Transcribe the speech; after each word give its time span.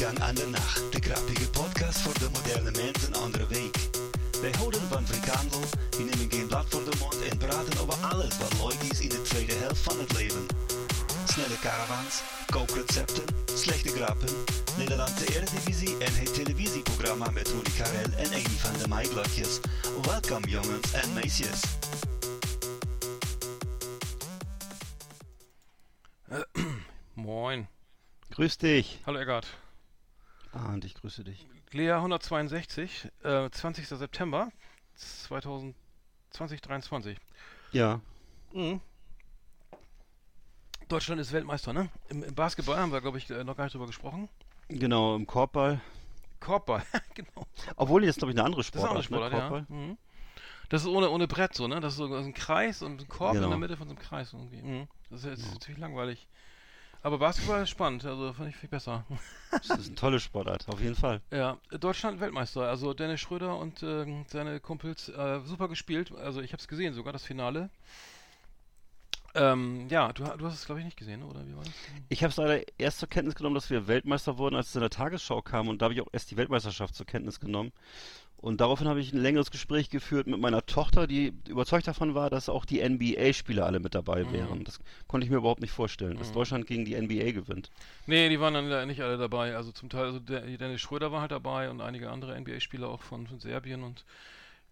Weekend 0.00 0.20
aan 0.20 0.34
de 0.34 0.46
nacht. 0.46 0.92
De 0.92 1.00
grappige 1.00 1.50
podcast 1.50 1.98
voor 1.98 2.18
de 2.18 2.28
moderne 2.32 2.70
mens 2.70 3.06
een 3.06 3.14
andere 3.14 3.46
week. 3.46 3.76
Wij 4.40 4.50
houden 4.58 4.80
van 4.80 5.06
frikandel, 5.06 5.60
die 5.90 6.04
nemen 6.04 6.30
geen 6.30 6.46
blad 6.46 6.66
voor 6.68 6.84
de 6.84 6.96
mond 6.98 7.28
en 7.28 7.38
praten 7.38 7.80
over 7.80 8.06
alles 8.06 8.38
wat 8.38 8.52
leuk 8.62 8.90
is 8.90 9.00
in 9.00 9.08
de 9.08 9.22
tweede 9.22 9.52
helft 9.52 9.78
van 9.80 9.98
het 9.98 10.12
leven. 10.12 10.46
Snelle 11.24 11.58
caravans, 11.60 12.22
kookrecepten, 12.46 13.24
slechte 13.54 13.88
grappen, 13.88 14.28
Nederlandse 14.78 15.34
Eredivisie 15.34 15.98
en 15.98 16.14
het 16.14 16.34
televisieprogramma 16.34 17.30
met 17.30 17.48
Rudy 17.48 17.70
Karel 17.76 18.12
en 18.16 18.26
Amy 18.26 18.56
van 18.64 18.78
de 18.78 18.88
Maaiblokjes. 18.88 19.60
Welkom 20.02 20.44
jongens 20.44 20.92
en 20.92 21.12
meisjes. 21.12 21.60
Moin. 27.14 27.68
Grüß 28.30 28.56
dich. 28.58 28.98
Hallo 29.04 29.18
Eggert. 29.18 29.69
Ah, 30.52 30.72
und 30.72 30.84
ich 30.84 30.94
grüße 30.94 31.24
dich. 31.24 31.46
Lea 31.72 31.92
162, 31.92 33.08
äh, 33.22 33.48
20. 33.50 33.86
September 33.86 34.50
2023. 34.96 37.16
Ja. 37.72 38.00
Mhm. 38.52 38.80
Deutschland 40.88 41.20
ist 41.20 41.32
Weltmeister, 41.32 41.72
ne? 41.72 41.88
Im, 42.08 42.24
Im, 42.24 42.34
Basketball 42.34 42.76
haben 42.78 42.90
wir, 42.90 43.00
glaube 43.00 43.18
ich, 43.18 43.30
äh, 43.30 43.44
noch 43.44 43.56
gar 43.56 43.62
nicht 43.64 43.74
drüber 43.74 43.86
gesprochen. 43.86 44.28
Genau, 44.68 45.14
im 45.14 45.24
Korbball. 45.26 45.80
Korbball, 46.40 46.82
genau. 47.14 47.46
Obwohl, 47.76 48.04
jetzt 48.04 48.18
glaube 48.18 48.32
ich 48.32 48.38
eine 48.38 48.44
andere 48.44 48.64
Sportart. 48.64 48.96
Das 48.96 49.04
ist 49.04 49.12
eine 49.12 49.24
andere 49.24 49.38
Sportart, 49.38 49.70
ne? 49.70 49.76
ja. 49.76 49.86
Mhm. 49.86 49.98
Das 50.68 50.82
ist 50.82 50.88
ohne, 50.88 51.10
ohne 51.10 51.28
Brett 51.28 51.54
so, 51.54 51.68
ne? 51.68 51.80
Das 51.80 51.92
ist 51.92 51.98
so 51.98 52.12
ein 52.12 52.34
Kreis 52.34 52.82
und 52.82 53.00
ein 53.00 53.08
Korb 53.08 53.34
Genau. 53.34 53.44
in 53.44 53.50
der 53.50 53.58
Mitte 53.58 53.76
von 53.76 53.86
so 53.88 53.94
einem 53.94 54.02
Kreis 54.02 54.32
irgendwie. 54.32 54.62
Mhm. 54.62 54.88
Das 55.10 55.24
ist 55.24 55.42
jetzt 55.42 55.52
natürlich 55.52 55.80
langweilig. 55.80 56.26
Aber 57.02 57.18
Basketball 57.18 57.62
ist 57.62 57.70
spannend, 57.70 58.04
also 58.04 58.32
fand 58.34 58.50
ich 58.50 58.56
viel 58.56 58.68
besser. 58.68 59.06
Das 59.50 59.70
ist 59.70 59.86
eine 59.88 59.94
tolle 59.94 60.20
Sportart, 60.20 60.68
auf 60.68 60.80
jeden 60.80 60.94
Fall. 60.94 61.22
Ja, 61.30 61.58
Deutschland 61.70 62.20
Weltmeister. 62.20 62.68
Also 62.68 62.92
Dennis 62.92 63.20
Schröder 63.20 63.56
und 63.56 63.82
ähm, 63.82 64.24
seine 64.28 64.60
Kumpels 64.60 65.08
äh, 65.08 65.40
super 65.40 65.68
gespielt. 65.68 66.12
Also 66.12 66.42
ich 66.42 66.52
habe 66.52 66.60
es 66.60 66.68
gesehen, 66.68 66.92
sogar 66.92 67.12
das 67.12 67.24
Finale. 67.24 67.70
Ähm, 69.34 69.86
ja, 69.88 70.12
du, 70.12 70.24
du 70.24 70.46
hast 70.46 70.54
es 70.54 70.66
glaube 70.66 70.80
ich 70.80 70.84
nicht 70.84 70.96
gesehen, 70.96 71.22
oder 71.22 71.46
wie 71.46 71.56
war 71.56 71.62
das? 71.62 71.72
Ich 72.08 72.22
habe 72.22 72.30
es 72.30 72.36
leider 72.36 72.64
erst 72.78 72.98
zur 72.98 73.08
Kenntnis 73.08 73.36
genommen, 73.36 73.54
dass 73.54 73.70
wir 73.70 73.86
Weltmeister 73.86 74.38
wurden, 74.38 74.56
als 74.56 74.70
es 74.70 74.74
in 74.74 74.80
der 74.80 74.90
Tagesschau 74.90 75.40
kam. 75.40 75.68
Und 75.68 75.80
da 75.80 75.84
habe 75.84 75.94
ich 75.94 76.00
auch 76.00 76.08
erst 76.12 76.30
die 76.30 76.36
Weltmeisterschaft 76.36 76.94
zur 76.94 77.06
Kenntnis 77.06 77.38
genommen. 77.38 77.72
Und 78.40 78.62
daraufhin 78.62 78.88
habe 78.88 79.00
ich 79.00 79.12
ein 79.12 79.20
längeres 79.20 79.50
Gespräch 79.50 79.90
geführt 79.90 80.26
mit 80.26 80.40
meiner 80.40 80.64
Tochter, 80.64 81.06
die 81.06 81.34
überzeugt 81.46 81.86
davon 81.86 82.14
war, 82.14 82.30
dass 82.30 82.48
auch 82.48 82.64
die 82.64 82.80
NBA-Spieler 82.80 83.66
alle 83.66 83.80
mit 83.80 83.94
dabei 83.94 84.24
Mhm. 84.24 84.32
wären. 84.32 84.64
Das 84.64 84.80
konnte 85.08 85.26
ich 85.26 85.30
mir 85.30 85.36
überhaupt 85.36 85.60
nicht 85.60 85.72
vorstellen, 85.72 86.16
dass 86.16 86.32
Deutschland 86.32 86.66
gegen 86.66 86.86
die 86.86 86.94
NBA 86.94 87.32
gewinnt. 87.32 87.70
Nee, 88.06 88.30
die 88.30 88.40
waren 88.40 88.54
dann 88.54 88.66
leider 88.68 88.86
nicht 88.86 89.02
alle 89.02 89.18
dabei. 89.18 89.56
Also 89.56 89.72
zum 89.72 89.90
Teil, 89.90 90.04
also 90.06 90.20
Dennis 90.20 90.80
Schröder 90.80 91.12
war 91.12 91.20
halt 91.20 91.32
dabei 91.32 91.68
und 91.68 91.82
einige 91.82 92.10
andere 92.10 92.34
NBA-Spieler 92.40 92.88
auch 92.88 93.02
von, 93.02 93.26
von 93.26 93.40
Serbien 93.40 93.82
und, 93.82 94.04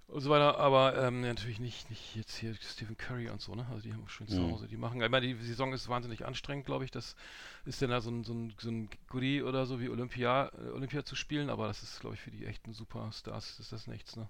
und 0.09 0.21
so 0.21 0.31
weiter. 0.31 0.59
Aber 0.59 0.97
ähm, 0.97 1.23
ja, 1.23 1.29
natürlich 1.31 1.61
nicht, 1.61 1.91
nicht 1.91 2.17
jetzt 2.17 2.37
hier 2.37 2.55
Stephen 2.57 2.97
Curry 2.97 3.29
und 3.31 3.41
so, 3.41 3.55
ne? 3.55 3.67
Also 3.71 3.83
die 3.83 3.93
haben 3.93 4.09
schön 4.09 4.29
zu 4.29 4.43
Mhm. 4.43 4.51
Hause. 4.53 4.69
Die 4.69 4.77
machen, 4.77 5.01
ich 5.03 5.11
meine, 5.11 5.27
die 5.27 5.35
Saison 5.45 5.73
ist 5.73 5.89
wahnsinnig 5.89 6.27
anstrengend, 6.27 6.67
glaube 6.67 6.85
ich. 6.85 6.91
Das 6.91 7.17
ist 7.65 7.83
dann 7.83 7.91
da 7.91 8.01
so 8.01 8.11
ein, 8.11 8.25
so 8.25 8.33
ein, 8.35 8.55
so 8.59 8.71
ein 8.71 8.89
Goodie 9.09 9.43
oder 9.43 9.67
so 9.67 9.81
wie 9.81 9.89
Olympia, 9.89 10.51
äh, 10.59 10.71
Olympia 10.71 11.05
zu 11.05 11.17
spielen, 11.17 11.51
aber 11.51 11.67
das 11.69 11.83
ist, 11.83 12.01
glaube 12.01 12.15
ich, 12.17 12.21
für 12.21 12.31
die 12.31 12.47
echten 12.47 12.73
Superstars 12.73 13.61
ist 13.61 13.73
das 13.73 13.87
nichts, 13.87 14.17
ne? 14.17 14.29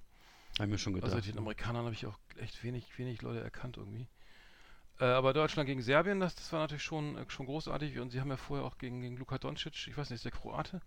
Habe 0.59 0.65
ich 0.65 0.71
mir 0.71 0.79
schon 0.79 0.95
gedacht. 0.95 1.13
Also 1.15 1.21
den 1.21 1.39
Amerikanern 1.39 1.85
habe 1.85 1.95
ich 1.95 2.07
auch 2.07 2.19
echt 2.39 2.63
wenig, 2.65 2.99
wenig 2.99 3.23
Leute 3.23 3.41
erkannt 3.41 3.77
irgendwie. 3.77 4.09
Äh, 5.01 5.05
aber 5.07 5.33
Deutschland 5.33 5.67
gegen 5.69 5.83
Serbien, 5.83 6.21
das, 6.21 6.35
das 6.35 6.53
war 6.53 6.61
natürlich 6.61 6.83
schon, 6.83 7.17
äh, 7.17 7.25
schon 7.29 7.47
großartig 7.47 7.99
und 8.01 8.11
sie 8.11 8.21
haben 8.21 8.31
ja 8.31 8.37
vorher 8.37 8.67
auch 8.67 8.79
gegen, 8.79 9.01
gegen 9.01 9.17
Luka 9.17 9.39
Doncic, 9.39 9.87
ich 9.89 9.97
weiß 9.97 10.11
nicht, 10.11 10.17
ist 10.19 10.25
der 10.25 10.33
Kroate, 10.33 10.81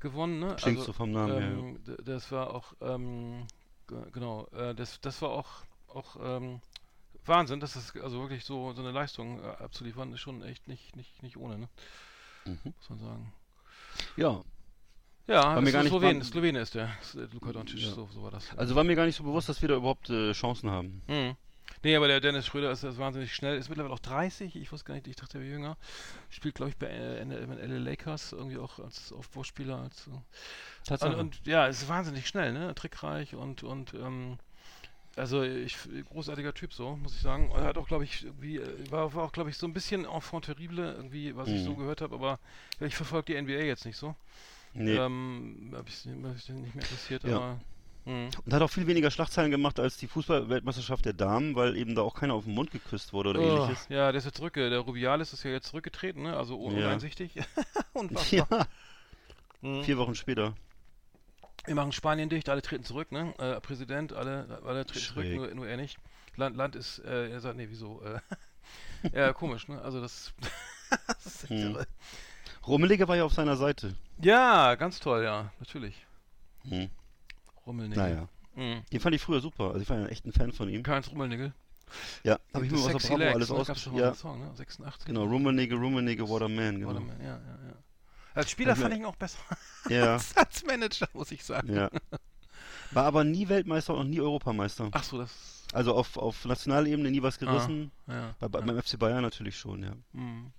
gewonnen, 0.00 0.38
ne? 0.40 0.56
Klingt 0.56 0.80
so 0.80 0.92
vom 0.92 1.12
Namen 1.12 1.36
ja. 1.38 1.42
ähm, 1.60 1.84
d- 1.84 1.96
Das 2.04 2.30
war 2.32 2.54
auch, 2.54 2.74
ähm, 2.80 3.46
genau, 4.12 4.46
äh, 4.52 4.74
das, 4.74 5.00
das 5.00 5.20
war 5.22 5.30
auch, 5.30 5.48
auch 5.88 6.16
ähm, 6.20 6.60
Wahnsinn, 7.24 7.60
dass 7.60 7.74
das 7.74 7.94
also 7.96 8.20
wirklich 8.20 8.44
so, 8.44 8.72
so 8.72 8.80
eine 8.82 8.90
Leistung 8.92 9.42
äh, 9.42 9.46
abzuliefern, 9.62 10.12
ist 10.12 10.20
schon 10.20 10.42
echt 10.42 10.66
nicht, 10.68 10.96
nicht, 10.96 11.22
nicht 11.22 11.36
ohne, 11.36 11.58
ne? 11.58 11.68
Mhm. 12.46 12.58
Muss 12.76 12.90
man 12.90 12.98
sagen. 13.00 13.32
Ja, 14.16 14.42
Ja, 15.26 15.60
mir 15.60 15.66
ist 15.66 15.72
gar 15.72 15.82
nicht- 15.82 15.90
Slowen, 15.90 16.16
war- 16.18 16.24
Slowene 16.24 16.60
ist 16.60 16.74
der, 16.74 16.90
ist, 17.02 17.14
äh, 17.16 17.28
Luka 17.32 17.52
Doncic, 17.52 17.80
Ja. 17.80 17.90
so, 17.92 18.08
so 18.12 18.22
war 18.22 18.30
das. 18.30 18.56
also 18.56 18.74
war 18.74 18.84
mir 18.84 18.96
gar 18.96 19.04
nicht 19.06 19.16
so 19.16 19.24
bewusst, 19.24 19.48
dass 19.48 19.60
wir 19.60 19.68
da 19.68 19.76
überhaupt 19.76 20.08
äh, 20.10 20.32
Chancen 20.32 20.70
haben. 20.70 21.02
Hm. 21.06 21.36
Nee, 21.82 21.96
aber 21.96 22.08
der 22.08 22.20
Dennis 22.20 22.46
Schröder 22.46 22.70
ist, 22.72 22.82
ist 22.84 22.98
wahnsinnig 22.98 23.34
schnell, 23.34 23.56
ist 23.58 23.68
mittlerweile 23.68 23.94
auch 23.94 23.98
30, 24.00 24.56
ich 24.56 24.72
wusste 24.72 24.86
gar 24.86 24.94
nicht, 24.94 25.06
ich 25.06 25.16
dachte, 25.16 25.38
er 25.38 25.42
wäre 25.42 25.52
jünger. 25.52 25.76
Spielt, 26.30 26.56
glaube 26.56 26.70
ich, 26.70 26.76
bei 26.76 26.86
äh, 26.88 27.22
LA 27.22 27.78
Lakers 27.78 28.32
irgendwie 28.32 28.58
auch 28.58 28.78
als 28.78 29.12
Aufbauspieler. 29.12 29.78
Als, 29.78 30.06
und, 30.08 30.24
Tatsache. 30.84 31.16
und 31.16 31.46
ja, 31.46 31.66
ist 31.66 31.88
wahnsinnig 31.88 32.26
schnell, 32.26 32.52
ne? 32.52 32.74
Trickreich 32.74 33.34
und, 33.34 33.62
und 33.62 33.94
ähm, 33.94 34.38
also 35.16 35.42
ich 35.42 35.76
großartiger 36.10 36.54
Typ 36.54 36.72
so, 36.72 36.96
muss 36.96 37.14
ich 37.14 37.20
sagen. 37.22 37.50
Er 37.54 37.64
hat 37.64 37.78
auch, 37.78 37.88
glaube 37.88 38.04
ich, 38.04 38.24
irgendwie, 38.24 38.58
äh, 38.58 38.90
war, 38.90 39.14
war 39.14 39.24
auch, 39.24 39.32
glaube 39.32 39.50
ich, 39.50 39.56
so 39.56 39.66
ein 39.66 39.72
bisschen 39.74 40.04
enfant 40.04 40.46
terrible, 40.46 40.94
irgendwie, 40.94 41.36
was 41.36 41.48
ich 41.48 41.62
so 41.62 41.72
Mhm. 41.72 41.76
gehört 41.76 42.00
habe, 42.00 42.14
aber 42.14 42.38
ich 42.80 42.96
verfolge 42.96 43.32
die 43.32 43.36
NBA 43.42 43.64
jetzt 43.64 43.84
nicht 43.84 43.96
so. 43.96 44.14
nee. 44.74 44.96
Ähm, 44.96 45.72
hab 45.74 45.88
ich 45.88 46.06
hab 46.06 46.36
ich 46.36 46.48
nicht 46.50 46.74
mehr 46.74 46.84
interessiert, 46.84 47.24
Ja. 47.24 47.36
aber. 47.36 47.60
Hm. 48.08 48.30
Und 48.46 48.54
hat 48.54 48.62
auch 48.62 48.70
viel 48.70 48.86
weniger 48.86 49.10
Schlagzeilen 49.10 49.50
gemacht 49.50 49.78
als 49.78 49.98
die 49.98 50.06
Fußball-Weltmeisterschaft 50.08 51.04
der 51.04 51.12
Damen, 51.12 51.54
weil 51.54 51.76
eben 51.76 51.94
da 51.94 52.02
auch 52.02 52.14
keiner 52.14 52.34
auf 52.34 52.44
den 52.44 52.54
Mund 52.54 52.70
geküsst 52.70 53.12
wurde 53.12 53.30
oder 53.30 53.40
Oh, 53.40 53.42
ähnliches. 53.42 53.86
Ja, 53.90 54.10
der 54.10 54.18
ist 54.18 54.24
ja 54.24 54.32
zurück. 54.32 54.54
Der 54.54 54.78
Rubiales 54.78 55.32
ist 55.32 55.42
ja 55.44 55.50
jetzt 55.50 55.68
zurückgetreten, 55.68 56.22
ne? 56.22 56.36
Also 56.36 56.58
un 56.58 56.72
Ja. 56.76 56.86
uneinsichtig. 56.86 57.32
Unfassbar. 57.92 58.48
Ja, 58.50 58.66
Mhm. 59.60 59.82
vier 59.84 59.98
Wochen 59.98 60.14
später. 60.14 60.54
Wir 61.66 61.74
machen 61.74 61.92
Spanien 61.92 62.28
dicht, 62.30 62.48
alle 62.48 62.62
treten 62.62 62.84
zurück, 62.84 63.12
ne? 63.12 63.34
Äh, 63.38 63.60
Präsident, 63.60 64.12
alle, 64.14 64.60
alle 64.64 64.86
treten 64.86 65.04
Schräg. 65.04 65.34
zurück, 65.34 65.48
nur, 65.50 65.54
nur 65.54 65.68
er 65.68 65.76
nicht. 65.76 65.98
Land, 66.36 66.56
Land 66.56 66.76
ist, 66.76 67.00
äh, 67.00 67.28
er 67.30 67.40
sagt, 67.40 67.56
nee, 67.56 67.66
wieso? 67.68 68.00
Äh, 68.02 68.20
ja, 69.12 69.32
komisch, 69.32 69.68
ne? 69.68 69.82
Also 69.82 70.00
das, 70.00 70.32
das 71.08 71.26
ist 71.44 71.50
Hm. 71.50 71.56
irre. 71.74 71.86
Rummelige 72.66 73.06
war 73.08 73.16
ja 73.16 73.24
auf 73.24 73.34
seiner 73.34 73.56
Seite. 73.56 73.94
Ja, 74.22 74.74
ganz 74.76 74.98
toll, 75.00 75.24
ja, 75.24 75.50
natürlich. 75.58 76.06
Hm. 76.68 76.88
Rummelnigel. 77.68 78.02
Naja. 78.02 78.28
Mhm. 78.56 78.82
Den 78.92 79.00
fand 79.00 79.14
ich 79.14 79.22
früher 79.22 79.40
super. 79.40 79.68
Also 79.68 79.80
ich 79.80 79.88
war 79.88 79.98
ja 79.98 80.06
echt 80.06 80.24
ein 80.26 80.32
Fan 80.32 80.52
von 80.52 80.68
ihm. 80.68 80.82
Karls 80.82 81.10
Rummelnigel. 81.10 81.52
Ja, 82.22 82.38
habe 82.52 82.66
ich 82.66 82.72
mir 82.72 82.78
was 82.84 82.94
auf 82.96 83.02
Bravo 83.02 83.16
Legs, 83.16 83.34
alles 83.34 83.48
ne? 83.50 83.56
Ausgeschrieben. 83.56 83.98
mal 83.98 84.04
Ja, 84.04 84.14
Song, 84.14 84.40
ne? 84.40 84.50
86. 84.56 85.06
genau. 85.06 85.24
Rummenigge, 85.24 85.74
Rummenigge, 85.74 86.28
what 86.28 86.42
a 86.42 86.48
man, 86.48 86.80
genau. 86.80 86.88
Waterman, 86.90 87.20
ja, 87.20 87.26
ja, 87.28 87.36
ja. 87.36 87.74
Als 88.34 88.50
Spieler 88.50 88.76
fand 88.76 88.92
ich 88.94 89.00
ihn 89.00 89.06
auch 89.06 89.16
besser 89.16 89.38
Ja, 89.88 90.14
als, 90.14 90.36
als 90.36 90.64
Manager, 90.64 91.08
muss 91.12 91.30
ich 91.32 91.44
sagen. 91.44 91.74
ja. 91.74 91.88
War 92.90 93.04
aber 93.04 93.24
nie 93.24 93.48
Weltmeister 93.48 93.94
und 93.94 94.10
nie 94.10 94.20
Europameister. 94.20 94.88
Ach 94.92 95.02
so, 95.02 95.18
das. 95.18 95.64
Also 95.72 95.94
auf, 95.94 96.16
auf 96.16 96.44
Nationalebene 96.46 97.10
nie 97.10 97.22
was 97.22 97.38
gerissen. 97.38 97.90
Ja. 98.06 98.34
Bei, 98.38 98.48
bei, 98.48 98.60
beim 98.62 98.82
FC 98.82 98.98
Bayern 98.98 99.22
natürlich 99.22 99.58
schon, 99.58 99.82
ja. 99.82 99.92
Mhm. 100.12 100.52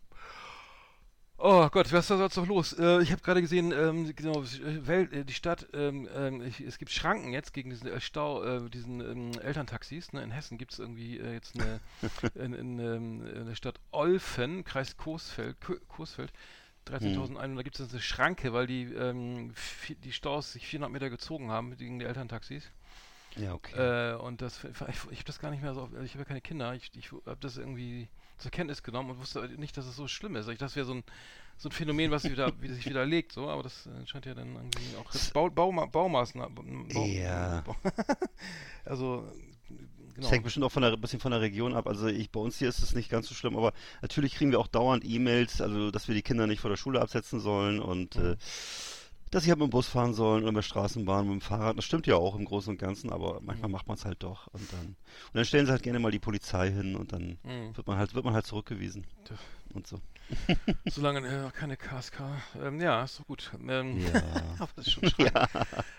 Oh 1.41 1.69
Gott, 1.69 1.89
was 1.93 2.01
ist 2.01 2.09
da 2.11 2.17
sonst 2.17 2.35
noch 2.35 2.47
los? 2.47 2.73
Äh, 2.73 3.01
ich 3.01 3.11
habe 3.13 3.21
gerade 3.21 3.41
gesehen, 3.41 3.71
ähm, 3.71 4.13
genau, 4.13 4.43
Welt, 4.43 5.13
äh, 5.13 5.23
die 5.23 5.33
Stadt, 5.33 5.67
ähm, 5.73 6.07
ähm, 6.13 6.41
ich, 6.41 6.59
es 6.59 6.77
gibt 6.77 6.91
Schranken 6.91 7.31
jetzt 7.31 7.53
gegen 7.53 7.69
diesen 7.69 7.87
äh, 7.87 8.01
Stau, 8.01 8.43
äh, 8.43 8.69
diesen 8.69 8.99
ähm, 8.99 9.39
Elterntaxis. 9.39 10.11
Ne? 10.11 10.21
In 10.21 10.31
Hessen 10.31 10.57
gibt 10.57 10.73
es 10.73 10.79
irgendwie 10.79 11.17
äh, 11.17 11.31
jetzt 11.31 11.55
eine, 11.55 11.79
in, 12.35 12.53
in, 12.53 12.79
ähm, 12.79 13.25
in 13.25 13.45
der 13.45 13.55
Stadt 13.55 13.79
Olfen, 13.91 14.65
Kreis 14.65 14.97
Coesfeld, 14.97 15.61
Ko- 15.61 15.79
Coesfeld 15.87 16.33
13.100, 16.85 17.55
da 17.55 17.61
gibt 17.63 17.79
es 17.79 17.89
eine 17.89 18.01
Schranke, 18.01 18.51
weil 18.51 18.67
die, 18.67 18.83
ähm, 18.93 19.53
die 20.03 20.11
Staus 20.11 20.51
sich 20.51 20.67
400 20.67 20.91
Meter 20.91 21.09
gezogen 21.09 21.51
haben 21.51 21.77
gegen 21.77 21.99
die 21.99 22.05
Elterntaxis. 22.05 22.69
Ja, 23.35 23.53
okay. 23.53 23.77
Äh, 23.77 24.15
und 24.15 24.41
das, 24.41 24.63
ich, 24.65 24.71
ich 25.11 25.19
habe 25.19 25.23
das 25.25 25.39
gar 25.39 25.51
nicht 25.51 25.61
mehr 25.63 25.73
so, 25.73 25.89
ich 26.03 26.11
habe 26.13 26.19
ja 26.19 26.25
keine 26.25 26.41
Kinder, 26.41 26.73
ich, 26.73 26.91
ich 26.97 27.11
habe 27.11 27.37
das 27.39 27.57
irgendwie 27.57 28.09
zur 28.39 28.51
Kenntnis 28.51 28.83
genommen 28.83 29.11
und 29.11 29.19
wusste 29.19 29.47
nicht, 29.57 29.77
dass 29.77 29.85
es 29.85 29.95
so 29.95 30.07
schlimm 30.07 30.35
ist. 30.35 30.47
Ich, 30.47 30.57
das 30.57 30.75
wäre 30.75 30.85
so 30.85 30.93
ein, 30.93 31.03
so 31.57 31.69
ein 31.69 31.71
Phänomen, 31.71 32.11
was 32.11 32.23
sich 32.23 32.31
wieder, 32.31 32.51
wie 32.61 32.69
sich 32.69 32.85
widerlegt, 32.85 33.33
so, 33.33 33.49
aber 33.49 33.63
das 33.63 33.85
äh, 33.85 34.07
scheint 34.07 34.25
ja 34.25 34.33
dann 34.33 34.55
irgendwie 34.55 34.95
auch 34.97 35.11
Bau, 35.33 35.49
Bauma, 35.49 35.85
Baumaßnahmen. 35.85 36.87
Bau, 36.87 37.05
Ja. 37.05 37.61
Bau, 37.61 37.75
also 38.85 39.25
genau. 39.67 40.21
Das 40.21 40.31
hängt 40.31 40.43
bestimmt 40.43 40.65
auch 40.65 40.71
von 40.71 40.81
der, 40.81 40.95
bisschen 40.97 41.19
von 41.19 41.31
der 41.31 41.41
Region 41.41 41.73
ab. 41.73 41.87
Also 41.87 42.07
ich, 42.07 42.31
bei 42.31 42.39
uns 42.39 42.57
hier 42.57 42.69
ist 42.69 42.79
es 42.79 42.95
nicht 42.95 43.09
ganz 43.09 43.27
so 43.27 43.35
schlimm, 43.35 43.57
aber 43.57 43.73
natürlich 44.01 44.35
kriegen 44.35 44.51
wir 44.51 44.59
auch 44.59 44.67
dauernd 44.67 45.03
E-Mails, 45.05 45.61
also 45.61 45.91
dass 45.91 46.07
wir 46.07 46.15
die 46.15 46.21
Kinder 46.21 46.47
nicht 46.47 46.61
vor 46.61 46.69
der 46.69 46.77
Schule 46.77 47.01
absetzen 47.01 47.39
sollen 47.39 47.79
und 47.79 48.15
mhm. 48.15 48.31
äh, 48.31 48.37
dass 49.31 49.43
sie 49.43 49.49
halt 49.49 49.59
mit 49.59 49.67
dem 49.67 49.71
Bus 49.71 49.87
fahren 49.87 50.13
sollen 50.13 50.43
oder 50.43 50.51
mit 50.51 50.63
der 50.63 50.67
Straßenbahn, 50.67 51.25
mit 51.25 51.33
dem 51.33 51.41
Fahrrad. 51.41 51.77
Das 51.77 51.85
stimmt 51.85 52.07
ja 52.07 52.15
auch 52.15 52.35
im 52.35 52.45
Großen 52.45 52.71
und 52.71 52.77
Ganzen, 52.77 53.11
aber 53.11 53.39
manchmal 53.41 53.69
mhm. 53.69 53.73
macht 53.73 53.87
man 53.87 53.97
es 53.97 54.05
halt 54.05 54.23
doch. 54.23 54.47
Und 54.47 54.71
dann, 54.73 54.85
und 54.87 54.95
dann 55.33 55.45
stellen 55.45 55.65
sie 55.65 55.71
halt 55.71 55.83
gerne 55.83 55.99
mal 55.99 56.11
die 56.11 56.19
Polizei 56.19 56.71
hin 56.71 56.95
und 56.95 57.13
dann 57.13 57.37
mhm. 57.43 57.75
wird 57.75 57.87
man 57.87 57.97
halt, 57.97 58.15
wird 58.15 58.25
man 58.25 58.33
halt 58.33 58.45
zurückgewiesen. 58.45 59.05
Und 59.73 59.85
so. 59.85 59.99
Solange 60.85 61.19
äh, 61.27 61.51
keine 61.51 61.77
KSK. 61.77 62.21
Ähm, 62.61 62.81
ja, 62.81 63.03
ist 63.03 63.19
doch 63.19 63.27
gut. 63.27 63.51
Ähm, 63.67 63.99
ja. 63.99 64.21
aber 64.59 64.71
das 64.75 64.87
ist 64.87 64.93
schon 64.93 65.11
ja. 65.17 65.47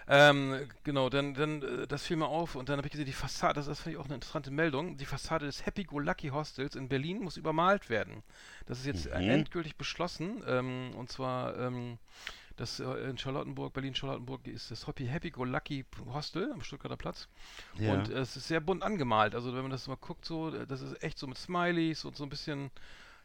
ähm, 0.08 0.68
genau, 0.82 1.08
dann, 1.08 1.34
dann 1.34 1.62
äh, 1.62 1.86
das 1.86 2.04
fiel 2.04 2.16
mir 2.16 2.26
auf 2.26 2.56
und 2.56 2.68
dann 2.68 2.78
habe 2.78 2.88
ich 2.88 2.92
gesehen, 2.92 3.06
die 3.06 3.12
Fassade, 3.12 3.54
das, 3.54 3.66
das 3.66 3.80
fand 3.80 3.94
ich 3.94 4.00
auch 4.00 4.06
eine 4.06 4.14
interessante 4.14 4.50
Meldung, 4.50 4.96
die 4.96 5.04
Fassade 5.04 5.46
des 5.46 5.66
Happy 5.66 5.84
Go 5.84 5.98
Lucky 5.98 6.28
Hostels 6.28 6.74
in 6.74 6.88
Berlin 6.88 7.20
muss 7.20 7.36
übermalt 7.36 7.90
werden. 7.90 8.22
Das 8.66 8.78
ist 8.78 8.86
jetzt 8.86 9.06
mhm. 9.06 9.30
endgültig 9.30 9.76
beschlossen 9.76 10.42
ähm, 10.46 10.90
und 10.96 11.10
zwar 11.10 11.56
ähm, 11.58 11.98
das 12.56 12.80
äh, 12.80 12.84
in 13.08 13.18
Charlottenburg, 13.18 13.72
Berlin-Charlottenburg 13.72 14.46
ist 14.46 14.70
das 14.70 14.86
Happy 14.86 15.06
Happy 15.06 15.30
Go 15.30 15.44
Lucky 15.44 15.84
Hostel 16.12 16.52
am 16.52 16.62
Stuttgarter 16.62 16.96
Platz. 16.96 17.28
Ja. 17.78 17.94
Und 17.94 18.10
äh, 18.10 18.18
es 18.18 18.36
ist 18.36 18.48
sehr 18.48 18.60
bunt 18.60 18.82
angemalt. 18.82 19.34
Also 19.34 19.54
wenn 19.54 19.62
man 19.62 19.70
das 19.70 19.88
mal 19.88 19.96
guckt, 19.96 20.24
so, 20.24 20.54
äh, 20.54 20.66
das 20.66 20.82
ist 20.82 21.02
echt 21.02 21.18
so 21.18 21.26
mit 21.26 21.38
Smileys 21.38 22.04
und 22.04 22.16
so 22.16 22.24
ein 22.24 22.30
bisschen, 22.30 22.70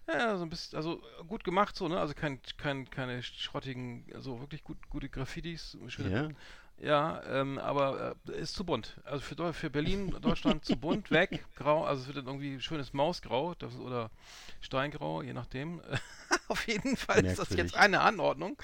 ja, 0.07 0.38
so 0.38 0.44
ein 0.44 0.50
bisschen, 0.50 0.77
also 0.77 1.01
gut 1.27 1.44
gemacht 1.44 1.75
so, 1.75 1.88
ne? 1.88 2.00
Also 2.00 2.13
kein, 2.13 2.39
kein, 2.57 2.89
keine 2.89 3.24
schrottigen, 3.24 4.06
also 4.13 4.39
wirklich 4.39 4.63
gut, 4.63 4.77
gute 4.89 5.10
Graffitis, 5.10 5.78
schöne, 5.88 6.12
ja. 6.12 6.30
Ja, 6.77 7.22
ähm, 7.30 7.57
aber 7.57 8.16
äh, 8.27 8.42
ist 8.42 8.54
zu 8.54 8.66
bunt. 8.66 8.98
Also 9.06 9.22
für, 9.22 9.54
für 9.54 9.69
Berlin, 9.69 10.13
Deutschland 10.22 10.66
zu 10.66 10.75
bunt, 10.75 11.10
weg, 11.10 11.45
grau, 11.56 11.86
also 11.86 12.01
es 12.01 12.07
wird 12.07 12.18
dann 12.18 12.27
irgendwie 12.27 12.60
schönes 12.60 12.92
Mausgrau 12.92 13.56
das, 13.56 13.75
oder 13.77 14.12
Steingrau, 14.60 15.22
je 15.22 15.33
nachdem. 15.33 15.81
Auf 16.50 16.68
jeden 16.68 16.98
Fall 16.98 17.22
Merkwürdig. 17.22 17.39
ist 17.39 17.51
das 17.51 17.57
jetzt 17.57 17.75
eine 17.75 18.01
Anordnung, 18.01 18.57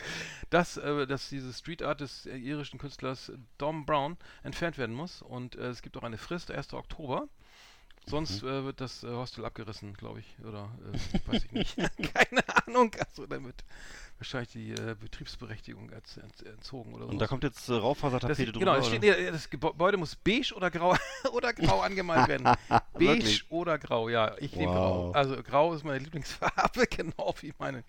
dass, 0.50 0.76
äh, 0.78 1.08
dass 1.08 1.30
diese 1.30 1.54
Street 1.54 1.84
Art 1.84 2.02
des 2.02 2.26
äh, 2.26 2.36
irischen 2.36 2.80
Künstlers 2.80 3.32
Dom 3.58 3.86
Brown 3.86 4.18
entfernt 4.44 4.78
werden 4.78 4.96
muss. 4.96 5.22
Und 5.22 5.56
äh, 5.56 5.68
es 5.68 5.82
gibt 5.82 5.96
auch 5.96 6.04
eine 6.04 6.18
Frist, 6.18 6.52
1. 6.52 6.74
Oktober. 6.74 7.30
Sonst 8.08 8.42
mhm. 8.42 8.50
äh, 8.50 8.64
wird 8.66 8.82
das 8.82 9.04
äh, 9.04 9.08
Hostel 9.08 9.46
abgerissen, 9.46 9.94
glaube 9.94 10.20
ich. 10.20 10.36
Oder 10.46 10.70
äh, 10.92 11.32
weiß 11.32 11.46
ich 11.46 11.52
nicht. 11.52 11.76
Keine 12.14 12.44
Ahnung. 12.68 12.92
Also 13.00 13.26
damit 13.26 13.64
wahrscheinlich 14.18 14.52
die 14.52 14.72
äh, 14.72 14.96
Betriebsberechtigung 15.00 15.90
ent, 15.90 16.18
ent, 16.22 16.46
entzogen 16.46 16.94
oder 16.94 17.06
so. 17.06 17.12
Und 17.12 17.20
da 17.20 17.28
kommt 17.28 17.44
jetzt 17.44 17.68
äh, 17.70 17.74
Raufasertapete 17.74 18.52
drüber. 18.52 18.60
Genau, 18.60 18.82
steht, 18.84 19.02
nee, 19.02 19.32
das 19.32 19.50
Gebäude 19.50 19.98
muss 19.98 20.16
beige 20.16 20.54
oder 20.56 20.70
grau 20.70 20.96
oder 21.34 21.54
grau 21.54 21.82
angemalt 21.82 22.28
werden. 22.28 22.48
beige 22.94 23.44
oder 23.50 23.80
grau, 23.80 24.10
ja. 24.10 24.36
Ich 24.40 24.52
wow. 24.52 24.60
nehme 24.60 24.72
grau. 24.72 25.12
Also 25.12 25.44
grau 25.44 25.74
ist 25.74 25.84
meine 25.84 26.00
Lieblingsfarbe, 26.00 26.88
genau 26.88 27.34
wie 27.42 27.54
meine 27.58 27.84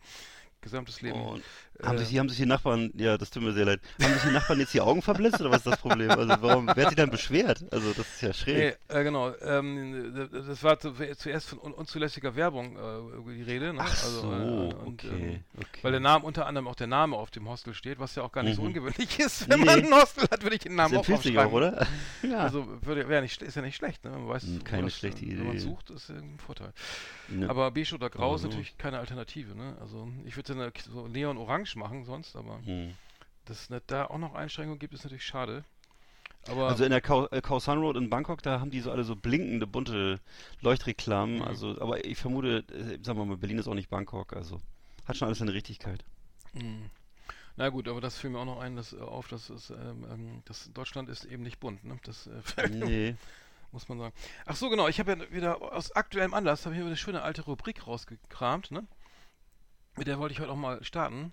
gesamtes 0.63 1.03
Leben. 1.03 1.21
Oh, 1.21 1.39
haben, 1.85 1.99
sich, 1.99 2.19
haben 2.19 2.29
sich 2.29 2.39
die 2.39 2.47
Nachbarn, 2.47 2.91
ja, 2.95 3.19
das 3.19 3.31
tut 3.31 3.43
mir 3.43 3.53
sehr 3.53 3.65
leid, 3.65 3.81
haben 4.03 4.13
sich 4.13 4.23
die 4.23 4.31
Nachbarn 4.31 4.61
jetzt 4.61 4.75
die 4.75 4.81
Augen 4.81 5.03
verblitzt 5.03 5.41
oder 5.41 5.51
was 5.51 5.59
ist 5.59 5.67
das 5.67 5.81
Problem? 5.81 6.11
Also 6.11 6.35
warum, 6.41 6.67
wer 6.67 6.85
hat 6.85 6.91
sich 6.91 6.97
dann 6.97 7.11
beschwert? 7.11 7.65
Also 7.71 7.93
das 7.93 8.07
ist 8.07 8.23
ja 8.23 8.33
schräg. 8.33 8.79
Nee, 8.89 8.97
äh, 8.97 9.05
genau, 9.05 9.35
ähm, 9.41 10.29
das 10.33 10.63
war 10.63 10.79
zu, 10.79 10.93
zuerst 11.17 11.49
von 11.49 11.59
un 11.59 11.73
unzulässiger 11.73 12.35
Werbung 12.37 12.77
äh, 12.77 13.35
die 13.35 13.43
Rede. 13.43 13.73
Ne? 13.73 13.81
Ach 13.81 14.05
also, 14.05 14.21
so, 14.21 14.33
äh, 14.33 14.35
und, 14.35 14.75
okay, 14.87 15.09
ähm, 15.11 15.45
okay, 15.57 15.81
Weil 15.83 15.93
der 15.93 16.01
Name, 16.01 16.25
unter 16.25 16.47
anderem 16.47 16.69
auch 16.69 16.75
der 16.75 16.87
Name 16.87 17.17
auf 17.17 17.31
dem 17.31 17.49
Hostel 17.49 17.75
steht, 17.75 17.99
was 17.99 18.15
ja 18.15 18.23
auch 18.23 18.33
gar 18.33 18.43
nicht 18.43 18.53
mhm. 18.53 18.63
so 18.63 18.63
ungewöhnlich 18.63 19.19
ist. 19.19 19.49
Wenn 19.49 19.61
nee. 19.61 19.67
man 19.67 19.85
ein 19.85 19.93
Hostel 19.93 20.25
hat, 20.31 20.43
würde 20.43 20.57
ich 20.57 20.63
den 20.63 20.75
Namen 20.75 20.97
auch 20.97 21.09
aufschreiben. 21.09 21.39
Auch, 21.39 21.53
oder? 21.53 21.87
ja. 22.23 22.39
Also 22.39 22.67
würde, 22.83 23.21
nicht, 23.21 23.43
ist 23.43 23.57
ja 23.57 23.63
nicht 23.63 23.77
schlecht, 23.77 24.05
ne? 24.05 24.11
Man 24.11 24.29
weiß, 24.29 24.45
hm, 24.45 24.65
Keine 24.65 24.85
das, 24.85 24.97
schlechte 24.97 25.25
Idee. 25.25 25.39
Wenn 25.39 25.47
man 25.49 25.59
sucht, 25.59 25.91
ist 25.91 26.09
ja 26.09 26.17
ein 26.17 26.39
Vorteil. 26.39 26.73
Ne. 27.29 27.49
Aber 27.49 27.71
beige 27.71 27.95
oder 27.95 28.11
grau 28.11 28.35
ist 28.35 28.43
natürlich 28.43 28.77
keine 28.79 28.99
Alternative, 28.99 29.55
ne? 29.57 29.77
Also 29.81 30.09
ich 30.25 30.37
würde 30.37 30.73
so 30.93 31.09
neon-orange 31.09 31.72
machen 31.77 32.05
sonst, 32.05 32.37
aber 32.37 32.61
hm. 32.65 32.95
dass 33.45 33.63
es 33.63 33.71
nicht 33.71 33.91
da 33.91 34.07
auch 34.07 34.19
noch 34.19 34.35
Einschränkungen 34.35 34.79
gibt, 34.79 34.95
ist 34.95 35.05
natürlich 35.05 35.25
schade. 35.25 35.65
Aber 36.49 36.69
also 36.69 36.85
in 36.85 36.91
der 36.91 37.01
Khao, 37.01 37.27
äh, 37.29 37.41
Khao 37.41 37.61
San 37.61 37.79
Road 37.79 37.97
in 37.97 38.11
Bangkok, 38.11 38.43
da 38.43 38.59
haben 38.61 38.71
die 38.71 38.81
so 38.81 38.91
alle 38.91 39.05
so 39.05 39.15
blinkende, 39.15 39.67
bunte 39.67 40.21
Leuchtreklamen. 40.61 41.37
Mhm. 41.37 41.43
Also, 41.43 41.81
aber 41.81 42.05
ich 42.05 42.19
vermute, 42.19 42.65
äh, 42.73 42.99
sagen 43.03 43.19
wir 43.19 43.25
mal, 43.25 43.37
Berlin 43.37 43.59
ist 43.59 43.69
auch 43.69 43.75
nicht 43.75 43.91
Bangkok, 43.91 44.33
also 44.33 44.61
hat 45.07 45.17
schon 45.17 45.27
alles 45.27 45.39
seine 45.39 45.53
Richtigkeit. 45.53 46.05
Mhm. 46.53 46.91
Na 47.57 47.69
gut, 47.69 47.87
aber 47.87 48.01
das 48.01 48.19
fiel 48.19 48.31
mir 48.31 48.39
auch 48.39 48.47
noch 48.47 48.61
ein, 48.61 48.77
dass, 48.77 48.93
äh, 48.93 48.99
auf, 48.99 49.29
dass, 49.29 49.51
es, 49.51 49.71
ähm, 49.71 50.07
ähm, 50.11 50.43
dass 50.47 50.73
Deutschland 50.73 51.09
ist 51.09 51.25
eben 51.25 51.43
nicht 51.43 51.61
bunt, 51.61 51.85
ne? 51.85 51.99
Das 52.05 52.27
äh, 52.27 52.69
nee. 52.71 53.15
muss 53.71 53.89
man 53.89 53.99
sagen. 53.99 54.15
Ach 54.47 54.57
so, 54.57 54.69
genau, 54.71 54.89
ich 54.89 54.99
habe 54.99 55.13
ja 55.13 55.31
wieder 55.31 55.61
aus 55.61 55.93
aktuellem 55.93 56.35
Anlass, 56.35 56.65
habe 56.65 56.75
ich 56.75 56.81
eine 56.81 56.97
schöne 56.97 57.23
alte 57.23 57.43
Rubrik 57.43 57.87
rausgekramt, 57.87 58.71
ne? 58.71 58.87
Mit 59.97 60.07
der 60.07 60.19
wollte 60.19 60.33
ich 60.33 60.41
heute 60.41 60.51
auch 60.51 60.57
mal 60.57 60.83
starten. 60.83 61.33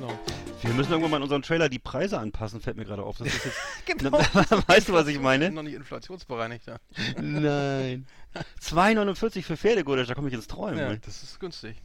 genau. 0.00 0.18
Wir 0.62 0.74
müssen 0.74 0.90
irgendwann 0.90 1.10
mal 1.10 1.16
in 1.18 1.22
unserem 1.22 1.42
Trailer 1.42 1.68
die 1.68 1.78
Preise 1.78 2.18
anpassen, 2.18 2.60
fällt 2.60 2.76
mir 2.76 2.84
gerade 2.84 3.02
auf. 3.02 3.18
Das 3.18 3.28
ist 3.28 3.44
jetzt, 3.44 3.58
genau. 3.86 4.12
weißt 4.66 4.88
du, 4.88 4.92
was 4.92 5.06
ich 5.08 5.18
meine? 5.18 5.50
Noch 5.50 5.62
nicht 5.62 5.74
inflationsbereinigt, 5.74 6.66
ja. 6.66 6.76
Nein. 7.20 8.06
2,49 8.62 9.42
für 9.42 9.56
Pferdegulasch, 9.56 10.08
da 10.08 10.14
komme 10.14 10.28
ich 10.28 10.34
ins 10.34 10.46
Träumen. 10.46 10.78
Ja, 10.78 10.96
das 10.96 11.22
ist 11.22 11.40
günstig. 11.40 11.76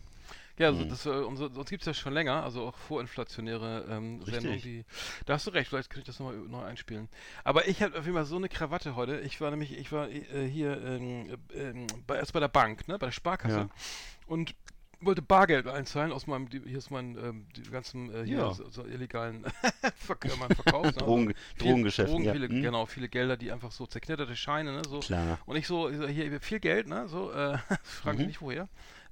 Ja, 0.58 0.68
also 0.68 0.82
hm. 0.82 0.90
das, 0.90 1.06
äh, 1.06 1.10
umso, 1.10 1.50
sonst 1.50 1.70
gibt 1.70 1.82
es 1.82 1.88
ja 1.88 1.94
schon 1.94 2.14
länger, 2.14 2.44
also 2.44 2.68
auch 2.68 2.78
vorinflationäre 2.78 3.88
ähm, 3.90 4.22
Sendungen, 4.24 4.62
die. 4.62 4.86
Da 5.26 5.34
hast 5.34 5.48
du 5.48 5.52
recht, 5.52 5.70
vielleicht 5.70 5.90
könnte 5.90 6.02
ich 6.02 6.08
das 6.08 6.20
nochmal 6.20 6.38
neu 6.38 6.64
einspielen. 6.64 7.10
Aber 7.44 7.68
ich 7.68 7.82
habe 7.82 7.98
auf 8.00 8.06
jeden 8.06 8.16
Fall 8.16 8.26
so 8.26 8.38
eine 8.38 8.48
Krawatte 8.48 8.96
heute. 8.96 9.20
Ich 9.20 9.42
war 9.42 9.52
nämlich, 9.52 9.78
ich 9.78 9.92
war 9.92 10.10
äh, 10.10 10.48
hier 10.48 10.82
ähm, 10.82 11.38
äh, 11.54 11.74
bei, 12.08 12.16
erst 12.16 12.32
bei 12.32 12.40
der 12.40 12.48
Bank, 12.48 12.88
ne, 12.88 12.98
bei 12.98 13.08
der 13.08 13.12
Sparkasse. 13.12 13.58
Ja. 13.58 13.70
Und 14.28 14.56
wollte 15.02 15.22
Bargeld 15.22 15.68
einzahlen 15.68 16.12
aus 16.12 16.28
meinem, 16.28 16.48
hier 16.48 16.78
ist 16.78 16.92
mein, 16.92 17.18
ähm, 17.18 17.48
die 17.56 17.64
ganzen, 17.70 18.14
äh, 18.14 18.25
hier, 18.25 18.38
ja. 18.38 18.54
so, 18.54 18.70
so, 18.70 18.86
illegalen 18.86 19.44
Ver 19.96 20.18
Verkauf. 20.18 20.86
Ne? 20.86 20.92
Drogen, 20.94 21.28
viel, 21.28 21.36
Drogengeschäfte. 21.58 22.12
Drogen, 22.12 22.25
ja. 22.25 22.34
viele, 22.34 22.48
hm. 22.48 22.62
genau, 22.62 22.86
viele 22.86 23.10
Gelder, 23.10 23.38
die 23.38 23.52
einfach 23.52 23.72
so 23.72 23.86
zerknitterte 23.86 24.36
Scheine, 24.36 24.74
ne, 24.74 24.82
so. 24.88 25.00
Klar. 25.00 25.40
Und 25.46 25.56
ich 25.56 25.68
so, 25.68 25.90
hier, 25.90 26.40
viel 26.42 26.60
Geld, 26.60 26.88
ne, 26.88 27.08
so, 27.08 27.32
äh, 27.32 27.58
fragen 27.84 28.20
mhm. 28.20 28.28
nicht 28.28 28.42
woher. 28.42 28.68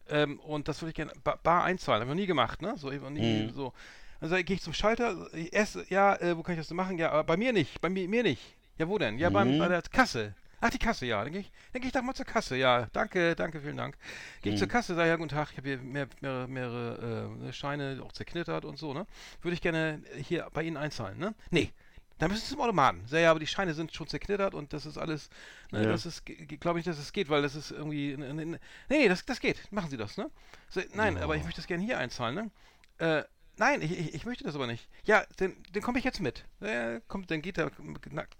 Ähm, 0.09 0.39
und 0.39 0.67
das 0.67 0.81
würde 0.81 0.89
ich 0.89 0.95
gerne 0.95 1.13
bar, 1.23 1.39
bar 1.41 1.63
einzahlen, 1.63 2.01
habe 2.01 2.11
ich 2.11 2.15
noch 2.15 2.21
nie 2.21 2.27
gemacht, 2.27 2.61
ne, 2.61 2.75
so, 2.77 2.91
ich 2.91 3.01
noch 3.01 3.09
nie, 3.09 3.43
mhm. 3.43 3.53
so. 3.53 3.73
Also 4.19 4.35
gehe 4.35 4.55
ich 4.55 4.61
zum 4.61 4.73
Schalter, 4.73 5.27
ich 5.33 5.53
esse, 5.53 5.85
ja, 5.89 6.15
äh, 6.15 6.37
wo 6.37 6.43
kann 6.43 6.53
ich 6.53 6.59
das 6.59 6.69
denn 6.69 6.77
machen? 6.77 6.97
Ja, 6.97 7.11
aber 7.11 7.23
bei 7.23 7.37
mir 7.37 7.51
nicht, 7.51 7.81
bei 7.81 7.89
mir, 7.89 8.07
mir 8.07 8.23
nicht. 8.23 8.41
Ja, 8.77 8.87
wo 8.87 8.97
denn? 8.97 9.19
Ja, 9.19 9.29
mhm. 9.29 9.33
beim, 9.33 9.57
bei 9.59 9.67
der 9.67 9.81
Kasse. 9.81 10.33
Ach, 10.65 10.69
die 10.69 10.79
Kasse, 10.79 11.05
ja. 11.05 11.21
Dann 11.21 11.33
gehe 11.33 11.41
ich, 11.41 11.51
dann 11.73 11.81
geh 11.81 11.87
ich 11.87 11.93
doch 11.93 12.01
mal 12.01 12.13
zur 12.13 12.25
Kasse. 12.25 12.55
Ja, 12.55 12.87
danke, 12.93 13.35
danke, 13.35 13.59
vielen 13.59 13.75
Dank. 13.75 13.97
Gehe 14.41 14.53
ich 14.53 14.57
mhm. 14.57 14.63
zur 14.63 14.69
Kasse, 14.69 14.95
sage 14.95 15.09
ja, 15.09 15.17
guten 15.17 15.27
Tag, 15.27 15.49
ich 15.51 15.57
habe 15.57 15.67
hier 15.67 15.77
mehr, 15.77 16.07
mehrere, 16.21 16.47
mehrere 16.47 17.49
äh, 17.49 17.51
Scheine, 17.51 18.01
auch 18.01 18.13
zerknittert 18.13 18.63
und 18.63 18.77
so, 18.77 18.93
ne? 18.93 19.05
Würde 19.41 19.55
ich 19.55 19.61
gerne 19.61 20.01
hier 20.15 20.47
bei 20.53 20.63
Ihnen 20.63 20.77
einzahlen, 20.77 21.17
ne? 21.17 21.35
Nee. 21.51 21.73
Dann 22.17 22.31
müssen 22.31 22.45
Sie 22.45 22.51
zum 22.51 22.61
Automaten. 22.61 23.03
Sag 23.07 23.19
ja, 23.19 23.31
aber 23.31 23.41
die 23.41 23.47
Scheine 23.47 23.73
sind 23.73 23.93
schon 23.93 24.07
zerknittert 24.07 24.53
und 24.53 24.71
das 24.71 24.85
ist 24.85 24.97
alles, 24.97 25.29
ne, 25.71 25.83
ja. 25.83 25.89
das 25.89 26.05
ist, 26.05 26.25
glaube 26.25 26.79
ich, 26.79 26.85
dass 26.85 26.97
es 26.97 27.11
geht, 27.11 27.27
weil 27.27 27.41
das 27.41 27.55
ist 27.55 27.71
irgendwie, 27.71 28.15
ne, 28.15 28.33
ne, 28.33 28.59
nee, 28.87 29.09
das, 29.09 29.25
das 29.25 29.41
geht. 29.41 29.69
Machen 29.73 29.89
Sie 29.89 29.97
das, 29.97 30.15
ne? 30.15 30.29
So, 30.69 30.79
nein, 30.93 31.17
ja. 31.17 31.23
aber 31.23 31.35
ich 31.35 31.43
möchte 31.43 31.59
das 31.59 31.67
gerne 31.67 31.83
hier 31.83 31.97
einzahlen, 31.97 32.35
ne? 32.35 32.51
Äh, 32.99 33.23
Nein, 33.57 33.83
ich, 33.83 33.91
ich, 33.91 34.15
ich, 34.15 34.25
möchte 34.25 34.43
das 34.43 34.55
aber 34.55 34.65
nicht. 34.65 34.87
Ja, 35.03 35.23
dann, 35.37 35.55
dann 35.71 35.83
komme 35.83 35.99
ich 35.99 36.05
jetzt 36.05 36.19
mit. 36.19 36.43
Der 36.59 37.01
kommt, 37.01 37.29
dann 37.29 37.41
geht 37.41 37.57
der, 37.57 37.71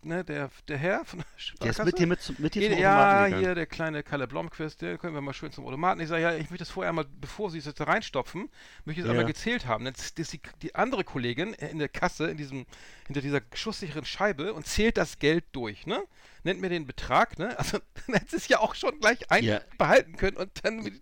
ne, 0.02 0.24
der, 0.24 0.50
der 0.68 0.78
Herr 0.78 1.06
von 1.06 1.20
der 1.20 1.26
Der 1.62 1.70
ist 1.70 1.86
mit 1.86 2.00
dir 2.00 2.08
mit, 2.08 2.40
mit 2.40 2.56
dir 2.56 2.72
zum 2.72 2.80
Ja, 2.80 3.26
hier 3.26 3.54
der 3.54 3.68
kleine 3.68 4.02
Kalle 4.02 4.28
Blomquist, 4.28 4.82
der 4.82 4.98
können 4.98 5.14
wir 5.14 5.22
mal 5.22 5.34
schön 5.34 5.52
zum 5.52 5.66
Automaten. 5.66 6.02
Ich 6.02 6.08
sage, 6.08 6.24
ja, 6.24 6.34
ich 6.34 6.50
möchte 6.50 6.60
das 6.60 6.72
vorher 6.72 6.92
mal, 6.94 7.06
bevor 7.22 7.52
Sie 7.52 7.60
es 7.60 7.66
jetzt 7.66 7.80
reinstopfen, 7.82 8.50
möchte 8.86 9.02
ich 9.02 9.06
es 9.06 9.06
ja. 9.06 9.12
einmal 9.12 9.26
gezählt 9.26 9.68
haben. 9.68 9.86
Dann 9.86 9.94
ist 9.94 10.18
die, 10.18 10.40
die 10.64 10.74
andere 10.74 11.04
Kollegin 11.04 11.54
in 11.54 11.78
der 11.78 11.90
Kasse, 11.90 12.32
in 12.32 12.38
diesem, 12.38 12.66
hinter 13.06 13.22
dieser 13.22 13.42
schusssicheren 13.54 14.06
Scheibe 14.06 14.54
und 14.54 14.66
zählt 14.66 14.98
das 14.98 15.20
Geld 15.20 15.46
durch, 15.52 15.86
ne? 15.86 16.04
Nennt 16.44 16.62
mir 16.62 16.70
den 16.70 16.86
Betrag, 16.86 17.40
ne? 17.40 17.58
Also 17.58 17.80
dann 18.06 18.16
hätte 18.16 18.36
es 18.36 18.48
ja 18.48 18.60
auch 18.60 18.76
schon 18.76 19.00
gleich 19.00 19.32
einbehalten 19.32 20.12
ja. 20.14 20.18
können 20.18 20.38
und 20.38 20.52
dann 20.64 21.00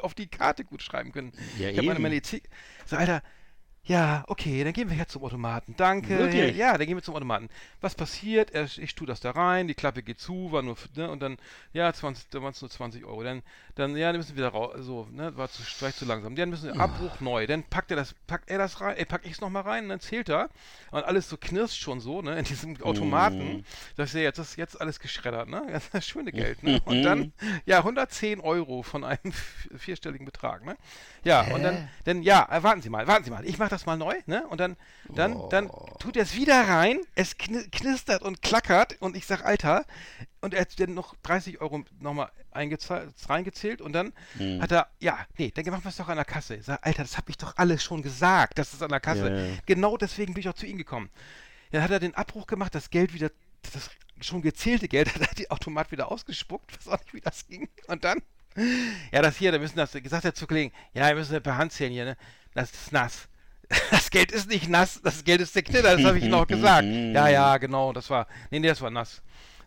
auf 0.00 0.14
die 0.14 0.28
Karte 0.28 0.64
gut 0.64 0.82
schreiben 0.82 1.12
können. 1.12 1.32
Ja, 1.58 1.70
ich 1.70 1.78
habe 1.78 1.86
meine, 1.86 2.00
meine 2.00 2.20
so, 2.84 2.96
Alter, 2.96 3.22
ja, 3.84 4.22
okay, 4.28 4.62
dann 4.62 4.72
gehen 4.72 4.90
wir 4.90 4.96
jetzt 4.96 5.12
zum 5.12 5.24
Automaten. 5.24 5.74
Danke. 5.76 6.16
Wirklich? 6.16 6.56
Ja, 6.56 6.78
dann 6.78 6.86
gehen 6.86 6.96
wir 6.96 7.02
zum 7.02 7.16
Automaten. 7.16 7.48
Was 7.80 7.96
passiert? 7.96 8.52
Er, 8.52 8.64
ich 8.64 8.94
tue 8.94 9.08
das 9.08 9.18
da 9.18 9.32
rein, 9.32 9.66
die 9.66 9.74
Klappe 9.74 10.04
geht 10.04 10.20
zu, 10.20 10.52
war 10.52 10.62
nur, 10.62 10.76
ne, 10.94 11.10
und 11.10 11.20
dann, 11.20 11.36
ja, 11.72 11.92
20, 11.92 12.28
dann 12.28 12.42
waren 12.42 12.52
es 12.52 12.60
nur 12.60 12.70
20 12.70 13.04
Euro. 13.04 13.24
Dann, 13.24 13.42
dann, 13.74 13.96
ja, 13.96 14.08
dann 14.12 14.18
müssen 14.18 14.36
wieder 14.36 14.48
raus, 14.48 14.74
so, 14.80 15.08
ne, 15.10 15.34
war 15.36 15.50
zu, 15.50 15.62
vielleicht 15.62 15.96
zu 15.98 16.04
langsam. 16.04 16.36
Dann 16.36 16.50
müssen 16.50 16.72
wir 16.72 16.80
Abbruch 16.80 17.20
neu. 17.20 17.46
Dann 17.46 17.62
packt 17.62 17.90
er 17.90 17.96
das, 17.96 18.14
packt 18.26 18.50
er 18.50 18.58
das 18.58 18.80
rein, 18.82 18.96
ey, 18.96 19.06
pack 19.06 19.22
ich 19.24 19.32
es 19.32 19.40
nochmal 19.40 19.62
rein, 19.62 19.84
und 19.84 19.88
dann 19.88 20.00
zählt 20.00 20.28
er. 20.28 20.50
Und 20.90 21.04
alles 21.04 21.28
so 21.28 21.38
knirscht 21.38 21.80
schon 21.80 22.00
so, 22.00 22.20
ne, 22.20 22.38
in 22.38 22.44
diesem 22.44 22.80
Automaten. 22.82 23.64
Das 23.96 24.10
ist 24.10 24.14
ja 24.14 24.20
jetzt, 24.20 24.38
das 24.38 24.50
ist 24.50 24.56
jetzt 24.56 24.80
alles 24.80 25.00
geschreddert, 25.00 25.48
ne? 25.48 25.62
Das 25.72 25.84
ist 25.84 25.94
das 25.94 26.06
schöne 26.06 26.32
Geld, 26.32 26.62
ne? 26.62 26.80
Und 26.84 27.02
dann, 27.02 27.32
ja, 27.64 27.78
110 27.78 28.40
Euro 28.40 28.82
von 28.82 29.04
einem 29.04 29.32
vierstelligen 29.76 30.26
Betrag, 30.26 30.64
ne? 30.66 30.76
Ja, 31.24 31.42
und 31.54 31.62
dann, 31.62 31.88
dann, 32.04 32.22
ja, 32.22 32.46
warten 32.62 32.82
Sie 32.82 32.90
mal, 32.90 33.06
warten 33.06 33.24
Sie 33.24 33.30
mal, 33.30 33.46
ich 33.46 33.58
mach 33.58 33.70
das 33.70 33.86
mal 33.86 33.96
neu, 33.96 34.14
ne? 34.26 34.46
Und 34.48 34.60
dann, 34.60 34.76
dann, 35.08 35.48
dann 35.48 35.70
tut 35.98 36.16
er 36.16 36.24
es 36.24 36.36
wieder 36.36 36.68
rein, 36.68 37.00
es 37.14 37.38
kni 37.38 37.62
knistert 37.70 38.22
und 38.22 38.42
klackert 38.42 38.96
und 39.00 39.16
ich 39.16 39.26
sag, 39.26 39.44
Alter, 39.44 39.86
und 40.42 40.54
er 40.54 40.62
hat 40.62 40.78
dann 40.78 40.94
noch 40.94 41.14
30 41.22 41.60
Euro 41.60 41.84
nochmal 42.00 42.30
reingezählt 42.52 43.80
und 43.80 43.92
dann 43.92 44.12
hat 44.60 44.72
er, 44.72 44.88
ja, 45.00 45.18
nee, 45.38 45.50
dann 45.54 45.64
machen 45.66 45.84
wir 45.84 45.88
es 45.88 45.96
doch 45.96 46.08
an 46.08 46.16
der 46.16 46.24
Kasse. 46.24 46.56
Ich 46.56 46.66
sag, 46.66 46.84
Alter, 46.84 47.02
das 47.02 47.16
habe 47.16 47.30
ich 47.30 47.38
doch 47.38 47.56
alles 47.56 47.82
schon 47.82 48.02
gesagt, 48.02 48.58
das 48.58 48.74
ist 48.74 48.82
an 48.82 48.90
der 48.90 49.00
Kasse. 49.00 49.30
Ja, 49.30 49.44
ja. 49.46 49.56
Genau 49.66 49.96
deswegen 49.96 50.34
bin 50.34 50.40
ich 50.40 50.48
auch 50.48 50.54
zu 50.54 50.66
ihm 50.66 50.76
gekommen. 50.76 51.10
Dann 51.70 51.82
hat 51.82 51.90
er 51.90 52.00
den 52.00 52.14
Abbruch 52.14 52.46
gemacht, 52.46 52.74
das 52.74 52.90
Geld 52.90 53.14
wieder, 53.14 53.30
das 53.72 53.90
schon 54.20 54.42
gezählte 54.42 54.88
Geld, 54.88 55.14
hat 55.14 55.22
er 55.22 55.34
die 55.34 55.50
Automat 55.50 55.90
wieder 55.90 56.10
ausgespuckt, 56.10 56.76
weiß 56.76 56.88
auch 56.88 57.00
nicht, 57.00 57.14
wie 57.14 57.20
das 57.20 57.46
ging. 57.46 57.68
Und 57.86 58.04
dann, 58.04 58.20
ja, 59.12 59.22
das 59.22 59.36
hier, 59.36 59.52
da 59.52 59.58
müssen 59.58 59.76
das, 59.76 59.92
gesagt 59.92 60.24
er 60.24 60.34
zu 60.34 60.46
Kollegen, 60.46 60.72
ja, 60.92 61.08
wir 61.08 61.14
müssen 61.14 61.32
das 61.32 61.42
per 61.42 61.56
Hand 61.56 61.72
zählen 61.72 61.92
hier, 61.92 62.04
ne? 62.04 62.16
Das 62.54 62.70
ist 62.70 62.92
nass. 62.92 63.28
Das 63.90 64.10
Geld 64.10 64.32
ist 64.32 64.50
nicht 64.50 64.68
nass, 64.68 65.00
das 65.02 65.24
Geld 65.24 65.40
ist 65.40 65.54
der 65.54 65.62
Knitter, 65.62 65.96
das 65.96 66.04
habe 66.04 66.18
ich 66.18 66.24
noch 66.24 66.46
gesagt. 66.46 66.86
Ja, 67.14 67.28
ja, 67.28 67.56
genau, 67.56 67.92
das 67.92 68.10
war, 68.10 68.26
nee, 68.50 68.58
nee, 68.58 68.68
das 68.68 68.80
war 68.82 68.90
nass. 68.90 69.22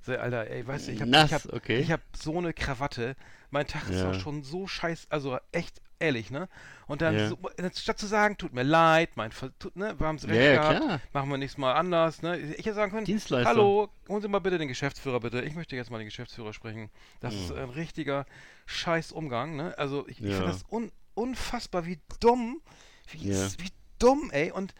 So, 0.06 0.16
Alter, 0.16 0.48
ey, 0.52 0.68
weißt 0.68 0.88
du, 0.88 0.92
ich 0.92 1.02
habe 1.02 1.12
ich 1.18 1.34
hab, 1.34 1.52
okay. 1.52 1.80
ich 1.80 1.92
hab 1.92 2.02
so 2.16 2.38
eine 2.38 2.54
Krawatte, 2.54 3.16
mein 3.50 3.66
Tag 3.66 3.90
ist 3.90 4.04
Ja. 4.04 4.12
auch 4.12 4.14
schon 4.14 4.44
so 4.44 4.68
scheiß, 4.68 5.08
also 5.10 5.40
echt 5.52 5.82
ehrlich, 5.98 6.30
ne? 6.30 6.48
Und 6.86 7.02
dann, 7.02 7.16
Ja. 7.16 7.30
so, 7.30 7.40
statt 7.74 7.98
zu 7.98 8.06
sagen, 8.06 8.38
tut 8.38 8.54
mir 8.54 8.62
leid, 8.62 9.18
mein, 9.18 9.32
tut, 9.58 9.76
ne, 9.76 10.00
wir 10.00 10.06
haben 10.06 10.18
es 10.18 10.28
recht 10.28 10.44
Ja, 10.44 10.54
gehabt, 10.58 10.80
klar. 10.82 11.02
machen 11.12 11.30
wir 11.32 11.38
nächstes 11.40 11.58
Mal 11.58 11.74
anders, 11.74 12.22
ne? 12.22 12.38
Ich 12.38 12.68
hätte 12.68 12.76
sagen 12.76 12.92
können, 12.92 13.08
hallo, 13.46 13.90
holen 14.08 14.22
Sie 14.22 14.28
mal 14.28 14.40
bitte 14.40 14.60
den 14.60 14.68
Geschäftsführer, 14.68 15.20
bitte. 15.22 15.42
Ich 15.42 15.56
möchte 15.56 15.76
jetzt 15.76 15.90
mal 15.90 15.98
den 15.98 16.06
Geschäftsführer 16.08 16.54
sprechen. 16.54 16.92
Das 17.20 17.34
ist 17.34 17.50
Hm. 17.50 17.58
ein 17.58 17.70
richtiger 17.70 18.28
scheiß 18.68 19.12
Umgang, 19.12 19.56
ne? 19.56 19.76
Also 19.80 20.08
ich, 20.08 20.20
ich 20.20 20.26
Ja. 20.26 20.36
finde 20.36 20.52
das 20.52 20.66
un, 20.70 20.92
unfassbar, 21.16 21.88
wie 21.88 22.00
dumm, 22.20 22.62
wie, 23.10 23.22
wie 23.24 23.72
dumm, 23.98 24.30
ey, 24.32 24.52
und 24.52 24.76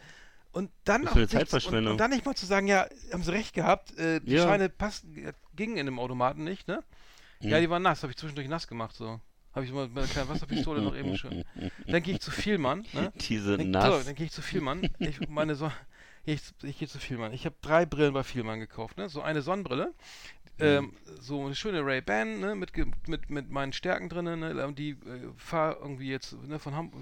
und 0.56 0.70
dann 0.84 1.04
Was 1.04 1.12
für 1.12 1.18
eine 1.18 1.28
Zeitverschwendung. 1.28 1.84
Und, 1.84 1.92
und 1.92 1.98
dann 1.98 2.10
nicht 2.10 2.24
mal 2.24 2.34
zu 2.34 2.46
sagen, 2.46 2.66
ja, 2.66 2.86
haben 3.12 3.22
sie 3.22 3.30
recht 3.30 3.54
gehabt, 3.54 3.96
äh, 3.98 4.20
die 4.20 4.32
Ja. 4.32 4.44
Scheine 4.44 4.70
passten, 4.70 5.14
äh, 5.16 5.34
gingen 5.54 5.76
in 5.76 5.84
dem 5.84 5.98
Automaten 5.98 6.44
nicht, 6.44 6.66
ne? 6.66 6.82
Hm. 7.40 7.50
Ja, 7.50 7.60
die 7.60 7.68
waren 7.68 7.82
nass, 7.82 8.02
habe 8.02 8.12
ich 8.12 8.16
zwischendurch 8.16 8.48
nass 8.48 8.66
gemacht, 8.66 8.96
so. 8.96 9.20
Habe 9.52 9.66
ich 9.66 9.72
mal 9.72 9.86
mit 9.88 9.98
einer 9.98 10.06
kleinen 10.06 10.30
Wasserpistole 10.30 10.80
noch 10.80 10.96
eben 10.96 11.16
schon. 11.18 11.44
Dann 11.86 12.02
gehe 12.02 12.14
ich 12.14 12.20
zu 12.20 12.30
Vielmann, 12.30 12.86
ne? 12.94 13.12
Diese 13.28 13.58
Dann, 13.58 13.70
nass. 13.70 13.84
so, 13.84 14.02
dann 14.06 14.14
gehe 14.14 14.26
ich 14.26 14.32
zu 14.32 14.40
Vielmann. 14.40 14.88
Ich 14.98 15.28
meine 15.28 15.54
so, 15.56 15.70
ich, 16.24 16.40
ich 16.62 16.78
gehe 16.78 16.88
zu 16.88 16.98
Vielmann. 16.98 17.34
Ich 17.34 17.44
habe 17.44 17.56
drei 17.60 17.84
Brillen 17.84 18.14
bei 18.14 18.22
Vielmann 18.22 18.58
gekauft, 18.58 18.96
ne? 18.96 19.10
So 19.10 19.20
eine 19.20 19.42
Sonnenbrille, 19.42 19.92
ähm, 20.58 20.94
so 21.20 21.44
eine 21.44 21.54
schöne 21.54 21.84
Ray-Ban, 21.84 22.40
ne? 22.40 22.54
Mit, 22.54 22.72
mit, 23.06 23.28
mit 23.28 23.50
meinen 23.50 23.74
Stärken 23.74 24.08
drinnen, 24.08 24.40
ne? 24.40 24.66
Und 24.66 24.78
die 24.78 24.90
äh, 24.90 24.96
fahr 25.36 25.76
irgendwie 25.80 26.08
jetzt 26.08 26.32
ne, 26.44 26.58
von 26.58 26.74
Hamburg 26.74 27.00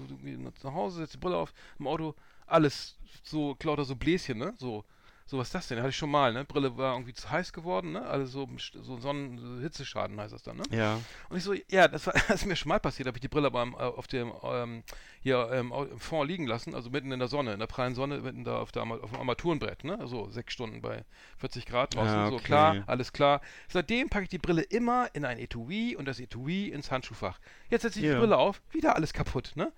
nach 0.63 0.73
Hause, 0.73 0.99
setz 0.99 1.11
die 1.11 1.17
Brille 1.17 1.37
auf, 1.37 1.53
im 1.79 1.87
Auto, 1.87 2.15
alles 2.47 2.97
so 3.23 3.55
lauter 3.63 3.85
so 3.85 3.95
Bläschen, 3.95 4.37
ne? 4.37 4.53
So. 4.57 4.83
So, 5.27 5.39
was 5.39 5.47
ist 5.47 5.55
das 5.55 5.67
denn? 5.67 5.79
Hatte 5.79 5.89
ich 5.89 5.97
schon 5.97 6.11
mal, 6.11 6.33
ne? 6.33 6.45
Brille 6.45 6.77
war 6.77 6.93
irgendwie 6.93 7.15
zu 7.15 7.27
heiß 7.27 7.51
geworden, 7.51 7.93
ne? 7.93 8.05
Alles 8.05 8.31
so, 8.31 8.47
so 8.83 8.97
Sonnen, 8.99 9.39
so 9.39 9.59
Hitzeschaden 9.59 10.21
heißt 10.21 10.31
das 10.31 10.43
dann, 10.43 10.57
ne? 10.57 10.63
Ja. 10.69 11.01
Und 11.29 11.37
ich 11.37 11.43
so, 11.43 11.55
ja, 11.67 11.87
das, 11.87 12.05
war, 12.05 12.13
das 12.27 12.41
ist 12.41 12.45
mir 12.45 12.55
schon 12.55 12.69
mal 12.69 12.79
passiert, 12.79 13.07
habe 13.07 13.17
ich 13.17 13.21
die 13.21 13.27
Brille 13.27 13.49
beim, 13.49 13.73
äh, 13.73 13.77
auf 13.77 14.05
dem, 14.05 14.31
ähm, 14.43 14.83
hier 15.21 15.49
ähm, 15.51 15.73
im 15.73 15.99
Fond 15.99 16.29
liegen 16.29 16.45
lassen, 16.45 16.75
also 16.75 16.91
mitten 16.91 17.11
in 17.11 17.17
der 17.17 17.27
Sonne, 17.27 17.53
in 17.53 17.59
der 17.59 17.65
prallen 17.65 17.95
Sonne, 17.95 18.19
mitten 18.19 18.43
da 18.43 18.59
auf, 18.59 18.71
der, 18.71 18.83
auf 18.83 19.09
dem 19.09 19.19
Armaturenbrett, 19.19 19.83
ne? 19.83 19.97
So 20.05 20.29
sechs 20.29 20.53
Stunden 20.53 20.81
bei 20.81 21.03
40 21.39 21.65
Grad 21.65 21.95
draußen, 21.95 22.27
so 22.27 22.35
okay. 22.35 22.43
klar, 22.43 22.83
alles 22.85 23.11
klar. 23.11 23.41
Seitdem 23.67 24.09
packe 24.09 24.25
ich 24.25 24.29
die 24.29 24.37
Brille 24.37 24.61
immer 24.61 25.09
in 25.13 25.25
ein 25.25 25.39
Etui 25.39 25.95
und 25.95 26.05
das 26.05 26.19
Etui 26.19 26.67
ins 26.67 26.91
Handschuhfach. 26.91 27.39
Jetzt 27.71 27.81
setze 27.81 27.97
ich 27.97 28.05
Ja. 28.05 28.13
die 28.13 28.19
Brille 28.19 28.37
auf, 28.37 28.61
wieder 28.69 28.95
alles 28.95 29.11
kaputt, 29.11 29.53
ne? 29.55 29.73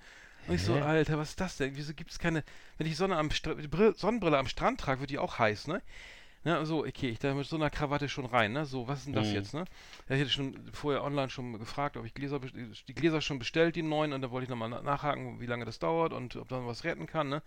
Und 0.48 0.56
ich 0.56 0.64
so, 0.64 0.76
Hä? 0.76 0.82
Alter, 0.82 1.18
was 1.18 1.30
ist 1.32 1.42
das 1.42 1.58
denn? 1.58 1.76
Wieso 1.76 1.94
gibt 1.94 2.12
es 2.12 2.20
keine. 2.20 2.44
Wenn 2.78 2.88
ich 2.88 2.96
Sonne 2.98 3.18
am 3.18 3.30
Brille, 3.70 3.94
Sonnenbrille 3.96 4.38
am 4.38 4.48
Strand 4.48 4.80
trage, 4.80 5.02
wird 5.02 5.10
die 5.12 5.20
auch 5.20 5.40
heiß, 5.40 5.68
ne? 5.68 5.82
Ne, 6.44 6.66
so, 6.66 6.86
okay, 6.86 7.10
ich 7.10 7.20
da 7.20 7.34
mit 7.34 7.48
so 7.48 7.58
einer 7.58 7.70
Krawatte 7.70 8.10
schon 8.10 8.26
rein, 8.26 8.54
ne? 8.54 8.66
So, 8.66 8.88
was 8.88 9.00
ist 9.00 9.08
denn 9.08 9.14
das 9.14 9.28
Mhm. 9.30 9.34
jetzt, 9.34 9.54
ne? 9.54 9.66
Ja, 10.08 10.16
ich 10.16 10.22
hätte 10.22 10.32
schon 10.32 10.56
vorher 10.74 11.04
online 11.04 11.30
schon 11.30 11.60
gefragt, 11.60 11.98
ob 11.98 12.06
ich 12.06 12.14
Gläser, 12.14 12.40
die 12.40 12.94
Gläser 12.96 13.22
schon 13.22 13.40
bestellt, 13.40 13.76
die 13.76 13.82
neuen, 13.84 14.14
und 14.14 14.22
da 14.22 14.32
wollte 14.32 14.46
ich 14.46 14.50
nochmal 14.50 14.70
na 14.70 14.82
nachhaken, 14.82 15.42
wie 15.42 15.46
lange 15.48 15.66
das 15.66 15.80
dauert 15.80 16.14
und 16.14 16.36
ob 16.38 16.48
da 16.48 16.66
was 16.66 16.84
retten 16.86 17.08
kann, 17.08 17.30
ne? 17.30 17.42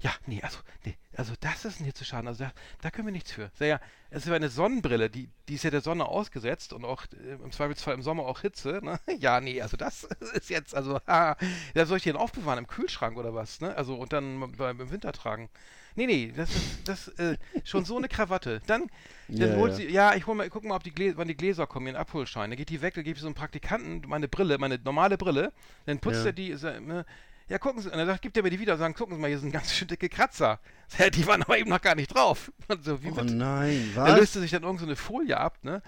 Ja, 0.00 0.12
nee, 0.26 0.40
also, 0.42 0.58
nee, 0.84 0.96
also 1.16 1.32
das 1.40 1.64
ist 1.64 1.80
ein 1.80 1.84
Hitzeschaden, 1.84 2.28
also 2.28 2.44
da, 2.44 2.52
da 2.82 2.90
können 2.90 3.08
wir 3.08 3.12
nichts 3.12 3.32
für. 3.32 3.50
Sag 3.58 3.66
ja, 3.66 3.80
es 4.10 4.22
ist 4.22 4.28
ja 4.28 4.34
eine 4.36 4.48
Sonnenbrille, 4.48 5.10
die, 5.10 5.28
die 5.48 5.54
ist 5.54 5.64
ja 5.64 5.70
der 5.70 5.80
Sonne 5.80 6.04
ausgesetzt 6.06 6.72
und 6.72 6.84
auch 6.84 7.02
äh, 7.20 7.32
im 7.32 7.50
Zweifelsfall 7.50 7.94
im 7.94 8.02
Sommer 8.02 8.22
auch 8.24 8.40
Hitze, 8.40 8.78
ne? 8.80 9.00
Ja, 9.18 9.40
nee, 9.40 9.60
also 9.60 9.76
das 9.76 10.04
ist 10.34 10.50
jetzt, 10.50 10.72
also, 10.76 11.00
ha, 11.08 11.36
da 11.74 11.84
soll 11.86 11.96
ich 11.96 12.04
den 12.04 12.14
aufbewahren 12.16 12.58
im 12.60 12.68
Kühlschrank 12.68 13.16
oder 13.16 13.34
was, 13.34 13.60
ne? 13.60 13.74
Also 13.76 13.96
und 13.96 14.12
dann 14.12 14.52
beim, 14.56 14.80
im 14.80 14.90
Winter 14.92 15.10
tragen. 15.12 15.48
Nee, 15.96 16.06
nee, 16.06 16.32
das 16.36 16.54
ist 16.54 16.80
das, 16.84 17.08
äh, 17.18 17.36
schon 17.64 17.84
so 17.84 17.96
eine 17.96 18.06
Krawatte. 18.06 18.60
Dann, 18.66 18.86
dann 19.36 19.50
Ja, 19.50 19.56
holt 19.56 19.74
sie, 19.74 19.88
ja, 19.90 20.14
ich 20.14 20.26
hol 20.28 20.36
mal, 20.36 20.48
guck 20.48 20.62
mal, 20.62 20.76
ob 20.76 20.84
die 20.84 20.92
Gläser, 20.92 21.16
wann 21.16 21.26
die 21.26 21.36
Gläser 21.36 21.66
kommen, 21.66 21.88
ihren 21.88 21.96
Abholschein. 21.96 22.50
Dann 22.50 22.56
geht 22.56 22.68
die 22.70 22.82
weg, 22.82 22.94
dann 22.94 23.02
gebe 23.02 23.16
ich 23.16 23.20
so 23.20 23.26
einen 23.26 23.34
Praktikanten 23.34 24.08
meine 24.08 24.28
Brille, 24.28 24.58
meine 24.58 24.78
normale 24.78 25.18
Brille, 25.18 25.52
dann 25.86 25.98
putzt 25.98 26.24
Ja. 26.24 26.26
er 26.26 26.32
die, 26.32 26.50
ist 26.50 26.62
er, 26.62 26.80
ne, 26.80 27.04
ja, 27.48 27.58
gucken 27.58 27.80
Sie, 27.82 27.88
und 27.90 27.96
dann 27.96 28.06
sagt, 28.06 28.22
gibt 28.22 28.36
er 28.36 28.42
mir 28.42 28.50
die 28.50 28.60
wieder 28.60 28.74
und 28.74 28.78
sagt, 28.78 28.96
gucken 28.96 29.14
Sie 29.16 29.20
mal, 29.20 29.28
hier 29.28 29.38
sind 29.38 29.52
ganz 29.52 29.72
schön 29.72 29.88
dicke 29.88 30.08
Kratzer. 30.08 30.58
Ja, 30.98 31.10
die 31.10 31.26
waren 31.26 31.42
aber 31.42 31.58
eben 31.58 31.68
noch 31.68 31.82
gar 31.82 31.94
nicht 31.94 32.14
drauf. 32.14 32.50
Und 32.68 32.82
so, 32.82 33.02
wie 33.02 33.08
Oh 33.10 33.14
bitte? 33.14 33.34
nein, 33.34 33.92
Da 33.94 34.04
was? 34.04 34.18
löste 34.20 34.40
sich 34.40 34.50
dann 34.50 34.62
irgend 34.62 34.80
so 34.80 34.86
eine 34.86 34.96
Folie 34.96 35.36
ab, 35.36 35.58
ne? 35.62 35.82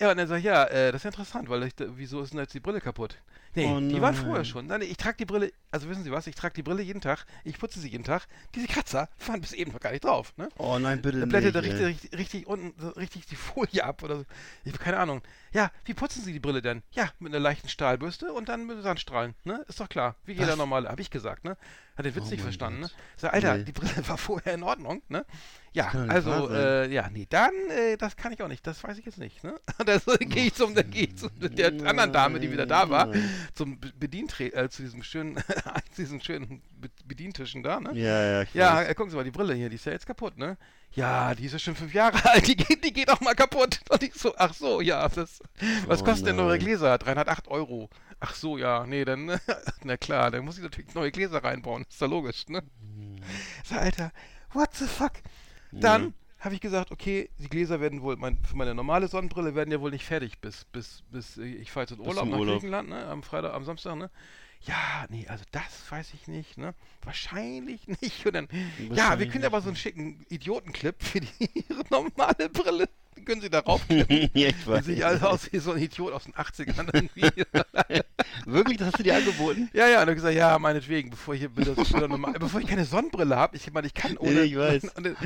Ja, 0.00 0.10
und 0.10 0.16
dann 0.18 0.26
sag 0.28 0.38
ich, 0.38 0.44
ja, 0.44 0.64
äh, 0.64 0.90
das 0.92 1.00
ist 1.00 1.04
ja 1.04 1.10
interessant, 1.10 1.48
weil 1.48 1.62
ich, 1.64 1.74
da- 1.74 1.86
wieso 1.96 2.20
ist 2.22 2.32
denn 2.32 2.40
jetzt 2.40 2.52
die 2.54 2.60
Brille 2.60 2.80
kaputt? 2.80 3.16
Nee, 3.54 3.66
Oh 3.66 3.80
die 3.80 4.00
war 4.00 4.12
nein. 4.12 4.24
vorher 4.24 4.44
schon. 4.44 4.66
Nein, 4.66 4.82
ich 4.82 4.96
trage 4.96 5.16
die 5.18 5.24
Brille, 5.26 5.52
also 5.70 5.88
wissen 5.88 6.04
Sie 6.04 6.10
was, 6.10 6.26
ich 6.26 6.34
trage 6.34 6.54
die 6.54 6.62
Brille 6.62 6.82
jeden 6.82 7.00
Tag, 7.02 7.26
ich 7.44 7.58
putze 7.58 7.80
sie 7.80 7.88
jeden 7.88 8.04
Tag. 8.04 8.26
Diese 8.54 8.66
Kratzer 8.66 9.08
waren 9.26 9.40
bis 9.42 9.52
eben 9.52 9.72
noch 9.72 9.80
gar 9.80 9.90
nicht 9.92 10.04
drauf, 10.04 10.32
ne? 10.38 10.48
Oh 10.58 10.78
nein, 10.78 11.02
bitte 11.02 11.20
Dann 11.20 11.28
blättert 11.28 11.54
er 11.56 11.62
nicht. 11.62 11.72
richtig, 11.74 11.86
richtig, 12.12 12.18
richtig 12.18 12.46
unten, 12.46 12.72
so 12.80 12.88
richtig 12.90 13.26
die 13.26 13.36
Folie 13.36 13.84
ab 13.84 14.02
oder 14.02 14.16
so. 14.16 14.24
Ich 14.64 14.72
habe 14.72 14.82
keine 14.82 14.98
Ahnung. 14.98 15.20
Ja, 15.52 15.70
wie 15.84 15.92
putzen 15.94 16.22
Sie 16.24 16.32
die 16.32 16.40
Brille 16.40 16.62
denn? 16.62 16.82
Ja, 16.92 17.10
mit 17.18 17.32
einer 17.32 17.40
leichten 17.40 17.68
Stahlbürste 17.68 18.32
und 18.32 18.48
dann 18.48 18.66
mit 18.66 18.82
Sandstrahlen, 18.82 19.34
ne? 19.44 19.64
Ist 19.68 19.80
doch 19.80 19.88
klar. 19.88 20.16
Wie 20.24 20.32
jeder 20.32 20.48
Was? 20.48 20.56
normale, 20.56 20.88
habe 20.88 21.02
ich 21.02 21.10
gesagt, 21.10 21.44
ne? 21.44 21.56
Hat 21.96 22.06
den 22.06 22.14
Witz 22.14 22.28
Oh 22.28 22.30
nicht 22.30 22.42
verstanden, 22.42 22.80
ne? 22.80 22.90
Sag, 23.18 23.34
Alter, 23.34 23.58
Nee. 23.58 23.64
die 23.64 23.72
Brille 23.72 23.92
war 24.08 24.16
vorher 24.16 24.54
in 24.54 24.62
Ordnung, 24.62 25.02
ne? 25.08 25.26
Ja, 25.74 25.88
also, 26.08 26.50
äh, 26.50 26.90
ja, 26.92 27.08
nee, 27.10 27.26
dann, 27.28 27.50
äh, 27.70 27.96
das 27.96 28.16
kann 28.16 28.30
ich 28.32 28.42
auch 28.42 28.48
nicht, 28.48 28.66
das 28.66 28.82
weiß 28.84 28.98
ich 28.98 29.06
jetzt 29.06 29.18
nicht, 29.18 29.42
ne? 29.44 29.54
Da 29.86 29.98
gehe 30.18 30.46
ich 30.46 30.54
zum, 30.54 30.74
dann 30.74 30.90
gehe 30.90 31.04
ich 31.04 31.16
zu 31.16 31.28
der 31.30 31.68
anderen 31.88 32.12
Dame, 32.12 32.40
die 32.40 32.50
wieder 32.52 32.66
da 32.66 32.88
war, 32.90 33.08
zum 33.54 33.78
Be- 33.80 33.92
Bedientre 33.98 34.52
äh, 34.52 34.68
zu 34.68 34.82
diesem 34.82 35.02
schönen, 35.02 35.36
zu 35.92 36.02
diesen 36.02 36.20
schönen 36.20 36.62
Be 36.80 36.88
Bedientischen 37.04 37.62
da, 37.62 37.80
ne? 37.80 37.90
Ja, 37.94 38.22
ja, 38.24 38.42
ich 38.42 38.54
Ja, 38.54 38.94
gucken 38.94 39.10
Sie 39.10 39.16
mal, 39.16 39.24
die 39.24 39.30
Brille 39.30 39.54
hier, 39.54 39.68
die 39.68 39.76
ist 39.76 39.84
ja 39.86 39.92
jetzt 39.92 40.06
kaputt, 40.06 40.36
ne? 40.38 40.56
Ja, 40.94 41.34
die 41.34 41.46
ist 41.46 41.52
ja 41.52 41.58
schon 41.58 41.74
fünf 41.74 41.94
Jahre 41.94 42.22
alt, 42.30 42.46
die 42.46 42.56
geht, 42.56 42.84
die 42.84 42.92
geht 42.92 43.08
auch 43.10 43.20
mal 43.20 43.34
kaputt. 43.34 43.80
Und 43.90 44.02
ich 44.02 44.14
so, 44.14 44.34
ach 44.36 44.52
so, 44.54 44.80
ja, 44.80 45.08
das, 45.08 45.40
was 45.86 46.02
Oh 46.02 46.04
kosten 46.04 46.26
denn 46.26 46.38
eure 46.38 46.50
nein. 46.50 46.60
Gläser? 46.60 46.98
308 46.98 47.48
Euro. 47.48 47.88
Ach 48.20 48.34
so, 48.34 48.56
ja, 48.58 48.86
nee, 48.86 49.04
dann, 49.04 49.38
na 49.84 49.96
klar, 49.96 50.30
dann 50.30 50.44
muss 50.44 50.56
ich 50.58 50.62
natürlich 50.62 50.94
neue 50.94 51.10
Gläser 51.10 51.42
reinbauen, 51.42 51.84
ist 51.88 52.00
ja 52.00 52.06
logisch, 52.06 52.46
ne? 52.48 52.62
So, 53.64 53.74
Alter, 53.76 54.12
what 54.52 54.74
the 54.74 54.86
fuck? 54.86 55.12
Dann. 55.72 56.14
Habe 56.42 56.56
ich 56.56 56.60
gesagt, 56.60 56.90
okay, 56.90 57.30
die 57.38 57.48
Gläser 57.48 57.80
werden 57.80 58.02
wohl, 58.02 58.16
mein, 58.16 58.36
für 58.44 58.56
meine 58.56 58.74
normale 58.74 59.06
Sonnenbrille 59.06 59.54
werden 59.54 59.70
ja 59.70 59.80
wohl 59.80 59.92
nicht 59.92 60.04
fertig 60.04 60.40
bis, 60.40 60.64
bis, 60.64 61.04
bis, 61.10 61.36
ich 61.36 61.70
fahre 61.70 61.84
jetzt 61.84 61.92
in 61.92 62.00
Urlaub 62.00 62.26
nach 62.26 62.38
Urlaub. 62.38 62.56
Griechenland, 62.56 62.88
ne, 62.88 63.06
am 63.06 63.22
Freitag, 63.22 63.54
am 63.54 63.64
Samstag, 63.64 63.94
ne? 63.94 64.10
Ja, 64.62 65.06
nee, 65.08 65.26
also 65.28 65.44
das 65.52 65.90
weiß 65.90 66.14
ich 66.14 66.26
nicht, 66.26 66.58
ne? 66.58 66.74
Wahrscheinlich 67.02 67.86
nicht. 68.02 68.26
Und 68.26 68.34
dann, 68.34 68.48
ja, 68.92 69.18
wir 69.20 69.28
können 69.28 69.44
aber 69.44 69.60
so 69.60 69.68
einen 69.68 69.76
schicken 69.76 70.26
Idiotenclip 70.30 71.00
für 71.00 71.20
die, 71.20 71.64
ihre 71.68 71.84
normale 71.90 72.48
Brille, 72.48 72.88
können 73.24 73.40
sie 73.40 73.50
da 73.50 73.60
raufklippen. 73.60 74.30
ja, 74.34 74.48
ich 74.48 74.56
Sieht 74.56 74.66
weiß. 74.66 74.84
sich 74.84 75.04
also 75.04 75.26
aus 75.26 75.52
wie 75.52 75.58
so 75.58 75.72
ein 75.72 75.78
Idiot 75.82 76.12
aus 76.12 76.24
den 76.24 76.34
80ern 76.34 76.88
irgendwie. 76.92 77.22
Wirklich, 78.46 78.78
das 78.78 78.88
hast 78.88 78.98
du 78.98 79.02
dir 79.02 79.16
angeboten? 79.16 79.70
ja, 79.72 79.88
ja, 79.88 80.02
und 80.02 80.08
hat 80.08 80.14
gesagt, 80.14 80.34
ja, 80.34 80.58
meinetwegen, 80.58 81.10
bevor 81.10 81.34
ich, 81.34 81.40
hier 81.40 81.56
wieder 81.56 82.08
normal, 82.08 82.34
bevor 82.34 82.60
ich 82.60 82.66
keine 82.66 82.84
Sonnenbrille 82.84 83.36
habe, 83.36 83.56
ich 83.56 83.72
meine, 83.72 83.86
ich 83.86 83.94
kann 83.94 84.16
ohne... 84.16 84.42
ich 84.42 84.56
weiß. 84.56 84.84
Und, 84.96 85.06
und, 85.06 85.16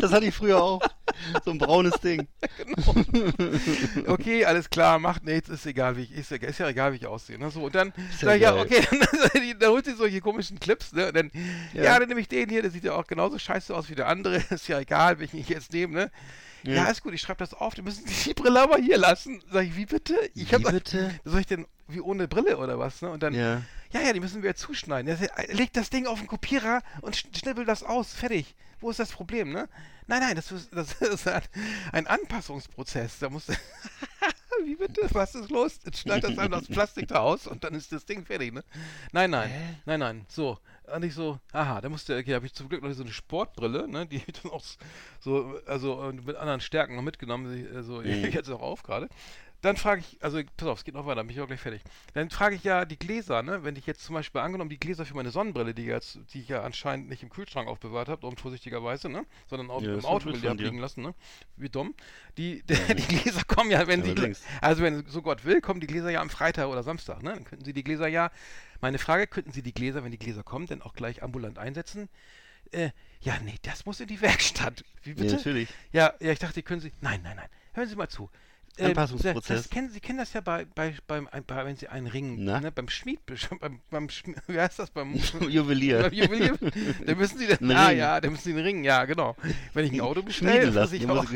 Das 0.00 0.12
hatte 0.12 0.26
ich 0.26 0.34
früher 0.34 0.62
auch. 0.62 0.80
so 1.44 1.50
ein 1.52 1.58
braunes 1.58 1.94
Ding. 2.00 2.26
okay, 4.06 4.44
alles 4.44 4.70
klar, 4.70 4.98
macht 4.98 5.24
nichts, 5.24 5.48
ist 5.48 5.66
egal, 5.66 5.96
wie 5.96 6.02
ich, 6.02 6.12
ist, 6.12 6.30
ja- 6.30 6.36
ist 6.38 6.58
ja 6.58 6.68
egal, 6.68 6.92
wie 6.92 6.96
ich 6.96 7.06
aussehe. 7.06 7.38
Ne? 7.38 7.50
So, 7.50 7.64
und 7.64 7.74
dann 7.74 7.92
sag 8.20 8.36
ich, 8.36 8.42
ja, 8.42 8.54
okay, 8.56 8.82
dann, 8.90 9.58
dann 9.58 9.70
holt 9.70 9.84
sie 9.84 9.94
solche 9.94 10.20
komischen 10.20 10.58
Clips, 10.60 10.92
ne? 10.92 11.08
Und 11.08 11.16
dann, 11.16 11.30
ja. 11.72 11.82
Ja. 11.84 11.98
dann 11.98 12.08
nehme 12.08 12.20
ich 12.20 12.28
den 12.28 12.48
hier, 12.48 12.62
der 12.62 12.70
sieht 12.70 12.84
ja 12.84 12.92
auch 12.94 13.06
genauso 13.06 13.38
scheiße 13.38 13.74
aus 13.74 13.88
wie 13.90 13.94
der 13.94 14.08
andere, 14.08 14.36
ist 14.50 14.68
ja 14.68 14.78
egal, 14.80 15.18
welchen 15.18 15.38
ich 15.38 15.48
jetzt 15.48 15.72
nehme, 15.72 15.94
ne? 15.94 16.10
Ja, 16.64 16.74
Ja. 16.74 16.84
ist 16.86 17.02
gut, 17.02 17.14
ich 17.14 17.20
schreibe 17.20 17.38
das 17.38 17.54
auf, 17.54 17.74
die 17.74 17.82
müssen 17.82 18.04
die 18.24 18.34
Brille 18.34 18.60
aber 18.60 18.78
hier 18.78 18.98
lassen. 18.98 19.40
Sag 19.52 19.64
ich, 19.64 19.76
wie 19.76 19.86
bitte? 19.86 20.14
Ich 20.34 20.50
Wie 20.52 20.58
bitte? 20.58 21.14
Soll 21.24 21.40
ich 21.40 21.46
denn, 21.46 21.66
wie 21.86 22.00
ohne 22.00 22.26
Brille 22.26 22.58
oder 22.58 22.78
was, 22.80 23.00
ne? 23.00 23.10
Und 23.10 23.22
dann, 23.22 23.32
Ja. 23.32 23.62
ja, 23.92 24.00
ja, 24.00 24.12
die 24.12 24.18
müssen 24.20 24.42
wir 24.42 24.56
zuschneiden. 24.56 25.08
Er 25.36 25.54
legt 25.54 25.76
das 25.76 25.88
Ding 25.90 26.06
auf 26.06 26.18
den 26.18 26.26
Kopierer 26.26 26.82
und 27.00 27.14
sch- 27.16 27.26
schnippelt 27.38 27.68
das 27.68 27.84
aus. 27.84 28.12
Fertig. 28.12 28.56
Wo 28.80 28.90
ist 28.90 28.98
das 29.00 29.10
Problem, 29.12 29.50
ne? 29.50 29.68
Nein, 30.06 30.20
nein, 30.20 30.36
das 30.36 30.50
ist, 30.52 30.70
das 30.72 30.92
ist 30.94 31.28
ein, 31.92 32.06
Anpassungsprozess. 32.06 33.18
Da 33.18 33.28
muss. 33.28 33.48
Wie 34.64 34.74
bitte? 34.74 35.02
Was 35.12 35.34
ist 35.34 35.50
los? 35.50 35.78
Jetzt 35.84 36.00
schneidet 36.00 36.30
das 36.30 36.38
einem 36.38 36.52
das 36.52 36.66
Plastik 36.66 37.08
da 37.08 37.20
aus 37.20 37.46
und 37.46 37.62
dann 37.62 37.74
ist 37.74 37.92
das 37.92 38.04
Ding 38.06 38.24
fertig, 38.24 38.52
ne? 38.52 38.64
Nein, 39.12 39.30
nein, 39.30 39.50
nein, 39.86 40.00
nein. 40.00 40.26
So. 40.28 40.58
Und 40.92 41.04
ich 41.04 41.14
so, 41.14 41.38
aha, 41.52 41.80
da 41.80 41.88
musste, 41.88 42.16
okay, 42.16 42.34
habe 42.34 42.46
ich 42.46 42.54
zum 42.54 42.68
Glück 42.68 42.82
noch 42.82 42.92
so 42.92 43.02
eine 43.02 43.12
Sportbrille, 43.12 43.86
ne? 43.86 44.06
Die 44.06 44.16
ich 44.16 44.24
dann 44.42 44.50
auch 44.52 44.64
so, 45.20 45.60
also 45.66 46.08
äh, 46.08 46.12
mit 46.12 46.36
anderen 46.36 46.60
Stärken 46.60 46.96
noch 46.96 47.02
mitgenommen. 47.02 47.54
Die, 47.54 47.76
Also, 47.76 48.02
ich 48.02 48.16
Mhm. 48.22 48.32
jetzt 48.32 48.50
auch 48.50 48.62
auf 48.62 48.82
gerade. 48.82 49.08
Dann 49.60 49.76
frage 49.76 50.02
ich, 50.02 50.22
also 50.22 50.40
pass 50.56 50.68
auf, 50.68 50.78
es 50.78 50.84
geht 50.84 50.94
noch 50.94 51.04
weiter, 51.06 51.22
bin 51.24 51.30
ich 51.34 51.40
auch 51.40 51.48
gleich 51.48 51.60
fertig. 51.60 51.82
Dann 52.14 52.30
frage 52.30 52.54
ich 52.54 52.62
ja 52.62 52.84
die 52.84 52.98
Gläser, 52.98 53.42
ne? 53.42 53.64
Wenn 53.64 53.74
ich 53.74 53.86
jetzt 53.86 54.02
zum 54.04 54.14
Beispiel 54.14 54.40
angenommen 54.40 54.70
die 54.70 54.78
Gläser 54.78 55.04
für 55.04 55.14
meine 55.14 55.30
Sonnenbrille, 55.32 55.74
die, 55.74 55.82
jetzt, 55.84 56.20
die 56.32 56.42
ich 56.42 56.48
ja 56.48 56.62
anscheinend 56.62 57.08
nicht 57.08 57.24
im 57.24 57.28
Kühlschrank 57.28 57.68
aufbewahrt 57.68 58.08
habe, 58.08 58.24
unvorsichtigerweise, 58.26 59.08
ne? 59.08 59.26
Sondern 59.48 59.70
auch 59.70 59.82
Ja, 59.82 59.94
im 59.94 60.04
Auto 60.04 60.30
die 60.30 60.38
liegen 60.38 60.78
lassen, 60.78 61.02
ne? 61.02 61.14
Wie 61.56 61.68
dumm. 61.68 61.94
Die, 62.36 62.62
die 62.68 63.18
Gläser 63.18 63.42
kommen 63.48 63.72
ja, 63.72 63.86
wenn 63.88 64.02
die, 64.04 64.10
Allerdings. 64.10 64.42
also 64.60 64.82
wenn 64.84 65.04
so 65.08 65.22
Gott 65.22 65.44
will, 65.44 65.60
kommen 65.60 65.80
die 65.80 65.88
Gläser 65.88 66.10
ja 66.10 66.20
am 66.20 66.30
Freitag 66.30 66.68
oder 66.68 66.84
Samstag, 66.84 67.22
ne? 67.24 67.30
Dann 67.34 67.44
könnten 67.44 67.64
Sie 67.64 67.72
die 67.72 67.82
Gläser 67.84 68.06
ja, 68.06 68.30
meine 68.80 68.98
Frage, 68.98 69.26
könnten 69.26 69.50
Sie 69.52 69.62
die 69.62 69.74
Gläser, 69.74 70.04
wenn 70.04 70.12
die 70.12 70.18
Gläser 70.18 70.44
kommen, 70.44 70.66
dann 70.66 70.82
auch 70.82 70.94
gleich 70.94 71.22
ambulant 71.22 71.58
einsetzen? 71.58 72.08
Äh, 72.72 72.90
ja, 73.20 73.38
nee, 73.44 73.56
das 73.62 73.86
muss 73.86 74.00
in 74.00 74.08
die 74.08 74.20
Werkstatt. 74.20 74.84
Wie 75.02 75.14
Ja, 75.14 75.24
bitte? 75.24 75.36
natürlich. 75.36 75.76
Ja, 75.92 76.14
ja, 76.20 76.32
ich 76.32 76.38
dachte, 76.38 76.54
die 76.54 76.62
können 76.62 76.80
Sie. 76.80 76.92
Nein, 77.00 77.22
nein, 77.22 77.36
nein. 77.36 77.48
Hören 77.72 77.88
Sie 77.88 77.96
mal 77.96 78.08
zu. 78.08 78.30
Äh, 78.78 78.86
Anpassungsprozess. 78.86 79.62
Das 79.62 79.70
kennen, 79.70 79.90
Sie 79.90 80.00
kennen 80.00 80.18
das 80.18 80.32
ja 80.32 80.40
bei, 80.40 80.64
bei, 80.74 80.94
beim, 81.06 81.28
bei 81.46 81.64
wenn 81.64 81.76
Sie 81.76 81.88
einen 81.88 82.06
Ring, 82.06 82.44
ne, 82.44 82.70
beim 82.74 82.88
Schmied, 82.88 83.20
beim, 83.60 83.80
beim 83.90 84.06
Schmi- 84.06 84.36
wie 84.46 84.58
heißt 84.60 84.78
das, 84.78 84.90
beim, 84.90 85.14
Juwelier. 85.48 86.02
beim 86.02 86.12
Juwelier, 86.12 86.56
da 87.04 87.14
müssen 87.14 87.38
Sie 87.38 87.46
den, 87.46 87.72
ah 87.72 87.88
Ring. 87.88 87.98
ja, 87.98 88.20
da 88.20 88.30
müssen 88.30 88.44
Sie 88.44 88.52
den 88.52 88.64
Ring, 88.64 88.84
ja, 88.84 89.04
genau. 89.04 89.36
Wenn 89.74 89.86
ich 89.86 89.92
ein 89.92 90.00
Auto 90.00 90.22
bestelle, 90.22 90.70
muss 90.70 90.92
ich 90.92 91.06
muss 91.06 91.18
auch, 91.18 91.26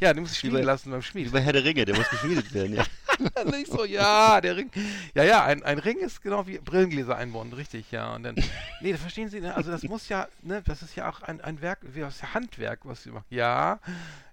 ja, 0.00 0.12
den 0.14 0.22
muss 0.22 0.32
ich 0.32 0.38
schmieden 0.38 0.62
lassen 0.62 0.90
beim 0.90 1.00
Wie 1.00 1.04
Schmied. 1.04 1.32
bei 1.32 1.40
Herr 1.40 1.52
der 1.52 1.64
Ringe, 1.64 1.84
der 1.84 1.96
muss 1.96 2.08
geschmiedet 2.08 2.52
werden, 2.54 2.74
ja. 2.74 2.84
Nicht 3.50 3.70
so, 3.72 3.84
ja, 3.84 4.40
der 4.40 4.56
Ring. 4.56 4.70
Ja, 5.14 5.24
ja, 5.24 5.44
ein, 5.44 5.62
ein 5.62 5.78
Ring 5.78 5.98
ist 5.98 6.22
genau 6.22 6.46
wie 6.46 6.58
Brillengläser 6.58 7.16
einbauen, 7.16 7.52
richtig, 7.52 7.90
ja. 7.90 8.14
Und 8.14 8.24
dann, 8.24 8.34
nee, 8.80 8.92
das 8.92 9.00
verstehen 9.00 9.28
Sie, 9.30 9.40
ne? 9.40 9.54
also 9.54 9.70
das 9.70 9.82
muss 9.84 10.08
ja, 10.08 10.28
ne, 10.42 10.62
das 10.66 10.82
ist 10.82 10.96
ja 10.96 11.08
auch 11.08 11.22
ein, 11.22 11.40
ein 11.40 11.60
Werk, 11.62 11.78
wie 11.82 12.00
das 12.00 12.16
ist 12.16 12.22
ja 12.22 12.34
Handwerk, 12.34 12.80
was 12.84 13.02
Sie 13.02 13.10
machen. 13.10 13.24
Ja, 13.30 13.80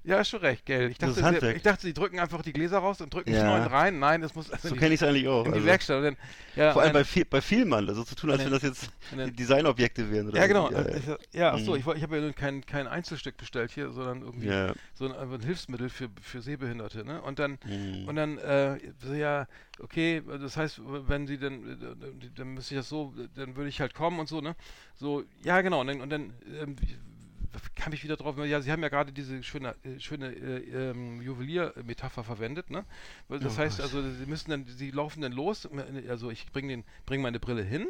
ja, 0.04 0.20
ist 0.20 0.30
schon 0.30 0.42
recht, 0.42 0.66
gell. 0.66 0.90
Ich 0.92 0.98
Das 0.98 1.16
dachte, 1.16 1.36
ist 1.36 1.42
Sie, 1.42 1.56
ich 1.56 1.62
dachte, 1.64 1.82
Sie 1.88 1.94
drücken 1.94 2.20
einfach 2.20 2.42
die 2.42 2.54
Gläser 2.54 2.80
raus 2.80 3.00
und 3.02 3.14
drücken 3.14 3.32
die 3.32 3.38
Ja. 3.38 3.44
neuen 3.44 3.66
rein. 3.66 4.00
Nein, 4.00 4.22
das 4.22 4.36
muss 4.36 4.52
also 4.52 4.70
So 4.70 4.76
kenne 4.76 4.90
die, 4.90 4.96
ich 4.96 5.02
es 5.02 5.08
eigentlich 5.08 5.28
auch. 5.28 5.46
in 5.46 5.52
die 5.54 5.60
Also, 5.60 5.68
Werkstatt. 5.68 6.04
Dann, 6.04 6.18
ja, 6.56 6.74
vor 6.74 6.82
allem 6.82 6.94
bei, 6.94 7.04
viel, 7.04 7.26
bei 7.26 7.42
Vielmann, 7.42 7.88
also 7.88 8.04
so 8.04 8.16
tun, 8.16 8.32
als 8.32 8.44
wenn 8.44 8.52
das 8.52 8.64
jetzt 8.64 8.90
Designobjekte 9.12 10.12
wären. 10.12 10.28
Oder 10.30 10.40
ja, 10.42 10.48
genau. 10.48 10.72
Ja, 10.72 10.82
Ja, 10.82 11.18
ja, 11.34 11.54
ach 11.54 11.60
so, 11.60 11.74
Mhm. 11.74 11.80
ich, 11.80 11.88
ich 11.98 12.04
habe 12.04 12.16
ja 12.18 12.22
nun 12.22 12.36
kein, 12.36 12.66
kein 12.66 12.88
Einzelstück 12.88 13.38
bestellt 13.38 13.72
hier, 13.72 13.92
sondern 13.92 14.22
irgendwie 14.24 14.48
ja. 14.48 14.74
so 14.94 15.06
ein, 15.06 15.12
ein 15.14 15.42
Hilfsmittel 15.42 15.90
für, 15.90 16.10
für 16.22 16.42
Sehbehinderte, 16.42 17.06
ne? 17.06 17.22
Und 17.22 17.40
dann, 17.40 17.60
Mhm. 17.64 18.08
und 18.08 18.16
dann, 18.16 18.38
äh, 18.40 18.80
so, 19.00 19.14
ja, 19.14 19.48
okay, 19.80 20.22
das 20.42 20.58
heißt, 20.58 20.82
wenn 20.84 21.28
sie 21.28 21.38
dann, 21.38 21.96
dann 22.36 22.48
müsste 22.54 22.74
ich 22.76 22.80
das 22.80 22.90
so, 22.90 23.14
dann 23.36 23.56
würde 23.56 23.70
ich 23.70 23.80
halt 23.82 23.94
kommen 23.94 24.20
und 24.20 24.28
so, 24.28 24.42
ne? 24.42 24.56
So, 24.96 25.24
ja, 25.44 25.62
genau, 25.62 25.82
und 25.82 25.88
dann, 25.88 26.02
und 26.02 26.10
dann 26.10 26.34
ähm, 26.60 26.76
kam 27.76 27.94
ich 27.94 28.04
wieder 28.04 28.18
drauf, 28.18 28.36
ja, 28.38 28.62
sie 28.62 28.72
haben 28.72 28.82
ja 28.82 28.90
gerade 28.90 29.12
diese 29.12 29.42
schöne, 29.44 29.76
äh, 29.84 30.00
schöne 30.00 30.28
äh, 30.34 30.90
ähm, 30.92 31.22
Juwelier-Metapher 31.22 32.24
verwendet, 32.24 32.70
ne? 32.70 32.86
Das 33.30 33.56
Oh 33.56 33.58
heißt 33.58 33.82
also, 33.82 34.02
sie 34.02 34.26
müssen 34.26 34.50
dann, 34.52 34.66
sie 34.66 34.92
laufen 34.92 35.22
dann 35.22 35.32
los, 35.32 35.68
also 36.08 36.32
ich 36.32 36.46
bringe 36.52 36.70
den, 36.70 36.84
bring 37.06 37.22
meine 37.22 37.40
Brille 37.40 37.64
hin, 37.64 37.88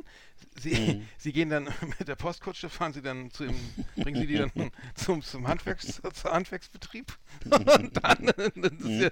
sie, 0.58 0.74
Mhm. 0.74 1.08
sie 1.18 1.34
gehen 1.34 1.50
dann 1.50 1.66
mit 2.00 2.08
der 2.08 2.16
Postkutsche, 2.16 2.70
fahren 2.70 2.94
sie 2.94 3.02
dann 3.02 3.32
zu 3.32 3.46
dem, 3.46 3.56
bringen 3.96 4.20
sie 4.20 4.28
die 4.28 4.38
dann 4.38 4.52
zum, 4.96 5.22
zum 5.22 5.48
Handwerks, 5.48 6.02
zum 6.14 6.32
Handwerksbetrieb 6.32 7.18
und 7.50 7.68
dann, 8.04 8.32
ja, 8.84 9.10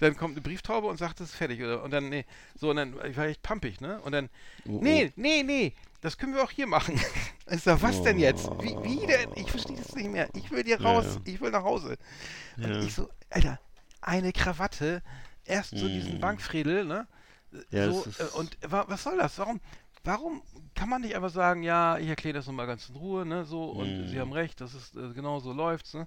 dann 0.00 0.16
kommt 0.16 0.34
eine 0.34 0.40
Brieftaube 0.42 0.86
und 0.86 0.98
sagt, 0.98 1.20
es 1.20 1.30
ist 1.30 1.36
fertig, 1.36 1.60
oder? 1.62 1.82
Und 1.82 1.90
dann, 1.92 2.08
nee, 2.08 2.24
so, 2.58 2.70
und 2.70 2.76
dann, 2.76 2.94
ich 3.08 3.16
war 3.16 3.26
echt 3.26 3.42
pampig, 3.42 3.80
ne? 3.80 4.00
Und 4.02 4.12
dann, 4.12 4.28
Oh, 4.66 4.78
oh. 4.78 4.80
nee, 4.82 5.12
nee, 5.16 5.42
nee, 5.42 5.72
das 6.00 6.16
können 6.18 6.34
wir 6.34 6.42
auch 6.42 6.50
hier 6.50 6.66
machen. 6.66 6.98
Ich 7.50 7.62
sag, 7.62 7.82
was 7.82 8.02
denn 8.02 8.18
jetzt? 8.18 8.48
Wie, 8.60 8.74
wie 8.82 9.06
denn? 9.06 9.30
Ich 9.34 9.50
verstehe 9.50 9.76
das 9.76 9.94
nicht 9.94 10.10
mehr. 10.10 10.28
Ich 10.34 10.50
will 10.50 10.64
hier 10.64 10.80
raus, 10.80 11.04
ja. 11.16 11.20
ich 11.32 11.40
will 11.40 11.50
nach 11.50 11.62
Hause. 11.64 11.96
Und 12.56 12.68
Ja. 12.70 12.80
ich 12.82 12.94
so, 12.94 13.08
Alter, 13.30 13.60
eine 14.00 14.32
Krawatte, 14.32 15.02
erst 15.44 15.76
so 15.76 15.86
diesen 15.86 16.18
Mm. 16.18 16.20
Bankfriedel, 16.20 16.84
ne? 16.86 17.06
Ja, 17.70 17.90
so, 17.90 18.04
äh, 18.18 18.24
und 18.38 18.56
wa 18.66 18.84
was 18.88 19.02
soll 19.02 19.18
das? 19.18 19.38
Warum, 19.38 19.60
warum 20.04 20.42
kann 20.74 20.88
man 20.88 21.00
nicht 21.02 21.14
einfach 21.16 21.30
sagen, 21.30 21.62
ja, 21.62 21.98
ich 21.98 22.08
erkläre 22.08 22.34
das 22.34 22.46
nochmal 22.46 22.66
ganz 22.66 22.88
in 22.88 22.96
Ruhe, 22.96 23.24
ne, 23.24 23.44
so, 23.44 23.64
und 23.70 24.04
Mm. 24.04 24.06
Sie 24.08 24.20
haben 24.20 24.32
recht, 24.32 24.60
das 24.60 24.74
ist, 24.74 24.96
äh, 24.96 25.12
genau 25.14 25.40
so 25.40 25.52
läuft's, 25.52 25.94
ne? 25.94 26.06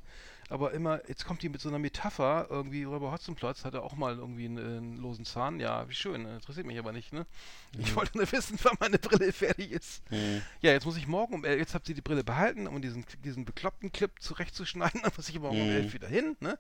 Aber 0.49 0.71
immer, 0.71 1.01
jetzt 1.09 1.25
kommt 1.25 1.41
die 1.41 1.49
mit 1.49 1.59
so 1.59 1.67
einer 1.69 1.79
Metapher, 1.79 2.47
irgendwie, 2.49 2.83
Räuber 2.83 3.11
Hotzenplotz 3.11 3.65
hatte 3.65 3.81
auch 3.81 3.95
mal 3.95 4.17
irgendwie 4.17 4.45
einen, 4.45 4.57
äh, 4.57 4.77
einen 4.77 4.97
losen 4.97 5.25
Zahn, 5.25 5.59
ja, 5.59 5.87
wie 5.89 5.93
schön, 5.93 6.23
ne? 6.23 6.35
interessiert 6.35 6.65
mich 6.65 6.77
aber 6.79 6.91
nicht, 6.93 7.11
ne? 7.11 7.25
Ich 7.79 7.95
wollte 7.95 8.17
nur 8.17 8.31
wissen, 8.31 8.57
wann 8.63 8.77
meine 8.79 8.99
Brille 8.99 9.31
fertig 9.33 9.71
ist. 9.71 10.09
Mhm. 10.11 10.41
Ja, 10.61 10.71
jetzt 10.71 10.85
muss 10.85 10.97
ich 10.97 11.07
morgen 11.07 11.33
um 11.33 11.43
elf, 11.45 11.59
jetzt 11.59 11.73
habt 11.73 11.89
ihr 11.89 11.95
die 11.95 12.01
Brille 12.01 12.23
behalten, 12.23 12.67
um 12.67 12.81
diesen, 12.81 13.05
diesen 13.25 13.45
bekloppten 13.45 13.91
Clip 13.91 14.11
zurechtzuschneiden, 14.19 15.01
dann 15.03 15.11
muss 15.17 15.29
ich 15.29 15.39
morgen 15.39 15.61
um 15.61 15.67
Mhm. 15.67 15.73
elf 15.73 15.93
wieder 15.93 16.07
hin, 16.07 16.35
ne? 16.39 16.57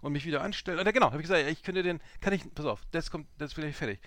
Und 0.00 0.12
mich 0.12 0.24
wieder 0.24 0.42
anstellen. 0.42 0.78
Oder 0.78 0.92
genau, 0.92 1.06
habe 1.06 1.16
ich 1.16 1.22
gesagt, 1.22 1.42
ja, 1.42 1.48
ich 1.48 1.62
könnte 1.64 1.82
den, 1.82 2.00
kann 2.20 2.32
ich, 2.32 2.42
pass 2.54 2.66
auf, 2.66 2.80
das 2.92 3.10
kommt, 3.10 3.26
das 3.36 3.48
ist 3.50 3.54
vielleicht 3.54 3.76
fertig. 3.78 3.98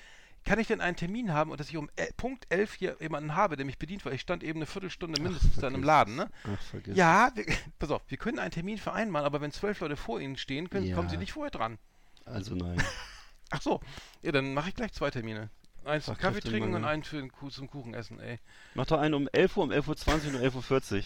Kann 0.44 0.58
ich 0.60 0.68
denn 0.68 0.82
einen 0.82 0.96
Termin 0.96 1.32
haben 1.34 1.52
und 1.52 1.60
dass 1.60 1.70
ich 1.70 1.78
um 1.78 1.90
Punkt 2.18 2.46
11 2.50 2.74
hier 2.74 2.98
jemanden 3.00 3.36
habe, 3.36 3.56
der 3.58 3.66
mich 3.66 3.78
bedient, 3.78 4.04
weil 4.06 4.14
ich 4.14 4.22
stand 4.22 4.44
eben 4.44 4.58
eine 4.60 4.66
Viertelstunde 4.66 5.22
mindestens 5.22 5.56
dann 5.58 5.76
im 5.76 5.84
Laden, 5.84 6.16
ne? 6.16 6.30
Ach, 6.52 6.62
vergiss. 6.62 6.98
Ja, 6.98 7.32
wir, 7.36 7.46
pass 7.80 7.92
auf, 7.92 8.02
wir 8.08 8.18
können 8.18 8.40
einen 8.40 8.52
Termin 8.52 8.78
vereinbaren, 8.80 9.26
aber 9.26 9.40
wenn 9.42 9.52
zwölf 9.52 9.80
Leute 9.82 9.96
vor 9.96 10.20
Ihnen 10.20 10.38
stehen, 10.38 10.70
können, 10.70 10.88
Ja. 10.88 10.96
kommen 10.96 11.10
Sie 11.10 11.18
nicht 11.18 11.34
vorher 11.34 11.52
dran. 11.52 11.78
Also 12.26 12.56
nein. 12.56 12.82
Ach 13.52 13.62
so, 13.62 13.82
ja, 14.24 14.32
dann 14.32 14.54
mache 14.54 14.70
ich 14.70 14.76
gleich 14.76 14.94
zwei 14.94 15.12
Termine. 15.12 15.50
Eins 15.84 16.06
zum 16.06 16.18
Kaffee 16.18 16.42
trinken 16.42 16.74
und 16.76 16.86
einen 16.86 17.04
für 17.04 17.18
den 17.18 17.32
Kuh 17.32 17.50
zum 17.50 17.68
Kuchen 17.68 17.94
essen, 17.94 18.20
ey. 18.20 18.40
Mach 18.76 18.86
doch 18.86 19.00
einen 19.00 19.14
um 19.16 19.28
11 19.32 19.58
Uhr, 19.58 19.64
um 19.64 19.72
11.20 19.72 20.34
Uhr 20.34 20.42
und 20.42 20.54
um 20.56 20.62
11.40 20.62 20.98
Uhr. 20.98 21.04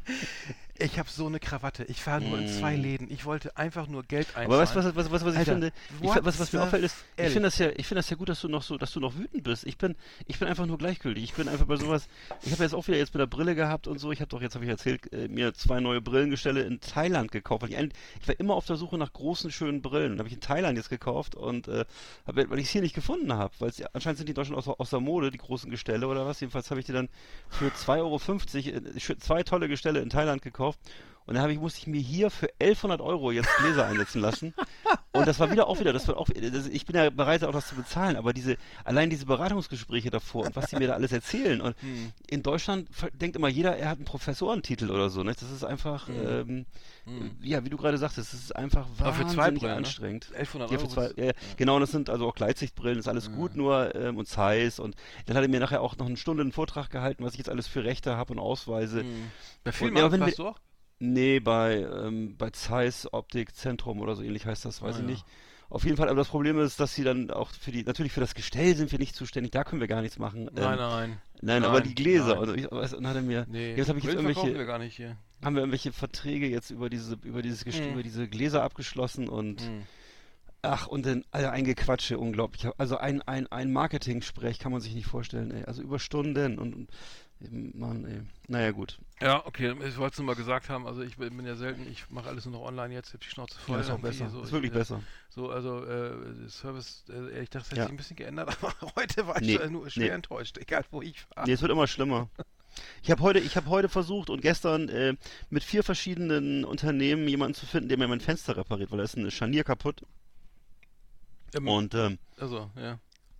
Ich 0.78 0.98
habe 0.98 1.08
so 1.08 1.26
eine 1.26 1.38
Krawatte. 1.38 1.84
Ich 1.84 2.00
fahre 2.02 2.22
nur 2.22 2.38
in 2.38 2.48
zwei 2.48 2.74
Läden. 2.76 3.10
Ich 3.10 3.24
wollte 3.26 3.56
einfach 3.56 3.86
nur 3.88 4.02
Geld 4.04 4.28
einzahlen. 4.28 4.46
Aber 4.50 4.58
weißt 4.58 4.74
was, 4.74 4.96
was, 4.96 5.10
was, 5.12 5.24
was 5.24 5.32
ich 5.34 5.38
Alter, 5.40 5.52
finde? 5.52 5.72
Ich, 6.00 6.08
was, 6.24 6.40
was 6.40 6.52
mir 6.52 6.62
auffällt, 6.62 6.82
ist, 6.82 6.96
ich 7.16 7.24
finde 7.24 7.42
das 7.42 7.58
ja, 7.58 7.68
ich 7.76 7.86
finde 7.86 8.00
das 8.00 8.08
ja 8.10 8.16
gut, 8.16 8.30
dass 8.30 8.40
du 8.40 8.48
noch 8.48 8.62
so, 8.62 8.78
dass 8.78 8.90
du 8.92 8.98
noch 8.98 9.14
wütend 9.16 9.44
bist. 9.44 9.66
Ich 9.66 9.76
bin, 9.76 9.94
ich 10.26 10.38
bin 10.38 10.48
einfach 10.48 10.64
nur 10.66 10.78
gleichgültig. 10.78 11.22
Ich 11.24 11.34
bin 11.34 11.46
einfach 11.48 11.66
bei 11.66 11.76
sowas. 11.76 12.08
Ich 12.42 12.52
habe 12.52 12.62
jetzt 12.64 12.74
auch 12.74 12.86
wieder 12.88 12.96
jetzt 12.96 13.12
mit 13.14 13.20
der 13.20 13.26
Brille 13.26 13.54
gehabt 13.54 13.86
und 13.86 13.98
so. 13.98 14.12
Ich 14.12 14.20
habe 14.20 14.30
doch 14.30 14.40
jetzt, 14.40 14.54
habe 14.54 14.64
ich 14.64 14.70
erzählt, 14.70 15.12
äh, 15.12 15.28
mir 15.28 15.52
zwei 15.52 15.78
neue 15.80 16.00
Brillengestelle 16.00 16.62
in 16.62 16.80
Thailand 16.80 17.30
gekauft. 17.32 17.64
Ich, 17.68 17.76
ein- 17.76 17.92
ich 18.20 18.26
war 18.26 18.40
immer 18.40 18.54
auf 18.54 18.64
der 18.66 18.76
Suche 18.76 18.96
nach 18.96 19.12
großen, 19.12 19.52
schönen 19.52 19.82
Brillen. 19.82 20.18
Habe 20.18 20.28
ich 20.28 20.34
in 20.34 20.40
Thailand 20.40 20.78
jetzt 20.78 20.88
gekauft 20.88 21.34
und 21.34 21.68
äh, 21.68 21.84
hab, 22.26 22.36
weil 22.36 22.58
ich 22.58 22.66
es 22.66 22.70
hier 22.70 22.82
nicht 22.82 22.94
gefunden 22.94 23.32
habe. 23.34 23.52
Weil 23.58 23.72
anscheinend 23.92 24.16
sind 24.18 24.26
die 24.26 24.32
in 24.32 24.36
Deutschland 24.36 24.66
aus, 24.66 24.90
der 24.90 25.00
Mode, 25.00 25.30
die 25.30 25.38
großen 25.38 25.70
Gestelle 25.70 26.08
oder 26.08 26.26
was. 26.26 26.40
Jedenfalls 26.40 26.70
habe 26.70 26.80
ich 26.80 26.86
die 26.86 26.92
dann 26.92 27.10
für 27.50 27.66
2,50 27.68 27.98
Euro 27.98 28.16
äh, 28.16 29.18
zwei 29.18 29.42
tolle 29.42 29.68
Gestelle 29.68 30.00
in 30.00 30.08
Thailand 30.08 30.40
gekauft. 30.42 30.61
Minecraft 30.62 30.78
Und 31.26 31.34
dann 31.34 31.50
ich, 31.50 31.58
musste 31.58 31.80
ich 31.80 31.86
mir 31.86 32.00
hier 32.00 32.30
für 32.30 32.48
1100 32.60 33.00
Euro 33.00 33.30
jetzt 33.30 33.48
Gläser 33.58 33.86
einsetzen 33.86 34.20
lassen. 34.20 34.54
Und 35.12 35.28
das 35.28 35.38
war 35.38 35.50
wieder 35.50 35.66
auch 35.66 35.78
wieder, 35.78 35.92
das 35.92 36.08
wird 36.08 36.16
auch, 36.16 36.28
das, 36.28 36.66
ich 36.68 36.86
bin 36.86 36.96
ja 36.96 37.10
bereit, 37.10 37.44
auch 37.44 37.52
das 37.52 37.68
zu 37.68 37.74
bezahlen, 37.74 38.16
aber 38.16 38.32
diese, 38.32 38.56
allein 38.82 39.10
diese 39.10 39.26
Beratungsgespräche 39.26 40.10
davor 40.10 40.46
und 40.46 40.56
was 40.56 40.70
die 40.70 40.76
mir 40.76 40.88
da 40.88 40.94
alles 40.94 41.12
erzählen. 41.12 41.60
Und 41.60 41.76
Hm. 41.82 42.12
in 42.28 42.42
Deutschland 42.42 42.88
denkt 43.12 43.36
immer 43.36 43.48
jeder, 43.48 43.76
er 43.76 43.90
hat 43.90 43.98
einen 43.98 44.06
Professorentitel 44.06 44.90
oder 44.90 45.10
so. 45.10 45.22
Ne? 45.22 45.34
Das 45.38 45.50
ist 45.50 45.64
einfach, 45.64 46.08
ähm, 46.08 46.64
ja, 47.42 47.62
wie 47.64 47.68
du 47.68 47.76
gerade 47.76 47.98
sagtest, 47.98 48.32
das 48.32 48.40
ist 48.40 48.56
einfach 48.56 48.86
Hm. 48.86 49.06
Aber 49.06 49.12
für 49.12 49.24
wahnsinnig 49.36 49.60
zwei 49.60 49.68
ne? 49.68 49.74
anstrengend. 49.74 50.26
1100 50.34 50.70
Ja, 50.70 50.78
für 50.78 50.84
Euro 50.84 50.94
zwei, 50.94 51.22
ja. 51.22 51.32
Genau, 51.56 51.74
und 51.74 51.82
das 51.82 51.90
sind 51.90 52.08
also 52.08 52.26
auch 52.26 52.34
Gleitsichtbrillen, 52.34 52.98
ist 52.98 53.08
alles 53.08 53.30
gut, 53.32 53.54
nur 53.54 53.94
ähm, 53.94 54.16
und 54.16 54.28
Zeiss. 54.28 54.78
Und 54.80 54.96
dann 55.26 55.36
hat 55.36 55.42
er 55.42 55.48
mir 55.48 55.60
nachher 55.60 55.82
auch 55.82 55.96
noch 55.98 56.06
eine 56.06 56.16
Stunde 56.16 56.42
einen 56.42 56.52
Vortrag 56.52 56.90
gehalten, 56.90 57.22
was 57.22 57.32
ich 57.32 57.38
jetzt 57.38 57.50
alles 57.50 57.66
für 57.66 57.84
Rechte 57.84 58.16
habe 58.16 58.32
und 58.32 58.38
Ausweise. 58.38 59.00
Hm. 59.00 59.30
Bei 59.64 59.72
aber 59.72 60.12
wenn 60.12 60.20
warst 60.20 60.38
du 60.38 60.48
auch? 60.48 60.58
Nee, 61.04 61.40
bei, 61.40 61.78
ähm, 61.80 62.36
bei 62.38 62.50
Zeiss 62.50 63.12
Optik 63.12 63.56
Zentrum 63.56 64.00
oder 64.00 64.14
so 64.14 64.22
ähnlich 64.22 64.46
heißt 64.46 64.64
das, 64.64 64.80
weiß 64.82 64.96
Ah, 64.96 64.98
ich 65.00 65.04
ja. 65.04 65.10
nicht. 65.10 65.24
Auf 65.68 65.84
jeden 65.84 65.96
Fall, 65.96 66.08
aber 66.08 66.18
das 66.18 66.28
Problem 66.28 66.60
ist, 66.60 66.78
dass 66.78 66.94
sie 66.94 67.02
dann 67.02 67.30
auch 67.30 67.50
für 67.50 67.72
die, 67.72 67.82
natürlich 67.82 68.12
für 68.12 68.20
das 68.20 68.34
Gestell 68.34 68.76
sind 68.76 68.92
wir 68.92 68.98
nicht 69.00 69.16
zuständig, 69.16 69.50
da 69.52 69.64
können 69.64 69.80
wir 69.80 69.88
gar 69.88 70.02
nichts 70.02 70.18
machen. 70.18 70.44
Nein, 70.52 70.72
Ähm, 70.74 70.76
nein. 70.78 71.18
Nein, 71.40 71.64
aber 71.64 71.80
Nein, 71.80 71.88
die 71.88 71.94
Gläser. 71.96 72.36
nein. 72.36 72.48
Und, 72.50 72.58
ich, 72.58 72.70
und 72.70 73.06
hat 73.08 73.16
er 73.16 73.22
mir, 73.22 73.46
Nee, 73.50 73.74
jetzt 73.74 73.88
habe 73.88 73.98
ich 73.98 74.04
jetzt 74.04 74.14
verkaufen 74.14 74.34
wir 74.36 74.44
irgendwelche, 74.44 74.66
gar 74.66 74.78
nicht 74.78 74.96
hier. 74.96 75.16
haben 75.42 75.56
wir 75.56 75.62
irgendwelche 75.62 75.92
Verträge 75.92 76.46
jetzt 76.46 76.70
über 76.70 76.88
diese, 76.88 77.16
über 77.24 77.42
dieses, 77.42 77.64
Gest- 77.66 77.80
Mhm. 77.84 77.94
über 77.94 78.02
diese 78.04 78.28
Gläser 78.28 78.62
abgeschlossen 78.62 79.28
und 79.28 79.62
Hm. 79.62 79.82
ach 80.60 80.86
und 80.86 81.04
dann 81.06 81.24
also 81.32 81.48
ein 81.48 81.64
Gequatsche, 81.64 82.18
unglaublich. 82.18 82.68
Also 82.78 82.98
ein 82.98 83.22
ein 83.22 83.50
ein 83.50 83.72
Marketing-Sprech 83.72 84.60
kann 84.60 84.70
man 84.70 84.80
sich 84.80 84.94
nicht 84.94 85.06
vorstellen. 85.06 85.50
Ey. 85.50 85.64
Also 85.64 85.82
über 85.82 85.98
Stunden 85.98 86.58
und, 86.60 86.74
und 86.74 86.90
Mann, 87.50 88.04
ey. 88.04 88.20
Naja 88.48 88.70
gut. 88.70 88.98
Ja, 89.20 89.44
okay, 89.46 89.72
ich 89.86 89.96
wollte 89.98 90.14
es 90.14 90.18
nur 90.18 90.26
mal 90.26 90.34
gesagt 90.34 90.68
haben, 90.68 90.86
also 90.86 91.02
ich 91.02 91.16
bin 91.16 91.44
ja 91.46 91.54
selten, 91.56 91.86
ich 91.90 92.10
mache 92.10 92.28
alles 92.28 92.44
nur 92.44 92.54
noch 92.60 92.66
online 92.66 92.92
jetzt, 92.94 93.08
ich 93.08 93.14
hab 93.14 93.20
die 93.20 93.28
Schnauze 93.28 93.58
voll. 93.58 93.76
Ja, 93.76 93.80
ist 93.82 93.90
auch 93.90 93.98
besser. 94.00 94.28
So, 94.30 94.40
ist 94.40 94.48
ich, 94.48 94.52
wirklich 94.52 94.72
äh, 94.72 94.74
besser. 94.74 95.02
So, 95.30 95.50
also 95.50 95.84
äh, 95.84 96.48
Service, 96.48 97.04
äh, 97.08 97.12
ehrlich 97.34 97.50
gesagt, 97.50 97.66
das 97.66 97.70
hat 97.70 97.78
Ja. 97.78 97.84
sich 97.84 97.92
ein 97.92 97.96
bisschen 97.96 98.16
geändert, 98.16 98.56
aber 98.62 98.74
heute 98.96 99.26
war 99.26 99.36
ich 99.40 99.46
Nee, 99.48 99.54
äh, 99.56 99.70
nur 99.70 99.88
schwer 99.90 100.08
nee. 100.08 100.14
enttäuscht, 100.14 100.58
egal 100.58 100.84
wo 100.90 101.02
ich 101.02 101.24
war. 101.34 101.46
Nee, 101.46 101.52
es 101.52 101.62
wird 101.62 101.72
immer 101.72 101.86
schlimmer. 101.86 102.28
Ich 103.02 103.10
habe 103.10 103.22
heute, 103.22 103.38
ich 103.38 103.56
habe 103.56 103.68
heute 103.68 103.88
versucht 103.88 104.30
und 104.30 104.40
gestern 104.40 104.88
äh, 104.88 105.14
mit 105.50 105.62
vier 105.62 105.82
verschiedenen 105.82 106.64
Unternehmen 106.64 107.28
jemanden 107.28 107.54
zu 107.54 107.66
finden, 107.66 107.88
der 107.88 107.98
mir 107.98 108.08
mein 108.08 108.20
Fenster 108.20 108.56
repariert, 108.56 108.90
weil 108.90 108.98
da 108.98 109.04
ist 109.04 109.16
ein 109.16 109.30
Scharnier 109.30 109.62
kaputt. 109.64 110.02
Ähm, 111.54 111.68
Und 111.68 111.94
ähm, 111.94 112.18
also, 112.38 112.70
ja. 112.76 112.98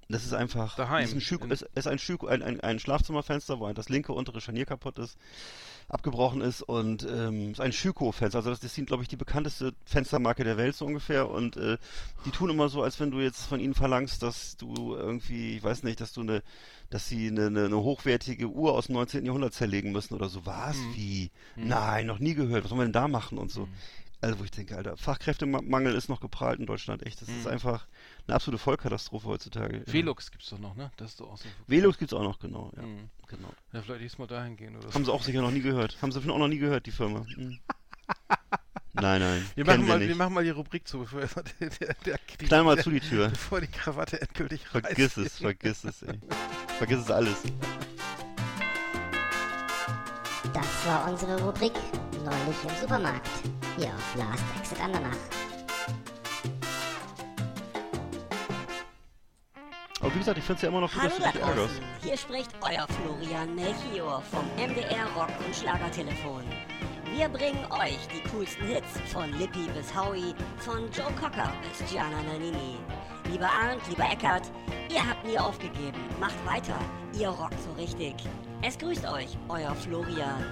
Das 0.08 0.24
ist 0.24 0.34
einfach. 0.34 0.76
Daheim, 0.76 1.04
ist 1.04 1.14
ein, 1.14 1.20
Schü 1.20 1.38
ist, 1.48 1.62
ist 1.74 1.86
ein, 1.86 1.98
Schü 1.98 2.16
ein, 2.26 2.42
ein, 2.42 2.60
ein 2.60 2.78
Schlafzimmerfenster, 2.78 3.60
wo 3.60 3.72
das 3.72 3.88
linke 3.88 4.12
untere 4.12 4.40
Scharnier 4.40 4.66
kaputt 4.66 4.98
ist, 4.98 5.16
abgebrochen 5.88 6.40
ist 6.40 6.62
und 6.62 7.06
ähm, 7.10 7.52
ist 7.52 7.60
ein 7.60 7.72
Schüko-Fenster. 7.72 8.38
Also 8.38 8.50
das, 8.50 8.60
das 8.60 8.74
sind, 8.74 8.86
glaube 8.86 9.02
ich, 9.02 9.08
die 9.08 9.16
bekannteste 9.16 9.72
Fenstermarke 9.84 10.44
der 10.44 10.56
Welt 10.56 10.74
so 10.74 10.86
ungefähr. 10.86 11.28
Und 11.30 11.56
äh, 11.56 11.78
die 12.24 12.30
tun 12.30 12.50
immer 12.50 12.68
so, 12.68 12.82
als 12.82 13.00
wenn 13.00 13.10
du 13.10 13.20
jetzt 13.20 13.44
von 13.46 13.60
ihnen 13.60 13.74
verlangst, 13.74 14.22
dass 14.22 14.56
du 14.56 14.94
irgendwie, 14.94 15.56
ich 15.56 15.62
weiß 15.62 15.82
nicht, 15.82 16.00
dass 16.00 16.12
du 16.12 16.22
eine, 16.22 16.42
dass 16.90 17.08
sie 17.08 17.28
eine, 17.28 17.46
eine, 17.46 17.64
eine 17.66 17.76
hochwertige 17.78 18.48
Uhr 18.48 18.72
aus 18.74 18.86
dem 18.86 18.94
19. 18.96 19.24
Jahrhundert 19.24 19.54
zerlegen 19.54 19.92
müssen 19.92 20.14
oder 20.14 20.28
so. 20.28 20.44
Was? 20.46 20.76
Mhm. 20.76 20.94
Wie? 20.94 21.30
Mhm. 21.56 21.68
Nein, 21.68 22.06
noch 22.06 22.18
nie 22.18 22.34
gehört. 22.34 22.64
Was 22.64 22.68
sollen 22.70 22.80
wir 22.80 22.84
denn 22.86 22.92
da 22.92 23.08
machen 23.08 23.38
und 23.38 23.50
so? 23.50 23.66
Mhm. 23.66 23.74
Also 24.20 24.38
wo 24.38 24.44
ich 24.44 24.52
denke, 24.52 24.76
Alter, 24.76 24.96
Fachkräftemangel 24.96 25.94
ist 25.96 26.08
noch 26.08 26.20
geprahlt 26.20 26.60
in 26.60 26.66
Deutschland, 26.66 27.04
echt. 27.04 27.20
Das 27.20 27.28
ist 27.28 27.44
Mhm. 27.44 27.50
einfach 27.50 27.86
eine 28.26 28.34
absolute 28.36 28.62
Vollkatastrophe 28.62 29.26
heutzutage. 29.28 29.82
Velux 29.86 30.30
gibt's 30.30 30.48
doch 30.50 30.58
noch, 30.58 30.74
ne? 30.76 30.90
Das 30.96 31.10
ist 31.10 31.20
doch 31.20 31.30
auch 31.32 31.36
so. 31.38 31.48
Velux 31.66 31.98
gibt's 31.98 32.14
auch 32.14 32.22
noch, 32.22 32.38
genau. 32.38 32.70
Ja, 32.76 32.82
Mhm. 32.82 33.10
genau. 33.28 33.48
Ja, 33.72 33.82
vielleicht 33.82 34.02
diesmal 34.02 34.28
dahin 34.28 34.56
gehen 34.56 34.76
oder 34.76 34.88
so. 34.88 34.94
Haben 34.94 35.04
sie 35.04 35.12
auch 35.12 35.22
sicher 35.22 35.40
noch 35.42 35.50
nie 35.50 35.60
gehört. 35.60 36.00
Haben 36.02 36.12
sie 36.12 36.18
auch 36.20 36.38
noch 36.38 36.48
nie 36.48 36.58
gehört, 36.58 36.86
die 36.86 36.92
Firma. 36.92 37.24
Hm. 37.34 37.58
Nein, 38.94 39.20
nein. 39.20 39.46
Wir 39.54 39.64
machen, 39.64 39.80
mal, 39.86 39.94
wir 39.94 40.00
wir 40.00 40.06
nicht. 40.08 40.16
machen 40.18 40.34
mal 40.34 40.44
die 40.44 40.50
Rubrik 40.50 40.86
zu, 40.86 40.98
bevor 40.98 41.20
der, 41.60 41.68
der, 41.70 41.94
der, 42.04 42.18
die, 42.38 42.46
Knall 42.46 42.62
mal 42.62 42.78
zu 42.82 42.90
die 42.90 43.00
Tür. 43.00 43.28
bevor 43.30 43.60
die 43.60 43.66
Krawatte 43.66 44.20
endgültig 44.20 44.66
Vergiss 44.68 45.16
reißt. 45.16 45.18
es, 45.18 45.38
vergiss 45.38 45.84
es, 45.84 46.02
ey. 46.02 46.20
Vergiss 46.78 46.98
es 47.00 47.10
alles. 47.10 47.42
Das 50.52 50.86
war 50.86 51.10
unsere 51.10 51.40
Rubrik 51.42 51.72
Neulich 52.24 52.56
im 52.68 52.80
Supermarkt. 52.80 53.28
Hier 53.78 53.88
auf 53.88 54.14
Last 54.16 54.44
Exit 54.60 54.80
Andernach. 54.80 55.16
Aber 60.02 60.12
wie 60.14 60.18
gesagt, 60.18 60.36
ich 60.36 60.44
finde 60.44 60.56
es 60.56 60.62
ja 60.62 60.68
immer 60.68 60.80
noch 60.80 60.92
gut, 60.92 61.02
Hallo 61.02 61.10
dass 61.10 61.18
du 61.18 61.22
da 61.22 61.30
dich 61.30 61.42
ärgerst. 61.42 61.80
hier 62.02 62.16
spricht 62.16 62.50
euer 62.60 62.86
Florian 62.88 63.54
Melchior 63.54 64.20
vom 64.22 64.44
MDR 64.56 65.06
Rock 65.14 65.30
und 65.46 65.54
Schlagertelefon. 65.54 66.42
Wir 67.14 67.28
bringen 67.28 67.64
euch 67.70 67.98
die 68.12 68.28
coolsten 68.30 68.66
Hits 68.66 68.98
von 69.12 69.30
Lippi 69.38 69.68
bis 69.74 69.94
Howie, 69.94 70.34
von 70.58 70.90
Joe 70.90 71.12
Cocker 71.20 71.52
bis 71.62 71.88
Gianna 71.88 72.20
Nannini. 72.22 72.78
Lieber 73.30 73.48
Arndt, 73.48 73.86
lieber 73.88 74.04
Eckert, 74.10 74.50
ihr 74.92 75.06
habt 75.08 75.24
nie 75.24 75.38
aufgegeben, 75.38 75.98
macht 76.18 76.44
weiter, 76.44 76.78
ihr 77.16 77.28
rockt 77.28 77.62
so 77.62 77.70
richtig. 77.80 78.14
Es 78.60 78.76
grüßt 78.78 79.06
euch, 79.06 79.38
euer 79.48 79.74
Florian. 79.76 80.44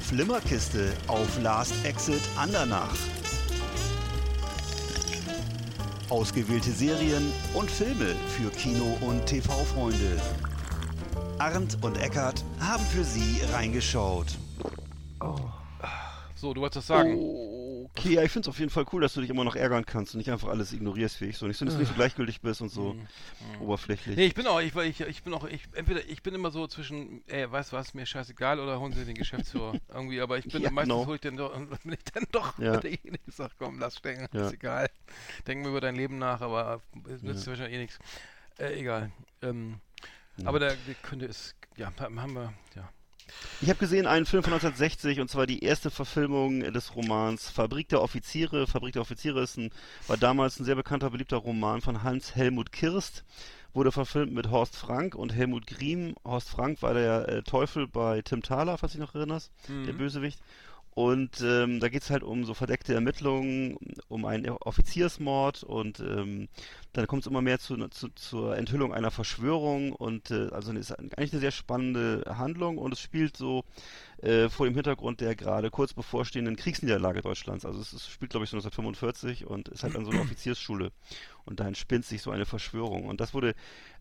Flimmerkiste 0.00 0.92
auf 1.08 1.40
Last 1.42 1.74
Exit 1.84 2.22
Andernach. 2.36 2.94
Ausgewählte 6.14 6.70
Serien 6.70 7.32
und 7.54 7.68
Filme 7.68 8.14
für 8.28 8.48
Kino- 8.50 8.96
und 9.00 9.26
TV-Freunde. 9.26 10.22
Arndt 11.40 11.76
und 11.82 11.98
Eckart 11.98 12.44
haben 12.60 12.84
für 12.84 13.02
Sie 13.02 13.40
reingeschaut. 13.52 14.28
So, 16.36 16.54
du 16.54 16.60
wolltest 16.60 16.76
das 16.76 16.86
sagen. 16.86 17.18
Okay, 18.04 18.14
ja, 18.16 18.22
ich 18.22 18.30
finde 18.30 18.46
es 18.46 18.48
auf 18.50 18.58
jeden 18.58 18.70
Fall 18.70 18.84
cool, 18.92 19.00
dass 19.00 19.14
du 19.14 19.22
dich 19.22 19.30
immer 19.30 19.44
noch 19.44 19.56
ärgern 19.56 19.86
kannst 19.86 20.14
und 20.14 20.18
nicht 20.18 20.30
einfach 20.30 20.48
alles 20.48 20.74
ignorierst, 20.74 21.22
wie 21.22 21.26
ich 21.26 21.38
so. 21.38 21.46
Nicht 21.46 21.56
so, 21.56 21.64
dass 21.64 21.74
du 21.74 21.80
nicht 21.80 21.88
so 21.88 21.94
gleichgültig 21.94 22.42
bist 22.42 22.60
und 22.60 22.68
so 22.68 22.94
oberflächlich. 23.60 24.16
Nee, 24.16 24.26
ich 24.26 24.34
bin 24.34 24.46
auch, 24.46 24.60
ich, 24.60 24.76
ich, 24.76 25.00
ich 25.00 25.22
bin 25.22 25.32
auch, 25.32 25.44
ich, 25.44 25.62
entweder, 25.72 26.04
ich 26.06 26.22
bin 26.22 26.34
immer 26.34 26.50
so 26.50 26.66
zwischen, 26.66 27.26
ey, 27.28 27.50
weißt 27.50 27.72
du 27.72 27.76
was, 27.76 27.94
mir 27.94 28.04
scheißegal 28.04 28.60
oder 28.60 28.78
holen 28.78 28.92
Sie 28.92 29.06
den 29.06 29.14
Geschäftsführer 29.14 29.72
irgendwie, 29.88 30.20
aber 30.20 30.36
ich 30.36 30.46
bin 30.46 30.62
Ja, 30.62 30.70
meistens 30.70 30.92
genau. 30.94 31.06
hol 31.06 31.14
ich 31.14 31.22
dann 31.22 31.36
doch, 31.38 31.52
bin 31.82 31.92
ich 31.92 32.04
dann 32.12 32.26
doch 32.30 32.58
Ja. 32.58 32.76
derjenige, 32.76 33.18
der 33.26 33.32
sagt, 33.32 33.56
komm, 33.58 33.78
lass 33.78 33.96
stecken, 33.96 34.28
Ja. 34.34 34.46
ist 34.48 34.52
egal. 34.52 34.90
Denk 35.46 35.62
mir 35.62 35.70
über 35.70 35.80
dein 35.80 35.96
Leben 35.96 36.18
nach, 36.18 36.42
aber 36.42 36.82
es 37.08 37.22
nützt 37.22 37.46
Ja. 37.46 37.52
wahrscheinlich 37.52 37.74
eh 37.74 37.80
nichts. 37.80 37.98
Äh, 38.58 38.80
egal. 38.80 39.12
Ähm, 39.40 39.80
Ja. 40.36 40.48
Aber 40.48 40.58
der, 40.58 40.76
der 40.76 40.94
könnte 40.96 41.26
es, 41.26 41.54
ja, 41.76 41.90
haben 41.98 42.34
wir, 42.34 42.52
ja. 42.74 42.90
Ich 43.60 43.68
habe 43.68 43.78
gesehen 43.78 44.06
einen 44.06 44.26
Film 44.26 44.42
von 44.42 44.52
1960 44.52 45.20
und 45.20 45.30
zwar 45.30 45.46
die 45.46 45.64
erste 45.64 45.90
Verfilmung 45.90 46.60
des 46.60 46.94
Romans 46.94 47.48
Fabrik 47.50 47.88
der 47.88 48.02
Offiziere. 48.02 48.66
Fabrik 48.66 48.92
der 48.92 49.02
Offiziere 49.02 49.42
ist 49.42 49.56
ein, 49.56 49.70
war 50.06 50.16
damals 50.16 50.58
ein 50.60 50.64
sehr 50.64 50.74
bekannter, 50.74 51.10
beliebter 51.10 51.38
Roman 51.38 51.80
von 51.80 52.02
Hans 52.02 52.34
Helmut 52.34 52.72
Kirst. 52.72 53.24
Wurde 53.72 53.90
verfilmt 53.90 54.32
mit 54.32 54.50
Horst 54.50 54.76
Frank 54.76 55.14
und 55.16 55.34
Helmut 55.34 55.66
Griem. 55.66 56.14
Horst 56.24 56.48
Frank 56.48 56.80
war 56.82 56.94
der 56.94 57.28
äh, 57.28 57.42
Teufel 57.42 57.88
bei 57.88 58.22
Tim 58.22 58.42
Thaler, 58.42 58.78
falls 58.78 58.92
du 58.92 58.98
dich 58.98 59.06
noch 59.06 59.14
erinnerst, 59.16 59.50
der 59.68 59.94
Mhm. 59.94 59.98
Bösewicht. 59.98 60.38
Und 60.94 61.40
ähm, 61.40 61.80
da 61.80 61.88
geht's 61.88 62.10
halt 62.10 62.22
um 62.22 62.44
so 62.44 62.54
verdeckte 62.54 62.94
Ermittlungen, 62.94 63.76
um 64.06 64.24
einen 64.24 64.48
Offiziersmord 64.48 65.64
und 65.64 65.98
ähm, 65.98 66.48
dann 66.92 67.08
kommt 67.08 67.22
es 67.22 67.26
immer 67.26 67.42
mehr 67.42 67.58
zu, 67.58 67.76
zu, 67.88 68.10
zur 68.10 68.56
Enthüllung 68.56 68.94
einer 68.94 69.10
Verschwörung 69.10 69.92
und 69.92 70.30
äh, 70.30 70.50
also 70.52 70.72
es 70.72 70.90
ist 70.90 70.92
eigentlich 70.92 71.32
eine 71.32 71.40
sehr 71.40 71.50
spannende 71.50 72.22
Handlung 72.38 72.78
und 72.78 72.92
es 72.92 73.00
spielt 73.00 73.36
so 73.36 73.64
äh, 74.22 74.48
vor 74.48 74.66
dem 74.66 74.76
Hintergrund 74.76 75.20
der 75.20 75.34
gerade 75.34 75.72
kurz 75.72 75.94
bevorstehenden 75.94 76.54
Kriegsniederlage 76.54 77.22
Deutschlands. 77.22 77.64
Also 77.64 77.80
es, 77.80 77.92
es 77.92 78.06
spielt 78.06 78.30
glaube 78.30 78.44
ich 78.44 78.50
so 78.50 78.56
1945 78.56 79.46
und 79.46 79.68
ist 79.70 79.82
halt 79.82 79.96
an 79.96 80.04
so 80.04 80.12
einer 80.12 80.20
Offiziersschule 80.22 80.92
und 81.44 81.58
da 81.58 81.66
entspinnt 81.66 82.04
sich 82.04 82.22
so 82.22 82.30
eine 82.30 82.46
Verschwörung 82.46 83.06
und 83.06 83.20
das 83.20 83.34
wurde 83.34 83.56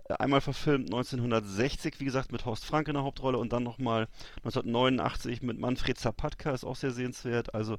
einmal 0.10 0.42
verfilmt 0.42 0.86
1960, 0.94 2.00
wie 2.00 2.06
gesagt, 2.06 2.32
mit 2.32 2.46
Horst 2.46 2.66
Frank 2.66 2.88
in 2.88 2.94
der 2.96 3.04
Hauptrolle 3.04 3.38
und 3.38 3.54
dann 3.54 3.64
nochmal 3.64 4.08
1989 4.38 5.42
mit 5.42 5.60
Manfred 5.60 5.98
Zapatka, 5.98 6.52
ist 6.52 6.64
auch 6.66 6.76
sehr 6.76 6.92
sehenswert. 6.92 7.54
Also 7.54 7.78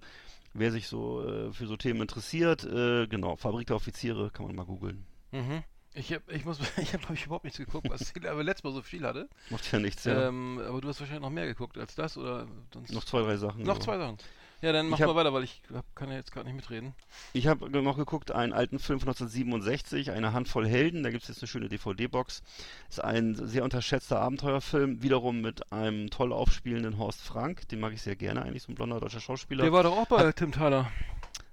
wer 0.53 0.73
sich 0.73 0.89
so 0.89 1.23
äh, 1.27 1.53
für 1.53 1.67
so 1.67 1.77
Themen 1.77 2.01
interessiert, 2.03 2.65
äh, 2.65 3.07
genau, 3.07 3.37
Fabrik 3.37 3.67
der 3.67 3.77
Offiziere, 3.77 4.31
kann 4.31 4.47
man 4.47 4.57
mal 4.57 4.65
googeln. 4.67 5.05
Mhm. 5.33 5.63
Ich 5.97 6.13
hab, 6.13 6.29
ich 6.31 6.45
muss, 6.45 6.59
ich 6.77 6.93
habe 6.93 6.99
glaube 6.99 7.15
ich 7.15 7.27
überhaupt 7.27 7.45
nichts 7.45 7.59
geguckt, 7.59 7.89
was 7.89 8.13
Ziel, 8.13 8.27
aber 8.27 8.43
letztes 8.43 8.65
Mal 8.65 8.73
so 8.73 8.83
viel 8.83 9.05
hatte. 9.07 9.29
Macht 9.51 9.71
ja 9.71 9.79
nichts, 9.79 10.05
ja. 10.05 10.29
Ähm, 10.29 10.61
aber 10.67 10.81
du 10.81 10.89
hast 10.89 11.01
wahrscheinlich 11.01 11.23
noch 11.23 11.31
mehr 11.31 11.47
geguckt 11.47 11.79
als 11.79 11.95
das 11.95 12.17
oder 12.17 12.47
sonst 12.73 12.93
noch 12.93 13.05
zwei, 13.05 13.23
drei 13.23 13.37
Sachen. 13.37 13.63
noch 13.63 13.77
aber- 13.77 13.85
zwei 13.85 13.99
Sachen. 13.99 14.17
Ja, 14.65 14.73
dann 14.73 14.89
mach 14.89 14.99
hab- 14.99 15.09
mal 15.09 15.15
weiter, 15.15 15.35
weil 15.35 15.45
ich 15.45 15.61
hab, 15.75 15.85
kann 15.95 16.09
ja 16.09 16.17
jetzt 16.17 16.33
gerade 16.33 16.47
nicht 16.47 16.57
mitreden. 16.57 16.95
Ich 17.35 17.49
habe 17.49 17.69
noch 17.69 17.99
geguckt, 17.99 18.33
einen 18.33 18.55
alten 18.55 18.79
Film 18.79 18.99
von 18.99 19.11
1967, 19.11 20.11
eine 20.11 20.33
Handvoll 20.33 20.67
Helden, 20.67 21.03
da 21.03 21.11
gibt 21.11 21.25
es 21.25 21.29
jetzt 21.29 21.43
eine 21.43 21.49
schöne 21.49 21.69
DVD-Box. 21.69 22.43
Ist 22.89 23.05
ein 23.05 23.35
sehr 23.35 23.63
unterschätzter 23.63 24.21
Abenteuerfilm, 24.21 25.03
wiederum 25.03 25.43
mit 25.43 25.71
einem 25.71 26.09
toll 26.09 26.33
aufspielenden 26.33 26.97
Horst 26.97 27.21
Frank, 27.21 27.69
den 27.69 27.79
mag 27.81 27.93
ich 27.93 28.01
sehr 28.01 28.17
gerne, 28.17 28.41
eigentlich 28.41 28.63
so 28.63 28.73
ein 28.73 28.75
blonder 28.75 29.01
deutscher 29.01 29.21
Schauspieler. 29.21 29.65
Der 29.65 29.73
war 29.73 29.83
doch 29.83 29.99
auch 29.99 30.07
bei 30.07 30.33
Tim 30.33 30.51
Thaler. 30.51 30.91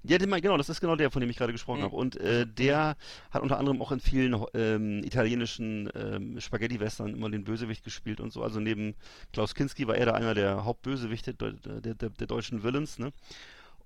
Ja, 0.04 0.18
genau, 0.18 0.58
das 0.58 0.70
ist 0.70 0.82
genau 0.82 0.96
der, 0.96 1.12
von 1.12 1.22
dem 1.22 1.30
ich 1.30 1.38
gerade 1.38 1.52
gesprochen 1.54 1.80
Mhm. 1.82 1.84
habe. 1.86 1.96
Und 1.96 2.16
äh, 2.18 2.48
der 2.48 2.96
hat 3.30 3.42
unter 3.42 3.60
anderem 3.60 3.82
auch 3.82 3.92
in 3.92 4.00
vielen 4.00 4.36
ähm, 4.54 5.04
italienischen 5.04 5.90
ähm, 5.96 6.40
Spaghetti-Western 6.42 7.14
immer 7.14 7.30
den 7.30 7.44
Bösewicht 7.44 7.84
gespielt 7.84 8.20
und 8.20 8.34
so. 8.34 8.42
Also 8.42 8.60
neben 8.60 8.96
Klaus 9.32 9.54
Kinski 9.54 9.88
war 9.88 9.96
er 9.96 10.08
da 10.08 10.14
einer 10.14 10.34
der 10.34 10.66
Hauptbösewichte 10.66 11.34
der, 11.36 11.52
der, 11.54 11.94
der, 11.94 12.10
der 12.10 12.28
deutschen 12.28 12.64
Villains, 12.64 12.98
ne? 13.00 13.12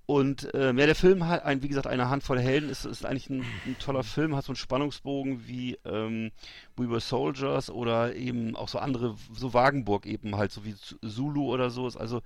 Und 0.06 0.48
ähm, 0.54 0.78
ja, 0.78 0.86
der 0.86 0.94
Film 0.94 1.26
hat, 1.26 1.44
ein, 1.44 1.64
wie 1.64 1.68
gesagt, 1.68 1.88
eine 1.88 2.08
Handvoll 2.08 2.38
Helden, 2.38 2.70
ist, 2.70 2.84
ist 2.84 3.04
eigentlich 3.04 3.28
ein, 3.28 3.44
ein 3.66 3.76
toller 3.80 4.04
Film, 4.04 4.36
hat 4.36 4.44
so 4.44 4.52
einen 4.52 4.56
Spannungsbogen 4.56 5.48
wie 5.48 5.78
ähm, 5.84 6.30
We 6.76 6.88
Were 6.88 7.00
Soldiers 7.00 7.70
oder 7.70 8.14
eben 8.14 8.54
auch 8.54 8.68
so 8.68 8.78
andere, 8.78 9.16
so 9.34 9.52
Wagenburg 9.52 10.06
eben 10.06 10.36
halt, 10.36 10.52
so 10.52 10.64
wie 10.64 10.76
Zulu 10.76 11.52
oder 11.52 11.70
so. 11.70 11.88
Ist 11.88 11.96
also 11.96 12.22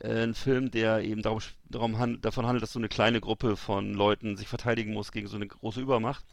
äh, 0.00 0.24
ein 0.24 0.34
Film, 0.34 0.72
der 0.72 1.04
eben 1.04 1.22
darum, 1.22 1.38
darum 1.68 1.98
hand, 1.98 2.24
davon 2.24 2.46
handelt, 2.46 2.64
dass 2.64 2.72
so 2.72 2.80
eine 2.80 2.88
kleine 2.88 3.20
Gruppe 3.20 3.56
von 3.56 3.94
Leuten 3.94 4.36
sich 4.36 4.48
verteidigen 4.48 4.92
muss 4.92 5.12
gegen 5.12 5.28
so 5.28 5.36
eine 5.36 5.46
große 5.46 5.80
Übermacht. 5.80 6.24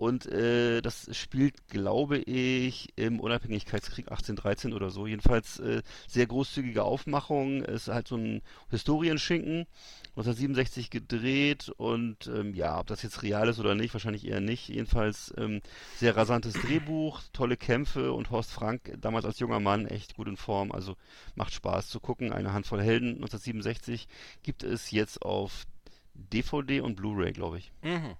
Und 0.00 0.24
äh, 0.32 0.80
das 0.80 1.14
spielt, 1.14 1.68
glaube 1.68 2.16
ich, 2.16 2.88
im 2.96 3.20
Unabhängigkeitskrieg 3.20 4.06
1813 4.06 4.72
oder 4.72 4.88
so. 4.88 5.06
Jedenfalls 5.06 5.58
äh, 5.58 5.82
sehr 6.08 6.26
großzügige 6.26 6.84
Aufmachung. 6.84 7.62
Es 7.62 7.82
ist 7.82 7.88
halt 7.92 8.08
so 8.08 8.16
ein 8.16 8.40
Historienschinken. 8.70 9.66
1967 10.16 10.88
gedreht 10.88 11.68
und 11.76 12.28
ähm, 12.28 12.54
ja, 12.54 12.80
ob 12.80 12.86
das 12.86 13.02
jetzt 13.02 13.22
real 13.22 13.46
ist 13.50 13.58
oder 13.58 13.74
nicht, 13.74 13.92
wahrscheinlich 13.92 14.26
eher 14.26 14.40
nicht. 14.40 14.68
Jedenfalls 14.68 15.34
ähm, 15.36 15.60
sehr 15.98 16.16
rasantes 16.16 16.54
Drehbuch, 16.54 17.20
tolle 17.34 17.58
Kämpfe 17.58 18.14
und 18.14 18.30
Horst 18.30 18.52
Frank 18.52 18.94
damals 19.02 19.26
als 19.26 19.38
junger 19.38 19.60
Mann 19.60 19.86
echt 19.86 20.16
gut 20.16 20.28
in 20.28 20.38
Form. 20.38 20.72
Also 20.72 20.96
macht 21.34 21.52
Spaß 21.52 21.90
zu 21.90 22.00
gucken. 22.00 22.32
Eine 22.32 22.54
Handvoll 22.54 22.80
Helden 22.80 23.16
1967 23.16 24.08
gibt 24.42 24.62
es 24.62 24.92
jetzt 24.92 25.20
auf 25.20 25.66
DVD 26.14 26.80
und 26.80 26.96
Blu-ray, 26.96 27.32
glaube 27.32 27.58
ich. 27.58 27.70
Mhm. 27.82 28.16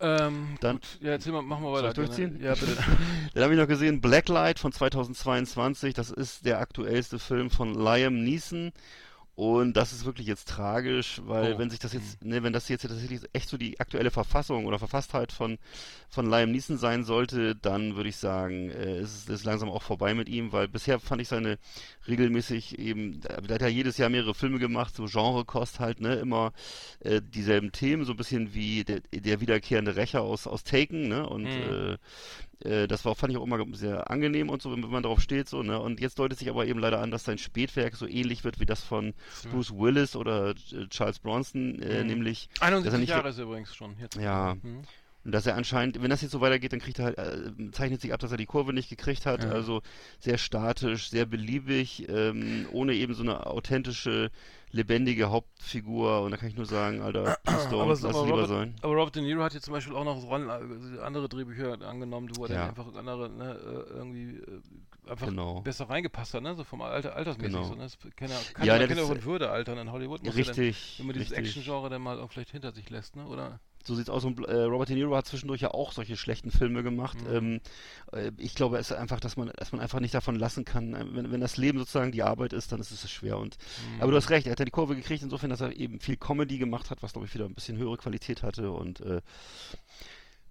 Ähm, 0.00 0.56
Dann- 0.60 0.76
gut. 0.76 0.98
Ja, 1.00 1.10
erzähl 1.12 1.32
mal, 1.32 1.42
machen 1.42 1.62
wir 1.64 1.74
Soll 1.76 1.84
weiter. 1.88 2.02
ich 2.02 2.08
durchziehen? 2.08 2.40
Ja, 2.42 2.54
bitte. 2.54 2.76
Dann 3.34 3.42
habe 3.44 3.54
ich 3.54 3.60
noch 3.60 3.68
gesehen 3.68 4.00
Blacklight 4.00 4.58
von 4.58 4.72
2022. 4.72 5.94
Das 5.94 6.10
ist 6.10 6.46
der 6.46 6.58
aktuellste 6.60 7.18
Film 7.18 7.50
von 7.50 7.74
Liam 7.74 8.22
Neeson. 8.24 8.72
Und 9.40 9.72
das 9.72 9.92
ist 9.94 10.04
wirklich 10.04 10.26
jetzt 10.26 10.48
tragisch, 10.50 11.22
weil 11.24 11.54
Oh. 11.54 11.58
wenn 11.58 11.70
sich 11.70 11.78
das 11.78 11.94
jetzt, 11.94 12.22
ne, 12.22 12.42
wenn 12.42 12.52
das 12.52 12.68
jetzt 12.68 12.82
tatsächlich 12.82 13.22
echt 13.32 13.48
so 13.48 13.56
die 13.56 13.80
aktuelle 13.80 14.10
Verfassung 14.10 14.66
oder 14.66 14.78
Verfasstheit 14.78 15.32
von, 15.32 15.56
von 16.10 16.28
Liam 16.28 16.50
Neeson 16.50 16.76
sein 16.76 17.04
sollte, 17.04 17.56
dann 17.56 17.96
würde 17.96 18.10
ich 18.10 18.16
sagen, 18.18 18.68
äh, 18.68 19.00
ist 19.00 19.14
es 19.14 19.28
ist 19.30 19.44
langsam 19.46 19.70
auch 19.70 19.82
vorbei 19.82 20.12
mit 20.12 20.28
ihm, 20.28 20.52
weil 20.52 20.68
bisher 20.68 21.00
fand 21.00 21.22
ich 21.22 21.28
seine 21.28 21.58
regelmäßig 22.06 22.78
eben, 22.78 23.22
der 23.22 23.54
hat 23.54 23.62
ja 23.62 23.68
jedes 23.68 23.96
Jahr 23.96 24.10
mehrere 24.10 24.34
Filme 24.34 24.58
gemacht, 24.58 24.94
so 24.94 25.06
Genrekost 25.06 25.80
halt, 25.80 26.00
ne, 26.02 26.16
immer 26.16 26.52
äh, 27.00 27.22
dieselben 27.22 27.72
Themen, 27.72 28.04
so 28.04 28.12
ein 28.12 28.18
bisschen 28.18 28.52
wie 28.52 28.84
der, 28.84 29.00
der 29.10 29.40
wiederkehrende 29.40 29.96
Rächer 29.96 30.20
aus, 30.20 30.46
aus 30.46 30.64
Taken, 30.64 31.08
ne, 31.08 31.26
und 31.26 31.44
Mhm. 31.44 31.94
äh, 31.94 31.98
äh, 32.64 32.86
das 32.88 33.04
war, 33.04 33.14
fand 33.14 33.32
ich 33.32 33.38
auch 33.38 33.44
immer 33.44 33.64
sehr 33.72 34.10
angenehm 34.10 34.48
und 34.50 34.62
so, 34.62 34.70
wenn, 34.72 34.80
man 34.80 35.02
darauf 35.02 35.20
steht, 35.20 35.48
so, 35.48 35.62
ne? 35.62 35.80
Und 35.80 36.00
jetzt 36.00 36.18
deutet 36.18 36.38
sich 36.38 36.48
aber 36.50 36.66
eben 36.66 36.78
leider 36.80 37.00
an, 37.00 37.10
dass 37.10 37.24
sein 37.24 37.38
Spätwerk 37.38 37.96
so 37.96 38.06
ähnlich 38.06 38.44
wird 38.44 38.60
wie 38.60 38.66
das 38.66 38.82
von 38.82 39.14
Bruce 39.50 39.72
Willis 39.72 40.16
oder 40.16 40.50
äh, 40.50 40.86
Charles 40.88 41.18
Bronson, 41.18 41.80
äh, 41.80 42.00
Mhm. 42.02 42.06
nämlich, 42.08 42.48
dass 42.54 42.60
er 42.60 42.66
71 42.68 43.00
nicht, 43.00 43.08
Jahre 43.10 43.28
ist 43.30 43.38
er 43.38 43.44
übrigens 43.44 43.74
schon. 43.74 43.96
Jetzt. 43.98 44.16
Ja. 44.16 44.56
Mhm. 44.62 44.82
Und 45.24 45.32
dass 45.32 45.46
er 45.46 45.54
anscheinend, 45.56 46.02
wenn 46.02 46.10
das 46.10 46.22
jetzt 46.22 46.30
so 46.32 46.40
weitergeht, 46.40 46.72
dann 46.72 46.80
kriegt 46.80 46.98
er 46.98 47.04
halt, 47.06 47.18
äh, 47.18 47.70
zeichnet 47.72 48.00
sich 48.00 48.12
ab, 48.12 48.20
dass 48.20 48.30
er 48.32 48.38
die 48.38 48.46
Kurve 48.46 48.72
nicht 48.72 48.88
gekriegt 48.88 49.26
hat, 49.26 49.44
Ja. 49.44 49.50
also 49.50 49.82
sehr 50.18 50.38
statisch, 50.38 51.10
sehr 51.10 51.26
beliebig, 51.26 52.08
ähm, 52.08 52.66
ohne 52.72 52.94
eben 52.94 53.14
so 53.14 53.22
eine 53.22 53.46
authentische, 53.46 54.30
lebendige 54.72 55.30
Hauptfigur 55.30 56.22
und 56.22 56.30
da 56.30 56.36
kann 56.36 56.48
ich 56.48 56.56
nur 56.56 56.64
sagen, 56.66 57.02
Alter, 57.02 57.36
Aber, 57.44 57.86
lass 57.86 57.98
es 57.98 58.04
lieber 58.04 58.18
Robert, 58.20 58.48
sein. 58.48 58.74
aber 58.82 58.94
Robert 58.94 59.16
De 59.16 59.22
Niro 59.22 59.42
hat 59.42 59.52
jetzt 59.52 59.64
zum 59.64 59.74
Beispiel 59.74 59.94
auch 59.96 60.04
noch 60.04 60.22
äh, 60.30 61.00
andere 61.00 61.28
Drehbücher 61.28 61.80
angenommen, 61.82 62.30
wo 62.36 62.44
er 62.44 62.50
Ja. 62.50 62.56
dann 62.60 62.68
einfach 62.70 62.94
andere, 62.94 63.28
ne, 63.30 63.50
äh, 63.52 63.92
irgendwie 63.94 64.36
äh, 64.36 65.10
einfach 65.10 65.26
Genau. 65.26 65.60
besser 65.62 65.90
reingepasst 65.90 66.34
hat, 66.34 66.42
ne? 66.42 66.54
So 66.54 66.62
vom 66.62 66.82
Alter, 66.82 67.16
altersmäßig. 67.16 67.52
Genau. 67.52 67.66
So, 67.66 67.74
ne? 67.74 67.82
Das 67.82 67.98
kann 68.16 68.28
ja, 68.30 68.36
kann 68.54 68.66
Ja, 68.66 68.76
ja, 68.76 68.86
kann 68.86 68.96
ja 68.96 69.02
auch 69.02 69.24
Würde 69.24 69.50
altern 69.50 69.78
in 69.78 69.90
Hollywood. 69.90 70.22
muss 70.22 70.36
ja 70.36 70.44
dann- 70.44 70.54
Richtig, 70.54 70.94
Wenn 70.98 71.06
man 71.06 71.14
dieses 71.14 71.30
richtig. 71.32 71.46
Action-Genre 71.48 71.90
dann 71.90 72.02
mal 72.02 72.20
auch 72.20 72.30
vielleicht 72.30 72.50
hinter 72.50 72.70
sich 72.72 72.88
lässt, 72.90 73.16
ne? 73.16 73.26
Oder? 73.26 73.58
So 73.82 73.94
sieht's 73.94 74.10
aus. 74.10 74.24
Und 74.24 74.46
äh, 74.46 74.54
Robert 74.64 74.88
De 74.90 74.96
Niro 74.96 75.16
hat 75.16 75.26
zwischendurch 75.26 75.62
ja 75.62 75.70
auch 75.70 75.92
solche 75.92 76.16
schlechten 76.16 76.50
Filme 76.50 76.82
gemacht. 76.82 77.16
Mhm. 77.22 77.34
Ähm, 77.34 77.60
äh, 78.12 78.30
ich 78.36 78.54
glaube, 78.54 78.76
es 78.78 78.90
ist 78.90 78.96
einfach, 78.96 79.20
dass 79.20 79.36
man, 79.36 79.50
dass 79.56 79.72
man 79.72 79.80
einfach 79.80 80.00
nicht 80.00 80.12
davon 80.14 80.36
lassen 80.36 80.64
kann. 80.66 80.94
Äh, 80.94 81.04
Wenn, 81.12 81.32
wenn 81.32 81.40
das 81.40 81.56
Leben 81.56 81.78
sozusagen 81.78 82.12
die 82.12 82.22
Arbeit 82.22 82.52
ist, 82.52 82.72
dann 82.72 82.80
ist 82.80 82.90
es 82.90 83.10
schwer. 83.10 83.38
Und 83.38 83.56
Mhm. 83.96 84.02
aber 84.02 84.10
du 84.10 84.16
hast 84.18 84.28
recht, 84.30 84.46
er 84.46 84.52
hat 84.52 84.58
ja 84.58 84.64
die 84.66 84.70
Kurve 84.70 84.96
gekriegt, 84.96 85.22
insofern, 85.22 85.48
dass 85.50 85.60
er 85.62 85.74
eben 85.76 85.98
viel 86.00 86.16
Comedy 86.16 86.58
gemacht 86.58 86.90
hat, 86.90 87.02
was 87.02 87.12
glaube 87.14 87.26
ich 87.26 87.34
wieder 87.34 87.46
ein 87.46 87.54
bisschen 87.54 87.78
höhere 87.78 87.96
Qualität 87.96 88.42
hatte. 88.42 88.70
Und 88.70 89.00
äh, 89.00 89.22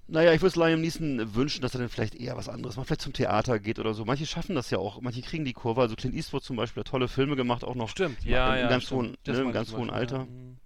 naja, 0.07 0.33
ich 0.33 0.41
würde 0.41 0.47
es 0.47 0.55
Liam 0.55 0.81
Neeson 0.81 1.35
wünschen, 1.35 1.61
dass 1.61 1.75
er 1.75 1.81
dann 1.81 1.89
vielleicht 1.89 2.15
eher 2.15 2.35
was 2.35 2.49
anderes 2.49 2.77
macht, 2.77 2.87
vielleicht 2.87 3.01
zum 3.01 3.13
Theater 3.13 3.59
geht 3.59 3.77
oder 3.77 3.93
so. 3.93 4.05
Manche 4.05 4.25
schaffen 4.25 4.55
das 4.55 4.71
ja 4.71 4.79
auch, 4.79 4.99
manche 5.01 5.21
kriegen 5.21 5.45
die 5.45 5.53
Kurve. 5.53 5.81
Also 5.81 5.95
Clint 5.95 6.15
Eastwood 6.15 6.43
zum 6.43 6.55
Beispiel 6.55 6.81
hat 6.81 6.87
tolle 6.87 7.07
Filme 7.07 7.35
gemacht, 7.35 7.63
auch 7.63 7.75
noch 7.75 7.89
Stimmt, 7.89 8.25
im 8.25 8.31
ja, 8.31 8.57
ja. 8.57 8.69
ganz 8.69 8.85
stimmt. 8.85 9.01
hohen, 9.01 9.17
ne, 9.27 9.41
im 9.41 9.51
ganz 9.51 9.71
hohen 9.71 9.91
Alter. 9.91 10.17
Ja. 10.17 10.23
Mhm. 10.25 10.57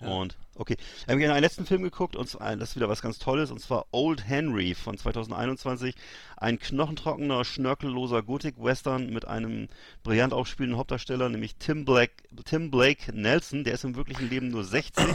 Ja. 0.00 0.08
Und, 0.08 0.36
okay. 0.56 0.76
Wir 1.06 1.14
haben 1.14 1.22
einen 1.22 1.40
letzten 1.40 1.66
Film 1.66 1.82
geguckt, 1.82 2.16
und 2.16 2.28
zwar, 2.28 2.56
das 2.56 2.70
ist 2.70 2.76
wieder 2.76 2.88
was 2.88 3.02
ganz 3.02 3.18
Tolles, 3.18 3.50
und 3.50 3.60
zwar 3.60 3.86
Old 3.90 4.26
Henry 4.26 4.74
von 4.74 4.96
2021. 4.96 5.94
Ein 6.36 6.58
knochentrockener, 6.58 7.44
schnörkelloser 7.44 8.22
Gothic-Western 8.22 9.10
mit 9.10 9.26
einem 9.26 9.68
brillant 10.02 10.32
aufspielenden 10.32 10.78
Hauptdarsteller, 10.78 11.28
nämlich 11.28 11.56
Tim 11.56 11.84
Blake, 11.84 12.14
Tim 12.44 12.70
Blake 12.70 13.12
Nelson. 13.12 13.64
Der 13.64 13.74
ist 13.74 13.84
im 13.84 13.96
wirklichen 13.96 14.28
Leben 14.28 14.48
nur 14.48 14.64
60. 14.64 15.06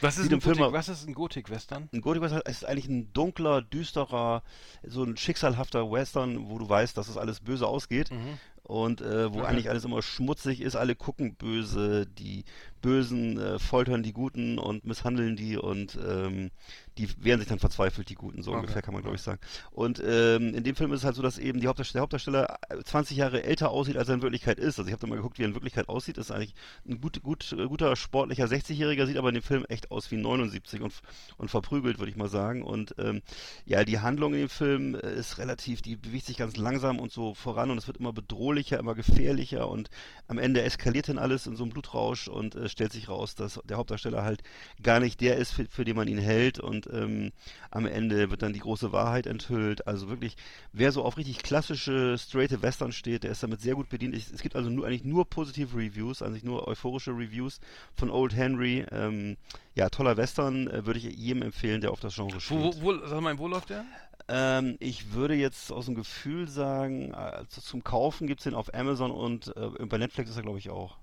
Was 0.00 0.18
ist, 0.18 0.30
ein 0.30 0.38
Gothic, 0.38 0.72
was 0.72 0.88
ist 0.88 1.08
ein 1.08 1.14
Gothic-Western? 1.14 1.88
Ein 1.92 2.00
Gothic-Western 2.00 2.42
ist 2.42 2.64
eigentlich 2.64 2.88
ein 2.88 3.12
dunkler, 3.12 3.62
düsterer, 3.62 4.42
so 4.86 5.02
ein 5.02 5.16
schicksalhafter 5.16 5.90
Western, 5.90 6.48
wo 6.48 6.58
du 6.58 6.68
weißt, 6.68 6.96
dass 6.96 7.08
es 7.08 7.16
alles 7.16 7.40
böse 7.40 7.66
ausgeht. 7.66 8.10
Mhm. 8.12 8.38
Und 8.62 9.00
äh, 9.00 9.32
wo 9.32 9.38
Okay. 9.38 9.46
eigentlich 9.46 9.70
alles 9.70 9.84
immer 9.84 10.02
schmutzig 10.02 10.60
ist, 10.60 10.76
alle 10.76 10.94
gucken 10.94 11.34
böse, 11.36 12.06
die 12.06 12.44
Bösen 12.82 13.38
äh, 13.38 13.58
foltern 13.58 14.02
die 14.02 14.12
Guten 14.12 14.58
und 14.58 14.84
misshandeln 14.84 15.36
die 15.36 15.56
und 15.56 15.98
ähm, 16.06 16.50
die 16.96 17.08
wehren 17.24 17.38
sich 17.40 17.48
dann 17.48 17.58
verzweifelt, 17.58 18.08
die 18.08 18.14
Guten, 18.14 18.42
so 18.42 18.52
Okay. 18.52 18.60
ungefähr 18.60 18.82
kann 18.82 18.94
man 18.94 19.02
glaube 19.02 19.16
ich 19.16 19.22
sagen. 19.22 19.40
Und 19.70 20.02
ähm, 20.04 20.54
in 20.54 20.64
dem 20.64 20.76
Film 20.76 20.92
ist 20.92 21.00
es 21.00 21.04
halt 21.04 21.16
so, 21.16 21.22
dass 21.22 21.38
eben 21.38 21.60
Hauptdarsteller, 21.66 21.98
der 21.98 22.02
Hauptdarsteller 22.02 22.58
äh, 22.68 22.82
20 22.82 23.16
Jahre 23.16 23.42
älter 23.44 23.70
aussieht, 23.70 23.96
als 23.96 24.08
er 24.08 24.14
in 24.14 24.22
Wirklichkeit 24.22 24.58
ist. 24.58 24.78
Also 24.78 24.88
ich 24.88 24.92
habe 24.92 25.00
da 25.00 25.06
mal 25.06 25.16
geguckt, 25.16 25.38
wie 25.38 25.42
er 25.42 25.48
in 25.48 25.54
Wirklichkeit 25.54 25.88
aussieht. 25.88 26.18
Ist 26.18 26.30
eigentlich 26.30 26.54
ein 26.88 27.00
gut, 27.00 27.22
gut, 27.22 27.52
äh, 27.52 27.66
guter 27.66 27.94
sportlicher 27.96 28.46
60-Jähriger, 28.46 29.06
sieht 29.06 29.16
aber 29.16 29.28
in 29.28 29.34
dem 29.34 29.42
Film 29.42 29.64
echt 29.68 29.90
aus 29.90 30.10
wie 30.10 30.16
79 30.16 30.80
und, 30.82 30.92
und 31.36 31.50
verprügelt, 31.50 31.98
würde 31.98 32.10
ich 32.10 32.16
mal 32.16 32.28
sagen. 32.28 32.62
Und 32.62 32.94
ähm, 32.98 33.22
ja, 33.64 33.84
die 33.84 34.00
Handlung 34.00 34.34
in 34.34 34.40
dem 34.40 34.48
Film 34.48 34.94
äh, 34.94 35.14
ist 35.14 35.38
relativ, 35.38 35.82
die 35.82 35.96
bewegt 35.96 36.26
sich 36.26 36.36
ganz 36.36 36.56
langsam 36.56 36.98
und 36.98 37.12
so 37.12 37.34
voran 37.34 37.70
und 37.70 37.78
es 37.78 37.86
wird 37.86 37.98
immer 37.98 38.12
bedrohlicher, 38.58 38.78
immer 38.78 38.94
gefährlicher 38.94 39.68
und 39.68 39.88
am 40.26 40.38
Ende 40.38 40.62
eskaliert 40.62 41.08
dann 41.08 41.18
alles 41.18 41.46
in 41.46 41.56
so 41.56 41.64
einem 41.64 41.72
Blutrausch 41.72 42.28
und 42.28 42.54
äh, 42.54 42.68
stellt 42.68 42.92
sich 42.92 43.08
raus, 43.08 43.34
dass 43.34 43.60
der 43.64 43.76
Hauptdarsteller 43.76 44.24
halt 44.24 44.42
gar 44.82 45.00
nicht 45.00 45.20
der 45.20 45.36
ist, 45.36 45.52
für, 45.52 45.66
für 45.66 45.84
den 45.84 45.96
man 45.96 46.08
ihn 46.08 46.18
hält 46.18 46.58
und 46.58 46.88
ähm, 46.92 47.32
am 47.70 47.86
Ende 47.86 48.30
wird 48.30 48.42
dann 48.42 48.52
die 48.52 48.60
große 48.60 48.92
Wahrheit 48.92 49.26
enthüllt. 49.26 49.86
Also 49.86 50.08
wirklich, 50.08 50.36
wer 50.72 50.92
so 50.92 51.04
auf 51.04 51.16
richtig 51.16 51.38
klassische, 51.38 52.18
straighte 52.18 52.62
Western 52.62 52.92
steht, 52.92 53.22
der 53.22 53.30
ist 53.30 53.42
damit 53.42 53.60
sehr 53.60 53.74
gut 53.74 53.88
bedient. 53.88 54.14
Ich, 54.14 54.30
es 54.32 54.42
gibt 54.42 54.56
also 54.56 54.70
nur, 54.70 54.86
eigentlich 54.86 55.04
nur 55.04 55.28
positive 55.28 55.76
Reviews, 55.76 56.22
eigentlich 56.22 56.44
nur 56.44 56.66
euphorische 56.66 57.12
Reviews 57.12 57.60
von 57.94 58.10
Old 58.10 58.34
Henry. 58.34 58.84
Ähm, 58.90 59.36
ja, 59.74 59.88
toller 59.88 60.16
Western, 60.16 60.66
äh, 60.68 60.84
würde 60.84 60.98
ich 60.98 61.04
jedem 61.04 61.42
empfehlen, 61.42 61.80
der 61.80 61.92
auf 61.92 62.00
das 62.00 62.16
Genre 62.16 62.40
steht. 62.40 62.58
Wo, 62.58 62.74
wo, 62.82 62.98
wo, 62.98 63.06
sag 63.06 63.20
mal, 63.20 63.38
wo 63.38 63.46
läuft 63.46 63.70
der? 63.70 63.84
Ähm, 64.28 64.76
ich 64.78 65.12
würde 65.12 65.34
jetzt 65.34 65.72
aus 65.72 65.86
dem 65.86 65.94
Gefühl 65.94 66.48
sagen, 66.48 67.14
zu- 67.48 67.62
zum 67.62 67.82
Kaufen 67.82 68.26
gibt 68.26 68.40
es 68.40 68.44
den 68.44 68.54
auf 68.54 68.72
Amazon 68.74 69.10
und 69.10 69.56
äh, 69.56 69.86
bei 69.86 69.96
Netflix 69.98 70.30
ist 70.30 70.36
er, 70.36 70.42
glaube 70.42 70.58
ich, 70.58 70.68
auch. 70.70 70.98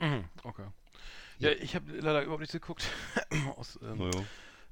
Mhm, 0.00 0.24
okay. 0.44 0.64
Ja, 1.38 1.50
ich 1.50 1.74
habe 1.74 1.90
leider 1.92 2.22
überhaupt 2.22 2.40
nichts 2.40 2.52
geguckt. 2.52 2.84
Aus, 3.56 3.78
ähm, 3.82 3.98
Naja. 3.98 4.24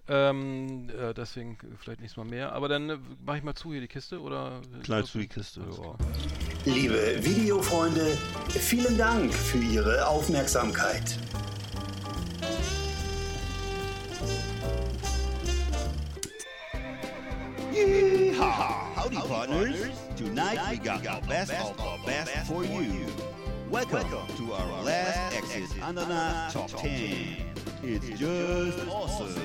ähm, 0.08 0.88
äh, 0.90 1.12
deswegen 1.14 1.58
vielleicht 1.78 2.00
nächstes 2.00 2.16
Mal 2.16 2.24
mehr. 2.30 2.52
Aber 2.52 2.68
dann 2.68 2.88
äh, 2.90 2.98
mache 3.24 3.38
ich 3.38 3.42
mal 3.42 3.54
zu 3.54 3.72
hier 3.72 3.80
die 3.82 3.88
Kiste 3.88 4.20
oder. 4.20 4.60
Knallst 4.84 5.14
du 5.14 5.18
die 5.18 5.28
Kiste, 5.28 5.60
ja. 5.60 5.94
Liebe 6.70 7.22
Videofreunde, 7.24 8.16
vielen 8.50 8.96
Dank 8.98 9.32
für 9.34 9.58
Ihre 9.58 10.06
Aufmerksamkeit. 10.06 11.18
Yeehaw! 17.78 18.92
Howdy, 18.96 19.16
partners. 19.16 19.76
Tonight 20.16 20.58
we 20.68 20.78
got 20.78 21.00
the 21.00 21.28
best 21.28 21.52
of 21.52 21.76
the 21.76 22.06
best 22.06 22.46
for 22.48 22.64
you. 22.64 23.06
Welcome 23.70 24.08
to 24.36 24.52
our 24.52 24.82
last 24.82 25.36
Exit 25.36 25.70
Andana 25.80 26.50
Top 26.52 26.66
10. 26.66 27.36
It's 27.84 28.18
just 28.18 28.80
awesome. 28.88 29.40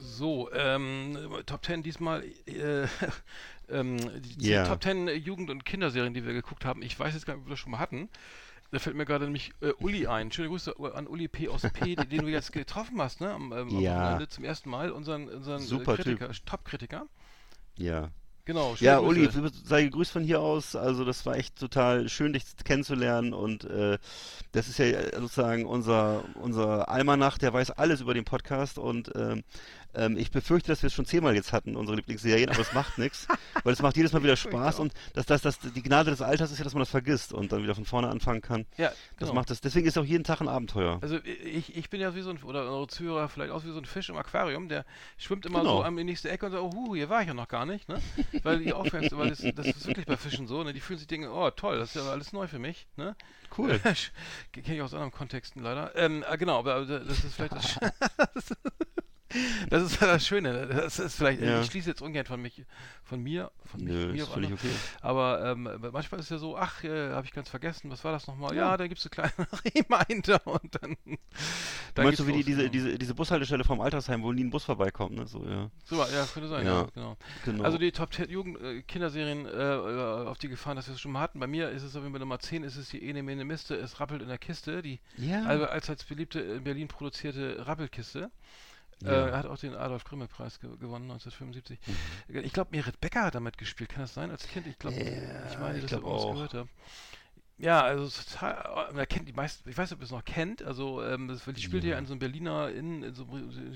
So, 0.00 0.50
ähm, 0.52 1.16
Top 1.46 1.64
10 1.64 1.84
diesmal, 1.84 2.24
äh, 2.46 2.88
ähm, 3.70 3.98
die 4.40 4.50
Ja. 4.50 4.64
Top 4.66 4.82
10 4.82 5.06
Jugend- 5.06 5.50
und 5.50 5.64
Kinderserien, 5.64 6.14
die 6.14 6.26
wir 6.26 6.32
geguckt 6.32 6.64
haben. 6.64 6.82
Ich 6.82 6.98
weiß 6.98 7.14
jetzt 7.14 7.26
gar 7.26 7.34
nicht, 7.34 7.42
ob 7.42 7.46
wir 7.46 7.50
das 7.50 7.60
schon 7.60 7.70
mal 7.70 7.78
hatten. 7.78 8.08
Da 8.70 8.78
fällt 8.78 8.96
mir 8.96 9.06
gerade 9.06 9.24
nämlich 9.24 9.52
äh, 9.62 9.72
Uli 9.78 10.06
ein. 10.06 10.30
Schöne 10.30 10.48
Grüße 10.48 10.74
an 10.94 11.06
Uli 11.06 11.26
P. 11.28 11.48
aus 11.48 11.62
P, 11.62 11.94
den, 11.96 12.08
den 12.08 12.22
du 12.22 12.28
jetzt 12.28 12.52
getroffen 12.52 13.00
hast, 13.00 13.20
ne? 13.20 13.32
Am, 13.32 13.52
ähm, 13.52 13.68
am 13.68 13.80
Ja. 13.80 14.02
Wochenende 14.02 14.28
zum 14.28 14.44
ersten 14.44 14.68
Mal, 14.68 14.90
unseren, 14.90 15.28
unseren 15.28 15.62
äh, 15.62 15.64
Super 15.64 15.96
Kritiker, 15.96 16.30
Top-Kritiker. 16.44 17.06
Ja. 17.76 18.10
Genau, 18.44 18.74
Ja. 18.80 18.98
Uli, 18.98 19.28
sei 19.64 19.82
gegrüßt 19.84 20.10
von 20.10 20.22
hier 20.22 20.40
aus. 20.40 20.74
Also 20.74 21.04
das 21.04 21.26
war 21.26 21.36
echt 21.36 21.56
total 21.58 22.08
schön, 22.08 22.32
dich 22.32 22.44
kennenzulernen 22.64 23.34
und 23.34 23.64
äh, 23.64 23.98
das 24.52 24.68
ist 24.68 24.78
ja 24.78 24.86
sozusagen 25.20 25.66
unser 25.66 26.24
unser 26.34 26.88
Almanach, 26.88 27.36
der 27.36 27.52
weiß 27.52 27.72
alles 27.72 28.00
über 28.00 28.14
den 28.14 28.24
Podcast 28.24 28.78
und 28.78 29.12
ähm, 29.14 29.44
Ähm, 29.94 30.16
ich 30.18 30.30
befürchte, 30.30 30.68
dass 30.70 30.82
wir 30.82 30.88
es 30.88 30.92
schon 30.94 31.06
zehnmal 31.06 31.34
jetzt 31.34 31.52
hatten, 31.52 31.74
unsere 31.76 31.96
Lieblingsserien, 31.96 32.50
aber 32.50 32.60
es 32.60 32.72
macht 32.74 32.98
nichts, 32.98 33.26
weil 33.64 33.72
es 33.72 33.80
macht 33.82 33.96
jedes 33.96 34.12
Mal 34.12 34.22
wieder 34.22 34.36
Spaß 34.36 34.78
und 34.80 34.92
das, 35.14 35.26
das, 35.26 35.42
das, 35.42 35.58
die 35.58 35.82
Gnade 35.82 36.10
des 36.10 36.20
Alters 36.22 36.50
ist 36.52 36.58
ja, 36.58 36.64
dass 36.64 36.74
man 36.74 36.80
das 36.82 36.90
vergisst 36.90 37.32
und 37.32 37.52
dann 37.52 37.62
wieder 37.62 37.74
von 37.74 37.84
vorne 37.86 38.08
anfangen 38.08 38.40
kann. 38.42 38.66
Ja, 38.76 38.88
Das 38.88 39.28
genau. 39.28 39.34
macht 39.34 39.50
es, 39.50 39.60
deswegen 39.60 39.86
ist 39.86 39.96
auch 39.98 40.04
jeden 40.04 40.24
Tag 40.24 40.40
ein 40.40 40.48
Abenteuer. 40.48 40.98
Also 41.00 41.18
ich, 41.24 41.74
ich 41.76 41.88
bin 41.90 42.00
ja 42.00 42.14
wie 42.14 42.20
so 42.20 42.30
ein, 42.30 42.42
oder 42.42 42.62
eure 42.64 42.86
Zuhörer 42.86 43.28
vielleicht 43.28 43.50
auch 43.50 43.64
wie 43.64 43.70
so 43.72 43.78
ein 43.78 43.84
Fisch 43.86 44.08
im 44.10 44.16
Aquarium, 44.16 44.68
der 44.68 44.84
schwimmt 45.16 45.46
immer 45.46 45.60
Genau. 45.60 45.78
so 45.78 45.84
am 45.84 45.98
in 45.98 46.06
die 46.06 46.12
nächste 46.12 46.28
Ecke 46.30 46.46
und 46.46 46.52
sagt, 46.52 46.62
oh, 46.62 46.70
hu, 46.74 46.94
hier 46.94 47.08
war 47.08 47.22
ich 47.22 47.28
ja 47.28 47.34
noch 47.34 47.48
gar 47.48 47.64
nicht, 47.66 47.88
ne? 47.88 48.00
Weil 48.42 48.58
die 48.60 48.72
aufhörst, 48.72 49.16
weil 49.16 49.30
das, 49.30 49.38
das 49.54 49.66
ist 49.66 49.86
wirklich 49.86 50.06
bei 50.06 50.16
Fischen 50.16 50.46
so, 50.46 50.62
ne? 50.64 50.72
Die 50.72 50.80
fühlen 50.80 50.98
sich 50.98 51.08
Dinge, 51.08 51.32
oh 51.32 51.50
toll, 51.50 51.78
das 51.78 51.94
ist 51.94 52.04
ja 52.04 52.10
alles 52.10 52.32
neu 52.32 52.46
für 52.46 52.58
mich, 52.58 52.86
ne? 52.96 53.16
Cool. 53.56 53.80
Kenne 54.52 54.74
ich 54.76 54.82
aus 54.82 54.92
anderen 54.92 55.12
Kontexten 55.12 55.62
leider. 55.62 55.96
Ähm, 55.96 56.22
äh, 56.30 56.36
genau, 56.36 56.58
aber 56.58 56.84
das 56.84 57.24
ist 57.24 57.34
vielleicht 57.34 57.54
das, 57.54 57.78
das 59.70 59.82
ist 59.84 60.00
das 60.02 60.26
Schöne. 60.26 60.66
Das 60.66 60.98
ist 60.98 61.16
vielleicht, 61.16 61.40
Ja. 61.40 61.60
ich 61.60 61.66
schließe 61.66 61.90
jetzt 61.90 62.02
ungern 62.02 62.24
von 62.24 62.40
mich, 62.40 62.64
von 63.04 63.22
mir, 63.22 63.50
von 63.64 63.82
mich, 63.84 63.92
Nö, 63.94 64.12
mir 64.12 64.24
auf 64.24 64.34
andere. 64.36 64.54
okay. 64.54 64.70
Aber 65.00 65.44
ähm, 65.44 65.64
manchmal 65.92 66.20
ist 66.20 66.26
es 66.26 66.30
ja 66.30 66.38
so, 66.38 66.56
ach, 66.56 66.82
äh, 66.84 67.10
habe 67.10 67.26
ich 67.26 67.32
ganz 67.32 67.48
vergessen, 67.48 67.90
was 67.90 68.04
war 68.04 68.12
das 68.12 68.26
nochmal? 68.26 68.54
Ja, 68.54 68.70
Ja. 68.70 68.76
da 68.76 68.86
gibt 68.86 69.00
es 69.00 69.06
eine 69.06 69.10
kleine 69.30 69.48
Reminder 70.10 70.40
und 70.46 70.82
dann. 70.82 70.96
Du 71.04 71.16
dann 71.94 72.04
meinst 72.06 72.18
so 72.18 72.24
geht's 72.24 72.36
wie 72.38 72.42
die, 72.42 72.44
diese, 72.44 72.58
genau. 72.62 72.72
diese, 72.72 72.98
diese 72.98 73.14
Bushaltestelle 73.14 73.64
vom 73.64 73.80
Altersheim, 73.80 74.22
wo 74.22 74.32
nie 74.32 74.44
ein 74.44 74.50
Bus 74.50 74.64
vorbeikommt, 74.64 75.16
ne? 75.16 75.26
So, 75.26 75.44
ja. 75.46 75.70
So, 75.84 75.96
ja, 75.96 76.26
könnte 76.32 76.48
sein, 76.48 76.64
Ja. 76.66 76.82
ja, 76.82 76.88
genau. 76.94 77.16
Genau. 77.44 77.64
Also 77.64 77.78
die 77.78 77.92
Top 77.92 78.12
10 78.12 78.30
Jugend 78.30 78.60
äh, 78.62 78.82
Kinderserien 78.82 79.46
äh, 79.46 79.50
äh, 79.50 80.26
auf 80.26 80.38
die 80.38 80.48
Gefahren, 80.48 80.76
dass 80.76 80.86
wir 80.86 80.94
es 80.94 81.00
schon 81.00 81.12
mal 81.12 81.20
hatten. 81.20 81.40
Bei 81.40 81.46
mir 81.46 81.70
ist 81.70 81.82
es 81.82 81.96
auf 81.96 82.02
jeden 82.02 82.12
Fall 82.12 82.20
Nummer 82.20 82.38
10, 82.38 82.62
ist 82.62 82.76
es 82.76 82.90
die 82.90 83.02
Ene 83.08 83.22
Mene 83.22 83.44
Miste, 83.44 83.74
es 83.76 84.00
rappelt 84.00 84.22
in 84.22 84.28
der 84.28 84.38
Kiste, 84.38 84.82
die 84.82 85.00
ja. 85.16 85.42
Als 85.44 85.88
beliebte 86.04 86.40
in 86.40 86.64
Berlin 86.64 86.88
produzierte 86.88 87.66
Rappelkiste. 87.66 88.30
Ja. 89.02 89.10
Äh, 89.26 89.30
er 89.30 89.38
hat 89.38 89.46
auch 89.46 89.58
den 89.58 89.74
Adolf 89.76 90.04
Grimme 90.04 90.26
Preis 90.26 90.58
ge 90.60 90.70
gewonnen 90.78 91.10
1975. 91.10 91.78
Mhm. 91.86 92.38
Ich 92.44 92.52
glaube, 92.52 92.70
Merit 92.76 93.00
Becker 93.00 93.24
hat 93.24 93.34
damit 93.34 93.56
gespielt. 93.58 93.90
Kann 93.90 94.02
das 94.02 94.14
sein 94.14 94.30
als 94.30 94.46
Kind? 94.48 94.66
Ich 94.66 94.78
glaube, 94.78 94.96
Ja, 94.96 95.46
ich 95.50 95.58
meine, 95.58 95.78
ich 95.78 95.84
dass 95.86 96.00
ich 96.00 96.04
auch. 96.04 96.34
gehört 96.34 96.54
habe. 96.54 96.68
Ja, 97.60 97.80
also 97.82 98.08
total, 98.22 98.92
man 98.94 99.08
kennt 99.08 99.26
die 99.28 99.32
meisten, 99.32 99.68
ich 99.68 99.76
weiß 99.76 99.90
nicht, 99.90 99.96
ob 99.96 100.00
ihr 100.00 100.04
es 100.04 100.12
noch 100.12 100.24
kennt, 100.24 100.62
also 100.62 101.02
ähm, 101.02 101.26
das, 101.26 101.42
die 101.44 101.60
spielt 101.60 101.82
Ja. 101.82 101.90
ja 101.94 101.98
in 101.98 102.06
so 102.06 102.12
einem 102.12 102.20
Berliner, 102.20 102.70
in, 102.70 103.02
in 103.02 103.14
so 103.14 103.26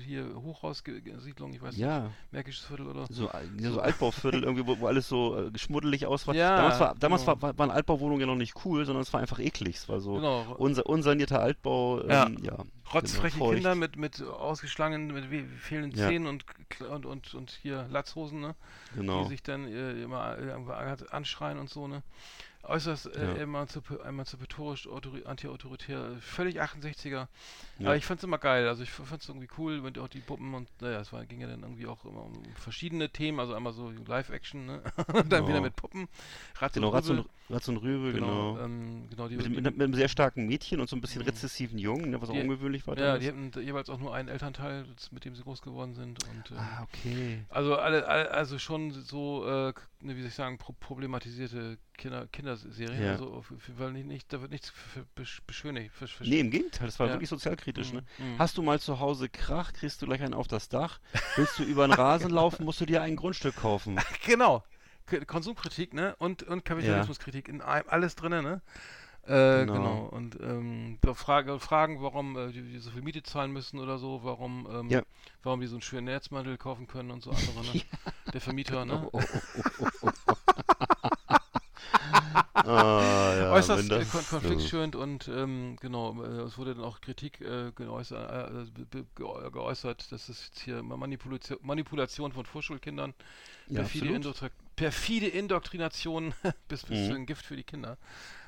hier 0.05 0.25
Hochhaussiedlung, 0.35 1.53
ich 1.53 1.61
weiß 1.61 1.71
nicht, 1.73 1.79
ja. 1.81 2.11
Märkisches 2.31 2.65
Viertel 2.65 2.87
oder 2.87 3.05
So, 3.09 3.29
ein- 3.29 3.57
ja, 3.59 3.71
so 3.71 3.81
Altbauviertel 3.81 4.43
irgendwie, 4.45 4.65
wo, 4.65 4.79
wo 4.79 4.87
alles 4.87 5.09
so 5.09 5.37
äh, 5.37 5.51
geschmuddelig 5.51 6.05
aus 6.05 6.25
war. 6.27 6.33
Ja, 6.35 6.55
damals 6.57 6.79
war, 6.79 6.95
damals 6.95 7.21
genau. 7.25 7.33
war, 7.33 7.41
war, 7.41 7.57
waren 7.57 7.71
Altbauwohnungen 7.71 8.21
ja 8.21 8.27
noch 8.27 8.35
nicht 8.35 8.53
cool, 8.65 8.85
sondern 8.85 9.01
es 9.01 9.11
war 9.11 9.19
einfach 9.19 9.39
eklig. 9.39 9.75
Es 9.75 9.89
war 9.89 9.99
so 9.99 10.13
Genau. 10.15 10.55
unsa 10.57 10.81
unsanierter 10.83 11.41
Altbau. 11.41 12.05
Ja. 12.07 12.27
Ähm, 12.27 12.37
ja. 12.41 12.57
rotzfreche 12.93 13.33
genau, 13.33 13.45
feucht. 13.47 13.55
Kinder 13.55 13.75
mit, 13.75 13.97
mit 13.97 14.21
ausgeschlagenen, 14.23 15.07
mit 15.13 15.25
fehlenden 15.59 15.99
Ja. 15.99 16.07
Zähnen 16.07 16.27
und, 16.27 16.45
und, 16.89 17.05
und, 17.05 17.33
und 17.33 17.51
hier 17.61 17.85
Latzhosen, 17.89 18.39
ne? 18.39 18.55
Genau. 18.95 19.23
Die 19.23 19.29
sich 19.29 19.43
dann 19.43 19.65
äh, 19.67 20.01
immer 20.01 20.37
irgendwo 20.37 20.71
an- 20.71 20.97
anschreien 21.11 21.57
und 21.57 21.69
so, 21.69 21.87
ne? 21.87 22.01
Äußerst 22.65 23.07
äh, 23.15 23.25
Ja. 23.25 23.33
emanzip 23.41 23.83
emanzipatorisch, 24.05 24.87
autori- 24.87 25.25
anti-autoritär, 25.25 26.11
völlig 26.21 26.61
68er. 26.61 27.09
Ja. 27.11 27.27
Aber 27.81 27.97
ich 27.97 28.05
fand's 28.05 28.23
immer 28.23 28.37
geil. 28.37 28.67
Also 28.69 28.83
ich 28.83 28.89
f- 28.89 29.01
fand's 29.05 29.27
irgendwie 29.27 29.49
cool, 29.57 29.81
mit 29.81 29.99
auch 29.99 30.07
die 30.07 30.19
Puppen 30.21 30.53
und 30.53 30.69
naja, 30.81 31.01
es 31.01 31.11
war, 31.11 31.25
ging 31.25 31.41
ja 31.41 31.47
dann 31.47 31.61
irgendwie 31.61 31.87
auch 31.87 32.05
immer 32.05 32.23
um 32.23 32.33
verschiedene 32.55 33.09
Themen, 33.09 33.41
also 33.41 33.53
einmal 33.53 33.73
so 33.73 33.91
Live-Action, 33.91 34.65
ne? 34.65 34.81
dann 35.07 35.27
Genau. 35.29 35.47
wieder 35.49 35.59
mit 35.61 35.75
Puppen. 35.75 36.07
Ratz 36.55 36.73
Genau, 36.73 36.87
und 36.87 36.93
Ratz 36.93 37.09
und. 37.09 37.25
Ratz 37.49 37.67
und 37.67 37.77
Rübel, 37.77 38.13
genau. 38.13 38.53
genau. 38.53 38.63
Ähm, 38.65 39.07
genau 39.09 39.27
die, 39.27 39.35
Mit, 39.35 39.49
mit, 39.49 39.63
mit 39.65 39.81
einem 39.81 39.93
sehr 39.93 40.07
starken 40.07 40.47
Mädchen 40.47 40.79
und 40.79 40.89
so 40.89 40.95
ein 40.95 41.01
bisschen 41.01 41.21
Mhm. 41.23 41.27
rezessiven 41.27 41.77
Jungen, 41.77 42.11
ne, 42.11 42.21
was 42.21 42.29
auch 42.29 42.33
Die- 42.33 42.39
ungewöhnlich 42.39 42.87
war. 42.87 42.97
ja, 42.97 43.17
damals. 43.17 43.21
die 43.23 43.27
hatten 43.27 43.51
jeweils 43.65 43.89
auch 43.89 43.99
nur 43.99 44.15
einen 44.15 44.29
Elternteil, 44.29 44.85
mit 45.11 45.25
dem 45.25 45.35
sie 45.35 45.43
groß 45.43 45.61
geworden 45.61 45.93
sind. 45.93 46.23
Und, 46.23 46.51
ähm, 46.51 46.57
ah, 46.57 46.83
okay. 46.83 47.43
Also 47.49 47.75
alle, 47.75 48.07
alle, 48.07 48.31
also 48.31 48.57
schon 48.57 48.91
so, 48.91 49.45
äh, 49.45 49.73
k- 50.03 50.07
ne, 50.07 50.15
wie 50.15 50.19
soll 50.21 50.29
ich 50.29 50.35
sagen, 50.35 50.57
pro 50.57 50.73
problematisierte 50.73 51.77
Kinder, 51.97 52.27
Kinderserien. 52.27 53.01
Ja. 53.03 53.11
Also 53.13 53.33
auf 53.33 53.49
jeden 53.51 53.77
Fall 53.77 53.91
nicht, 53.93 54.05
nicht, 54.07 54.31
da 54.33 54.41
wird 54.41 54.51
nichts 54.51 54.73
beschönigt. 55.45 55.91
Nee, 56.21 56.39
im 56.39 56.51
Gegenteil, 56.51 56.87
das 56.87 56.99
war 56.99 57.07
Ja. 57.07 57.13
wirklich 57.13 57.29
sozialkritisch. 57.29 57.93
Ne? 57.93 58.03
Mhm, 58.17 58.33
mhm. 58.33 58.39
Hast 58.39 58.57
du 58.57 58.61
mal 58.63 58.79
zu 58.79 58.99
Hause 58.99 59.29
Krach, 59.29 59.73
kriegst 59.73 60.01
du 60.01 60.05
gleich 60.05 60.21
einen 60.21 60.33
auf 60.33 60.47
das 60.47 60.69
Dach. 60.69 60.99
Willst 61.35 61.57
du 61.59 61.63
über 61.63 61.87
den 61.87 61.93
Rasen 61.93 62.29
laufen, 62.31 62.65
musst 62.65 62.81
du 62.81 62.85
dir 62.85 63.01
ein 63.01 63.15
Grundstück 63.15 63.55
kaufen. 63.55 63.99
Genau. 64.25 64.63
K 65.05 65.25
Konsumkritik, 65.25 65.93
ne? 65.93 66.15
Und, 66.17 66.43
und 66.43 66.63
Kapitalismuskritik 66.63 67.49
in 67.49 67.61
einem, 67.61 67.85
alles 67.89 68.15
drinne, 68.15 68.41
ne? 68.41 68.61
Äh, 69.25 69.65
Genau. 69.65 69.73
genau. 69.73 69.99
Und 70.11 70.37
ähm, 70.41 70.99
Frage, 71.13 71.59
Fragen, 71.59 72.01
warum 72.01 72.37
äh, 72.37 72.51
die, 72.51 72.61
die 72.61 72.79
so 72.79 72.91
viel 72.91 73.01
Miete 73.01 73.23
zahlen 73.23 73.51
müssen 73.51 73.79
oder 73.79 73.97
so, 73.97 74.21
warum, 74.23 74.67
ähm, 74.69 74.89
Ja. 74.89 75.01
warum 75.43 75.61
die 75.61 75.67
so 75.67 75.75
einen 75.75 75.81
schönen 75.81 76.05
Netzmantel 76.05 76.57
kaufen 76.57 76.87
können 76.87 77.11
und 77.11 77.23
so 77.23 77.31
andere, 77.31 77.61
ne? 77.61 77.81
Der 78.33 78.41
Vermieter, 78.41 78.85
ne? 78.85 79.07
Oh, 79.13 79.19
oh, 79.21 79.63
oh, 79.79 79.85
oh, 80.01 80.03
oh. 80.27 80.35
ah, 82.55 83.33
ja, 83.37 83.51
äußerst 83.51 83.91
äh, 83.91 83.99
das 83.99 84.11
kon 84.11 84.21
konfliktschürend 84.29 84.95
und 84.95 85.27
ähm, 85.27 85.77
genau, 85.81 86.21
äh, 86.23 86.41
es 86.41 86.57
wurde 86.57 86.75
dann 86.75 86.83
auch 86.83 87.01
Kritik 87.01 87.41
äh, 87.41 87.71
geäußert, 87.75 90.05
äh, 90.05 90.09
dass 90.09 90.29
es 90.29 90.45
jetzt 90.47 90.59
hier 90.59 90.81
Manipulation, 90.83 91.57
Manipulation 91.61 92.31
von 92.31 92.45
Vorschulkindern, 92.45 93.13
Ja, 93.67 93.81
perfide. 93.81 94.09
Indoktri 94.09 94.49
perfide 94.75 95.27
Indoktrination 95.27 96.33
bis, 96.67 96.83
bis 96.83 96.99
Mhm. 96.99 97.07
zu 97.07 97.13
ein 97.13 97.25
Gift 97.25 97.45
für 97.45 97.55
die 97.55 97.63
Kinder. 97.63 97.97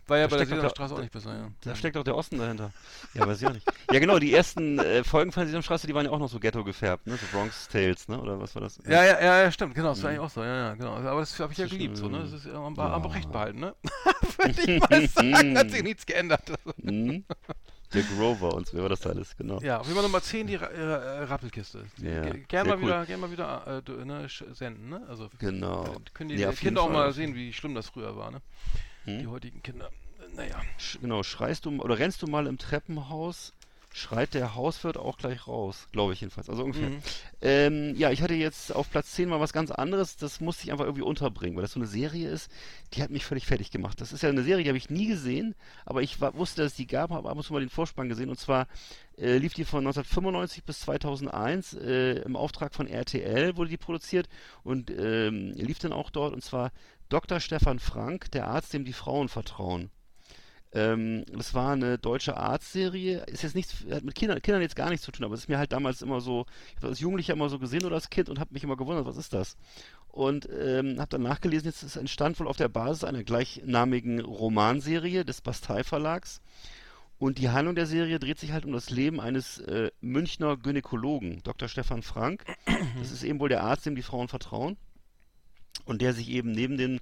War 0.08 0.18
ja 0.18 0.28
Da 0.28 0.36
bei 0.36 0.38
der 0.38 0.46
Sesamstraße 0.46 0.94
auch 0.94 1.00
nicht 1.00 1.12
besser, 1.12 1.36
ja. 1.36 1.52
Da 1.62 1.76
steckt 1.76 1.98
auch 1.98 2.04
der 2.04 2.16
Osten 2.16 2.38
dahinter. 2.38 2.72
Ja, 3.16 3.26
weiß 3.26 3.42
ich 3.42 3.48
auch 3.48 3.54
nicht. 3.54 3.68
Ja, 3.90 4.00
genau, 4.00 4.20
die 4.20 4.34
ersten 4.34 4.78
äh, 4.80 5.04
Folgen 5.04 5.32
von 5.32 5.42
der 5.42 5.48
Sesamstraße, 5.48 5.88
die 5.88 5.96
waren 5.96 6.06
ja 6.06 6.12
auch 6.12 6.20
noch 6.20 6.30
so 6.30 6.40
Ghetto 6.40 6.64
gefärbt, 6.64 7.08
ne? 7.08 7.18
So 7.18 7.26
Bronx 7.32 7.68
Tales, 7.68 8.08
ne? 8.08 8.22
Oder 8.22 8.40
was 8.40 8.54
war 8.54 8.62
das? 8.62 8.80
Ja, 8.86 9.04
ja, 9.04 9.20
ja, 9.20 9.42
ja, 9.44 9.52
stimmt, 9.52 9.74
genau, 9.74 9.90
das 9.90 10.04
war 10.04 10.12
Mhm. 10.12 10.18
eigentlich 10.18 10.26
auch 10.28 10.34
so, 10.34 10.44
ja, 10.44 10.56
ja, 10.70 10.74
genau. 10.76 10.94
Aber 10.96 11.20
das 11.22 11.40
habe 11.40 11.54
ich 11.54 11.58
ja 11.58 11.66
geliebt, 11.66 11.98
so, 11.98 12.08
ne? 12.08 12.20
Das 12.20 12.34
ist 12.34 12.46
ja 12.46 12.54
am, 12.54 12.78
am 12.78 13.04
Ja. 13.04 13.10
Recht 13.10 13.32
behalten, 13.32 13.60
ne? 13.60 13.76
Würde 14.38 14.62
ich 14.62 14.90
mal 14.90 15.08
sagen, 15.08 15.58
hat 15.58 15.72
sich 15.72 15.82
nichts 15.84 16.06
geändert. 16.06 16.44
Mhm. 16.78 17.26
Der 17.94 18.04
Grover 18.04 18.54
und 18.54 18.68
so, 18.68 18.74
wer 18.74 18.84
war 18.84 18.90
das 18.90 19.00
da 19.00 19.12
alles, 19.12 19.36
genau. 19.38 19.60
Ja, 19.62 19.80
auf 19.80 19.86
jeden 19.88 19.96
Fall 19.96 20.04
Nummer 20.04 20.22
10, 20.22 20.48
die 20.48 20.56
Ra 20.56 20.66
äh, 20.68 21.24
Rappelkiste. 21.24 21.86
Ja, 21.98 22.22
Ge- 22.24 22.32
sehr 22.32 22.42
Gern 22.48 22.68
mal 22.68 22.76
cool. 22.76 22.82
wieder, 22.84 23.06
gern 23.06 23.20
mal 23.22 23.32
wieder 23.32 23.82
äh, 23.88 24.06
ne, 24.06 24.28
senden, 24.52 24.90
ne? 24.90 25.02
Also 25.08 25.30
Genau. 25.40 25.96
können 26.14 26.30
die 26.30 26.36
Ja, 26.36 26.52
Kinder 26.52 26.82
auch 26.82 26.86
Fall. 26.88 26.94
mal 26.94 27.14
sehen, 27.14 27.34
wie 27.36 27.54
schlimm 27.54 27.74
das 27.74 27.90
früher 27.90 28.16
war, 28.18 28.32
ne? 28.32 28.42
Hm? 29.06 29.20
Die 29.20 29.28
heutigen 29.28 29.62
Kinder. 29.64 29.90
Äh, 30.20 30.36
Naja. 30.36 30.62
Genau, 31.02 31.24
schreist 31.24 31.66
du 31.66 31.82
oder 31.82 31.98
rennst 32.00 32.22
du 32.22 32.28
mal 32.28 32.48
im 32.48 32.58
Treppenhaus, 32.58 33.54
schreit 33.96 34.34
der 34.34 34.56
Hauswirt 34.56 34.98
auch 34.98 35.18
gleich 35.18 35.48
raus, 35.48 35.88
glaube 35.94 36.12
ich 36.12 36.20
jedenfalls. 36.20 36.50
Also 36.50 36.64
ungefähr. 36.66 36.90
Mhm. 36.90 37.02
Ähm, 37.42 37.96
ja, 37.96 38.12
ich 38.12 38.22
hatte 38.22 38.34
jetzt 38.34 38.76
auf 38.76 38.90
Platz 38.92 39.14
10 39.14 39.30
mal 39.30 39.40
was 39.40 39.54
ganz 39.54 39.72
anderes, 39.72 40.18
das 40.18 40.42
musste 40.42 40.66
ich 40.66 40.74
einfach 40.74 40.84
irgendwie 40.84 41.04
unterbringen, 41.04 41.56
weil 41.56 41.62
das 41.62 41.72
so 41.72 41.80
eine 41.80 41.88
Serie 41.88 42.30
ist, 42.30 42.52
die 42.94 43.02
hat 43.02 43.10
mich 43.10 43.24
völlig 43.24 43.46
fertig 43.46 43.72
gemacht. 43.72 44.02
Das 44.02 44.12
ist 44.12 44.22
ja 44.22 44.28
eine 44.28 44.44
Serie, 44.44 44.64
die 44.64 44.70
habe 44.70 44.78
ich 44.78 44.90
nie 44.90 45.08
gesehen, 45.08 45.56
aber 45.86 46.02
ich 46.02 46.20
war, 46.20 46.36
wusste, 46.36 46.62
dass 46.62 46.74
es 46.74 46.78
die 46.78 46.88
gab, 46.88 47.12
habe 47.12 47.30
ab 47.30 47.38
und 47.38 47.44
zu 47.44 47.54
mal 47.54 47.62
den 47.62 47.70
Vorspann 47.70 48.10
gesehen 48.10 48.30
und 48.30 48.38
zwar 48.38 48.68
äh, 49.18 49.38
lief 49.38 49.54
die 49.54 49.64
von 49.64 49.80
1995 49.80 50.66
bis 50.66 50.82
2001 50.82 51.76
äh, 51.76 52.20
im 52.20 52.36
Auftrag 52.36 52.76
von 52.76 52.88
RTL 52.88 53.56
wurde 53.56 53.70
die 53.70 53.78
produziert 53.78 54.28
und 54.64 54.92
ähm, 54.92 55.54
lief 55.56 55.80
dann 55.80 55.94
auch 55.94 56.10
dort 56.10 56.34
und 56.34 56.44
zwar 56.44 56.74
Dr. 57.08 57.40
Stefan 57.40 57.80
Frank, 57.80 58.30
der 58.32 58.48
Arzt, 58.48 58.74
dem 58.74 58.84
die 58.84 58.92
Frauen 58.92 59.30
vertrauen. 59.30 59.90
Ähm, 60.76 61.24
das 61.32 61.54
war 61.54 61.72
eine 61.72 61.98
deutsche 61.98 62.36
Arztserie. 62.36 63.24
Ist 63.28 63.44
jetzt 63.44 63.56
nichts, 63.56 63.86
hat 63.90 64.04
mit 64.04 64.14
Kindern, 64.14 64.42
Kindern 64.42 64.62
jetzt 64.62 64.76
gar 64.76 64.90
nichts 64.90 65.06
zu 65.06 65.12
tun, 65.12 65.24
aber 65.24 65.34
es 65.34 65.42
ist 65.42 65.50
mir 65.50 65.58
halt 65.58 65.72
damals 65.72 66.02
immer 66.02 66.20
so, 66.20 66.46
ich 66.68 66.76
habe 66.76 66.82
das 66.82 66.90
als 66.92 67.00
Jugendlicher 67.00 67.34
immer 67.34 67.48
so 67.48 67.60
gesehen 67.60 67.86
oder 67.86 67.96
als 67.96 68.10
Kind 68.10 68.28
und 68.28 68.40
habe 68.42 68.54
mich 68.54 68.64
immer 68.64 68.76
gewundert, 68.76 69.06
was 69.06 69.16
ist 69.16 69.32
das? 69.32 69.56
Und 70.10 70.50
ähm, 70.52 71.00
habe 71.00 71.10
dann 71.10 71.22
nachgelesen, 71.22 71.68
jetzt 71.68 71.82
ist 71.82 71.96
entstand 71.96 72.38
wohl 72.42 72.48
auf 72.50 72.58
der 72.58 72.68
Basis 72.68 73.06
einer 73.06 73.24
gleichnamigen 73.24 74.20
Romanserie 74.20 75.24
des 75.24 75.40
Bastei 75.40 75.86
Verlags. 75.86 76.42
Und 77.18 77.38
die 77.38 77.50
Handlung 77.50 77.76
der 77.76 77.86
Serie 77.86 78.20
dreht 78.20 78.40
sich 78.40 78.52
halt 78.52 78.66
um 78.66 78.74
das 78.74 78.90
Leben 78.90 79.22
eines 79.22 79.60
äh, 79.60 79.92
Münchner 80.02 80.58
Gynäkologen, 80.58 81.42
Dr. 81.44 81.70
Stefan 81.70 82.02
Frank. 82.02 82.44
Das 83.00 83.12
ist 83.12 83.24
eben 83.24 83.40
wohl 83.40 83.48
der 83.48 83.64
Arzt, 83.64 83.86
dem 83.86 83.96
die 83.96 84.02
Frauen 84.02 84.28
vertrauen. 84.28 84.76
Und 85.86 86.02
der 86.02 86.14
sich 86.14 86.30
eben 86.30 86.52
neben 86.52 86.78
den 86.78 87.00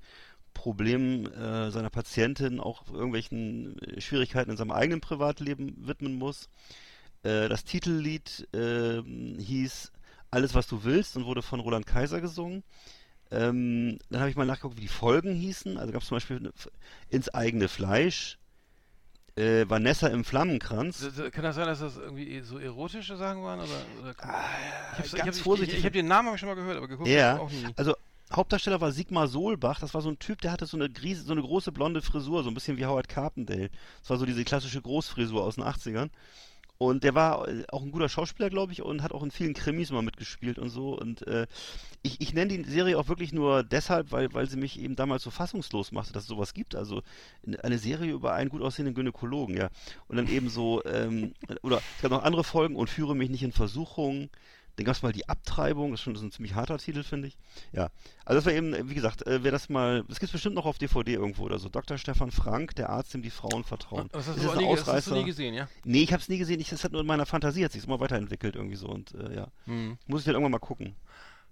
Problemen 0.54 1.32
äh, 1.34 1.72
seiner 1.72 1.90
Patientin 1.90 2.60
auch 2.60 2.88
irgendwelchen 2.92 3.78
äh, 3.80 4.02
Schwierigkeiten 4.02 4.52
in 4.52 4.58
seinem 4.58 4.72
eigenen 4.72 5.02
Privatleben 5.02 5.76
widmen 5.88 6.14
muss. 6.16 6.50
Äh, 7.24 7.50
das 7.50 7.64
Titellied 7.64 8.48
äh, 8.54 9.02
hieß 9.02 9.92
Alles, 10.32 10.54
was 10.56 10.68
du 10.68 10.84
willst 10.84 11.16
und 11.18 11.26
wurde 11.26 11.42
von 11.42 11.60
Roland 11.60 11.86
Kaiser 11.86 12.22
gesungen. 12.22 12.64
Ähm, 13.32 13.98
dann 14.10 14.20
habe 14.22 14.30
ich 14.30 14.36
mal 14.36 14.46
nachgeguckt, 14.46 14.78
wie 14.78 14.82
die 14.82 14.88
Folgen 14.88 15.34
hießen. 15.34 15.78
Also 15.78 15.92
gab 15.92 16.02
es 16.02 16.08
zum 16.08 16.16
Beispiel 16.18 16.38
eine 16.38 16.52
ins 17.10 17.30
eigene 17.34 17.68
Fleisch, 17.68 18.38
äh, 19.36 19.66
Vanessa 19.68 20.08
im 20.08 20.24
Flammenkranz. 20.24 21.08
Kann 21.32 21.44
das 21.44 21.56
sein, 21.56 21.66
dass 21.66 21.80
das 21.80 21.98
irgendwie 21.98 22.42
so 22.42 22.60
erotische 22.60 23.16
Sachen 23.18 23.42
waren? 23.44 23.60
Oder, 23.60 23.70
oder 24.02 24.12
ich 24.12 24.18
hab's- 25.00 25.14
ich 25.14 25.20
ganz 25.24 25.40
hab, 25.40 25.46
habe 25.48 25.92
den 25.92 26.08
Namen 26.08 26.28
hab 26.28 26.36
ich 26.36 26.40
schon 26.40 26.50
mal 26.50 26.56
gehört, 26.56 26.78
aber 26.78 26.88
geguckt 26.88 27.10
Ja, 27.10 27.40
hab 27.40 27.52
ich 27.52 27.58
auch 27.58 27.68
nie. 27.68 27.74
also 27.76 27.96
Hauptdarsteller 28.36 28.82
war 28.82 28.92
Sigmar 28.92 29.28
Solbach. 29.28 29.80
Das 29.80 29.94
war 29.94 30.02
so 30.02 30.10
ein 30.10 30.20
Typ, 30.20 30.42
der 30.42 30.52
hatte 30.52 30.66
so 30.66 30.78
eine, 30.78 30.90
Gries 30.90 31.24
so 31.24 31.32
eine 31.32 31.42
große 31.42 31.72
blonde 31.72 32.02
Frisur, 32.02 32.44
so 32.44 32.50
ein 32.50 32.54
bisschen 32.54 32.78
wie 32.78 32.86
Howard 32.86 33.10
Carpendale. 33.10 33.70
Das 34.02 34.10
war 34.10 34.18
so 34.18 34.26
diese 34.26 34.44
klassische 34.44 34.82
Großfrisur 34.82 35.44
aus 35.44 35.56
den 35.56 35.64
80ern. 35.64 36.10
Und 36.80 37.04
der 37.04 37.16
war 37.16 37.48
äh, 37.48 37.64
auch 37.70 37.82
ein 37.82 37.92
guter 37.92 38.10
Schauspieler, 38.10 38.50
glaube 38.50 38.74
ich, 38.74 38.82
und 38.82 39.04
hat 39.04 39.14
auch 39.14 39.24
in 39.24 39.32
vielen 39.32 39.54
Krimis 39.54 39.92
mal 39.92 40.02
mitgespielt 40.02 40.60
und 40.60 40.70
so. 40.70 40.98
Und 41.00 41.26
äh, 41.28 41.48
ich, 42.02 42.20
ich 42.20 42.34
nenne 42.34 42.58
die 42.58 42.70
Serie 42.70 42.98
auch 42.98 43.08
wirklich 43.08 43.32
nur 43.32 43.64
deshalb, 43.64 44.12
weil, 44.12 44.34
weil 44.34 44.50
sie 44.50 44.58
mich 44.58 44.80
eben 44.80 44.96
damals 44.96 45.24
so 45.24 45.30
fassungslos 45.30 45.92
machte, 45.92 46.14
dass 46.14 46.24
es 46.24 46.30
sowas 46.30 46.54
gibt. 46.54 46.76
Also 46.76 47.04
eine 47.62 47.78
Serie 47.78 48.12
über 48.12 48.34
einen 48.34 48.50
gut 48.50 48.62
aussehenden 48.62 48.96
Gynäkologen, 48.96 49.56
ja. 49.56 49.70
Und 50.08 50.18
dann 50.18 50.28
eben 50.28 50.50
so, 50.50 50.84
ähm, 50.86 51.34
oder 51.62 51.82
es 51.96 52.02
gab 52.02 52.12
noch 52.12 52.24
andere 52.24 52.44
Folgen 52.44 52.76
und 52.76 52.90
führe 52.90 53.16
mich 53.16 53.30
nicht 53.30 53.44
in 53.44 53.52
Versuchung. 53.52 54.30
Dann 54.76 54.86
gab 54.86 54.96
es 54.96 55.04
mal 55.04 55.12
die 55.12 55.30
Abtreibung, 55.30 55.92
das 55.92 56.00
ist 56.00 56.04
schon 56.04 56.16
so 56.16 56.26
ein 56.26 56.32
ziemlich 56.32 56.56
harter 56.56 56.78
Titel, 56.80 57.04
finde 57.04 57.28
ich. 57.28 57.38
Ja, 57.72 57.90
also 58.26 58.40
das 58.40 58.46
war 58.46 58.54
eben, 58.54 58.90
wie 58.90 58.96
gesagt, 58.96 59.26
äh, 59.28 59.44
wer 59.44 59.52
das 59.52 59.70
mal, 59.70 60.04
das 60.08 60.20
gibt 60.20 60.30
es 60.30 60.32
bestimmt 60.32 60.56
noch 60.56 60.66
auf 60.66 60.80
DVD 60.80 61.14
irgendwo 61.14 61.44
oder 61.44 61.60
so. 61.60 61.70
Dr. 61.70 61.98
Stefan 61.98 62.32
Frank, 62.32 62.76
der 62.76 62.90
Arzt, 62.90 63.14
dem 63.14 63.22
die 63.22 63.30
Frauen 63.30 63.64
vertrauen. 63.64 64.10
Das 64.12 64.28
hast, 64.28 64.38
ist 64.38 64.44
du 64.44 64.48
das 64.48 64.58
nie, 64.58 64.76
das 64.76 64.88
hast 64.88 65.08
du 65.08 65.16
nie 65.16 65.26
gesehen, 65.26 65.54
ja? 65.54 65.68
Nee, 65.84 66.04
ich 66.04 66.12
habe 66.12 66.22
es 66.22 66.30
nie 66.30 66.40
gesehen. 66.40 66.60
Ich, 66.60 66.70
das 66.70 66.84
hat 66.84 66.92
nur 66.92 67.02
in 67.02 67.08
meiner 67.08 67.28
Fantasie, 67.28 67.64
hat 67.64 67.72
sich 67.72 67.86
immer 67.86 68.00
weiterentwickelt 68.00 68.56
irgendwie 68.56 68.76
so 68.76 68.88
und 68.88 69.14
äh, 69.14 69.36
ja. 69.36 69.48
Hm. 69.66 69.98
Muss 70.08 70.22
ich 70.22 70.26
dann 70.26 70.34
irgendwann 70.34 70.52
mal 70.54 70.60
gucken. 70.60 70.96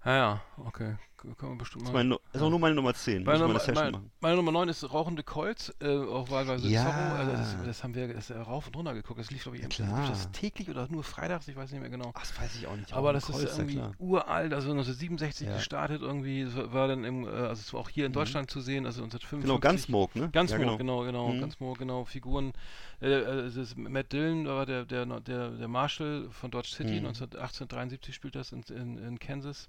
Ja, 0.04 0.16
ja, 0.16 0.42
okay. 0.64 0.96
Können 1.38 1.52
wir 1.52 1.58
bestimmt 1.58 1.82
Das 1.82 1.88
ist, 1.88 1.92
mal. 1.94 2.00
mein, 2.00 2.08
Nu- 2.08 2.18
ist 2.32 2.42
auch 2.42 2.50
nur 2.50 2.58
meine 2.58 2.74
Nummer 2.74 2.92
10. 2.94 3.18
Muss 3.18 3.26
Meine 3.26 3.38
mal 3.38 3.42
Nummer, 3.46 3.50
eine 3.54 3.58
Session 3.60 3.74
mein, 3.84 3.92
machen. 3.92 4.10
meine 4.20 4.36
Nummer 4.36 4.52
9 4.52 4.68
ist 4.68 4.92
Rauchende 4.92 5.22
Colts, 5.22 5.74
äh, 5.80 5.96
auch 5.98 6.30
wahlweise 6.30 6.68
Ja. 6.68 6.82
Zorro. 6.84 7.16
Also 7.18 7.32
das, 7.32 7.56
das 7.64 7.84
haben 7.84 7.94
wir 7.94 8.12
das, 8.12 8.30
äh, 8.30 8.38
rauf 8.38 8.66
und 8.66 8.76
runter 8.76 8.94
geguckt. 8.94 9.20
Das 9.20 9.30
lief, 9.30 9.42
glaube 9.44 9.56
ich, 9.58 9.62
lief 9.62 9.76
das 10.08 10.30
täglich 10.32 10.68
oder 10.68 10.86
nur 10.90 11.04
freitags, 11.04 11.46
ich 11.48 11.56
weiß 11.56 11.70
nicht 11.72 11.80
mehr 11.80 11.90
genau. 11.90 12.10
Ach, 12.14 12.20
das 12.20 12.38
weiß 12.40 12.56
ich 12.56 12.66
auch 12.66 12.76
nicht. 12.76 12.92
Aber 12.92 13.12
das 13.12 13.26
Kreuz, 13.26 13.42
ist 13.42 13.52
ja 13.52 13.58
irgendwie 13.58 13.76
klar. 13.76 13.92
uralt, 13.98 14.52
also 14.52 14.68
1967 14.70 15.46
Ja. 15.46 15.54
gestartet 15.56 16.02
irgendwie. 16.02 16.46
War- 16.72 16.88
dann 16.88 17.04
im, 17.04 17.24
äh, 17.24 17.28
also 17.28 17.60
es 17.60 17.72
war 17.72 17.80
auch 17.80 17.88
hier 17.88 18.06
in 18.06 18.12
Deutschland 18.12 18.50
zu 18.50 18.60
sehen, 18.60 18.86
also 18.86 19.02
1955. 19.02 19.42
Genau, 19.48 19.60
Gunsmoke, 19.60 20.18
ne? 20.18 20.30
Ganz 20.32 20.50
ja, 20.50 20.58
genau, 20.58 20.76
genau, 20.76 21.04
genau, 21.04 21.28
Mhm. 21.28 21.40
ganz 21.40 21.56
genau, 21.78 22.04
Figuren. 22.04 22.52
Äh, 23.00 23.08
äh, 23.08 23.46
ist 23.46 23.76
Matt 23.78 24.12
Dillon, 24.12 24.46
war 24.46 24.66
der, 24.66 24.84
der, 24.84 25.06
der, 25.06 25.50
der 25.50 25.68
Marshall 25.68 26.28
von 26.30 26.50
Dodge 26.50 26.68
City, 26.70 27.00
Mhm. 27.00 27.06
1973 27.06 28.14
spielt 28.14 28.34
das 28.34 28.52
in, 28.52 28.62
in, 28.70 28.98
in 28.98 29.18
Kansas. 29.18 29.68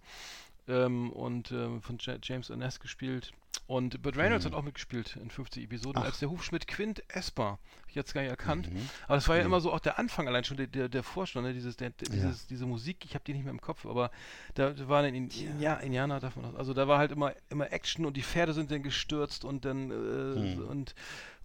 Ähm, 0.68 1.12
und 1.12 1.52
ähm, 1.52 1.82
von 1.82 1.98
Ja- 2.00 2.18
James 2.22 2.50
Ernest 2.50 2.80
gespielt. 2.80 3.34
Und 3.68 4.02
Burt 4.02 4.18
Reynolds 4.18 4.44
Mhm. 4.46 4.50
hat 4.52 4.58
auch 4.58 4.64
mitgespielt 4.64 5.16
in 5.22 5.30
50 5.30 5.64
Episoden 5.66 6.02
Ach. 6.02 6.06
als 6.06 6.20
der 6.20 6.30
Hufschmied 6.30 6.68
Quint 6.68 7.02
Esper. 7.08 7.60
Hab 7.82 7.90
ich 7.90 7.96
jetzt 7.96 8.14
gar 8.14 8.22
nicht 8.22 8.30
erkannt. 8.32 8.72
Mhm. 8.74 8.90
Aber 9.06 9.16
das 9.16 9.28
war 9.30 9.36
ja 9.36 9.44
Nee. 9.44 9.48
immer 9.48 9.62
so 9.62 9.72
auch 9.72 9.80
der 9.80 10.00
Anfang 10.00 10.28
allein 10.28 10.44
schon 10.44 10.58
der, 10.58 10.68
der, 10.68 10.90
der 10.90 11.04
Vorstand, 11.04 11.46
ne? 11.46 11.54
dieses, 11.54 11.78
der, 11.78 11.92
der- 11.92 12.08
Ja. 12.10 12.14
dieses, 12.26 12.48
diese 12.48 12.66
Musik, 12.66 13.06
ich 13.06 13.14
habe 13.16 13.24
die 13.26 13.34
nicht 13.34 13.44
mehr 13.44 13.52
im 13.54 13.62
Kopf, 13.62 13.86
aber 13.86 14.12
da 14.56 14.74
waren 14.90 15.06
in, 15.06 15.30
in, 15.30 15.60
ja, 15.62 15.76
Indianer 15.76 16.20
das, 16.20 16.34
also 16.58 16.74
da 16.74 16.88
war 16.88 16.98
halt 16.98 17.12
immer 17.12 17.34
immer 17.50 17.72
Action 17.72 18.06
und 18.06 18.18
die 18.18 18.24
Pferde 18.24 18.54
sind 18.54 18.72
dann 18.72 18.84
gestürzt 18.84 19.46
und 19.46 19.64
dann 19.66 19.92
äh, 19.92 20.56
Mhm. 20.56 20.68
und 20.68 20.96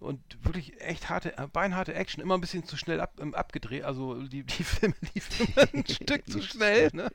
und 0.01 0.21
wirklich 0.45 0.79
echt 0.79 1.09
harte, 1.09 1.37
äh, 1.37 1.45
beinharte 1.47 1.93
Action, 1.93 2.23
immer 2.23 2.35
ein 2.37 2.39
bisschen 2.39 2.63
zu 2.63 2.77
schnell 2.77 3.01
ab, 3.01 3.15
ähm, 3.19 3.35
abgedreht, 3.35 3.83
also 3.83 4.15
die, 4.23 4.43
die 4.43 4.63
Filme 4.63 4.95
liefen 5.13 5.53
ein 5.73 5.83
Stück 5.89 6.25
zu 6.25 6.41
schnell, 6.41 6.89
ne? 6.93 7.09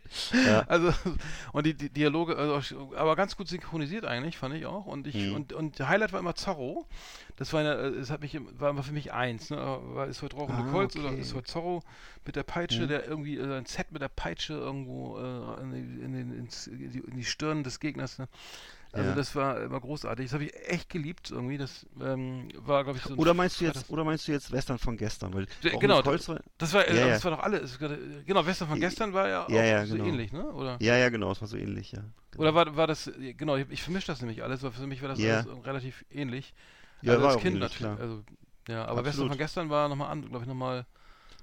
Ja. 0.47 0.61
Also 0.68 0.92
und 1.53 1.64
die, 1.66 1.72
die 1.74 1.88
Dialoge, 1.88 2.36
also, 2.36 2.92
aber 2.95 3.16
ganz 3.16 3.36
gut 3.38 3.49
synchronisiert 3.49 4.05
eigentlich, 4.05 4.36
fand 4.36 4.55
ich 4.55 4.66
auch. 4.66 4.84
Und 4.87 5.07
ich 5.07 5.14
Mhm. 5.16 5.35
und 5.35 5.53
und 5.53 5.78
der 5.78 5.89
Highlight 5.89 6.12
war 6.12 6.20
immer 6.20 6.35
Zorro. 6.35 6.87
Das 7.37 7.53
war 7.53 7.61
eine, 7.61 7.74
äh, 7.74 7.89
es 7.99 8.11
hat 8.11 8.20
mich 8.20 8.39
war 8.59 8.70
immer 8.70 8.82
für 8.82 8.93
mich 8.93 9.12
eins, 9.12 9.51
ne? 9.51 9.57
War 9.57 10.07
ist 10.07 10.22
heute 10.22 10.37
Rauchende 10.37 10.62
Ah, 10.62 10.70
Colts 10.70 10.97
oder 10.97 11.09
okay. 11.11 11.20
ist 11.20 11.35
heute 11.35 11.51
Zorro 11.51 11.82
mit 12.26 12.37
der 12.37 12.43
Peitsche, 12.45 12.82
Mhm. 12.85 12.89
der 12.89 13.07
irgendwie 13.09 13.39
äh, 13.39 13.57
ein 13.57 13.66
Set 13.66 13.93
mit 13.93 14.03
der 14.03 14.09
Peitsche 14.09 14.55
irgendwo 14.55 15.18
äh, 15.18 15.62
in, 15.62 15.70
die, 15.72 16.05
in, 16.05 16.12
den, 16.12 16.39
ins, 16.39 16.66
in, 16.66 16.91
die, 16.91 16.99
in 17.01 17.16
die 17.16 17.24
Stirn 17.24 17.64
des 17.64 17.80
Gegners. 17.80 18.18
Ne? 18.18 18.28
Also 18.95 19.11
Ja. 19.11 19.16
das 19.16 19.34
war 19.34 19.61
immer 19.61 19.80
großartig. 19.80 20.26
Das 20.26 20.34
habe 20.34 20.45
ich 20.45 20.55
echt 20.68 20.88
geliebt 20.88 21.28
irgendwie. 21.32 21.59
Das 21.59 21.84
ähm, 22.01 22.49
war, 22.59 22.84
glaube 22.84 22.99
ich, 22.99 23.05
so 23.05 23.12
ein 23.14 23.18
Oder 23.18 23.34
meinst 23.34 23.61
du 23.61 23.64
jetzt, 23.64 23.90
oder 23.90 24.05
meinst 24.05 24.28
du 24.28 24.32
jetzt 24.32 24.53
Western 24.53 24.78
von 24.78 24.97
gestern? 24.97 25.34
Weil 25.34 25.49
genau, 25.62 26.05
war- 26.05 26.16
Das 26.59 26.72
war, 26.72 26.86
äh, 26.86 26.97
Ja, 26.97 27.09
das 27.09 27.24
war 27.24 27.32
doch 27.32 27.40
alles. 27.40 27.76
Genau, 27.80 28.47
Western 28.47 28.68
von 28.68 28.78
gestern 28.78 29.12
war 29.12 29.28
ja 29.28 29.47
auch 29.47 29.51
Ja, 29.51 29.84
so 29.84 29.95
genau. 29.97 30.07
ähnlich, 30.07 30.32
ne? 30.32 30.45
Oder? 30.53 30.78
Ja, 30.80 30.97
ja, 30.97 31.09
genau, 31.09 31.32
es 31.32 31.40
war 31.40 31.49
so 31.49 31.57
ähnlich, 31.57 31.90
ja. 31.90 32.05
Oder 32.36 32.55
war, 32.55 32.76
war 32.76 32.86
das, 32.86 33.09
äh, 33.09 33.34
genau, 33.34 33.57
ich, 33.57 33.66
ich 33.70 33.82
vermische 33.82 34.07
das 34.07 34.20
nämlich 34.20 34.45
alles, 34.45 34.62
weil 34.62 34.70
für 34.70 34.86
mich 34.86 35.03
war 35.03 35.09
das 35.09 35.18
alles 35.20 35.66
relativ 35.66 36.05
ähnlich. 36.11 36.55
Ja, 37.03 37.12
also 37.12 37.22
war 37.22 37.30
als 37.30 37.38
auch 37.38 37.42
Kind 37.42 37.57
ähnlich, 37.57 37.72
natürlich. 37.80 37.97
klar. 37.97 38.01
Also, 38.01 38.22
ja, 38.68 38.84
aber 38.84 38.99
Western 38.99 39.09
Absolut. 39.09 39.30
von 39.30 39.38
gestern 39.38 39.70
war 39.70 39.88
nochmal 39.88 40.11
an, 40.11 40.22
glaube 40.22 40.45
ich, 40.45 40.49
nochmal. 40.49 40.86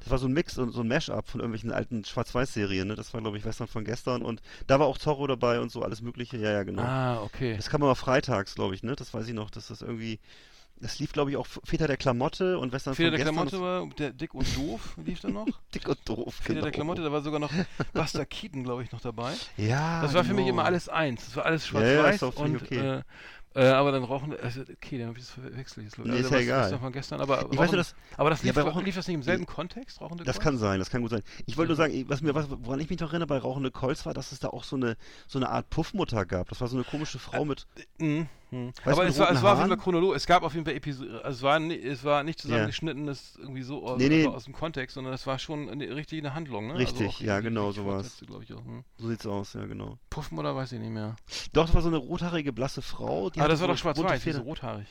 Das 0.02 0.10
war 0.10 0.18
so 0.18 0.28
ein 0.28 0.34
Mix, 0.34 0.56
so, 0.56 0.70
so 0.72 0.82
ein 0.82 0.88
Mash-up 0.88 1.28
von 1.30 1.40
irgendwelchen 1.42 1.72
alten 1.72 2.04
Schwarz-Weiß-Serien, 2.04 2.88
ne? 2.88 2.96
Das 2.96 3.14
war, 3.14 3.22
glaube 3.22 3.38
ich, 3.38 3.46
Western 3.46 3.68
von 3.68 3.86
gestern 3.86 4.22
und 4.24 4.42
da 4.68 4.80
war 4.80 4.88
auch 4.88 4.98
Zorro 4.98 5.28
dabei 5.28 5.60
und 5.60 5.72
so 5.72 5.84
alles 5.84 6.02
mögliche, 6.02 6.38
ja, 6.38 6.52
ja, 6.52 6.64
genau. 6.64 6.82
Ah, 6.82 7.22
okay. 7.24 7.56
Das 7.56 7.70
kam 7.70 7.82
immer 7.84 7.96
freitags, 7.96 8.56
glaube 8.56 8.74
ich, 8.76 8.84
ne? 8.84 8.96
Das 8.96 9.14
weiß 9.14 9.28
ich 9.28 9.34
noch, 9.36 9.52
dass 9.52 9.68
das 9.68 9.82
irgendwie, 9.84 10.20
das 10.78 10.98
lief, 10.98 11.14
glaube 11.14 11.30
ich, 11.30 11.38
auch 11.38 11.46
Väter 11.64 11.86
der 11.86 11.98
Klamotte 11.98 12.58
und 12.58 12.72
Western 12.74 12.96
Feder 12.96 13.10
von 13.10 13.18
der 13.18 13.26
gestern. 13.26 13.48
Klamotte 13.48 13.88
war, 13.90 13.96
der 13.96 14.12
Dick 14.12 14.34
und 14.34 14.48
Doof 14.58 14.98
lief 15.06 15.20
da 15.20 15.30
noch. 15.30 15.46
dick 15.76 15.88
und 15.88 16.00
doof, 16.10 16.34
Feder 16.34 16.56
genau. 16.56 16.64
der 16.64 16.72
Klamotte, 16.72 17.04
da 17.04 17.12
war 17.12 17.22
sogar 17.22 17.40
noch 17.40 17.52
Buster 17.94 18.26
Keaton, 18.26 18.64
glaube 18.64 18.82
ich, 18.82 18.92
noch 18.92 19.02
dabei. 19.02 19.34
Ja, 19.58 20.02
Das 20.02 20.16
war 20.16 20.24
für 20.24 20.34
mich 20.34 20.46
genau. 20.46 20.56
immer 20.56 20.66
alles 20.66 20.90
eins. 20.90 21.26
Das 21.26 21.36
war 21.36 21.46
alles 21.46 21.70
Ja, 21.70 21.80
ja, 21.82 22.02
schwarz-weiß 22.02 22.24
auch 22.24 22.34
völlig 22.34 22.54
und 22.54 22.62
okay. 22.64 22.80
äh, 22.80 23.02
äh, 23.54 23.66
aber 23.68 23.92
dann 23.92 24.04
rauchen, 24.04 24.34
also 24.42 24.62
okay, 24.62 24.98
dann 24.98 25.08
habe 25.10 25.18
ich 25.20 25.26
das 25.26 25.34
verwechselt. 25.34 25.86
jetzt. 25.86 25.98
Nee, 25.98 26.10
Also 26.12 26.24
ist 26.26 26.32
ja 26.32 26.40
egal. 26.40 26.80
von 26.80 26.92
gestern, 26.94 27.22
aber, 27.22 27.48
Ich 27.52 27.58
weiß 27.58 27.68
rauchen- 27.70 27.78
dass, 27.78 27.96
aber 28.18 28.30
das 28.30 28.42
Ja, 28.44 28.48
lief, 28.48 28.56
doch- 28.56 28.66
Rauchen- 28.68 28.86
lief 28.86 28.96
das 28.96 29.08
nicht 29.08 29.16
im 29.16 29.24
selben 29.24 29.46
Kontext, 29.46 30.00
rauchende 30.02 30.24
das 30.24 30.36
Kreuz? 30.38 30.44
kann 30.44 30.58
sein, 30.58 30.80
das 30.80 30.90
kann 30.90 31.02
gut 31.02 31.12
sein. 31.12 31.22
Ich 31.46 31.58
wollte 31.58 31.70
nur 31.70 31.76
sagen, 31.78 32.06
was 32.08 32.22
mir, 32.22 32.34
was, 32.36 32.48
woran 32.50 32.80
ich 32.80 32.90
mich 32.90 33.00
noch 33.00 33.10
erinnere 33.10 33.28
bei 33.28 33.38
Rauchende 33.38 33.72
Kolz 33.72 34.06
war, 34.06 34.14
dass 34.14 34.32
es 34.32 34.40
da 34.40 34.50
auch 34.50 34.64
so 34.64 34.76
eine, 34.76 34.96
so 35.28 35.40
eine 35.40 35.50
Art 35.50 35.70
Puffmutter 35.70 36.26
gab. 36.26 36.50
Das 36.50 36.62
war 36.62 36.68
so 36.68 36.78
eine 36.78 36.84
komische 36.86 37.20
Frau 37.20 37.44
mit, 37.46 37.68
Mhm. 38.00 38.28
Du, 38.52 38.72
Aber 38.86 39.06
es 39.08 39.18
war, 39.18 39.32
es 39.32 39.42
war 39.42 39.54
auf 39.54 39.60
jeden 39.60 39.70
Fall 39.70 39.78
chronologisch. 39.78 40.18
Es 40.18 40.28
gab 40.28 40.44
auf 40.44 40.54
jeden 40.54 40.66
Fall 40.66 40.76
Episoden. 40.76 41.16
Also 41.22 41.38
es 41.38 41.42
war, 41.44 41.62
es 41.62 42.04
war 42.04 42.24
nicht 42.24 42.40
zusammengeschnittenes 42.40 43.36
irgendwie 43.40 43.62
so 43.64 43.86
aus, 43.88 43.98
Nee, 43.98 44.10
nee. 44.10 44.28
aus 44.28 44.44
dem 44.46 44.54
Kontext, 44.54 44.96
sondern 44.96 45.14
es 45.14 45.26
war 45.26 45.40
schon 45.40 45.70
eine, 45.70 45.96
richtig 45.96 46.20
eine 46.20 46.34
Handlung. 46.34 46.68
Ne? 46.68 46.76
Richtig, 46.78 47.08
also 47.08 47.24
ja, 47.24 47.38
die- 47.38 47.44
die- 47.44 47.50
genau, 47.50 47.72
die 47.72 47.80
so 47.80 48.42
ich 48.42 48.54
auch. 48.54 48.66
Hm. 48.66 48.84
so 48.98 49.08
sieht's 49.08 49.26
aus, 49.26 49.54
ja, 49.54 49.66
genau. 49.66 49.98
Puffen 50.10 50.38
oder 50.38 50.56
weiß 50.56 50.74
ich 50.74 50.80
nicht 50.80 50.92
mehr. 50.92 51.16
Doch, 51.54 51.66
das 51.66 51.74
war 51.76 51.82
so 51.82 51.88
eine 51.88 51.98
rothaarige, 51.98 52.52
blasse 52.54 52.82
Frau. 52.82 53.30
Die 53.30 53.40
hatte 53.40 53.50
das 53.52 53.60
war 53.62 53.68
so 53.68 53.74
doch 53.74 53.80
schwarz-weiß, 53.80 54.20
diese 54.22 54.32
Federn. 54.34 54.42
rothaarig. 54.44 54.88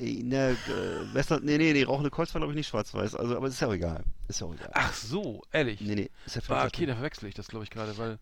Ne, 0.00 0.50
äh, 0.68 1.14
Western, 1.14 1.42
nee, 1.44 1.58
nee, 1.58 1.72
nee, 1.72 1.82
Rauchende 1.82 2.10
Kolz 2.10 2.32
war, 2.32 2.40
glaube 2.40 2.52
ich, 2.52 2.56
nicht 2.56 2.68
schwarz-weiß. 2.68 3.16
Also, 3.16 3.36
aber 3.36 3.48
ist 3.48 3.60
ja 3.60 3.66
auch 3.66 3.72
egal. 3.72 4.04
Ist 4.28 4.40
ja 4.40 4.46
auch 4.46 4.54
egal. 4.54 4.70
Ach 4.74 4.92
so, 4.92 5.42
ehrlich. 5.50 5.80
Nee, 5.80 5.94
nee, 5.96 6.10
ist 6.24 6.36
ja 6.36 6.42
Ah, 6.50 6.66
okay, 6.66 6.86
da 6.86 6.94
verwechsel 6.94 7.28
ich 7.28 7.34
das, 7.34 7.48
glaube 7.48 7.64
ich, 7.64 7.70
gerade, 7.70 7.96
weil. 7.98 8.18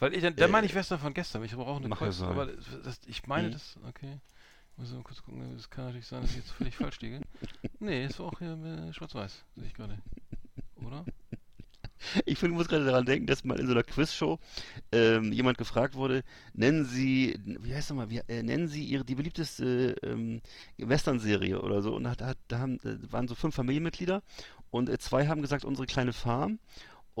Weil 0.00 0.14
ich, 0.14 0.22
dann, 0.22 0.34
dann 0.34 0.48
Äh, 0.48 0.52
meine 0.52 0.66
ich 0.66 0.74
Western 0.74 0.98
von 0.98 1.14
gestern, 1.14 1.44
ich 1.44 1.54
brauche 1.54 1.82
eine 1.84 1.94
Kreuz, 1.94 2.20
aber 2.22 2.46
das, 2.46 2.64
das, 2.82 3.00
ich 3.06 3.26
meine 3.26 3.48
Mhm. 3.48 3.52
das, 3.52 3.78
okay. 3.86 4.18
Muss 4.76 4.92
mal 4.92 5.02
kurz 5.02 5.22
gucken, 5.22 5.42
es 5.56 5.68
kann 5.68 5.84
natürlich 5.84 6.06
sein, 6.06 6.22
dass 6.22 6.30
ich 6.30 6.38
jetzt 6.38 6.52
völlig 6.52 6.74
falsch 6.76 7.00
liege. 7.00 7.20
Nee, 7.80 8.04
es 8.04 8.18
war 8.18 8.26
auch 8.26 8.38
hier 8.38 8.52
äh, 8.52 8.92
schwarz-weiß, 8.92 9.44
sehe 9.56 9.66
ich 9.66 9.74
gerade. 9.74 9.98
Oder? 10.76 11.04
Ich 12.24 12.38
find, 12.38 12.54
muss 12.54 12.68
gerade 12.68 12.86
daran 12.86 13.04
denken, 13.04 13.26
dass 13.26 13.44
mal 13.44 13.60
in 13.60 13.66
so 13.66 13.72
einer 13.72 13.82
Quizshow 13.82 14.38
ähm, 14.90 15.32
jemand 15.32 15.58
gefragt 15.58 15.94
wurde, 15.94 16.24
nennen 16.54 16.86
Sie, 16.86 17.38
wie 17.44 17.74
heißt 17.74 17.90
nochmal, 17.90 18.08
wie, 18.08 18.18
äh, 18.26 18.42
nennen 18.42 18.68
Sie 18.68 18.84
Ihre 18.84 19.04
die 19.04 19.14
beliebteste 19.14 19.96
ähm, 20.02 20.40
Western-Serie 20.78 21.60
oder 21.60 21.82
so. 21.82 21.94
Und 21.94 22.08
hat, 22.08 22.22
hat, 22.22 22.38
da 22.48 22.58
haben, 22.58 22.80
äh, 22.80 23.12
waren 23.12 23.28
so 23.28 23.34
fünf 23.34 23.54
Familienmitglieder 23.54 24.22
und 24.70 24.88
äh, 24.88 24.98
zwei 24.98 25.26
haben 25.28 25.42
gesagt, 25.42 25.64
unsere 25.66 25.86
kleine 25.86 26.14
Farm. 26.14 26.58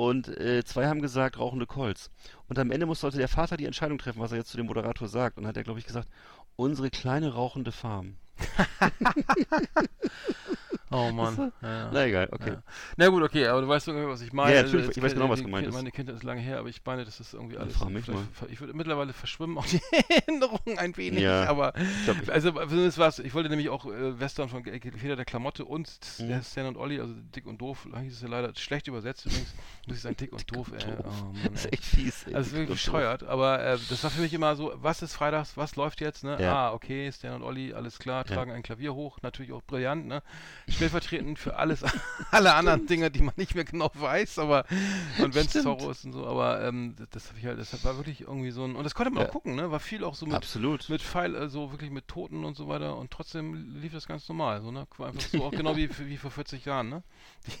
Und 0.00 0.28
äh, 0.28 0.64
zwei 0.64 0.86
haben 0.86 1.02
gesagt, 1.02 1.38
rauchende 1.38 1.66
Colts. 1.66 2.10
Und 2.48 2.58
am 2.58 2.70
Ende 2.70 2.86
muss, 2.86 3.00
sollte 3.00 3.18
der 3.18 3.28
Vater 3.28 3.58
die 3.58 3.66
Entscheidung 3.66 3.98
treffen, 3.98 4.18
was 4.20 4.32
er 4.32 4.38
jetzt 4.38 4.48
zu 4.48 4.56
dem 4.56 4.64
Moderator 4.64 5.08
sagt. 5.08 5.36
Und 5.36 5.46
hat 5.46 5.58
er, 5.58 5.62
glaube 5.62 5.78
ich, 5.78 5.84
gesagt, 5.84 6.08
unsere 6.56 6.88
kleine 6.88 7.34
rauchende 7.34 7.70
Farm. 7.70 8.16
Oh 10.92 11.12
Mann. 11.12 11.52
Ja, 11.62 11.68
ja. 11.68 11.90
Na 11.92 12.04
egal, 12.06 12.28
okay. 12.32 12.50
Ja. 12.50 12.62
Na 12.96 13.08
gut, 13.08 13.22
okay, 13.22 13.46
aber 13.46 13.60
du 13.60 13.68
weißt 13.68 13.88
ungefähr, 13.88 14.08
was 14.08 14.20
ich 14.22 14.32
meine. 14.32 14.56
Ja, 14.56 14.62
natürlich, 14.64 14.96
ich 14.96 15.02
weiß 15.02 15.14
genau, 15.14 15.28
was 15.28 15.40
gemeint 15.40 15.66
ist. 15.66 15.72
Meine 15.74 15.90
Kindheit 15.92 16.16
ist 16.16 16.24
lange 16.24 16.40
her, 16.40 16.58
aber 16.58 16.68
ich 16.68 16.80
meine, 16.84 17.04
das 17.04 17.20
ist 17.20 17.32
irgendwie 17.32 17.54
Ja, 17.54 17.60
alles. 17.60 17.76
frag 17.76 17.90
mich 17.90 18.04
ver- 18.04 18.16
Ich 18.50 18.60
würde 18.60 18.74
mittlerweile 18.74 19.12
verschwimmen 19.12 19.56
auch 19.56 19.66
die 19.66 19.80
Erinnerungen 20.08 20.78
ein 20.78 20.96
wenig, 20.96 21.22
Ja. 21.22 21.48
aber 21.48 21.74
ich- 21.76 22.32
also 22.32 22.50
zumindest 22.52 22.98
was, 22.98 23.20
ich 23.20 23.34
wollte 23.34 23.48
nämlich 23.50 23.68
auch 23.68 23.86
äh, 23.86 24.18
Western 24.18 24.48
von 24.48 24.64
Feder 24.64 25.16
der 25.16 25.24
Klamotte 25.24 25.64
und 25.64 25.88
Mhm. 26.18 26.42
Stan 26.42 26.66
und 26.66 26.76
Olli, 26.76 26.98
also 27.00 27.14
dick 27.36 27.46
und 27.46 27.60
doof, 27.60 27.86
hieß 28.02 28.14
es 28.14 28.22
ja 28.22 28.28
leider 28.28 28.52
schlecht 28.56 28.88
übersetzt 28.88 29.26
übrigens, 29.26 29.54
muss 29.86 29.96
ich 29.96 30.02
sagen, 30.02 30.16
dick 30.16 30.32
und 30.32 30.54
doof, 30.54 30.72
ey. 30.76 30.84
Oh, 30.98 31.02
Mann, 31.08 31.34
Das 31.52 31.60
ist 31.60 31.64
ey. 31.66 31.72
echt 31.72 31.84
fies. 31.84 32.26
ey. 32.26 32.34
Also 32.34 32.52
wirklich 32.52 32.70
bescheuert, 32.70 33.22
aber 33.22 33.62
äh, 33.62 33.78
das 33.88 34.02
war 34.02 34.10
für 34.10 34.20
mich 34.22 34.34
immer 34.34 34.56
so, 34.56 34.72
was 34.76 35.02
ist 35.02 35.14
freitags, 35.14 35.56
was 35.56 35.76
läuft 35.76 36.00
jetzt, 36.00 36.24
ne? 36.24 36.36
Ja. 36.40 36.54
Ah, 36.70 36.72
okay, 36.72 37.10
Stan 37.12 37.34
und 37.34 37.42
Olli, 37.42 37.72
alles 37.74 37.98
klar, 37.98 38.24
Ja. 38.28 38.34
tragen 38.34 38.50
ein 38.52 38.62
Klavier 38.62 38.94
hoch, 38.94 39.18
natürlich 39.22 39.52
auch 39.52 39.62
brillant, 39.62 40.06
ne? 40.06 40.22
Stellvertretend 40.80 41.38
für 41.38 41.56
alles, 41.56 41.84
alle 42.30 42.54
anderen 42.54 42.86
Dinge, 42.86 43.10
die 43.10 43.22
man 43.22 43.34
nicht 43.36 43.54
mehr 43.54 43.64
genau 43.64 43.90
weiß, 43.94 44.38
aber 44.38 44.64
und 45.22 45.34
wenn 45.34 45.46
es. 45.46 45.52
Zorro 45.52 45.90
ist 45.90 46.04
und 46.06 46.12
so, 46.12 46.26
aber 46.26 46.64
ähm, 46.64 46.96
das, 47.10 47.28
habe 47.28 47.38
ich 47.38 47.44
halt, 47.46 47.58
das 47.58 47.84
war 47.84 47.96
wirklich 47.96 48.22
irgendwie 48.22 48.50
so 48.50 48.64
ein, 48.64 48.76
und 48.76 48.84
das 48.84 48.94
konnte 48.94 49.10
man 49.12 49.22
Ja. 49.22 49.28
auch 49.28 49.32
gucken, 49.32 49.54
ne? 49.56 49.70
War 49.70 49.80
viel 49.80 50.04
auch 50.04 50.14
so 50.14 50.26
mit, 50.26 50.34
Absolut. 50.36 50.88
mit 50.88 51.02
Pfeil, 51.02 51.36
also 51.36 51.70
wirklich 51.72 51.90
mit 51.90 52.08
Toten 52.08 52.44
und 52.44 52.56
so 52.56 52.68
weiter 52.68 52.96
und 52.96 53.10
trotzdem 53.10 53.78
lief 53.80 53.92
das 53.92 54.06
ganz 54.06 54.28
normal, 54.28 54.62
so, 54.62 54.70
ne? 54.70 54.86
Einfach 54.98 55.20
so, 55.20 55.44
auch 55.44 55.50
genau 55.50 55.76
wie, 55.76 55.88
wie 56.08 56.16
vor 56.16 56.30
40 56.30 56.64
Jahren, 56.64 56.88
ne? 56.88 57.02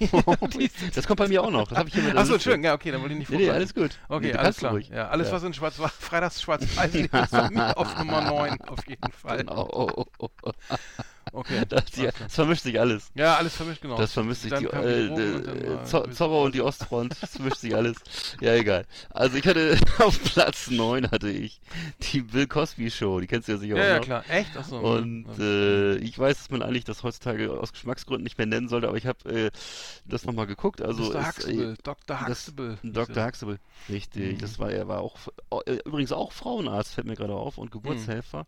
Die, 0.00 0.68
die, 0.68 0.90
Das 0.94 1.06
kommt 1.06 1.18
bei 1.18 1.28
mir 1.28 1.42
auch 1.42 1.50
noch. 1.50 1.68
Das 1.68 1.78
habe 1.78 1.88
ich 1.88 1.94
der 1.94 2.16
Achso. 2.16 2.34
Entschuldigung, 2.34 2.64
ja, 2.64 2.74
okay, 2.74 2.90
dann 2.90 3.00
wollte 3.02 3.14
ich 3.14 3.18
nicht 3.20 3.30
Nee, 3.30 3.36
nee, 3.36 3.42
vorgreifen. 3.46 3.60
alles 3.60 3.74
gut. 3.74 3.98
Okay, 4.08 4.26
nee, 4.28 4.34
alles 4.34 4.56
klar. 4.56 4.72
ruhig. 4.72 4.88
Ja, 4.88 5.08
alles, 5.08 5.28
Ja. 5.28 5.34
was 5.34 5.42
in 5.42 5.52
Schwarz 5.54 5.78
war, 5.78 5.88
Freitags 5.88 6.40
schwarz-weiß 6.42 6.92
lief, 6.94 7.12
ist 7.12 7.34
auf 7.34 7.98
Nummer 7.98 8.20
9, 8.22 8.60
auf 8.62 8.86
jeden 8.88 9.12
Fall. 9.12 9.38
Genau. 9.38 10.06
Okay. 11.32 11.62
Das, 11.68 11.84
die, 11.86 12.08
das 12.18 12.34
vermischt 12.34 12.62
sich 12.62 12.80
alles. 12.80 13.10
Ja, 13.14 13.36
alles 13.36 13.54
vermischt, 13.56 13.82
genau. 13.82 13.96
Das 13.96 14.12
vermischt 14.12 14.42
sich 14.42 14.52
die 14.52 14.64
äh, 14.66 15.06
äh, 15.06 15.84
Zorro 15.84 16.44
und 16.44 16.54
die 16.54 16.62
Ostfront, 16.62 17.14
das 17.20 17.30
vermischt 17.36 17.58
sich 17.58 17.74
alles. 17.74 17.96
Ja, 18.40 18.54
egal. 18.54 18.86
Also 19.10 19.36
ich 19.36 19.46
hatte 19.46 19.78
auf 19.98 20.20
Platz 20.24 20.70
9 20.70 21.10
hatte 21.10 21.28
ich 21.30 21.60
die 22.12 22.22
Bill 22.22 22.46
Cosby 22.46 22.90
Show, 22.90 23.20
die 23.20 23.26
kennst 23.26 23.48
du 23.48 23.52
ja 23.52 23.58
sicher 23.58 23.76
Ja, 23.76 23.82
auch 23.82 23.86
ja, 23.88 23.96
noch. 23.98 24.04
klar. 24.04 24.24
Echt? 24.28 24.56
Achso. 24.56 24.78
Und 24.78 25.26
äh, 25.38 25.96
ich 25.96 26.18
weiß, 26.18 26.38
dass 26.38 26.50
man 26.50 26.62
eigentlich 26.62 26.84
das 26.84 27.02
heutzutage 27.02 27.50
aus 27.52 27.72
Geschmacksgründen 27.72 28.24
nicht 28.24 28.38
mehr 28.38 28.46
nennen 28.46 28.68
sollte, 28.68 28.88
aber 28.88 28.96
ich 28.96 29.06
habe 29.06 29.28
äh, 29.30 29.50
das 30.06 30.24
nochmal 30.24 30.46
geguckt. 30.46 30.82
Also 30.82 31.04
Mr. 31.04 31.20
es, 31.20 31.26
Huxtable. 31.26 31.72
äh, 31.72 31.76
Dr. 31.82 32.26
Huxtable. 32.26 32.78
Dr. 32.82 33.26
Huxtable, 33.26 33.58
richtig. 33.88 34.34
Mhm. 34.34 34.38
Das 34.38 34.58
war 34.58 34.70
er 34.70 34.88
war 34.88 35.00
auch 35.00 35.18
äh, 35.66 35.78
übrigens 35.84 36.12
auch 36.12 36.32
Frauenarzt, 36.32 36.94
fällt 36.94 37.06
mir 37.06 37.16
gerade 37.16 37.34
auf, 37.34 37.58
und 37.58 37.70
Geburtshelfer. 37.70 38.46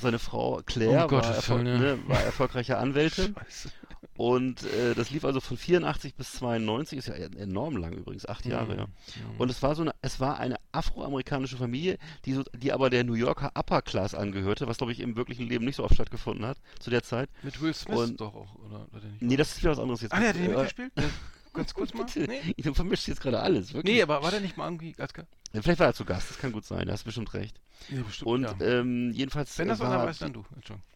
Seine 0.00 0.18
Frau 0.18 0.60
Claire 0.66 1.06
Oh 1.08 1.10
war, 1.12 1.24
erfol 1.34 1.66
ja. 1.66 1.78
ne, 1.78 1.98
war 2.06 2.20
erfolgreiche 2.22 2.78
Anwältin. 2.78 3.34
Scheiße. 3.38 3.70
Und 4.18 4.62
äh, 4.64 4.94
das 4.94 5.10
lief 5.10 5.24
also 5.26 5.40
von 5.40 5.56
84 5.58 6.14
bis 6.14 6.32
92, 6.32 6.98
ist 6.98 7.08
ja 7.08 7.14
enorm 7.14 7.76
lang 7.76 7.92
übrigens, 7.92 8.26
acht 8.26 8.46
Jahre, 8.46 8.72
Mhm. 8.72 8.78
ja. 8.78 8.86
Und 9.36 9.50
es 9.50 9.62
war 9.62 9.74
so 9.74 9.82
eine, 9.82 9.94
es 10.00 10.20
war 10.20 10.38
eine 10.38 10.56
afroamerikanische 10.72 11.56
Familie, 11.58 11.98
die 12.24 12.32
so, 12.32 12.42
die 12.54 12.72
aber 12.72 12.88
der 12.88 13.04
New 13.04 13.12
Yorker 13.14 13.50
Upper 13.54 13.82
Class 13.82 14.14
angehörte, 14.14 14.66
was 14.68 14.78
glaube 14.78 14.92
ich 14.92 15.00
im 15.00 15.16
wirklichen 15.16 15.46
Leben 15.48 15.64
nicht 15.66 15.76
so 15.76 15.84
oft 15.84 15.94
stattgefunden 15.94 16.46
hat 16.46 16.56
zu 16.78 16.88
der 16.90 17.02
Zeit. 17.02 17.28
Mit 17.42 17.60
Will 17.60 17.74
Smith 17.74 17.96
Und- 17.98 18.20
doch 18.20 18.34
auch, 18.34 18.54
oder? 18.66 18.86
oder? 18.92 19.02
Nee, 19.20 19.36
das 19.36 19.52
ist 19.52 19.60
wieder 19.62 19.72
was 19.72 19.78
anderes 19.78 20.00
jetzt. 20.00 20.12
Ah, 20.12 20.20
der 20.20 20.28
hat 20.30 20.36
den 20.36 20.44
Äh, 20.44 20.48
mitgespielt? 20.48 20.92
Ganz 21.56 21.74
kurz 21.74 21.94
mal? 21.94 22.06
Nee? 22.14 22.54
du 22.56 22.74
vermischst 22.74 23.08
jetzt 23.08 23.20
gerade 23.20 23.40
alles, 23.40 23.72
wirklich. 23.72 23.96
Nee, 23.96 24.02
aber 24.02 24.22
war 24.22 24.30
der 24.30 24.40
nicht 24.40 24.56
mal 24.56 24.66
irgendwie 24.66 24.94
Vielleicht 25.62 25.80
war 25.80 25.86
er 25.86 25.94
zu 25.94 26.04
Gast, 26.04 26.30
das 26.30 26.38
kann 26.38 26.52
gut 26.52 26.64
sein, 26.64 26.86
da 26.86 26.92
hast 26.92 27.04
bestimmt 27.04 27.32
recht. 27.34 27.60
Nee, 27.90 28.02
bestimmt. 28.02 28.26
Und 28.28 28.42
ja. 28.42 28.54
ähm, 28.60 29.10
jedenfalls 29.12 29.58
Wenn 29.58 29.68
das 29.68 29.80
äh, 29.80 29.82
was 29.84 29.90
er 29.90 29.98
war 29.98 30.06
weiß, 30.06 30.18
dann 30.18 30.32
du. 30.32 30.44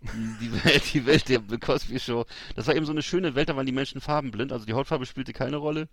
Die 0.40 0.64
Welt, 0.64 0.94
die 0.94 1.06
Welt 1.06 1.28
der 1.28 1.38
Bill 1.38 1.58
Cosby 1.58 1.98
Show. 1.98 2.24
Das 2.56 2.66
war 2.66 2.74
eben 2.74 2.86
so 2.86 2.92
eine 2.92 3.02
schöne 3.02 3.34
Welt, 3.34 3.48
da 3.48 3.56
waren 3.56 3.66
die 3.66 3.72
Menschen 3.72 4.00
farbenblind, 4.00 4.52
also 4.52 4.64
die 4.64 4.72
Hautfarbe 4.72 5.06
spielte 5.06 5.32
keine 5.32 5.56
Rolle. 5.56 5.88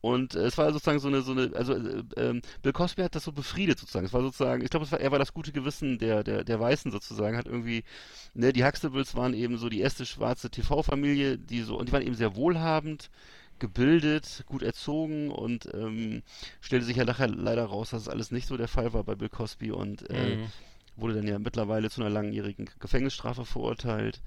Und 0.00 0.34
äh, 0.34 0.44
es 0.44 0.58
war 0.58 0.70
sozusagen 0.72 0.98
so 0.98 1.08
eine, 1.08 1.22
so 1.22 1.32
eine, 1.32 1.52
also 1.54 1.74
äh, 1.74 2.04
ähm, 2.16 2.42
Bill 2.62 2.72
Cosby 2.72 3.02
hat 3.02 3.14
das 3.14 3.24
so 3.24 3.32
befriedet 3.32 3.78
sozusagen. 3.78 4.06
Es 4.06 4.12
war 4.12 4.22
sozusagen, 4.22 4.62
ich 4.62 4.70
glaube, 4.70 4.90
war, 4.90 5.00
er 5.00 5.10
war 5.10 5.18
das 5.18 5.32
gute 5.32 5.52
Gewissen 5.52 5.98
der, 5.98 6.22
der, 6.22 6.44
der 6.44 6.60
Weißen 6.60 6.90
sozusagen, 6.90 7.36
hat 7.36 7.46
irgendwie, 7.46 7.84
ne, 8.34 8.52
die 8.52 8.64
Huxtables 8.64 9.14
waren 9.14 9.34
eben 9.34 9.58
so 9.58 9.68
die 9.68 9.80
erste 9.80 10.06
schwarze 10.06 10.50
TV-Familie, 10.50 11.38
die 11.38 11.62
so, 11.62 11.78
und 11.78 11.88
die 11.88 11.92
waren 11.92 12.02
eben 12.02 12.14
sehr 12.14 12.36
wohlhabend, 12.36 13.10
gebildet, 13.58 14.44
gut 14.46 14.62
erzogen 14.62 15.30
und 15.30 15.68
ähm, 15.74 16.22
stellte 16.60 16.84
sich 16.86 16.96
ja 16.96 17.04
nachher 17.04 17.28
leider 17.28 17.64
raus, 17.64 17.90
dass 17.90 18.02
es 18.02 18.08
alles 18.08 18.30
nicht 18.30 18.46
so 18.46 18.56
der 18.56 18.68
Fall 18.68 18.92
war 18.92 19.04
bei 19.04 19.14
Bill 19.14 19.28
Cosby 19.28 19.70
und 19.72 20.08
äh, 20.10 20.36
Mhm. 20.36 20.52
wurde 20.96 21.14
dann 21.14 21.26
ja 21.28 21.38
mittlerweile 21.38 21.90
zu 21.90 22.00
einer 22.00 22.10
langjährigen 22.10 22.68
Gefängnisstrafe 22.80 23.44
verurteilt 23.44 24.22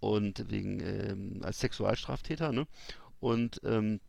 und 0.00 0.50
wegen 0.50 0.80
ähm, 0.80 1.40
als 1.42 1.60
Sexualstraftäter, 1.60 2.52
ne? 2.52 2.66
Und 3.20 3.60
ähm, 3.64 4.00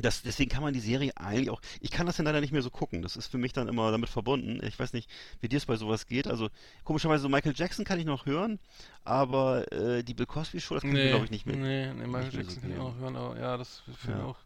das, 0.00 0.22
deswegen 0.22 0.50
kann 0.50 0.62
man 0.62 0.72
die 0.72 0.80
Serie 0.80 1.12
eigentlich 1.16 1.50
auch. 1.50 1.60
Ich 1.80 1.90
kann 1.90 2.06
das 2.06 2.18
ja 2.18 2.24
leider 2.24 2.40
nicht 2.40 2.52
mehr 2.52 2.62
so 2.62 2.70
gucken. 2.70 3.02
Das 3.02 3.16
ist 3.16 3.26
für 3.28 3.38
mich 3.38 3.52
dann 3.52 3.68
immer 3.68 3.90
damit 3.90 4.08
verbunden. 4.08 4.60
Ich 4.64 4.78
weiß 4.78 4.92
nicht, 4.92 5.10
wie 5.40 5.48
dir 5.48 5.56
es 5.56 5.66
bei 5.66 5.76
sowas 5.76 6.06
geht. 6.06 6.26
Also 6.28 6.48
komischerweise 6.84 7.22
so 7.22 7.28
Michael 7.28 7.54
Jackson 7.56 7.84
kann 7.84 7.98
ich 7.98 8.04
noch 8.06 8.26
hören, 8.26 8.58
aber 9.04 9.70
äh, 9.72 10.02
die 10.02 10.14
Bill 10.14 10.26
Cosby 10.26 10.60
Show, 10.60 10.74
das 10.74 10.82
kann 10.82 10.90
ich 10.96 11.02
mir 11.02 11.08
glaube 11.10 11.24
ich 11.24 11.30
nicht 11.30 11.46
mehr. 11.46 11.56
Nee, 11.56 11.92
nee, 11.92 12.06
Michael 12.06 12.34
Jackson 12.34 12.60
kann 12.62 12.72
ich 12.72 12.78
auch 12.78 12.92
noch 12.94 12.98
hören, 12.98 13.16
aber 13.16 13.38
ja, 13.38 13.56
das 13.56 13.82
finde 14.00 14.18
ich 14.18 14.24
Ja. 14.24 14.24
auch. 14.30 14.36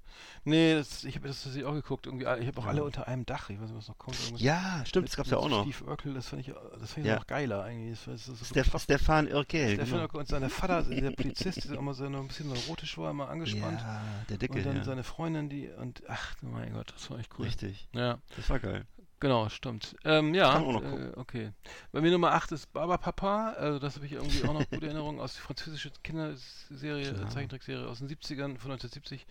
Nee, 0.45 0.75
das, 0.75 1.05
ich 1.05 1.15
habe 1.17 1.29
das 1.29 1.43
tatsächlich 1.43 1.65
auch 1.65 1.73
geguckt. 1.73 2.07
Irgendwie, 2.07 2.25
ich 2.25 2.47
habe 2.47 2.59
auch 2.59 2.65
Ja. 2.65 2.71
alle 2.71 2.85
unter 2.85 3.09
einem 3.09 3.25
Dach. 3.25 3.49
Ich 3.49 3.59
weiß 3.61 3.69
nicht, 3.71 3.79
was 3.79 3.89
noch 3.89 3.97
kommt. 3.99 4.19
Irgendwas 4.21 4.43
Ja, 4.43 4.83
stimmt, 4.85 5.09
das 5.09 5.17
gab's 5.17 5.31
ja 5.31 5.39
auch 5.39 5.49
noch. 5.49 5.63
Steve 5.65 5.85
Urkel, 5.89 6.15
das 6.15 6.29
fand 6.29 6.47
ich, 6.47 6.53
das 6.79 6.93
fand 6.93 6.99
ich 6.99 7.11
Ja. 7.11 7.17
noch 7.17 7.27
geiler 7.27 7.63
eigentlich. 7.65 7.99
Das, 8.05 8.27
das 8.27 8.47
Stef 8.49 8.65
bekloppt. 8.67 8.83
Stefan 8.85 9.33
Urkel, 9.33 9.69
Stefan 9.75 9.87
genau. 9.87 10.03
Urkel 10.03 10.21
und 10.21 10.29
sein 10.29 10.51
Vater, 10.51 10.83
der 10.83 11.11
Polizist, 11.13 11.65
der 11.71 11.79
immer 11.79 11.95
so 11.95 12.05
ein 12.05 12.29
bisschen 12.29 12.49
neurotisch 12.49 12.99
war, 12.99 13.11
immer 13.11 13.29
angespannt. 13.31 13.81
Ja, 13.81 14.03
der 14.29 14.37
Dicke, 14.39 14.55
und 14.59 14.67
dann 14.67 14.85
seine 14.85 15.03
Freundin, 15.05 15.42
die, 15.49 15.69
und 15.69 16.03
ach 16.09 16.35
mein 16.43 16.73
Gott, 16.73 16.93
das 16.95 17.11
war 17.11 17.19
echt 17.19 17.31
cool. 17.39 17.47
Richtig. 17.47 17.89
Ja, 17.95 18.19
Das 18.37 18.49
war 18.51 18.59
geil. 18.59 18.85
genau, 19.21 19.49
stimmt. 19.49 19.95
Ähm, 20.05 20.35
ja, 20.35 20.61
äh, 20.61 21.13
okay. 21.17 21.53
Bei 21.93 22.01
mir 22.01 22.11
Nummer 22.11 22.33
8 22.33 22.53
ist 22.53 22.73
Baba 22.73 22.97
Papa, 22.99 23.51
also 23.53 23.79
das 23.79 23.97
habe 23.97 24.07
ich 24.07 24.13
irgendwie 24.13 24.45
auch 24.45 24.55
noch 24.55 24.69
gute 24.71 24.87
Erinnerungen 24.87 25.21
aus 25.21 25.35
der 25.35 25.43
französischen 25.43 25.93
Kinderserie, 26.03 27.13
Klar. 27.15 27.31
Zeichentrickserie 27.31 27.87
aus 27.89 27.99
den 27.99 28.09
70ern, 28.09 28.59
von 28.59 28.73
1970, 28.73 29.27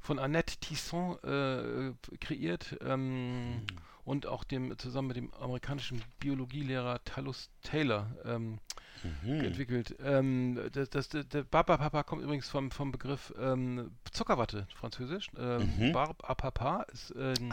von 0.00 0.18
Annette 0.18 0.56
Tisson 0.58 1.18
äh, 1.24 1.92
kreiert 2.18 2.76
ähm, 2.82 3.62
und 4.10 4.26
auch 4.26 4.42
dem 4.42 4.76
zusammen 4.76 5.06
mit 5.08 5.16
dem 5.16 5.32
amerikanischen 5.34 6.02
Biologielehrer 6.18 7.02
Talus 7.04 7.48
Taylor 7.62 8.08
ähm, 8.24 8.58
Mhm. 9.02 9.40
entwickelt. 9.44 9.94
Ähm, 10.04 10.60
das, 10.72 10.90
das, 10.90 11.08
der, 11.08 11.24
der 11.24 11.42
Baba 11.44 11.78
Papa 11.78 12.02
kommt 12.02 12.22
übrigens 12.22 12.48
vom, 12.50 12.70
vom 12.70 12.92
Begriff 12.92 13.32
ähm, 13.40 13.92
Zuckerwatte, 14.10 14.66
französisch. 14.74 15.28
Ähm, 15.38 15.70
Mhm. 15.78 15.92
Papa 15.92 16.82
ist 16.92 17.14
ähm, 17.16 17.50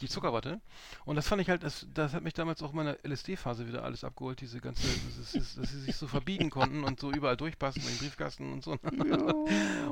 die 0.00 0.08
Zuckerwatte. 0.08 0.60
Und 1.04 1.14
das 1.14 1.28
fand 1.28 1.40
ich 1.40 1.50
halt, 1.50 1.62
das, 1.62 1.86
das 1.94 2.14
hat 2.14 2.24
mich 2.24 2.34
damals 2.34 2.62
auch 2.62 2.70
in 2.70 2.76
meiner 2.76 2.96
LSD-Phase 3.04 3.68
wieder 3.68 3.84
alles 3.84 4.02
abgeholt, 4.02 4.40
diese 4.40 4.60
ganze, 4.60 4.88
das 5.04 5.18
ist, 5.36 5.56
dass 5.58 5.68
sie 5.70 5.80
sich 5.80 5.94
so 5.94 6.08
verbiegen 6.08 6.50
konnten 6.50 6.82
und 6.82 6.98
so 6.98 7.12
überall 7.12 7.36
durchpassen, 7.36 7.82
in 7.84 7.90
den 7.90 7.98
Briefkasten 7.98 8.52
und 8.52 8.64
so. 8.64 8.76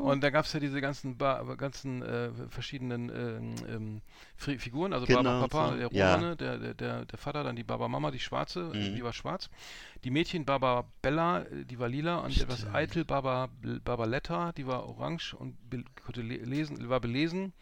Und 0.02 0.24
da 0.24 0.30
gab 0.30 0.44
es 0.46 0.52
ja 0.54 0.60
diese 0.60 0.80
ganzen, 0.80 1.16
ba 1.16 1.42
ganzen 1.56 2.02
äh, 2.02 2.30
verschiedenen 2.48 4.02
Fi- 4.36 4.58
Figuren, 4.58 4.92
also 4.92 5.06
Genau, 5.06 5.22
Baba 5.22 5.46
Papa, 5.46 5.70
so. 5.70 5.76
der 5.76 5.92
Ja. 5.92 6.05
Romane, 6.14 6.36
der, 6.36 6.58
der, 6.58 6.74
der, 6.74 7.04
der 7.04 7.18
Vater, 7.18 7.44
dann 7.44 7.56
die 7.56 7.64
Baba 7.64 7.88
Mama, 7.88 8.10
die 8.10 8.20
schwarze, 8.20 8.70
äh, 8.72 8.76
Mhm. 8.90 8.94
die 8.96 9.04
war 9.04 9.12
schwarz. 9.12 9.48
Die 10.04 10.10
Mädchen 10.10 10.44
Baba 10.44 10.84
Bella, 11.02 11.42
äh, 11.42 11.64
die 11.64 11.78
war 11.78 11.88
lila 11.88 12.18
und 12.18 12.36
etwas 12.40 12.60
Stimmt. 12.60 12.74
eitel 12.74 13.04
Baba, 13.04 13.48
Baba 13.84 14.04
Letta, 14.04 14.52
die 14.52 14.66
war 14.66 14.86
orange 14.86 15.34
und 15.34 15.56
konnte 16.04 16.22
le 16.22 16.36
lesen, 16.36 16.88
war 16.88 17.00
belesen 17.00 17.52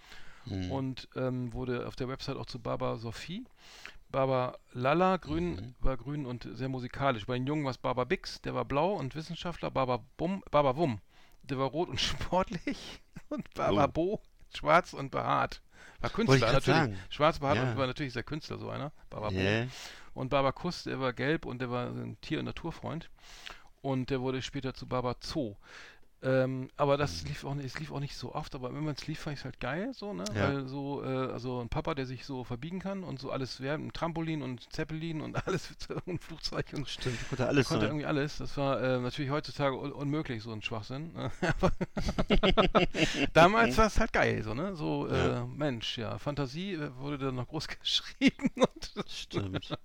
Mhm. 0.46 0.70
und 0.70 1.08
ähm, 1.16 1.52
wurde 1.54 1.86
auf 1.88 1.96
der 1.96 2.08
Website 2.08 2.36
auch 2.36 2.46
zu 2.46 2.58
Baba 2.58 2.96
Sophie. 2.98 3.44
Baba 4.10 4.56
Lala, 4.72 5.16
grün, 5.16 5.56
Mhm. 5.56 5.74
war 5.80 5.96
grün 5.96 6.26
und 6.26 6.48
sehr 6.52 6.68
musikalisch. 6.68 7.26
Bei 7.26 7.34
den 7.34 7.46
Jungen 7.46 7.64
war 7.64 7.70
es 7.72 7.78
Baba 7.78 8.04
Bix, 8.04 8.40
der 8.42 8.54
war 8.54 8.64
blau 8.64 8.92
und 8.94 9.14
Wissenschaftler. 9.16 9.70
Baba 9.70 10.04
Bum, 10.16 10.42
Baba 10.50 10.76
Wum, 10.76 11.00
der 11.42 11.58
war 11.58 11.66
rot 11.66 11.88
und 11.88 12.00
sportlich. 12.00 13.00
Und 13.30 13.52
Baba 13.54 13.86
Oh. 13.86 13.88
Bo, 13.88 14.22
schwarz 14.54 14.92
und 14.92 15.10
behaart. 15.10 15.62
War 16.00 16.10
Künstler, 16.10 16.38
natürlich. 16.52 16.64
sagen. 16.66 16.98
Schwarz 17.10 17.38
behaart 17.38 17.56
Ja. 17.56 17.62
und 17.70 17.76
war 17.76 17.86
natürlich 17.86 18.12
sehr 18.12 18.22
Künstler, 18.22 18.58
so 18.58 18.68
einer. 18.70 18.92
Baba. 19.10 19.30
Yeah. 19.30 19.68
Und 20.14 20.28
Baba 20.28 20.52
Kuss, 20.52 20.84
der 20.84 21.00
war 21.00 21.12
gelb 21.12 21.44
und 21.46 21.60
der 21.60 21.70
war 21.70 21.86
ein 21.88 22.18
Tier- 22.20 22.38
und 22.38 22.44
Naturfreund. 22.44 23.10
Und 23.82 24.10
der 24.10 24.20
wurde 24.20 24.40
später 24.42 24.72
zu 24.74 24.86
Baba 24.86 25.16
Zoo. 25.20 25.56
Ähm, 26.24 26.70
aber 26.78 26.96
das 26.96 27.22
lief 27.24 27.44
auch 27.44 27.54
nicht, 27.54 27.66
es 27.66 27.78
lief 27.78 27.92
auch 27.92 28.00
nicht 28.00 28.16
so 28.16 28.34
oft, 28.34 28.54
aber 28.54 28.74
wenn 28.74 28.82
man 28.82 28.94
es 28.94 29.06
lief, 29.06 29.20
fand 29.20 29.34
ich 29.34 29.40
es 29.40 29.44
halt 29.44 29.60
geil, 29.60 29.92
so, 29.94 30.14
ne? 30.14 30.24
Ja. 30.34 30.48
Weil 30.54 30.66
so, 30.66 31.04
äh, 31.04 31.06
also 31.32 31.60
ein 31.60 31.68
Papa, 31.68 31.94
der 31.94 32.06
sich 32.06 32.24
so 32.24 32.44
verbiegen 32.44 32.78
kann 32.80 33.04
und 33.04 33.20
so 33.20 33.30
alles 33.30 33.60
werden, 33.60 33.88
ein 33.88 33.92
Trampolin 33.92 34.40
und 34.42 34.72
Zeppelin 34.72 35.20
und 35.20 35.36
alles 35.46 35.68
und 36.06 36.22
Flugzeug 36.24 36.66
und 36.74 36.88
Stimmt, 36.88 37.18
konnte 37.28 37.46
alles 37.46 37.68
konnte 37.68 37.82
sein. 37.82 37.90
irgendwie 37.90 38.06
alles. 38.06 38.38
Das 38.38 38.56
war 38.56 38.80
äh, 38.82 38.98
natürlich 39.00 39.30
heutzutage 39.30 39.76
un 39.78 39.92
unmöglich, 39.92 40.42
so 40.42 40.52
ein 40.52 40.62
Schwachsinn. 40.62 41.12
ne? 41.12 41.30
Damals 43.32 43.76
war 43.76 43.86
es 43.86 43.98
halt 44.00 44.12
geil, 44.12 44.42
so, 44.42 44.54
ne? 44.54 44.74
So, 44.76 45.08
äh, 45.08 45.24
Ja. 45.34 45.46
Mensch, 45.46 45.98
ja, 45.98 46.18
Fantasie 46.18 46.74
äh, 46.74 46.90
wurde 46.98 47.18
dann 47.18 47.34
noch 47.34 47.48
groß 47.48 47.68
geschrieben 47.68 48.50
und 48.56 48.94
Stimmt. 49.08 49.76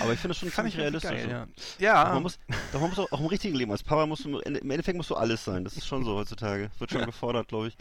Aber 0.00 0.12
ich 0.12 0.20
finde 0.20 0.28
das 0.28 0.38
schon 0.38 0.50
fand 0.50 0.68
ziemlich 0.70 0.76
realistisch. 0.78 1.10
geil, 1.10 1.24
so. 1.24 1.30
ja. 1.30 1.46
Doch 1.46 1.80
Ja, 1.80 2.12
Man 2.14 2.22
muss, 2.22 2.38
doch 2.72 2.80
man 2.80 2.90
muss 2.90 2.98
auch, 3.00 3.10
auch 3.10 3.20
im 3.20 3.26
richtigen 3.26 3.56
Leben, 3.56 3.72
als 3.72 3.82
Papa 3.82 4.06
musst 4.06 4.24
du, 4.24 4.38
im 4.38 4.70
Endeffekt 4.70 4.96
musst 4.96 5.10
du 5.10 5.16
alles 5.16 5.25
sein. 5.44 5.64
Das 5.64 5.76
ist 5.76 5.86
schon 5.86 6.04
so 6.04 6.14
heutzutage. 6.16 6.70
Wird 6.78 6.90
schon 6.90 7.04
gefordert, 7.06 7.48
glaube 7.48 7.68
ich. 7.68 7.76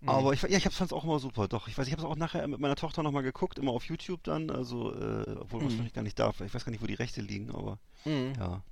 Mhm. 0.00 0.08
Aber 0.08 0.32
ich, 0.32 0.42
ja, 0.42 0.48
ich 0.58 0.62
fand 0.64 0.90
es 0.90 0.92
auch 0.92 1.04
immer 1.04 1.18
super. 1.18 1.48
Doch, 1.48 1.66
ich 1.68 1.76
weiß, 1.76 1.86
ich 1.86 1.92
habe 1.92 2.02
es 2.02 2.08
auch 2.08 2.16
nachher 2.16 2.46
mit 2.46 2.60
meiner 2.60 2.76
Tochter 2.76 3.02
nochmal 3.02 3.22
geguckt, 3.22 3.58
immer 3.58 3.72
auf 3.72 3.84
YouTube 3.84 4.22
dann. 4.22 4.50
Also, 4.50 4.94
äh, 4.94 5.36
obwohl 5.40 5.60
man 5.60 5.68
es 5.70 5.74
vielleicht 5.74 5.94
gar 5.94 6.02
nicht 6.02 6.18
darf. 6.18 6.40
Ich 6.40 6.54
weiß 6.54 6.64
gar 6.64 6.70
nicht, 6.70 6.82
wo 6.82 6.86
die 6.86 6.94
Rechte 6.94 7.20
liegen, 7.20 7.50
aber 7.54 7.78
mhm. 8.04 8.32
ja. 8.38 8.62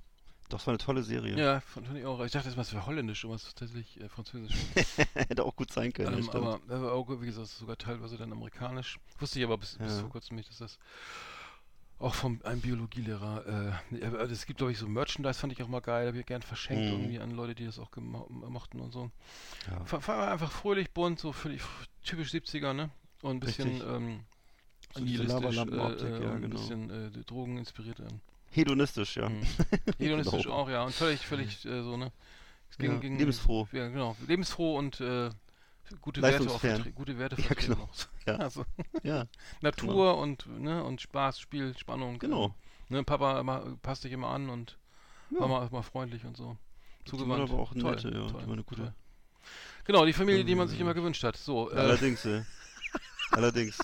Doch, 0.49 0.59
es 0.59 0.65
war 0.67 0.71
eine 0.71 0.77
tolle 0.77 1.03
Serie. 1.03 1.37
Ja, 1.37 1.59
fand 1.59 1.93
ich 1.97 2.05
auch. 2.05 2.23
Ich 2.23 2.31
dachte, 2.31 2.49
das 2.49 2.73
wäre 2.73 2.85
holländisch, 2.85 3.25
aber 3.25 3.35
es 3.35 3.43
ist 3.43 3.57
tatsächlich 3.57 3.99
äh, 3.99 4.07
französisch. 4.07 4.55
Hätte 5.13 5.43
auch 5.43 5.55
gut 5.57 5.73
sein 5.73 5.91
können. 5.91 6.19
ähm, 6.19 6.29
aber 6.29 6.61
aber 6.69 6.93
auch, 6.93 7.09
wie 7.19 7.25
gesagt, 7.25 7.47
sogar 7.49 7.77
teilweise 7.77 8.15
dann 8.17 8.31
amerikanisch. 8.31 8.97
Wusste 9.19 9.39
ich 9.39 9.45
aber 9.45 9.57
bis, 9.57 9.77
bis 9.77 9.95
Ja. 9.95 9.99
vor 9.99 10.09
kurzem 10.09 10.37
nicht, 10.37 10.49
dass 10.49 10.59
das 10.59 10.79
auch 11.99 12.13
von 12.13 12.39
einem 12.43 12.61
Biologielehrer, 12.61 13.73
äh, 13.91 14.05
aber 14.05 14.21
es 14.29 14.45
gibt, 14.45 14.57
glaube 14.59 14.71
ich, 14.71 14.77
so 14.77 14.87
Merchandise, 14.87 15.39
fand 15.39 15.53
ich 15.53 15.63
auch 15.63 15.67
mal 15.67 15.81
geil, 15.81 16.07
habe 16.07 16.19
ich 16.19 16.25
gern 16.25 16.41
verschenkt 16.43 16.85
Mhm. 16.85 16.91
irgendwie 16.91 17.19
an 17.19 17.31
Leute, 17.31 17.55
die 17.55 17.65
das 17.65 17.79
auch 17.79 17.89
mochten 17.95 18.79
und 18.79 18.91
so. 18.91 19.09
ja. 19.67 20.07
War 20.07 20.31
einfach 20.31 20.51
fröhlich, 20.51 20.91
bunt, 20.91 21.19
so 21.19 21.31
völlig 21.31 21.61
typisch 22.03 22.29
70er, 22.31 22.73
ne? 22.73 22.89
Und 23.23 23.37
ein 23.37 23.39
bisschen 23.39 23.81
ähm, 23.81 24.19
So 24.93 25.01
nihilistisch, 25.03 25.57
äh, 25.57 25.61
äh, 25.61 26.23
ja, 26.23 26.31
ein 26.33 26.41
genau. 26.41 26.55
bisschen 26.55 26.89
äh, 26.89 27.09
Drogen 27.25 27.57
inspiriert. 27.57 27.99
Ähm. 27.99 28.19
Hedonistisch, 28.51 29.17
ja. 29.17 29.27
Mhm. 29.29 29.41
Hedonistisch 29.97 30.43
Genau. 30.43 30.55
auch, 30.55 30.69
ja. 30.69 30.83
Und 30.83 30.93
völlig, 30.93 31.25
völlig 31.25 31.65
äh, 31.65 31.81
so, 31.81 31.97
ne? 31.97 32.11
Es 32.69 32.77
ging, 32.77 32.91
Ja, 32.91 32.97
ging, 32.99 33.17
lebensfroh. 33.17 33.67
Ja, 33.71 33.87
genau. 33.89 34.15
Lebensfroh 34.27 34.77
und 34.77 34.99
äh, 35.01 35.29
gute 36.01 36.21
Werte 36.21 36.49
auch 36.49 36.61
vertre- 36.61 36.91
gute 36.91 37.17
Werte 37.17 37.41
Ja, 37.41 37.53
genau. 37.55 37.89
Ja. 38.27 38.35
Also, 38.35 38.65
Ja, 39.03 39.25
Natur 39.61 40.17
und 40.17 40.45
ne 40.59 40.83
und 40.83 41.01
Spaß, 41.01 41.39
Spiel, 41.39 41.77
Spannung. 41.77 42.19
genau. 42.19 42.53
Ne, 42.89 43.03
Papa 43.03 43.39
immer, 43.39 43.77
passt 43.81 44.03
dich 44.03 44.11
immer 44.11 44.27
an 44.29 44.49
und 44.49 44.77
Ja. 45.31 45.39
war 45.41 45.47
mal, 45.47 45.69
mal 45.71 45.81
freundlich 45.83 46.23
und 46.25 46.35
so. 46.37 46.57
zugewandt. 47.05 47.49
aber 47.49 47.59
auch 47.59 47.73
Toll, 47.73 47.91
nette, 47.95 48.09
ja. 48.09 48.27
toll, 48.27 48.41
Die 48.41 48.47
war 48.47 48.53
eine 48.53 48.63
gute. 48.63 48.81
toll. 48.81 48.93
Genau, 49.85 50.05
die 50.05 50.13
Familie, 50.13 50.43
die 50.43 50.55
man 50.55 50.67
sich 50.67 50.79
immer 50.79 50.93
gewünscht 50.93 51.23
hat. 51.23 51.37
So, 51.37 51.71
äh, 51.71 51.75
Allerdings, 51.75 52.25
äh. 52.25 52.43
Allerdings. 53.31 53.77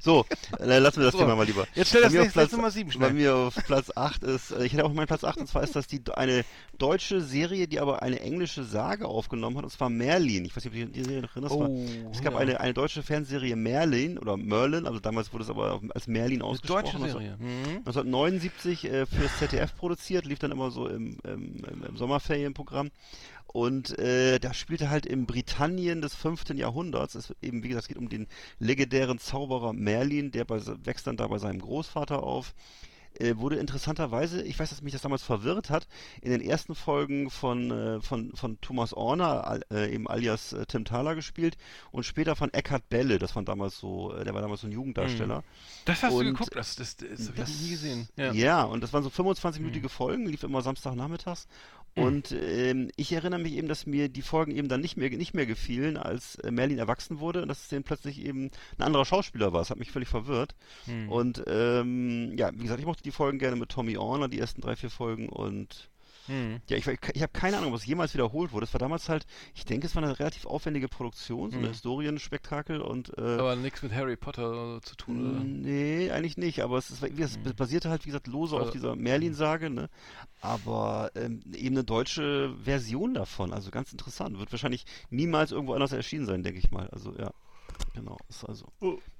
So, 0.00 0.24
äh, 0.58 0.78
lassen 0.78 0.98
wir 0.98 1.04
das 1.06 1.12
So, 1.12 1.18
Thema 1.18 1.36
mal 1.36 1.44
lieber. 1.46 1.66
jetzt 1.74 1.88
stell 1.88 2.02
Bei 2.02 2.08
das 2.08 2.14
nächste- 2.14 2.32
Platz, 2.32 2.52
Nummer 2.52 2.70
sieben 2.70 2.88
Bei 2.90 2.94
schnell. 2.96 3.12
mir 3.12 3.34
auf 3.34 3.54
Platz 3.66 3.90
8 3.94 4.22
ist, 4.24 4.50
äh, 4.52 4.64
ich 4.64 4.72
hätte 4.72 4.84
auch 4.84 4.92
meinen 4.92 5.06
Platz 5.06 5.24
8, 5.24 5.38
und 5.38 5.46
zwar 5.48 5.62
ist 5.62 5.74
das 5.76 5.86
die, 5.86 6.00
eine 6.14 6.44
deutsche 6.78 7.20
Serie, 7.20 7.66
die 7.68 7.80
aber 7.80 8.02
eine 8.02 8.20
englische 8.20 8.64
Sage 8.64 9.06
aufgenommen 9.06 9.56
hat, 9.56 9.64
und 9.64 9.70
zwar 9.70 9.90
Merlin. 9.90 10.44
Ich 10.44 10.56
weiß 10.56 10.64
nicht, 10.64 10.74
ob 10.74 10.80
du 10.80 10.92
die 10.92 11.02
Serie 11.04 11.22
noch 11.22 11.30
erinnerst. 11.30 11.54
Oh, 11.54 11.86
es 12.12 12.22
gab 12.22 12.34
ja. 12.34 12.38
eine, 12.38 12.60
eine 12.60 12.74
deutsche 12.74 13.02
Fernserie 13.02 13.56
Merlin, 13.56 14.18
oder 14.18 14.36
Merlin, 14.36 14.86
also 14.86 15.00
damals 15.00 15.32
wurde 15.32 15.44
es 15.44 15.50
aber 15.50 15.80
als 15.94 16.06
Merlin 16.06 16.42
eine 16.42 16.44
ausgesprochen. 16.50 16.84
deutsche 16.84 16.96
also- 17.02 17.18
Serie. 17.18 17.36
Mhm. 17.38 17.78
1979 17.78 18.84
äh, 18.84 19.06
fürs 19.06 19.38
ZDF 19.38 19.74
produziert, 19.76 20.24
lief 20.24 20.38
dann 20.38 20.52
immer 20.52 20.70
so 20.70 20.86
im, 20.88 21.18
im, 21.24 21.56
im 21.88 21.96
Sommerferienprogramm. 21.96 22.90
Und 23.52 23.98
äh, 23.98 24.38
da 24.38 24.52
spielte 24.52 24.90
halt 24.90 25.06
im 25.06 25.26
Britannien 25.26 26.02
des 26.02 26.14
5. 26.14 26.50
Jahrhunderts. 26.50 27.14
Es 27.14 27.34
eben, 27.40 27.62
wie 27.62 27.68
gesagt, 27.68 27.84
es 27.84 27.88
geht 27.88 27.96
um 27.96 28.10
den 28.10 28.28
legendären 28.58 29.18
Zauberer 29.18 29.72
Merlin, 29.72 30.30
der 30.30 30.44
bei, 30.44 30.60
wächst 30.84 31.06
dann 31.06 31.16
da 31.16 31.26
bei 31.26 31.38
seinem 31.38 31.60
Großvater 31.60 32.22
auf. 32.22 32.54
Äh, 33.18 33.36
wurde 33.38 33.56
interessanterweise, 33.56 34.42
ich 34.42 34.58
weiß, 34.58 34.70
dass 34.70 34.82
mich 34.82 34.92
das 34.92 35.02
damals 35.02 35.22
verwirrt 35.22 35.70
hat, 35.70 35.88
in 36.20 36.30
den 36.30 36.40
ersten 36.40 36.74
Folgen 36.74 37.30
von, 37.30 37.70
äh, 37.70 38.00
von, 38.00 38.32
von 38.34 38.60
Thomas 38.60 38.92
Orner, 38.92 39.60
äh, 39.72 39.92
eben 39.92 40.06
alias 40.08 40.52
äh, 40.52 40.66
Tim 40.66 40.84
Thaler 40.84 41.14
gespielt 41.16 41.56
und 41.90 42.04
später 42.04 42.36
von 42.36 42.52
Eckhard 42.52 42.88
Belle, 42.88 43.18
das 43.18 43.34
war 43.34 43.42
damals 43.42 43.78
so, 43.78 44.14
äh, 44.14 44.24
der 44.24 44.34
war 44.34 44.42
damals 44.42 44.60
so 44.60 44.68
ein 44.68 44.72
Jugenddarsteller. 44.72 45.42
Das 45.84 46.02
hast 46.02 46.12
du 46.12 46.18
Und 46.18 46.26
geguckt, 46.26 46.54
das, 46.54 46.76
das, 46.76 46.96
das, 46.96 47.28
habe 47.30 47.50
ich 47.50 47.60
nie 47.60 47.70
gesehen. 47.70 48.08
Ja. 48.16 48.32
Ja. 48.32 48.62
und 48.62 48.82
das 48.82 48.92
waren 48.92 49.02
so 49.02 49.08
25-minütige 49.08 49.88
Folgen, 49.88 50.26
lief 50.26 50.44
immer 50.44 50.62
Samstagnachmittags. 50.62 51.48
Und 52.02 52.32
ähm, 52.32 52.90
ich 52.96 53.12
erinnere 53.12 53.40
mich 53.40 53.54
eben, 53.54 53.68
dass 53.68 53.86
mir 53.86 54.08
die 54.08 54.22
Folgen 54.22 54.52
eben 54.52 54.68
dann 54.68 54.80
nicht 54.80 54.96
mehr 54.96 55.10
nicht 55.10 55.34
mehr 55.34 55.46
gefielen, 55.46 55.96
als 55.96 56.36
äh, 56.36 56.50
Merlin 56.50 56.78
erwachsen 56.78 57.20
wurde 57.20 57.42
und 57.42 57.48
dass 57.48 57.62
es 57.62 57.68
dann 57.68 57.84
plötzlich 57.84 58.24
eben 58.24 58.50
ein 58.78 58.82
anderer 58.82 59.04
Schauspieler 59.04 59.52
war. 59.52 59.60
Das 59.60 59.70
hat 59.70 59.78
mich 59.78 59.90
völlig 59.90 60.08
verwirrt. 60.08 60.54
Hm. 60.86 61.10
Und 61.10 61.44
ähm, 61.46 62.36
ja, 62.36 62.50
wie 62.54 62.62
gesagt, 62.62 62.80
ich 62.80 62.86
mochte 62.86 63.02
die 63.02 63.10
Folgen 63.10 63.38
gerne 63.38 63.56
mit 63.56 63.70
Tommy 63.70 63.96
Orner, 63.96 64.28
die 64.28 64.38
ersten 64.38 64.60
drei, 64.60 64.76
vier 64.76 64.90
Folgen 64.90 65.28
und 65.28 65.90
Hm. 66.28 66.60
ja, 66.68 66.76
ich, 66.76 66.86
ich 66.86 67.22
habe 67.22 67.32
keine 67.32 67.58
Ahnung, 67.58 67.72
was 67.72 67.84
jemals 67.84 68.14
wiederholt 68.14 68.52
wurde. 68.52 68.64
Es 68.64 68.72
war 68.74 68.78
damals 68.78 69.08
halt, 69.08 69.26
ich 69.54 69.64
denke, 69.64 69.86
es 69.86 69.96
war 69.96 70.02
eine 70.02 70.18
relativ 70.18 70.46
aufwendige 70.46 70.86
Produktion, 70.88 71.50
so 71.50 71.56
ein 71.56 71.62
Mhm. 71.64 71.68
Historienspektakel 71.68 72.80
und 72.80 73.16
äh, 73.18 73.20
Aber 73.38 73.56
nichts 73.56 73.82
mit 73.82 73.92
Harry 73.92 74.16
Potter 74.16 74.80
zu 74.82 74.94
tun, 74.96 75.30
oder? 75.30 75.40
Nee, 75.44 76.10
eigentlich 76.10 76.36
nicht, 76.36 76.60
aber 76.62 76.78
es, 76.78 76.90
ist, 76.90 77.02
es 77.02 77.38
basierte 77.54 77.90
halt, 77.90 78.04
wie 78.04 78.10
gesagt, 78.10 78.26
lose 78.28 78.54
auf 78.54 78.60
Also- 78.62 78.72
dieser 78.72 78.94
Merlin-Sage, 78.96 79.70
ne? 79.70 79.88
Aber 80.40 81.10
ähm, 81.16 81.40
eben 81.54 81.74
eine 81.76 81.84
deutsche 81.84 82.54
Version 82.62 83.14
davon, 83.14 83.52
also 83.52 83.70
ganz 83.70 83.90
interessant. 83.92 84.38
Wird 84.38 84.52
wahrscheinlich 84.52 84.84
niemals 85.10 85.50
irgendwo 85.50 85.74
anders 85.74 85.92
erschienen 85.92 86.26
sein, 86.26 86.42
denke 86.42 86.60
ich 86.60 86.70
mal. 86.70 86.88
Also 86.90 87.12
ja, 87.18 87.32
genau, 87.94 88.16
ist 88.28 88.44
also 88.44 88.66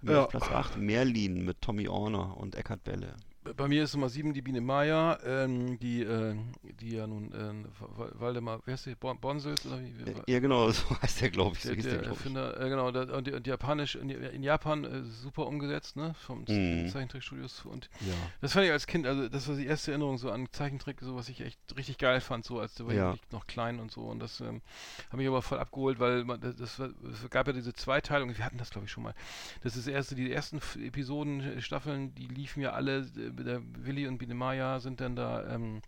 mir 0.02 0.12
ja. 0.12 0.22
auf 0.24 0.28
Platz 0.28 0.44
8 0.48 0.76
Merlin 0.76 1.44
mit 1.44 1.60
Tommy 1.60 1.88
Orner 1.88 2.36
und 2.36 2.54
Eckhard 2.54 2.84
Belle. 2.84 3.16
Bei 3.56 3.68
mir 3.68 3.84
ist 3.84 3.94
Nummer 3.94 4.08
7 4.08 4.32
die 4.34 4.42
Biene 4.42 4.60
Maya, 4.60 5.18
ähm, 5.24 5.78
die, 5.78 6.02
äh, 6.02 6.34
die 6.80 6.92
ja 6.96 7.06
nun 7.06 7.32
äh, 7.32 7.64
Wa- 7.96 8.10
Waldemar, 8.14 8.60
wer 8.64 8.74
ist 8.74 8.86
die? 8.86 8.94
Bon 8.94 9.18
Bonsels 9.18 9.64
oder 9.66 9.80
wie? 9.80 9.94
wie- 9.98 10.32
Ja, 10.32 10.40
genau, 10.40 10.70
so 10.72 10.84
heißt 11.00 11.20
der, 11.20 11.30
glaube 11.30 11.56
ich. 11.56 11.62
So 11.62 11.74
der, 11.74 11.82
der, 11.82 11.92
der 11.92 12.02
ich. 12.02 12.08
Erfinder, 12.08 12.60
äh, 12.60 12.68
genau, 12.68 12.90
der, 12.90 13.14
und, 13.14 13.28
und 13.32 13.46
Japanisch, 13.46 13.94
in, 13.96 14.10
in 14.10 14.42
Japan 14.42 14.84
äh, 14.84 15.02
super 15.04 15.46
umgesetzt, 15.46 15.96
ne, 15.96 16.14
vom 16.14 16.44
Mhm. 16.48 16.88
Zeichentrickstudios 16.88 17.64
und 17.64 17.88
Ja. 18.00 18.14
das 18.40 18.52
fand 18.52 18.66
ich 18.66 18.72
als 18.72 18.86
Kind, 18.86 19.06
also 19.06 19.28
das 19.28 19.48
war 19.48 19.56
die 19.56 19.66
erste 19.66 19.90
Erinnerung 19.92 20.18
so 20.18 20.30
an 20.30 20.48
Zeichentrick, 20.52 21.00
so 21.00 21.14
was 21.16 21.28
ich 21.28 21.40
echt 21.40 21.58
richtig 21.76 21.98
geil 21.98 22.20
fand, 22.20 22.44
so 22.44 22.58
als 22.60 22.74
da 22.74 22.86
war 22.86 22.94
Ja. 22.94 23.14
ich 23.14 23.20
noch 23.32 23.46
klein 23.46 23.78
und 23.80 23.90
so 23.90 24.02
und 24.02 24.18
das 24.20 24.40
ähm, 24.40 24.62
hat 25.10 25.16
mich 25.18 25.26
aber 25.28 25.42
voll 25.42 25.58
abgeholt, 25.58 25.98
weil 26.00 26.24
man, 26.24 26.40
das, 26.40 26.56
das, 26.56 26.78
war, 26.78 26.90
es 27.12 27.28
gab 27.30 27.46
ja 27.46 27.52
diese 27.52 27.72
Zweiteilung, 27.74 28.36
wir 28.36 28.44
hatten 28.44 28.58
das 28.58 28.70
glaube 28.70 28.86
ich 28.86 28.92
schon 28.92 29.02
mal, 29.04 29.14
das 29.62 29.76
ist 29.76 29.86
erste, 29.86 30.14
die 30.14 30.32
ersten 30.32 30.60
Episoden, 30.82 31.40
äh, 31.40 31.60
Staffeln, 31.60 32.14
die 32.14 32.26
liefen 32.28 32.62
ja 32.62 32.72
alle, 32.72 32.98
äh, 33.00 33.30
der 33.44 33.62
Willi 33.84 34.06
und 34.06 34.18
Biene 34.18 34.34
Maya 34.34 34.80
sind 34.80 35.00
dann 35.00 35.16
da 35.16 35.54
ähm, 35.54 35.80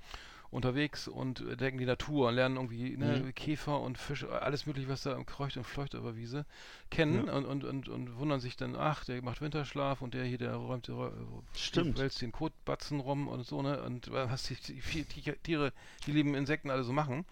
unterwegs 0.53 1.07
und 1.07 1.40
entdecken 1.42 1.78
die 1.78 1.84
Natur 1.86 2.26
und 2.28 2.34
lernen 2.34 2.57
irgendwie 2.57 2.96
ne, 2.96 3.22
Mhm. 3.24 3.34
Käfer 3.36 3.80
und 3.80 3.98
Fische, 3.98 4.42
alles 4.42 4.66
mögliche, 4.66 4.88
was 4.88 5.05
da 5.05 5.14
kreucht 5.22 5.57
und 5.57 5.62
fleucht 5.62 5.94
über 5.94 6.16
Wiese, 6.16 6.44
kennen 6.90 7.28
und, 7.28 7.44
und, 7.44 7.62
und, 7.62 7.88
und 7.88 8.16
wundern 8.18 8.40
sich 8.40 8.57
dann, 8.57 8.74
ach, 8.74 9.05
der 9.05 9.22
macht 9.22 9.40
Winterschlaf 9.42 10.03
und 10.03 10.12
der 10.12 10.24
hier, 10.24 10.38
der 10.38 10.57
räumt, 10.57 10.88
räu- 10.88 11.12
Stimmt. 11.55 11.96
wälzt 12.01 12.20
den 12.20 12.32
Kotbatzen 12.32 12.98
rum 12.98 13.28
und 13.28 13.46
so, 13.46 13.62
ne? 13.62 13.80
Und 13.84 14.11
was 14.11 14.42
die, 14.42 14.57
die 14.57 15.05
die 15.05 15.32
Tiere, 15.44 15.72
die 16.09 16.11
lieben 16.12 16.34
Insekten 16.34 16.70
alle 16.70 16.82
so 16.82 16.92
machen. 16.92 17.24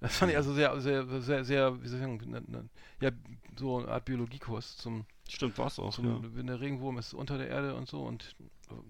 Das 0.00 0.16
fand 0.16 0.32
ich 0.32 0.36
also 0.36 0.52
sehr, 0.52 0.80
sehr, 0.80 1.06
sehr, 1.22 1.44
sehr, 1.44 1.80
wie 1.80 1.86
soll 1.86 1.98
ich 2.00 2.04
sagen, 2.04 2.20
ne, 2.28 2.42
ne, 2.48 2.68
ja, 3.00 3.10
so 3.56 3.78
eine 3.78 3.86
Art 3.88 4.04
Biologiekurs 4.04 4.78
zum, 4.78 5.04
Stimmt, 5.28 5.56
war's 5.58 5.78
auch. 5.78 5.94
zum 5.94 6.06
Ja. 6.06 6.18
wenn 6.34 6.48
der 6.48 6.60
Regenwurm 6.60 6.98
ist 6.98 7.14
unter 7.14 7.38
der 7.38 7.46
Erde 7.48 7.76
und 7.76 7.88
so 7.88 8.02
und 8.02 8.34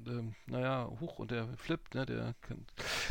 ähm, 0.06 0.34
naja, 0.46 0.88
hoch 1.00 1.18
und 1.18 1.30
der 1.30 1.46
flippt, 1.56 1.94
ne, 1.94 2.06
der 2.06 2.34
kann, 2.42 2.64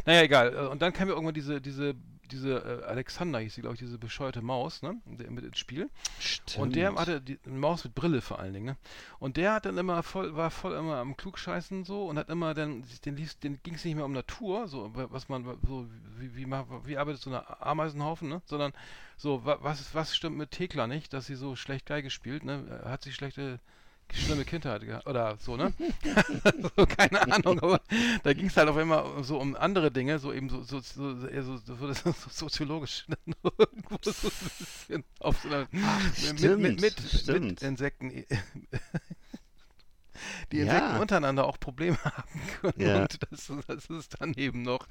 naja, 0.05 0.21
egal. 0.23 0.53
Äh, 0.53 0.67
Und 0.67 0.81
dann 0.81 0.93
kam 0.93 1.07
ja 1.07 1.13
irgendwann 1.13 1.33
diese, 1.33 1.59
diese, 1.61 1.95
diese 2.31 2.81
äh, 2.83 2.85
Alexander 2.85 3.39
hieß 3.39 3.53
sie, 3.55 3.61
glaube 3.61 3.75
ich, 3.75 3.79
diese 3.79 3.97
bescheuerte 3.97 4.41
Maus, 4.41 4.81
ne, 4.81 4.95
der, 5.05 5.29
mit 5.29 5.43
ins 5.45 5.59
Spiel. 5.59 5.89
Und 6.63 6.75
der 6.75 6.95
hatte 6.95 7.21
die 7.21 7.37
eine 7.45 7.57
Maus 7.59 7.83
mit 7.83 7.93
Brille 7.95 8.21
vor 8.21 8.39
allen 8.39 8.53
Dingen, 8.53 8.65
ne? 8.65 8.77
Und 9.19 9.37
der 9.37 9.53
hat 9.53 9.65
dann 9.65 9.77
immer 9.77 10.01
voll, 10.03 10.35
war 10.35 10.49
voll 10.51 10.73
immer 10.75 10.97
am 10.97 11.15
Klugscheißen 11.17 11.83
so 11.85 12.07
und 12.07 12.17
hat 12.17 12.29
immer 12.29 12.53
dann, 12.53 12.83
den 13.05 13.15
lief, 13.17 13.35
den 13.35 13.59
ging 13.63 13.75
es 13.75 13.85
nicht 13.85 13.95
mehr 13.95 14.05
um 14.05 14.13
Natur, 14.13 14.67
so 14.67 14.91
was 14.93 15.29
man 15.29 15.43
so 15.67 15.87
wie 16.17 16.35
wie, 16.35 16.47
wie 16.85 16.97
arbeitet 16.97 17.21
so 17.21 17.29
eine 17.29 17.61
Ameisenhaufen, 17.61 18.29
ne? 18.29 18.41
Sondern 18.45 18.73
so 19.17 19.45
wa- 19.45 19.59
was 19.61 19.93
was 19.93 20.15
stimmt 20.15 20.37
mit 20.37 20.51
Thekla 20.51 20.87
nicht, 20.87 21.13
dass 21.13 21.25
sie 21.27 21.35
so 21.35 21.55
schlecht 21.55 21.85
Geige 21.85 22.09
spielt, 22.09 22.43
ne? 22.45 22.81
Hat 22.85 23.03
sie 23.03 23.11
schlechte 23.13 23.59
schlimme 24.11 24.45
Kindheit 24.45 24.85
gehabt 24.85 25.07
oder 25.07 25.37
so, 25.37 25.55
ne? 25.55 25.73
so, 26.77 26.85
keine 26.85 27.21
Ahnung, 27.21 27.59
aber 27.59 27.81
da 28.23 28.33
ging 28.33 28.47
es 28.47 28.57
halt 28.57 28.69
auf 28.69 28.77
einmal 28.77 29.23
so 29.23 29.39
um 29.39 29.55
andere 29.55 29.91
Dinge, 29.91 30.19
so 30.19 30.33
eben 30.33 30.49
so, 30.49 30.61
so, 30.63 30.79
so, 30.79 31.15
so, 31.15 31.57
so, 31.57 31.57
so, 31.77 31.93
so 31.93 32.13
soziologisch 32.29 33.05
so 34.01 34.11
auf 35.19 35.41
so 35.41 35.47
einer 35.47 35.67
mit, 35.71 36.39
stimmt, 36.39 36.61
mit, 36.61 36.81
mit, 36.81 36.99
stimmt. 36.99 37.45
mit 37.45 37.61
Insekten 37.61 38.25
die 40.51 40.57
Ja. 40.57 40.63
Insekten 40.63 40.95
untereinander 40.97 41.45
auch 41.45 41.59
Probleme 41.59 41.97
haben 42.03 42.41
können 42.61 42.73
Ja. 42.75 42.95
und 42.95 43.19
dass, 43.31 43.51
dass 43.67 43.89
es 43.89 44.09
dann 44.09 44.33
eben 44.35 44.61
noch 44.61 44.87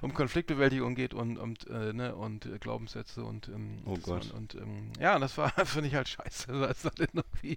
um 0.00 0.14
Konfliktbewältigung 0.14 0.94
geht 0.94 1.14
und, 1.14 1.36
und, 1.38 1.66
äh, 1.68 1.92
ne, 1.92 2.14
und 2.14 2.46
äh, 2.46 2.58
Glaubenssätze 2.58 3.24
und 3.24 3.48
ähm, 3.48 3.82
Oh 3.86 3.96
Gott. 3.98 4.32
Man, 4.32 4.42
und 4.42 4.54
ähm, 4.54 4.90
ja, 5.00 5.18
das 5.18 5.36
war 5.38 5.50
finde 5.66 5.88
ich 5.88 5.94
halt 5.94 6.08
scheiße. 6.08 6.52
Das 6.72 6.84
äh, 6.84 7.56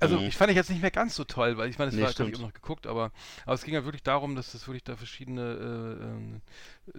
also 0.00 0.16
Mhm. 0.18 0.26
ich 0.28 0.36
fand 0.36 0.50
ich 0.50 0.56
jetzt 0.56 0.70
nicht 0.70 0.82
mehr 0.82 0.90
ganz 0.90 1.14
so 1.14 1.24
toll, 1.24 1.56
weil 1.56 1.68
ich 1.70 1.78
meine, 1.78 1.90
es 1.90 1.96
Nee, 1.96 2.02
war 2.02 2.12
glaube 2.12 2.30
ich 2.30 2.36
auch 2.36 2.40
noch 2.40 2.52
geguckt, 2.54 2.86
aber, 2.86 3.10
aber 3.44 3.54
es 3.54 3.64
ging 3.64 3.74
halt 3.74 3.84
wirklich 3.84 4.02
darum, 4.02 4.36
dass 4.36 4.54
es 4.54 4.66
wirklich 4.66 4.84
da 4.84 4.96
verschiedene 4.96 5.42
äh, 5.42 6.04
ähm, 6.04 6.40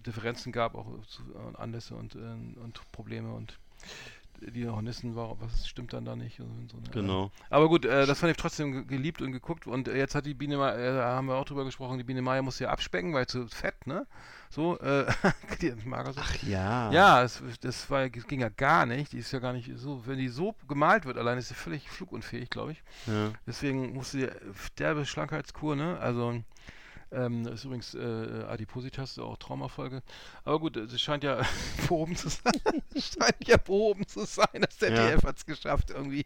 Differenzen 0.02 0.52
gab, 0.52 0.76
auch 0.76 0.88
zu, 1.08 1.24
äh, 1.34 1.58
Anlässe 1.58 1.96
und, 1.96 2.16
äh, 2.16 2.20
und 2.20 2.82
Probleme 2.92 3.34
und 3.34 3.58
die 4.42 4.68
Hornissen 4.68 5.16
war, 5.16 5.40
was 5.40 5.68
stimmt 5.68 5.94
dann 5.94 6.04
da 6.06 6.16
nicht? 6.16 6.38
So, 6.38 6.44
ne? 6.44 6.90
Genau. 6.92 7.32
Aber 7.50 7.70
gut, 7.70 7.86
äh, 7.86 8.06
das 8.06 8.20
fand 8.20 8.32
ich 8.32 8.38
trotzdem 8.38 8.72
ge- 8.72 8.84
geliebt 8.86 9.22
und 9.22 9.32
geguckt 9.32 9.68
und 9.68 9.88
äh, 9.88 9.98
jetzt 9.98 10.16
hat 10.16 10.26
die 10.26 10.34
Biene 10.34 10.58
Ma 10.58 10.72
äh, 10.74 10.94
da 10.96 11.16
haben 11.16 11.28
wir 11.28 11.36
auch 11.36 11.46
drüber 11.46 11.64
gesprochen, 11.66 11.98
die 11.98 12.04
Biene 12.04 12.22
Maya 12.22 12.42
muss 12.42 12.60
ja 12.60 12.70
abspecken, 12.70 13.14
weil 13.14 13.28
zu 13.28 13.48
fett, 13.48 13.88
ne? 13.88 14.08
So, 14.50 14.78
äh, 14.80 15.06
die 15.62 15.72
Magersucht. 15.86 16.26
Ach 16.28 16.44
ja. 16.44 16.92
Ja, 16.92 17.22
das, 17.22 17.42
das 17.62 17.90
war, 17.90 18.10
das 18.10 18.28
ging 18.28 18.42
ja 18.42 18.50
gar 18.50 18.86
nicht. 18.86 19.14
Die 19.14 19.20
ist 19.20 19.32
ja 19.32 19.40
gar 19.40 19.54
nicht 19.54 19.72
so, 19.78 20.06
wenn 20.06 20.18
die 20.18 20.28
so 20.28 20.56
gemalt 20.68 21.06
wird, 21.06 21.18
allein 21.18 21.38
ist 21.38 21.48
sie 21.48 21.54
völlig 21.54 21.90
flugunfähig, 21.90 22.50
glaube 22.50 22.74
ich. 22.74 22.84
ja. 23.08 23.32
Deswegen 23.48 23.94
musste 23.94 24.18
die 24.18 24.28
derbe 24.78 25.06
Schlankheitskur, 25.06 25.76
ne? 25.76 25.98
Also 26.00 26.42
ähm, 27.12 27.44
das 27.44 27.56
ist 27.56 27.66
übrigens 27.66 27.94
äh, 27.94 28.44
Adipositas, 28.48 29.20
auch 29.20 29.38
Traumafolge. 29.38 30.02
Aber 30.44 30.60
gut, 30.60 30.78
es 30.78 31.02
scheint 31.02 31.24
ja 31.24 31.42
behoben 31.88 32.16
zu 32.16 32.30
sein. 32.30 32.54
scheint 32.96 33.48
ja 33.48 33.58
behoben 33.58 34.08
zu 34.08 34.26
sein. 34.26 34.48
Das 34.62 34.78
ZDF 34.78 35.24
hat 35.24 35.38
es 35.38 35.46
geschafft, 35.46 35.90
irgendwie. 35.92 36.26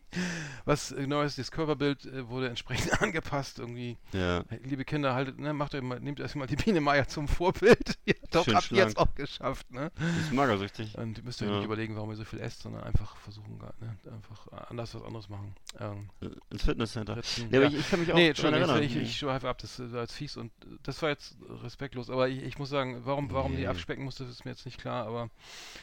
Was 0.65 0.91
äh, 0.91 1.07
Neues, 1.07 1.35
das 1.35 1.51
Körperbild 1.51 2.05
äh, 2.05 2.27
wurde 2.29 2.49
entsprechend 2.49 3.01
angepasst, 3.01 3.59
irgendwie. 3.59 3.97
ja. 4.13 4.43
Liebe 4.63 4.85
Kinder, 4.85 5.13
haltet, 5.13 5.39
ne, 5.39 5.53
macht 5.53 5.75
euch 5.75 5.81
mal, 5.81 5.99
nehmt 5.99 6.19
erstmal 6.19 6.47
die 6.47 6.55
Biene 6.55 6.81
Meier 6.81 7.07
zum 7.07 7.27
Vorbild. 7.27 7.97
ja, 8.05 8.13
doch, 8.31 8.47
habt 8.47 8.71
ihr 8.71 8.77
jetzt 8.77 8.97
auch 8.97 9.13
geschafft, 9.15 9.71
ne? 9.71 9.91
Ist 10.21 10.33
magersüchtig. 10.33 10.97
Und 10.97 11.17
ihr 11.17 11.23
müsst 11.23 11.41
euch 11.41 11.47
Ja. 11.49 11.55
nicht 11.55 11.65
überlegen, 11.65 11.95
warum 11.95 12.09
ihr 12.11 12.15
so 12.15 12.23
viel 12.25 12.39
esst, 12.39 12.61
sondern 12.61 12.83
einfach 12.83 13.15
versuchen, 13.17 13.57
ne? 13.57 13.73
einfach 14.11 14.47
äh, 14.51 14.65
anders 14.69 14.93
was 14.95 15.03
anderes 15.03 15.29
machen. 15.29 15.55
Ähm, 15.79 16.09
Ins 16.49 16.63
Fitnesscenter. 16.63 17.17
Ritzen, 17.17 17.49
Ja, 17.51 17.61
ja. 17.61 17.67
ich, 17.67 17.75
ich 17.79 17.89
kann 17.89 17.99
mich 17.99 18.11
auch 18.11 18.15
nee, 18.15 18.29
Entschuldigung, 18.29 18.69
erinnern. 18.69 18.83
ich, 18.83 18.95
ich, 18.95 19.17
schweife 19.17 19.49
ab, 19.49 19.57
das 19.59 19.79
war 19.91 20.01
jetzt 20.01 20.13
fies 20.13 20.37
und 20.37 20.51
äh, 20.65 20.74
das 20.83 21.01
war 21.01 21.09
jetzt 21.09 21.35
respektlos. 21.63 22.09
Aber 22.09 22.27
ich, 22.27 22.43
ich 22.43 22.57
muss 22.57 22.69
sagen, 22.69 23.01
warum, 23.05 23.31
warum 23.31 23.55
die 23.55 23.63
Nee. 23.63 23.67
abspecken 23.67 24.03
musste, 24.03 24.23
ist 24.23 24.45
mir 24.45 24.51
jetzt 24.51 24.65
nicht 24.65 24.79
klar, 24.79 25.05
aber 25.05 25.29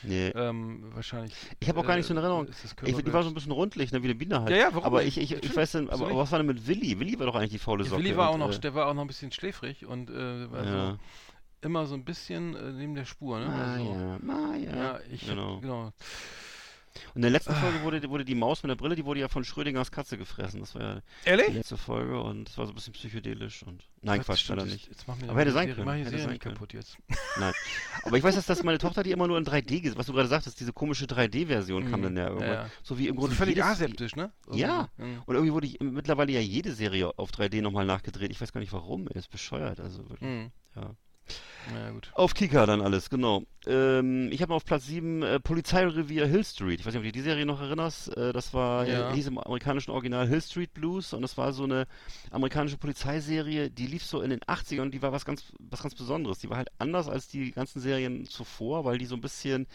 nee. 0.03 0.29
ähm, 0.29 0.93
wahrscheinlich. 0.95 1.35
Ich 1.61 1.69
habe 1.69 1.81
auch 1.81 1.87
gar 1.87 1.97
nicht 1.97 2.07
so 2.07 2.15
eine 2.15 2.21
äh, 2.21 2.25
Erinnerung. 2.25 2.49
Ich, 2.85 2.97
die 2.97 3.13
war 3.13 3.23
so 3.23 3.29
ein 3.29 3.35
bisschen 3.35 3.53
rundlich, 3.53 3.93
ne, 3.93 4.03
wie 4.03 4.07
eine 4.07 4.15
Biene 4.15 4.41
halt. 4.41 4.51
Ja, 4.51 4.57
ja, 4.57 4.69
warum 4.73 4.85
aber 4.85 5.05
ich, 5.05 5.19
ich, 5.19 5.33
ich 5.33 5.57
weiß 5.57 5.73
dann, 5.73 5.91
aber, 5.91 6.07
aber 6.07 6.17
was 6.17 6.31
war 6.31 6.39
denn 6.39 6.47
mit 6.47 6.67
Willi? 6.67 6.99
Willi 6.99 7.19
war 7.19 7.27
doch 7.27 7.35
eigentlich 7.35 7.53
die 7.53 7.59
faule 7.59 7.85
Socke. 7.85 8.03
Willi 8.03 8.17
war 8.17 8.31
auch 8.31 8.35
und, 8.35 8.41
noch, 8.41 8.53
äh, 8.53 8.59
der 8.59 8.75
war 8.75 8.87
auch 8.87 8.95
noch 8.95 9.03
ein 9.03 9.09
bisschen 9.09 9.33
schläfrig 9.33 9.87
und 9.87 10.11
äh, 10.11 10.15
also, 10.53 10.75
ja. 10.75 10.99
immer 11.63 11.87
so 11.87 11.95
ein 11.95 12.05
bisschen 12.05 12.55
äh, 12.55 12.73
neben 12.73 12.95
der 12.95 13.05
Spur, 13.05 13.41
ne? 13.41 13.47
Also, 13.47 13.85
Maya, 13.85 14.19
Maya. 14.21 14.77
ja, 14.77 15.01
ich 15.11 15.27
genau. 15.27 15.61
genau. 15.61 15.93
Und 17.15 17.17
in 17.17 17.23
der 17.23 17.31
Ah. 17.31 17.33
letzten 17.33 17.55
Folge 17.55 17.83
wurde, 17.83 18.09
wurde 18.11 18.25
die 18.25 18.35
Maus 18.35 18.63
mit 18.63 18.71
der 18.71 18.77
Brille, 18.77 18.95
die 18.97 19.05
wurde 19.05 19.21
ja 19.21 19.29
von 19.29 19.45
Schrödingers 19.45 19.91
Katze 19.91 20.19
gefressen. 20.19 20.61
Das 20.61 20.75
war 20.75 20.83
ja 20.83 20.95
die 21.25 21.29
Ehrlich? 21.31 21.49
letzte 21.55 21.77
Folge 21.77 22.21
und 22.21 22.49
das 22.49 22.59
war 22.59 22.67
so 22.67 22.73
ein 22.73 22.75
bisschen 22.75 22.93
psychedelisch 22.93 23.63
und. 23.63 23.85
Nein, 24.03 24.19
Quatsch, 24.21 24.47
Quatsch, 24.47 24.49
leider 24.49 24.65
nicht. 24.67 24.89
Jetzt 24.89 25.07
mach 25.09 25.17
mir 25.17 25.31
Aber 25.31 25.41
hätte 25.41 25.51
die 25.51 25.55
sein 25.55 25.75
können, 25.75 25.85
Mach 25.87 25.95
die 25.95 26.01
hätte 26.05 26.19
sein 26.19 26.31
nicht 26.31 26.43
können. 26.43 26.55
kaputt 26.57 26.73
jetzt. 26.75 26.99
Nein. 27.39 27.53
Aber 28.03 28.17
ich 28.17 28.23
weiß, 28.23 28.35
dass, 28.35 28.47
dass 28.47 28.63
meine 28.63 28.79
Tochter 28.79 29.03
die 29.03 29.11
immer 29.13 29.27
nur 29.27 29.39
in 29.39 29.45
3D 29.45 29.81
gesehen 29.81 29.97
Was 29.99 30.07
du 30.07 30.13
gerade 30.13 30.29
sagtest, 30.29 30.61
diese 30.61 30.73
komische 30.73 31.07
3D-Version 31.07 31.91
kam 31.91 32.01
Mhm. 32.01 32.05
dann 32.05 32.17
ja 32.17 32.27
irgendwann. 32.29 32.49
Ja, 32.49 32.55
ja. 32.55 32.71
So 32.83 32.99
wie 32.99 33.09
im 33.09 33.15
So 33.15 33.21
Grunde. 33.21 33.37
völlig 33.37 33.55
jedes- 33.57 33.71
aseptisch, 33.71 34.17
ne? 34.17 34.31
Ja. 34.53 34.89
Irgendwie. 34.99 35.15
Mhm. 35.17 35.23
Und 35.27 35.35
irgendwie 35.35 35.53
wurde 35.55 35.67
ich 35.67 35.81
mittlerweile 35.81 36.33
ja 36.33 36.41
jede 36.41 36.73
Serie 36.75 37.17
auf 37.19 37.31
3D 37.31 37.63
nochmal 37.63 37.87
nachgedreht. 37.87 38.31
Ich 38.33 38.41
weiß 38.41 38.53
gar 38.53 38.61
nicht 38.61 38.73
warum. 38.73 39.07
Er 39.09 39.17
ist 39.17 39.31
bescheuert. 39.31 39.81
Also 39.81 40.09
wirklich. 40.11 40.29
Mhm. 40.29 40.51
Ja. 40.77 40.91
Ja. 41.75 41.93
Auf 42.15 42.35
Kika 42.35 42.67
dann 42.67 42.81
alles, 42.81 43.09
genau. 43.11 43.45
Ähm, 43.65 44.29
ich 44.33 44.43
habe 44.43 44.53
auf 44.55 44.65
Platz 44.65 44.87
7 44.87 45.23
äh, 45.23 45.39
Polizeirevier 45.39 46.27
Hill 46.27 46.45
Street. 46.45 46.81
Ich 46.81 46.87
weiß 46.87 46.95
nicht, 46.95 46.99
ob 47.01 47.05
du 47.05 47.13
die 47.13 47.21
Serie 47.21 47.47
noch 47.47 47.61
erinnerst. 47.61 48.17
Äh, 48.17 48.33
das 48.33 48.53
war, 48.53 48.87
Ja. 48.89 49.11
äh, 49.11 49.15
hieß 49.15 49.29
im 49.29 49.39
amerikanischen 49.39 49.93
Original 49.93 50.27
Hill 50.27 50.43
Street 50.43 50.75
Blues 50.75 51.13
und 51.13 51.23
das 51.23 51.39
war 51.39 51.53
so 51.53 51.63
eine 51.63 51.87
amerikanische 52.33 52.77
Polizeiserie, 52.79 53.71
die 53.71 53.87
lief 53.87 54.05
so 54.05 54.21
in 54.21 54.31
den 54.31 54.41
80ern 54.41 54.83
und 54.83 54.91
die 54.95 55.01
war 55.03 55.13
was 55.13 55.25
ganz, 55.25 55.53
was 55.61 55.81
ganz 55.83 55.95
Besonderes. 55.95 56.41
Die 56.41 56.51
war 56.51 56.57
halt 56.57 56.71
anders 56.79 57.09
als 57.09 57.29
die 57.29 57.53
ganzen 57.53 57.81
Serien 57.81 58.25
zuvor, 58.27 58.85
weil 58.85 58.99
die 58.99 59.07
so 59.07 59.15
ein 59.15 59.21
bisschen, 59.21 59.69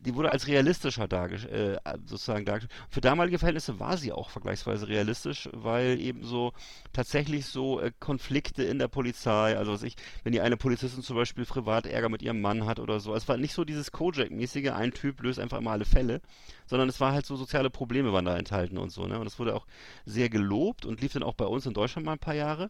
die 0.00 0.14
wurde 0.14 0.30
als 0.32 0.46
realistischer 0.46 1.08
dargestellt, 1.08 1.80
äh, 1.84 1.96
sozusagen 2.04 2.44
dargestellt. 2.44 2.78
Für 2.90 3.00
damalige 3.00 3.38
Verhältnisse 3.38 3.80
war 3.80 3.96
sie 3.96 4.12
auch 4.12 4.28
vergleichsweise 4.28 4.88
realistisch, 4.88 5.48
weil 5.54 5.98
eben 6.00 6.22
so 6.22 6.52
tatsächlich 6.92 7.46
so 7.46 7.80
äh, 7.80 7.92
Konflikte 7.98 8.62
in 8.62 8.78
der 8.78 8.88
Polizei, 8.88 9.56
also 9.56 9.72
was 9.72 9.82
ich, 9.82 9.96
wenn 10.22 10.32
die 10.32 10.42
eine 10.42 10.58
Polizistin 10.58 11.02
zum 11.02 11.16
Beispiel 11.16 11.21
privat 11.24 11.86
Ärger 11.86 12.08
mit 12.08 12.22
ihrem 12.22 12.40
Mann 12.40 12.66
hat 12.66 12.78
oder 12.78 13.00
so. 13.00 13.14
Es 13.14 13.28
war 13.28 13.36
nicht 13.36 13.54
so 13.54 13.64
dieses 13.64 13.92
Kojak-mäßige, 13.92 14.72
ein 14.72 14.92
Typ 14.92 15.22
löst 15.22 15.38
einfach 15.38 15.58
immer 15.58 15.72
alle 15.72 15.84
Fälle, 15.84 16.20
sondern 16.66 16.88
es 16.88 17.00
war 17.00 17.12
halt 17.12 17.26
so 17.26 17.36
soziale 17.36 17.70
Probleme 17.70 18.12
waren 18.12 18.24
da 18.24 18.36
enthalten 18.36 18.78
und 18.78 18.90
so, 18.90 19.06
ne? 19.06 19.18
Und 19.18 19.26
es 19.26 19.38
wurde 19.38 19.54
auch 19.54 19.66
sehr 20.04 20.28
gelobt 20.28 20.84
und 20.84 21.00
lief 21.00 21.12
dann 21.12 21.22
auch 21.22 21.34
bei 21.34 21.46
uns 21.46 21.66
in 21.66 21.74
Deutschland 21.74 22.06
mal 22.06 22.12
ein 22.12 22.18
paar 22.18 22.34
Jahre, 22.34 22.68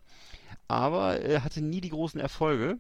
aber 0.68 1.22
äh, 1.22 1.40
hatte 1.40 1.62
nie 1.62 1.80
die 1.80 1.90
großen 1.90 2.20
Erfolge. 2.20 2.78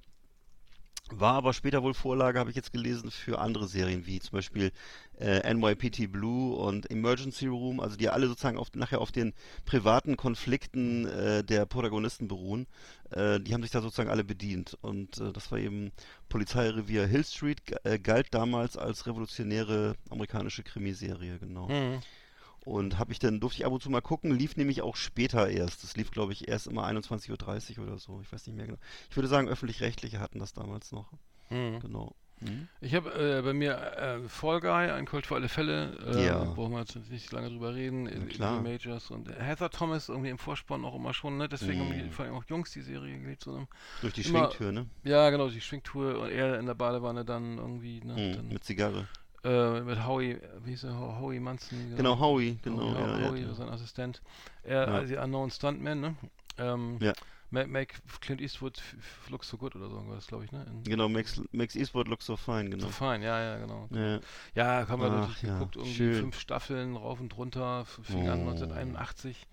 War 1.20 1.34
aber 1.34 1.52
später 1.52 1.82
wohl 1.82 1.94
Vorlage, 1.94 2.38
habe 2.38 2.50
ich 2.50 2.56
jetzt 2.56 2.72
gelesen, 2.72 3.10
für 3.10 3.38
andere 3.38 3.68
Serien 3.68 4.06
wie 4.06 4.20
zum 4.20 4.32
Beispiel 4.32 4.72
äh, 5.18 5.52
NYPT 5.52 6.10
Blue 6.10 6.56
und 6.56 6.90
Emergency 6.90 7.46
Room, 7.46 7.80
also 7.80 7.96
die 7.96 8.08
alle 8.08 8.26
sozusagen 8.26 8.58
auf, 8.58 8.68
nachher 8.74 9.00
auf 9.00 9.12
den 9.12 9.32
privaten 9.64 10.16
Konflikten 10.16 11.06
äh, 11.06 11.44
der 11.44 11.66
Protagonisten 11.66 12.28
beruhen. 12.28 12.66
Äh, 13.10 13.40
die 13.40 13.54
haben 13.54 13.62
sich 13.62 13.70
da 13.70 13.80
sozusagen 13.80 14.10
alle 14.10 14.24
bedient. 14.24 14.76
Und 14.80 15.18
äh, 15.18 15.32
das 15.32 15.50
war 15.52 15.58
eben 15.58 15.92
Polizeirevier 16.28 17.06
Hill 17.06 17.24
Street, 17.24 17.60
äh, 17.84 17.98
galt 17.98 18.28
damals 18.32 18.76
als 18.76 19.06
revolutionäre 19.06 19.94
amerikanische 20.10 20.62
Krimiserie, 20.62 21.38
genau. 21.38 21.68
Mhm. 21.68 22.00
Und 22.64 22.98
habe 22.98 23.10
ich 23.12 23.18
dann, 23.18 23.40
durfte 23.40 23.58
ich 23.60 23.66
ab 23.66 23.72
und 23.72 23.82
zu 23.82 23.90
mal 23.90 24.00
gucken, 24.00 24.30
lief 24.30 24.56
nämlich 24.56 24.82
auch 24.82 24.94
später 24.96 25.48
erst. 25.48 25.82
Das 25.82 25.96
lief, 25.96 26.10
glaube 26.12 26.32
ich, 26.32 26.46
erst 26.48 26.68
immer 26.68 26.86
21.30 26.86 27.78
Uhr 27.78 27.86
oder 27.86 27.98
so. 27.98 28.20
Ich 28.22 28.32
weiß 28.32 28.46
nicht 28.46 28.56
mehr 28.56 28.66
genau. 28.66 28.78
Ich 29.10 29.16
würde 29.16 29.28
sagen, 29.28 29.48
öffentlich-rechtliche 29.48 30.20
hatten 30.20 30.38
das 30.38 30.52
damals 30.52 30.92
noch. 30.92 31.10
Mhm. 31.50 31.80
Genau. 31.80 32.14
Mhm. 32.40 32.66
Ich 32.80 32.94
habe 32.94 33.12
äh, 33.14 33.42
bei 33.42 33.52
mir 33.52 33.76
äh, 33.96 34.28
Fall 34.28 34.60
Guy, 34.60 34.90
ein 34.90 35.06
Colt 35.06 35.26
für 35.26 35.34
alle 35.36 35.48
Fälle. 35.48 35.96
Äh, 36.14 36.26
Ja. 36.26 36.42
Brauchen 36.44 36.72
wir 36.72 36.80
jetzt 36.80 36.96
nicht 37.10 37.30
lange 37.32 37.48
drüber 37.50 37.74
reden. 37.74 38.04
Na 38.04 38.10
Lee 38.10 38.26
klar. 38.26 38.62
Majors 38.62 39.10
und 39.10 39.28
Heather 39.28 39.70
Thomas 39.70 40.08
irgendwie 40.08 40.30
im 40.30 40.38
Vorspann 40.38 40.84
auch 40.84 40.94
immer 40.96 41.14
schon. 41.14 41.36
Ne? 41.38 41.48
Deswegen 41.48 41.80
Mhm. 41.80 41.92
haben 41.92 42.02
die, 42.04 42.10
vor 42.10 42.24
allem 42.24 42.34
auch 42.34 42.44
Jungs 42.48 42.70
die 42.72 42.80
Serie 42.82 43.18
geliebt. 43.18 43.42
So? 43.44 43.66
Durch 44.00 44.14
die 44.14 44.22
Immer- 44.22 44.46
Schwingtür, 44.50 44.72
ne? 44.72 44.86
Ja, 45.04 45.30
genau, 45.30 45.48
die 45.48 45.60
Schwingtour 45.60 46.18
und 46.20 46.30
er 46.30 46.58
in 46.58 46.66
der 46.66 46.74
Badewanne 46.74 47.24
dann 47.24 47.58
irgendwie. 47.58 48.00
Ne? 48.04 48.12
Mhm. 48.14 48.32
Dann, 48.36 48.48
Mit 48.48 48.64
Zigarre. 48.64 49.06
Äh, 49.44 49.80
mit 49.80 50.04
Howie, 50.06 50.38
wie 50.64 50.70
hieß 50.70 50.84
er? 50.84 50.98
Ho- 50.98 51.18
Howie 51.20 51.40
Munson. 51.40 51.96
Genau, 51.96 52.18
Howie, 52.18 52.58
genau. 52.62 52.94
Howie, 52.94 53.00
ja, 53.22 53.28
Howie, 53.28 53.40
ja. 53.42 53.54
sein 53.54 53.68
Assistent. 53.68 54.22
Er, 54.62 54.80
Ja. 54.86 54.94
also 54.94 55.08
die 55.14 55.18
Unknown 55.18 55.50
Stuntman, 55.50 56.00
ne? 56.00 56.16
Ähm, 56.58 56.98
Ja. 57.00 57.12
Ma- 57.50 57.66
Make 57.66 57.96
Clint 58.20 58.40
Eastwood 58.40 58.80
looks 59.28 59.48
so 59.48 59.58
good 59.58 59.76
oder 59.76 59.88
so 59.90 60.02
das, 60.14 60.26
glaube 60.26 60.44
ich, 60.44 60.52
ne? 60.52 60.64
In, 60.70 60.84
Genau, 60.84 61.08
Max, 61.08 61.40
Max 61.52 61.76
Eastwood 61.76 62.08
looks 62.08 62.24
so 62.24 62.36
fine, 62.36 62.70
so 62.70 62.76
genau. 62.78 62.88
fein, 62.88 63.20
ja, 63.22 63.40
ja, 63.42 63.58
genau. 63.58 63.88
Ja, 63.90 64.20
Ja, 64.54 64.88
haben 64.88 65.02
wir 65.02 65.10
Ach, 65.30 65.40
geguckt, 65.40 65.76
irgendwie 65.76 65.94
schön. 65.94 66.14
fünf 66.14 66.38
Staffeln 66.40 66.96
rauf 66.96 67.20
und 67.20 67.36
runter, 67.36 67.84
fing 67.84 68.28
an 68.28 68.40
Oh. 68.46 68.50
1981 68.50 69.46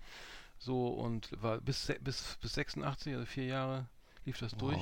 so 0.58 0.88
und 0.88 1.30
war 1.42 1.58
bis, 1.60 1.92
bis, 2.00 2.38
bis 2.40 2.54
86, 2.54 3.14
also 3.14 3.26
vier 3.26 3.44
Jahre 3.46 3.86
lief 4.24 4.38
das 4.38 4.52
durch. 4.56 4.80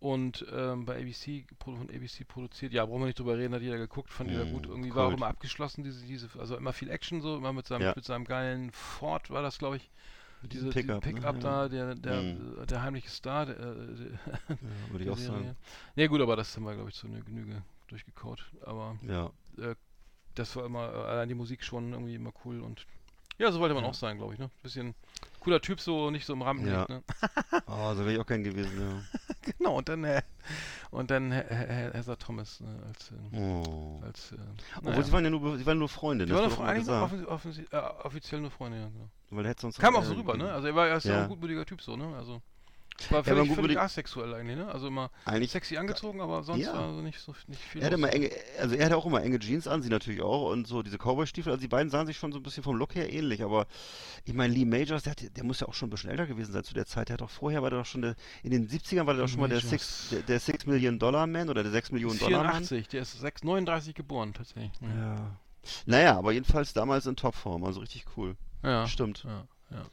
Und 0.00 0.46
ähm, 0.52 0.84
bei 0.84 0.96
ABC, 1.00 1.44
von 1.64 1.90
ABC 1.90 2.24
produziert, 2.24 2.72
ja, 2.72 2.86
brauchen 2.86 3.00
wir 3.00 3.06
nicht 3.06 3.18
drüber 3.18 3.36
reden, 3.36 3.52
hat 3.54 3.62
jeder 3.62 3.78
geguckt, 3.78 4.12
fand 4.12 4.30
jeder 4.30 4.44
Mm, 4.44 4.52
gut. 4.52 4.66
Irgendwie 4.66 4.94
war 4.94 5.08
auch 5.08 5.12
immer 5.12 5.26
abgeschlossen, 5.26 5.82
diese, 5.82 6.06
diese, 6.06 6.28
also 6.38 6.56
immer 6.56 6.72
viel 6.72 6.88
Action 6.88 7.20
so, 7.20 7.36
immer 7.36 7.52
mit 7.52 7.66
seinem, 7.66 7.82
Ja. 7.82 7.92
mit 7.96 8.04
seinem 8.04 8.24
geilen 8.24 8.70
Ford 8.70 9.28
war 9.30 9.42
das, 9.42 9.58
glaube 9.58 9.76
ich. 9.78 9.90
Diese 10.42 10.70
Pickup, 10.70 11.02
Pickup, 11.02 11.34
ne? 11.34 11.40
Da, 11.40 11.68
der, 11.68 11.94
der, 11.96 12.22
Mm. 12.22 12.62
äh, 12.62 12.66
der 12.66 12.82
heimliche 12.82 13.08
Star, 13.10 13.46
der, 13.46 13.56
äh, 13.58 13.60
der, 13.60 14.10
Ja, 14.48 14.90
würde 14.90 15.04
ich 15.04 15.10
auch 15.10 15.18
sagen. 15.18 15.56
Nee, 15.96 16.06
gut, 16.06 16.20
aber 16.20 16.36
das 16.36 16.54
haben 16.54 16.62
wir, 16.62 16.74
glaube 16.74 16.90
ich, 16.90 16.94
zu 16.94 17.08
einer 17.08 17.20
Genüge 17.22 17.62
durchgekaut. 17.88 18.52
Aber 18.64 18.96
Ja. 19.02 19.32
das 20.36 20.54
war 20.54 20.64
immer, 20.64 20.92
äh, 20.92 21.08
allein 21.08 21.28
die 21.28 21.34
Musik 21.34 21.64
schon 21.64 21.92
irgendwie 21.92 22.14
immer 22.14 22.32
cool 22.44 22.60
und 22.60 22.86
ja, 23.38 23.50
so 23.50 23.58
wollte 23.58 23.74
man 23.74 23.82
Ja. 23.82 23.90
auch 23.90 23.94
sein, 23.94 24.16
glaube 24.18 24.34
ich, 24.34 24.38
ne? 24.38 24.48
Bisschen 24.62 24.94
cooler 25.40 25.60
Typ, 25.60 25.80
so 25.80 26.10
nicht 26.12 26.24
so 26.26 26.34
im 26.34 26.42
Rampenlicht, 26.42 26.88
Ja. 26.88 26.96
ne? 26.96 27.02
Oh, 27.66 27.94
so 27.94 28.00
wäre 28.00 28.12
ich 28.12 28.18
auch 28.20 28.26
gern 28.26 28.44
gewesen, 28.44 28.80
ja. 28.80 29.02
genau, 29.58 29.76
und 29.78 29.88
dann, 29.88 30.04
äh, 30.04 30.22
und 30.90 31.10
dann 31.10 31.32
He- 31.32 31.38
Heather 31.48 32.18
Thomas 32.18 32.60
äh, 32.60 32.86
als, 32.86 33.10
äh, 33.10 33.36
Oh. 33.36 34.00
als, 34.04 34.32
äh, 34.32 34.36
Obwohl, 34.76 34.92
naja. 34.92 35.02
sie 35.04 35.12
waren 35.12 35.24
ja 35.24 35.30
nur, 35.30 35.58
sie 35.58 35.66
waren 35.66 35.78
nur 35.78 35.88
Freunde, 35.88 36.26
Die 36.26 36.32
das 36.32 36.58
waren 36.58 36.68
eigentlich 36.68 36.86
gesagt. 36.86 37.12
offiz 37.12 37.26
offiz 37.26 37.58
äh, 37.72 37.76
offiziell 37.76 38.40
nur 38.40 38.50
Freunde, 38.50 38.78
ja, 38.80 38.88
genau. 38.88 39.08
Weil 39.30 39.46
er 39.46 39.54
sonst 39.58 39.78
Kam 39.78 39.94
auch 39.96 40.04
so 40.04 40.14
rüber, 40.14 40.36
ne? 40.36 40.52
Also 40.52 40.68
er 40.68 40.74
war 40.74 40.86
ja. 40.88 40.98
Ja. 40.98 41.22
ein 41.22 41.28
gutmütiger 41.28 41.64
Typ 41.66 41.82
so, 41.82 41.96
ne? 41.96 42.14
Also 42.16 42.40
war 43.10 43.18
Ja, 43.18 43.22
völlig, 43.24 43.28
aber 43.28 43.36
völlig 43.54 43.76
gutmütig- 43.76 43.78
asexuell 43.78 44.34
eigentlich, 44.34 44.56
ne? 44.56 44.68
Also 44.68 44.88
immer 44.88 45.10
Eigentlich, 45.24 45.50
sexy 45.52 45.76
angezogen, 45.76 46.20
aber 46.20 46.42
sonst 46.42 46.62
Ja. 46.64 46.74
war 46.74 46.92
so 46.94 47.00
nicht 47.00 47.20
so 47.20 47.34
nicht 47.46 47.60
viel. 47.62 47.80
er 47.80 47.86
hatte 47.86 47.94
immer 47.96 48.12
enge, 48.12 48.30
also 48.60 48.74
er 48.74 48.86
hatte 48.86 48.96
auch 48.96 49.06
immer 49.06 49.22
enge 49.22 49.38
Jeans 49.38 49.68
an, 49.68 49.82
sie 49.82 49.88
natürlich 49.88 50.22
auch 50.22 50.50
und 50.50 50.66
so 50.66 50.82
diese 50.82 50.98
Cowboy-Stiefel, 50.98 51.50
also 51.52 51.60
die 51.60 51.68
beiden 51.68 51.90
sahen 51.90 52.06
sich 52.06 52.16
schon 52.16 52.32
so 52.32 52.38
ein 52.38 52.42
bisschen 52.42 52.62
vom 52.62 52.76
Look 52.76 52.94
her 52.94 53.12
ähnlich, 53.12 53.42
aber 53.42 53.66
ich 54.24 54.34
meine, 54.34 54.52
Lee 54.52 54.64
Majors, 54.64 55.04
der, 55.04 55.12
hat, 55.12 55.36
der 55.36 55.44
muss 55.44 55.60
ja 55.60 55.68
auch 55.68 55.74
schon 55.74 55.88
ein 55.88 55.90
bisschen 55.90 56.10
älter 56.10 56.26
gewesen 56.26 56.52
sein 56.52 56.64
zu 56.64 56.74
der 56.74 56.86
Zeit, 56.86 57.08
der 57.08 57.14
hat 57.14 57.20
doch 57.20 57.30
vorher, 57.30 57.62
war 57.62 57.70
der 57.70 57.80
doch 57.80 57.86
schon, 57.86 58.02
der, 58.02 58.14
in 58.42 58.50
den 58.50 58.68
70ern 58.68 59.06
war 59.06 59.14
der 59.14 59.22
doch 59.24 59.28
schon 59.30 59.40
mal 59.40 59.48
der 59.48 59.58
Majors. 59.62 59.70
Six, 59.70 60.08
der, 60.10 60.22
der 60.22 60.40
Six 60.40 60.66
Million 60.66 60.98
Dollar 60.98 61.26
Man 61.26 61.48
oder 61.48 61.62
der 61.62 61.72
6 61.72 61.92
Millionen 61.92 62.18
Dollar 62.18 62.42
Man. 62.44 62.64
84, 62.64 62.88
der 62.88 63.02
ist 63.02 63.18
6, 63.20 63.44
39 63.44 63.94
geboren 63.94 64.34
tatsächlich. 64.34 64.72
Ja. 64.82 65.36
Naja, 65.86 66.16
aber 66.16 66.32
jedenfalls 66.32 66.72
damals 66.72 67.06
in 67.06 67.14
Topform, 67.16 67.64
also 67.64 67.80
richtig 67.80 68.06
cool. 68.16 68.36
Ja. 68.62 68.86
Stimmt. 68.88 69.24
Ja, 69.24 69.46
ja. 69.70 69.84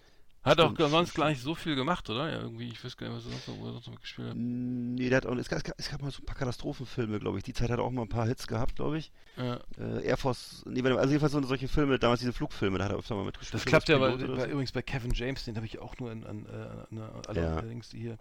Hat 0.45 0.59
Stimmt, 0.59 0.79
auch 0.79 0.89
sonst 0.89 1.09
stimmt, 1.09 1.23
gar 1.23 1.29
nicht 1.29 1.41
so 1.41 1.55
viel 1.55 1.75
gemacht, 1.75 2.07
oder? 2.07 2.29
Ja, 2.29 2.41
irgendwie, 2.41 2.67
ich 2.67 2.85
weiß 2.85 2.95
gar 2.97 3.07
nicht, 3.07 3.17
was 3.17 3.25
er 3.25 3.31
sonst 3.31 3.47
noch, 3.47 3.65
er 3.65 3.73
sonst 3.73 3.87
noch 3.87 3.99
gespielt 3.99 4.29
hat. 4.29 4.35
Nee, 4.37 5.09
der 5.09 5.17
hat 5.17 5.25
auch, 5.25 5.35
es, 5.37 5.49
gab, 5.49 5.63
es 5.75 5.89
gab 5.89 6.03
mal 6.03 6.11
so 6.11 6.21
ein 6.21 6.25
paar 6.27 6.35
Katastrophenfilme, 6.35 7.19
glaube 7.19 7.39
ich. 7.39 7.43
Die 7.43 7.53
Zeit 7.53 7.71
hat 7.71 7.79
er 7.79 7.83
auch 7.83 7.89
mal 7.89 8.03
ein 8.03 8.09
paar 8.09 8.27
Hits 8.27 8.45
gehabt, 8.45 8.75
glaube 8.75 8.99
ich. 8.99 9.11
Ja. 9.37 9.59
Äh, 9.79 10.05
Air 10.05 10.17
Force, 10.17 10.63
nee, 10.67 10.83
also 10.83 11.09
jedenfalls 11.09 11.31
so 11.31 11.41
solche 11.41 11.67
Filme, 11.67 11.97
damals 11.97 12.19
diese 12.19 12.31
Flugfilme, 12.31 12.77
da 12.77 12.85
hat 12.85 12.91
er 12.91 12.99
öfter 12.99 13.15
mal 13.15 13.25
mitgespielt. 13.25 13.55
Das 13.55 13.65
klappt 13.65 13.89
ja 13.89 13.97
oder 13.97 14.11
bei, 14.11 14.17
so. 14.19 14.45
übrigens 14.45 14.71
bei 14.71 14.83
Kevin 14.83 15.13
James, 15.15 15.45
den 15.45 15.55
habe 15.55 15.65
ich 15.65 15.79
auch 15.79 15.97
nur 15.97 16.11
in, 16.11 16.23
an, 16.23 16.45
äh, 16.45 16.95
an, 16.95 17.09
alle 17.27 17.41
Ja. 17.41 17.55
allerdings 17.55 17.89
die 17.89 17.97
hier, 18.01 18.19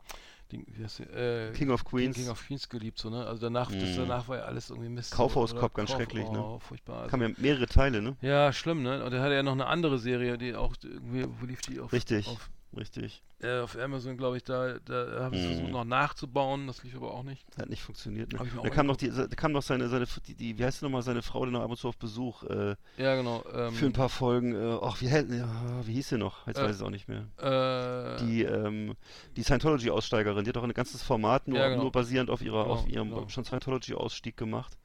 heißt 0.83 0.99
die, 1.01 1.03
äh, 1.05 1.53
King 1.53 1.71
of 1.71 1.85
King, 1.85 1.91
Queens. 1.91 2.17
King 2.17 2.29
of 2.29 2.47
Queens 2.47 2.69
geliebt, 2.69 2.99
so, 2.99 3.11
ne? 3.11 3.27
Also 3.27 3.41
danach, 3.43 3.71
das, 3.73 3.91
Mhm. 3.91 3.97
danach 3.97 4.29
war 4.29 4.39
ja 4.39 4.45
alles 4.45 4.71
irgendwie 4.71 4.89
Mist. 4.89 5.11
so, 5.11 5.17
Kaufhauskopf, 5.17 5.63
oder? 5.63 5.75
ganz 5.75 5.91
schrecklich, 5.91 6.31
ne? 6.31 6.43
Oh, 6.43 6.59
furchtbar. 6.59 6.97
Also, 7.03 7.11
Kam 7.11 7.23
ja 7.23 7.29
mehrere 7.37 7.67
Teile, 7.67 8.03
ne? 8.03 8.17
ja, 8.21 8.53
schlimm, 8.53 8.83
ne? 8.83 9.05
Und 9.05 9.13
er 9.13 9.23
hatte 9.23 9.35
ja 9.35 9.43
noch 9.43 9.53
eine 9.53 9.67
andere 9.67 9.99
Serie, 9.99 10.39
die 10.39 10.55
auch 10.55 10.75
irgendwie, 10.83 11.27
wo 11.41 11.47
lief 11.47 11.61
die 11.63 11.81
auf, 11.81 11.93
Richtig. 11.93 12.27
auf, 12.29 12.51
Richtig. 12.77 13.23
äh, 13.41 13.61
auf 13.61 13.77
Amazon, 13.79 14.17
glaube 14.17 14.37
ich, 14.39 14.43
da, 14.45 14.79
da 14.85 15.25
habe 15.25 15.37
ich 15.37 15.43
Mhm. 15.43 15.47
versucht 15.49 15.71
noch 15.71 15.85
nachzubauen, 15.85 16.67
das 16.67 16.83
lief 16.83 16.97
aber 16.97 17.13
auch 17.13 17.23
nicht. 17.23 17.45
Hat 17.59 17.69
nicht 17.69 17.83
funktioniert, 17.83 18.33
ne? 18.33 18.39
Da 18.39 18.59
auch 18.61 18.71
kam 18.71 18.87
noch 18.87 18.97
die, 18.97 19.11
da 19.11 19.27
kam 19.29 19.53
noch 19.53 19.63
seine, 19.63 19.89
seine, 19.89 20.07
die, 20.27 20.35
die, 20.35 20.59
wie 20.59 20.65
heißt 20.65 20.81
sie 20.81 20.85
nochmal, 20.87 21.03
seine 21.03 21.23
Frau, 21.23 21.45
die 21.45 21.53
noch 21.53 21.63
ab 21.63 21.71
und 21.71 21.77
zu 21.77 21.89
auf 21.89 21.97
Besuch, 21.99 22.43
äh, 22.45 22.77
Ja, 22.97 23.15
genau. 23.17 23.45
Ähm, 23.53 23.73
für 23.73 23.87
ein 23.87 23.93
paar 23.93 24.09
Folgen, 24.09 24.55
äh, 24.55 24.79
ach, 24.83 25.01
wie, 25.01 25.07
wie 25.11 25.93
hieß 25.93 26.09
sie 26.11 26.19
noch? 26.19 26.47
Jetzt 26.47 26.59
Äh, 26.59 26.63
weiß 26.63 26.71
ich 26.71 26.77
es 26.77 26.83
auch 26.83 26.91
nicht 26.91 27.09
mehr. 27.09 27.27
äh, 27.39 28.17
Die, 28.25 28.43
ähm, 28.43 28.95
die 29.37 29.43
Scientology-Aussteigerin, 29.43 30.45
die 30.45 30.49
hat 30.49 30.57
doch 30.57 30.63
ein 30.65 30.73
ganzes 30.73 31.03
Format 31.03 31.49
nur, 31.49 31.59
Ja, 31.59 31.69
genau. 31.69 31.83
nur 31.83 31.93
basierend 31.93 32.31
auf 32.31 32.43
ihrer, 32.43 32.67
auf 32.67 32.85
Genau, 32.85 32.95
ihrem 32.95 33.11
genau. 33.15 33.29
schon 33.29 33.45
Scientology-Ausstieg 33.45 34.37
gemacht. 34.37 34.77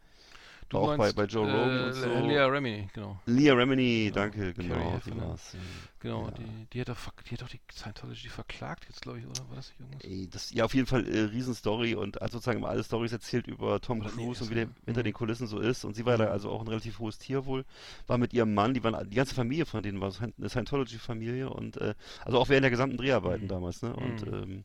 Du 0.70 0.78
auch 0.78 0.88
bei, 0.88 0.98
meinst, 0.98 1.16
bei 1.16 1.26
Joe 1.26 1.46
Rogan 1.46 1.80
äh, 1.80 1.84
und 1.88 1.94
so. 1.94 2.28
Lea 2.28 2.40
Remini, 2.40 2.88
genau. 2.94 3.20
Leah 3.26 3.54
Remini, 3.56 4.06
Genau. 4.06 4.16
danke, 4.16 4.54
Carrie 4.54 4.68
genau, 4.68 4.76
die 4.90 4.96
Heffernan. 4.96 5.30
war's. 5.30 5.58
Genau, 6.00 6.26
Ja. 6.26 6.32
die, 6.32 6.66
die, 6.72 6.82
hat 6.82 6.90
doch, 6.90 6.98
die 7.28 7.32
hat 7.34 7.42
doch 7.42 7.50
die 7.50 7.60
Scientology 7.74 8.30
verklagt 8.30 8.86
jetzt, 8.88 9.02
glaube 9.02 9.20
ich, 9.20 9.26
oder? 9.26 9.48
War 9.50 9.56
das 9.58 9.70
nicht 9.70 9.80
irgendwas? 9.80 10.04
Ey, 10.04 10.28
das, 10.32 10.52
ja, 10.52 10.64
auf 10.66 10.74
jeden 10.74 10.88
Fall 10.88 11.06
äh, 11.08 11.22
Riesenstory 11.26 11.96
und 11.96 12.22
hat 12.22 12.32
sozusagen 12.32 12.60
immer 12.60 12.70
alle 12.70 12.84
Stories 12.84 13.12
erzählt 13.12 13.48
über 13.48 13.82
Tom 13.82 14.00
Oder 14.02 14.10
Cruise 14.10 14.44
und 14.44 14.50
wie 14.52 14.56
der 14.56 14.68
war- 14.68 14.74
hinter 14.86 15.02
mhm. 15.02 15.06
den 15.06 15.14
Kulissen 15.14 15.48
so 15.48 15.60
ist. 15.60 15.84
Und 15.86 15.96
sie 15.96 16.06
war 16.06 16.18
da 16.18 16.26
Mhm. 16.28 16.32
also 16.32 16.50
auch 16.52 16.62
ein 16.62 16.68
relativ 16.68 17.00
hohes 17.00 17.18
Tier 17.18 17.46
wohl. 17.46 17.66
War 18.08 18.18
mit 18.18 18.34
ihrem 18.34 18.54
Mann, 18.54 18.74
die 18.74 18.84
waren 18.84 19.10
die 19.10 19.16
ganze 19.16 19.36
Familie 19.36 19.66
von 19.66 19.84
denen 19.84 20.00
war 20.00 20.14
eine 20.38 20.50
Scientology-Familie 20.50 21.50
und 21.50 21.78
äh, 21.78 21.96
also 22.24 22.40
auch 22.40 22.50
während 22.50 22.64
der 22.64 22.72
gesamten 22.72 22.98
Dreharbeiten 22.98 23.46
Mhm. 23.46 23.50
damals, 23.50 23.82
ne? 23.82 23.94
Und 23.96 24.26
Mhm. 24.26 24.34
ähm, 24.34 24.64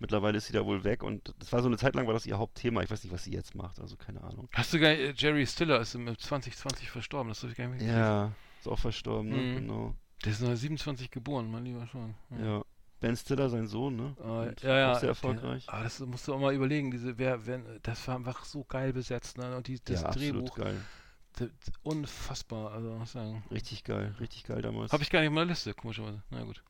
Mittlerweile 0.00 0.38
ist 0.38 0.46
sie 0.46 0.52
da 0.52 0.64
wohl 0.64 0.84
weg 0.84 1.02
und 1.02 1.34
das 1.38 1.52
war 1.52 1.60
so 1.60 1.66
eine 1.68 1.76
Zeit 1.76 1.94
lang 1.94 2.06
war 2.06 2.14
das 2.14 2.24
ihr 2.26 2.38
Hauptthema. 2.38 2.82
Ich 2.82 2.90
weiß 2.90 3.02
nicht, 3.02 3.12
was 3.12 3.24
sie 3.24 3.32
jetzt 3.32 3.54
macht, 3.54 3.80
also 3.80 3.96
keine 3.96 4.22
Ahnung. 4.22 4.48
Hast 4.52 4.72
du 4.72 4.78
gar 4.78 4.90
nicht, 4.90 5.00
äh, 5.00 5.14
Jerry 5.16 5.46
Stiller 5.46 5.80
ist 5.80 5.94
im 5.94 6.16
2020 6.16 6.90
verstorben, 6.90 7.28
das 7.30 7.42
habe 7.42 7.50
ich 7.52 7.58
gar 7.58 7.68
nicht. 7.68 7.82
Ja, 7.82 8.32
ist 8.60 8.68
auch 8.68 8.78
verstorben, 8.78 9.28
ne? 9.30 9.36
Mhm. 9.36 9.54
Genau. 9.56 9.94
Der 10.24 10.32
ist 10.32 10.38
1927 10.40 11.10
geboren, 11.10 11.50
mein 11.50 11.64
lieber 11.64 11.86
schon. 11.86 12.14
Ja. 12.40 12.62
Ben 13.00 13.16
Stiller, 13.16 13.48
sein 13.48 13.68
Sohn, 13.68 13.94
ne? 13.94 14.14
Und 14.16 14.60
ja, 14.62 14.76
ja. 14.78 14.90
Auch 14.90 14.94
sehr 14.94 15.00
der- 15.02 15.08
erfolgreich. 15.10 15.64
Ah, 15.68 15.84
das 15.84 16.00
musst 16.00 16.26
du 16.26 16.34
auch 16.34 16.40
mal 16.40 16.52
überlegen. 16.54 16.90
Diese, 16.90 17.16
wer, 17.18 17.46
wenn, 17.46 17.64
das 17.84 18.06
war 18.08 18.16
einfach 18.16 18.44
so 18.44 18.64
geil 18.64 18.92
besetzt, 18.92 19.38
ne? 19.38 19.56
Und 19.56 19.68
die, 19.68 19.78
das 19.84 20.02
ja, 20.02 20.10
Drehbuch, 20.10 20.48
absolut 20.50 20.54
geil. 20.56 20.80
das, 21.36 21.48
unfassbar. 21.82 22.72
Also 22.72 22.90
muss 22.90 23.08
ich 23.08 23.12
sagen. 23.12 23.44
Richtig 23.50 23.84
geil, 23.84 24.14
richtig 24.18 24.44
geil 24.44 24.62
damals. 24.62 24.92
Habe 24.92 25.02
ich 25.02 25.10
gar 25.10 25.20
nicht 25.20 25.28
auf 25.28 25.34
meiner 25.34 25.46
Liste, 25.50 25.74
komischerweise. 25.74 26.22
Na 26.30 26.42
gut. 26.42 26.62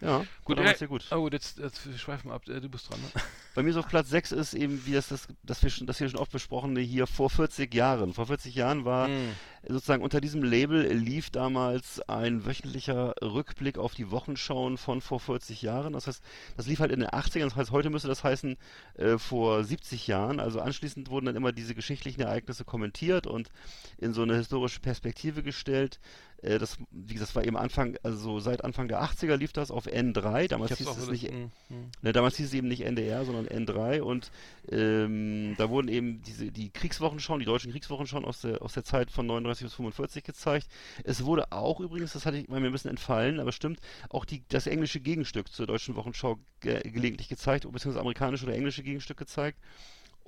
Ja, 0.00 0.24
Gut, 0.44 0.58
damals 0.58 0.76
äh, 0.76 0.78
sehr 0.80 0.88
gut. 0.88 1.06
Oh 1.10 1.16
gut, 1.16 1.32
jetzt, 1.32 1.58
jetzt 1.58 1.86
wir 1.86 1.98
schweifen 1.98 2.30
ab. 2.30 2.42
Äh, 2.48 2.60
Du 2.60 2.68
bist 2.68 2.90
dran, 2.90 3.00
ne? 3.00 3.22
Bei 3.54 3.62
mir 3.62 3.70
ist 3.70 3.76
auf 3.76 3.88
Platz 3.88 4.08
6 4.10 4.32
ist 4.32 4.54
eben, 4.54 4.86
wie 4.86 4.92
das, 4.92 5.08
das, 5.08 5.26
das, 5.42 5.62
wir 5.62 5.70
schon, 5.70 5.86
das 5.86 5.98
hier 5.98 6.08
schon 6.08 6.20
oft 6.20 6.30
besprochene 6.30 6.80
hier 6.80 7.06
vor 7.06 7.28
40 7.28 7.74
Jahren. 7.74 8.14
Vor 8.14 8.26
40 8.26 8.54
Jahren 8.54 8.84
war 8.84 9.08
Hm. 9.08 9.34
sozusagen 9.66 10.02
unter 10.02 10.20
diesem 10.20 10.42
Label 10.44 10.92
lief 10.92 11.30
damals 11.30 12.00
ein 12.08 12.46
wöchentlicher 12.46 13.14
Rückblick 13.20 13.76
auf 13.78 13.94
die 13.94 14.10
Wochenschauen 14.12 14.78
von 14.78 15.00
vor 15.00 15.18
40 15.18 15.62
Jahren. 15.62 15.92
Das 15.94 16.06
heißt, 16.06 16.22
das 16.56 16.66
lief 16.66 16.78
halt 16.78 16.92
in 16.92 17.00
den 17.00 17.08
80ern, 17.08 17.44
das 17.44 17.56
heißt, 17.56 17.72
heute 17.72 17.90
müsste 17.90 18.06
das 18.08 18.22
heißen 18.22 18.56
äh, 18.94 19.18
vor 19.18 19.64
70 19.64 20.06
Jahren. 20.06 20.38
Also 20.38 20.60
anschließend 20.60 21.10
wurden 21.10 21.26
dann 21.26 21.36
immer 21.36 21.50
diese 21.52 21.74
geschichtlichen 21.74 22.20
Ereignisse 22.20 22.64
kommentiert 22.64 23.26
und 23.26 23.50
in 23.96 24.12
so 24.12 24.22
eine 24.22 24.36
historische 24.36 24.80
Perspektive 24.80 25.42
gestellt. 25.42 25.98
Äh, 26.42 26.58
das, 26.58 26.78
wie 26.90 27.14
gesagt, 27.14 27.30
das 27.30 27.36
war 27.36 27.44
eben 27.44 27.56
Anfang, 27.56 27.96
also 28.02 28.38
seit 28.38 28.64
Anfang 28.64 28.88
der 28.88 29.02
80er 29.02 29.36
lief 29.36 29.52
das 29.52 29.70
auf 29.70 29.86
N3. 29.86 30.48
Damals 30.48 30.76
hieß 30.76 30.86
es 30.86 31.08
nicht 31.08 31.28
hm, 31.28 31.50
hm. 31.68 31.90
Ne, 32.02 32.12
damals 32.12 32.36
hieß 32.36 32.46
es 32.46 32.54
eben 32.54 32.68
nicht 32.68 32.82
NDR, 32.82 33.24
sondern 33.24 33.46
N3 33.46 34.00
und 34.00 34.30
ähm, 34.70 35.54
da 35.58 35.68
wurden 35.68 35.88
eben 35.88 36.22
diese 36.22 36.52
die 36.52 36.70
Kriegswochenschauen, 36.70 37.40
die 37.40 37.46
deutschen 37.46 37.72
Kriegswochenschauen 37.72 38.24
aus 38.24 38.42
der 38.42 38.62
aus 38.62 38.72
der 38.72 38.84
Zeit 38.84 39.10
von 39.10 39.26
39 39.26 39.64
bis 39.64 39.74
45 39.74 40.24
gezeigt. 40.24 40.68
Es 41.04 41.24
wurde 41.24 41.50
auch 41.52 41.80
übrigens, 41.80 42.12
das 42.12 42.24
hatte 42.24 42.38
ich 42.38 42.48
mir 42.48 42.56
ein 42.56 42.72
bisschen 42.72 42.90
entfallen, 42.90 43.40
aber 43.40 43.52
stimmt, 43.52 43.80
auch 44.10 44.24
die 44.24 44.42
das 44.48 44.66
englische 44.66 45.00
Gegenstück 45.00 45.48
zur 45.52 45.66
deutschen 45.66 45.96
Wochenschau 45.96 46.38
ge 46.60 46.80
gelegentlich 46.82 47.28
gezeigt, 47.28 47.64
beziehungsweise 47.64 48.00
amerikanische 48.00 48.44
oder 48.44 48.54
englische 48.54 48.82
Gegenstück 48.82 49.16
gezeigt. 49.16 49.58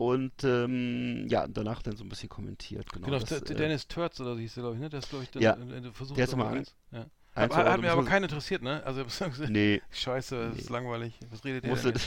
Und 0.00 0.32
ähm, 0.44 1.26
ja, 1.28 1.46
danach 1.46 1.82
dann 1.82 1.94
so 1.94 2.04
ein 2.04 2.08
bisschen 2.08 2.30
kommentiert. 2.30 2.90
Genau, 2.90 3.04
Genau, 3.04 3.18
das, 3.18 3.28
der, 3.28 3.50
äh, 3.50 3.54
Dennis 3.54 3.86
Turz 3.86 4.18
oder 4.18 4.32
so 4.32 4.40
hieß 4.40 4.54
der, 4.54 4.62
glaube 4.62 4.76
ich, 4.76 4.80
ne? 4.80 4.88
Der 4.88 5.00
ist, 5.00 5.10
glaube 5.10 5.24
ich, 5.24 5.30
dann 5.30 5.42
Ja. 5.42 5.52
äh, 5.58 5.92
versucht 5.92 6.16
Der 6.16 6.24
ist 6.24 6.34
mal 6.34 6.56
eins. 6.56 6.74
Ja. 6.90 7.04
war- 7.34 7.70
hat 7.70 7.80
mir 7.82 7.92
aber 7.92 8.06
keinen 8.06 8.22
interessiert, 8.22 8.62
ne? 8.62 8.82
Also, 8.82 9.04
Nee, 9.50 9.82
scheiße, 9.90 10.34
das 10.52 10.56
ist 10.56 10.70
Nee. 10.70 10.72
langweilig. 10.74 11.18
Was 11.30 11.44
redet 11.44 11.64
der 11.64 11.70
musste, 11.70 11.92
denn? 11.92 12.00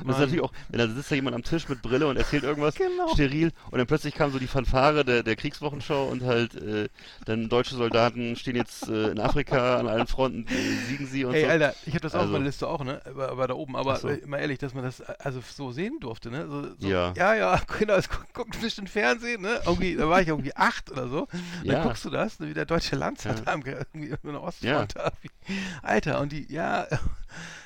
Und 0.00 0.08
das 0.08 0.16
ist 0.16 0.20
natürlich 0.20 0.42
auch, 0.42 0.52
wenn 0.68 0.78
da 0.78 0.88
sitzt 0.88 1.10
da 1.10 1.14
jemand 1.14 1.34
am 1.34 1.42
Tisch 1.42 1.68
mit 1.68 1.82
Brille 1.82 2.06
und 2.06 2.16
erzählt 2.16 2.44
irgendwas 2.44 2.74
Genau. 2.76 3.08
steril 3.14 3.52
und 3.70 3.78
dann 3.78 3.86
plötzlich 3.86 4.14
kam 4.14 4.30
so 4.32 4.38
die 4.38 4.46
Fanfare 4.46 5.04
der, 5.04 5.22
der 5.22 5.36
Kriegswochenschau 5.36 6.06
und 6.08 6.22
halt 6.22 6.54
äh, 6.54 6.88
dann 7.24 7.48
deutsche 7.48 7.74
Soldaten 7.74 8.36
stehen 8.36 8.56
jetzt 8.56 8.88
äh, 8.88 9.08
in 9.10 9.18
Afrika 9.20 9.78
an 9.78 9.88
allen 9.88 10.06
Fronten, 10.06 10.46
äh, 10.48 10.86
siegen 10.88 11.06
sie 11.06 11.24
und 11.24 11.34
Ey, 11.34 11.44
so. 11.44 11.48
Alter, 11.50 11.74
ich 11.86 11.92
habe 11.94 12.00
das 12.00 12.12
auch 12.14 12.18
auf 12.18 12.22
Also- 12.22 12.32
meiner 12.32 12.44
Liste 12.44 12.68
auch, 12.68 12.84
ne? 12.84 13.00
Aber, 13.04 13.30
aber 13.30 13.48
da 13.48 13.54
oben. 13.54 13.76
Aber 13.76 13.96
so. 13.96 14.08
äh, 14.08 14.24
mal 14.26 14.38
ehrlich, 14.38 14.58
dass 14.58 14.74
man 14.74 14.84
das 14.84 15.00
äh, 15.00 15.14
also 15.18 15.40
so 15.54 15.72
sehen 15.72 15.98
durfte, 16.00 16.30
ne? 16.30 16.46
So, 16.48 16.62
so, 16.78 16.88
Ja. 16.88 17.12
Ja, 17.16 17.34
ja, 17.34 17.60
genau, 17.78 17.94
es 17.94 18.08
guckt, 18.08 18.32
guckt 18.34 18.54
ein 18.54 18.60
bisschen 18.60 18.86
Fernsehen, 18.86 19.42
ne? 19.42 19.60
Irgendwie, 19.66 19.96
da 19.96 20.08
war 20.08 20.20
ich 20.20 20.28
irgendwie 20.28 20.54
acht 20.56 20.90
oder 20.90 21.08
so. 21.08 21.28
Ja. 21.62 21.74
Dann 21.74 21.82
guckst 21.84 22.04
du 22.04 22.10
das, 22.10 22.38
ne, 22.40 22.48
wie 22.48 22.54
der 22.54 22.66
deutsche 22.66 22.96
Landsat 22.96 23.38
Ja. 23.38 23.44
da 23.44 23.52
am, 23.52 23.62
irgendwie 23.64 24.08
in 24.22 24.32
der 24.32 24.42
Ostfront 24.42 24.94
Ja. 24.94 25.10
Alter, 25.82 26.20
und 26.20 26.32
die, 26.32 26.46
ja, 26.52 26.86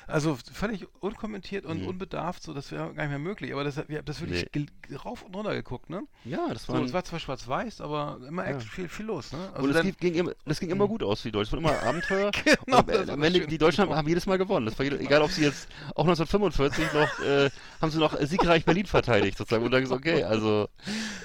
also 0.07 0.37
völlig 0.53 0.87
unkommentiert 0.99 1.65
und 1.65 1.81
Mhm. 1.81 1.87
unbedarft, 1.87 2.43
so, 2.43 2.53
das 2.53 2.71
wäre 2.71 2.93
gar 2.93 3.03
nicht 3.03 3.09
mehr 3.09 3.19
möglich. 3.19 3.53
Aber 3.53 3.63
das, 3.63 3.75
wir 3.87 3.97
haben 3.97 4.05
das 4.05 4.21
wirklich 4.21 4.51
gel- 4.51 4.67
rauf 5.03 5.23
und 5.23 5.35
runter 5.35 5.53
geguckt, 5.55 5.89
ne? 5.89 6.03
Ja, 6.23 6.47
das 6.53 6.65
So, 6.65 6.73
war. 6.73 6.83
es 6.83 6.93
war 6.93 7.03
zwar 7.03 7.19
schwarz-weiß, 7.19 7.81
aber 7.81 8.19
immer 8.27 8.47
Ja. 8.49 8.57
echt 8.57 8.67
viel, 8.67 8.87
viel 8.89 9.05
los, 9.05 9.31
ne? 9.31 9.51
und 9.57 9.69
es 9.75 9.81
ging, 9.81 9.95
ging 9.99 10.13
immer, 10.15 10.31
das 10.45 10.59
ging 10.59 10.69
immer 10.69 10.87
gut 10.87 11.03
aus 11.03 11.21
für 11.21 11.27
die 11.29 11.31
Deutschen. 11.33 11.57
Es 11.57 11.63
waren 11.63 11.73
immer 11.75 11.83
Abenteuer. 11.89 12.31
Genau, 12.65 12.79
und, 12.79 12.89
das 12.89 12.95
äh, 12.95 13.07
war 13.07 13.13
am 13.13 13.19
das 13.21 13.27
Ende, 13.33 13.47
die 13.47 13.57
Deutschen 13.57 13.81
haben, 13.83 13.95
haben 13.95 14.07
jedes 14.07 14.25
Mal 14.25 14.37
gewonnen. 14.37 14.65
Das 14.65 14.77
war 14.77 14.83
jede, 14.83 14.99
egal, 14.99 15.21
ob 15.21 15.31
sie 15.31 15.43
jetzt 15.43 15.67
auch 15.95 16.03
1945 16.05 16.93
noch, 16.93 17.19
äh, 17.19 17.49
haben 17.81 17.91
sie 17.91 17.99
noch 17.99 18.19
siegreich 18.21 18.65
Berlin 18.65 18.85
verteidigt, 18.85 19.37
sozusagen. 19.37 19.63
Und 19.65 19.71
dann 19.71 19.81
gesagt, 19.81 19.99
okay, 19.99 20.23
also 20.23 20.69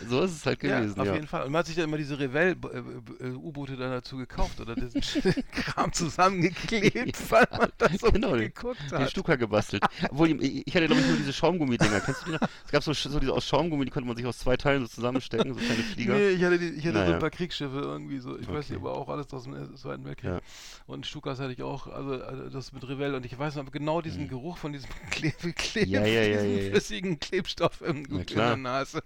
so 0.09 0.23
ist 0.23 0.33
es 0.33 0.47
halt 0.47 0.61
gewesen. 0.61 0.95
Ja, 0.97 1.03
auf 1.03 1.09
Ja, 1.09 1.15
jeden 1.15 1.27
Fall. 1.27 1.45
Und 1.45 1.53
man 1.53 1.61
hat 1.61 1.67
sich 1.67 1.77
dann 1.77 1.85
immer 1.85 1.97
diese 1.99 2.19
Revell-U-Boote 2.19 3.77
dann 3.77 3.91
dazu 3.91 4.17
gekauft 4.17 4.61
oder 4.61 4.75
diesen 4.75 5.01
Kram 5.53 5.93
zusammengeklebt, 5.93 7.31
weil 7.31 7.47
man 7.51 7.71
das 7.79 7.93
so 8.01 8.11
Genau, 8.13 8.30
den- 8.39 8.53
geguckt 8.55 8.79
den 8.91 8.99
hat. 8.99 9.11
Stuka 9.11 9.37
gebastelt. 9.37 9.83
Obwohl, 10.11 10.35
die- 10.35 10.63
ich 10.67 10.75
hatte, 10.75 10.87
glaube 10.87 11.01
ich, 11.01 11.07
nur 11.09 11.17
diese 11.17 11.33
Schaumgummi-Dinger. 11.33 12.01
Kennst 12.01 12.23
du 12.23 12.27
die 12.27 12.33
noch? 12.33 12.41
Es 12.65 12.71
gab 12.73 12.83
so, 12.83 12.93
so 12.93 13.19
diese 13.21 13.33
aus 13.33 13.47
Schaumgummi, 13.47 13.85
die 13.85 13.91
konnte 13.91 14.07
man 14.07 14.17
sich 14.17 14.27
aus 14.27 14.39
zwei 14.39 14.57
Teilen 14.57 14.83
so 14.83 14.89
zusammenstecken, 14.89 15.55
so 15.55 15.61
kleine 15.61 15.83
Flieger. 15.83 16.15
Nee, 16.15 16.29
ich 16.31 16.45
hatte, 16.45 16.59
die, 16.59 16.69
ich 16.69 16.85
hatte 16.87 16.99
so 16.99 17.01
Naja. 17.05 17.15
ein 17.15 17.19
paar 17.21 17.31
Kriegsschiffe 17.31 17.79
irgendwie 17.79 18.19
so. 18.19 18.39
Ich 18.39 18.49
weiß 18.49 18.67
Okay. 18.67 18.73
nicht, 18.75 18.81
aber 18.83 18.95
auch 18.97 19.09
alles 19.09 19.33
aus 19.33 19.45
dem 19.45 19.55
äh, 19.55 19.75
Zweiten 19.75 20.05
Weltkrieg. 20.05 20.31
Ja. 20.31 20.41
Und 20.87 21.07
Stukas 21.07 21.39
hatte 21.41 21.53
ich 21.53 21.63
auch, 21.63 21.87
also, 21.87 22.23
also 22.23 22.49
das 22.51 22.73
mit 22.73 22.87
Revell. 22.89 23.15
Und 23.15 23.25
ich 23.27 23.39
weiß 23.39 23.55
noch 23.57 23.71
genau 23.71 24.01
diesen 24.03 24.29
Geruch 24.29 24.59
von 24.59 24.73
diesem 24.73 24.91
Kleb 25.11 25.35
Kleb. 25.57 25.89
Ja, 25.89 26.05
ja, 26.05 26.23
ja, 26.23 26.43
diesem 26.43 26.71
flüssigen 26.71 27.19
Klebstoff 27.21 27.81
im, 27.83 28.05
in 28.07 28.27
der 28.27 28.57
Nase. 28.57 29.03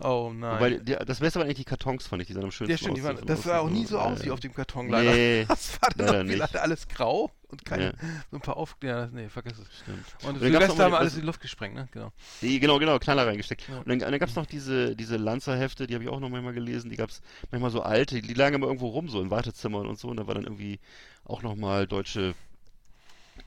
Oh 0.00 0.32
nein. 0.34 0.54
Wobei, 0.56 0.70
die, 0.78 0.96
das 1.06 1.20
Beste 1.20 1.38
waren 1.38 1.46
eigentlich 1.46 1.58
die 1.58 1.64
Kartons, 1.64 2.06
fand 2.06 2.22
ich, 2.22 2.28
die 2.28 2.34
sahen 2.34 2.44
am 2.44 2.50
schönsten 2.50 2.70
ja, 2.72 2.78
stimmt, 2.78 2.96
die 2.96 3.02
aus. 3.02 3.06
waren, 3.08 3.26
das 3.26 3.42
sah 3.42 3.58
auch 3.60 3.70
nie 3.70 3.84
so 3.86 3.98
aus 3.98 4.24
wie 4.24 4.30
auf 4.30 4.40
dem 4.40 4.54
Karton 4.54 4.88
leider. 4.88 5.12
Nee, 5.12 5.44
Das 5.48 5.80
war 5.82 5.90
dann 5.96 6.06
leider 6.06 6.24
nicht. 6.24 6.38
leider 6.38 6.62
alles 6.62 6.88
grau 6.88 7.30
und 7.50 7.64
keine, 7.64 7.84
Ja. 7.84 7.92
so 8.30 8.36
ein 8.36 8.40
paar 8.40 8.56
auf... 8.56 8.76
Ja, 8.82 9.06
nee, 9.08 9.28
vergiss 9.28 9.58
es. 9.58 9.66
Stimmt. 9.80 10.04
Und 10.22 10.40
Und 10.40 10.52
mal 10.52 10.68
haben 10.68 10.92
wir 10.92 10.98
alles 10.98 11.14
in 11.14 11.20
die 11.20 11.26
Luft 11.26 11.40
gesprengt, 11.40 11.74
ne? 11.74 11.88
Genau. 11.92 12.12
Die, 12.40 12.60
genau, 12.60 12.78
genau, 12.78 12.98
Knaller 12.98 13.26
reingesteckt. 13.26 13.68
Ja. 13.68 13.78
Und 13.78 13.88
dann, 13.88 13.98
dann 13.98 14.18
gab 14.18 14.28
es 14.28 14.36
noch 14.36 14.46
diese, 14.46 14.96
diese 14.96 15.16
Lanzerhefte, 15.16 15.86
die 15.86 15.94
habe 15.94 16.04
ich 16.04 16.10
auch 16.10 16.20
noch 16.20 16.28
manchmal 16.28 16.54
gelesen, 16.54 16.90
die 16.90 16.96
gab 16.96 17.10
es 17.10 17.22
manchmal 17.50 17.70
so 17.70 17.82
alte, 17.82 18.20
die 18.22 18.34
lagen 18.34 18.56
immer 18.56 18.66
irgendwo 18.66 18.88
rum, 18.88 19.08
so 19.08 19.20
in 19.20 19.30
Wartezimmern 19.30 19.86
und 19.86 19.98
so, 19.98 20.08
und 20.08 20.16
da 20.16 20.26
war 20.26 20.34
dann 20.34 20.44
irgendwie 20.44 20.80
auch 21.24 21.42
nochmal 21.42 21.86
deutsche 21.86 22.34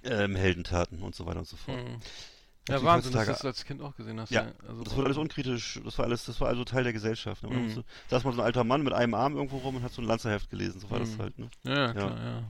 ähm, 0.03 0.35
Heldentaten 0.35 1.01
und 1.01 1.15
so 1.15 1.25
weiter 1.25 1.39
und 1.39 1.47
so 1.47 1.57
fort. 1.57 1.77
Mhm. 1.77 1.97
Die 2.67 2.71
Ja, 2.71 2.83
Wahnsinn, 2.83 3.11
dass 3.11 3.25
du 3.25 3.31
das 3.31 3.43
als 3.45 3.65
Kind 3.65 3.81
auch 3.81 3.95
gesehen 3.95 4.19
hast. 4.19 4.29
Ja, 4.31 4.51
Also, 4.67 4.83
Das 4.83 4.95
wurde 4.95 5.07
alles 5.07 5.17
unkritisch, 5.17 5.79
das 5.83 5.97
war 5.97 6.05
alles, 6.05 6.25
das 6.25 6.39
war 6.39 6.47
also 6.47 6.63
Teil 6.63 6.83
der 6.83 6.93
Gesellschaft. 6.93 7.43
Ne? 7.43 7.49
Man 7.49 7.65
Mhm. 7.65 7.69
so, 7.71 7.83
saß 8.09 8.23
mal 8.23 8.33
so 8.33 8.41
ein 8.41 8.45
alter 8.45 8.63
Mann 8.63 8.83
mit 8.83 8.93
einem 8.93 9.13
Arm 9.13 9.35
irgendwo 9.35 9.57
rum 9.57 9.75
und 9.75 9.83
hat 9.83 9.91
so 9.91 10.01
ein 10.01 10.05
Lanzerheft 10.07 10.49
gelesen, 10.49 10.79
so 10.79 10.89
war 10.89 10.99
das 10.99 11.09
Mhm. 11.17 11.21
halt, 11.21 11.39
ne? 11.39 11.49
Ja, 11.63 11.73
ja, 11.87 11.93
klar, 11.93 12.17
ja. 12.23 12.43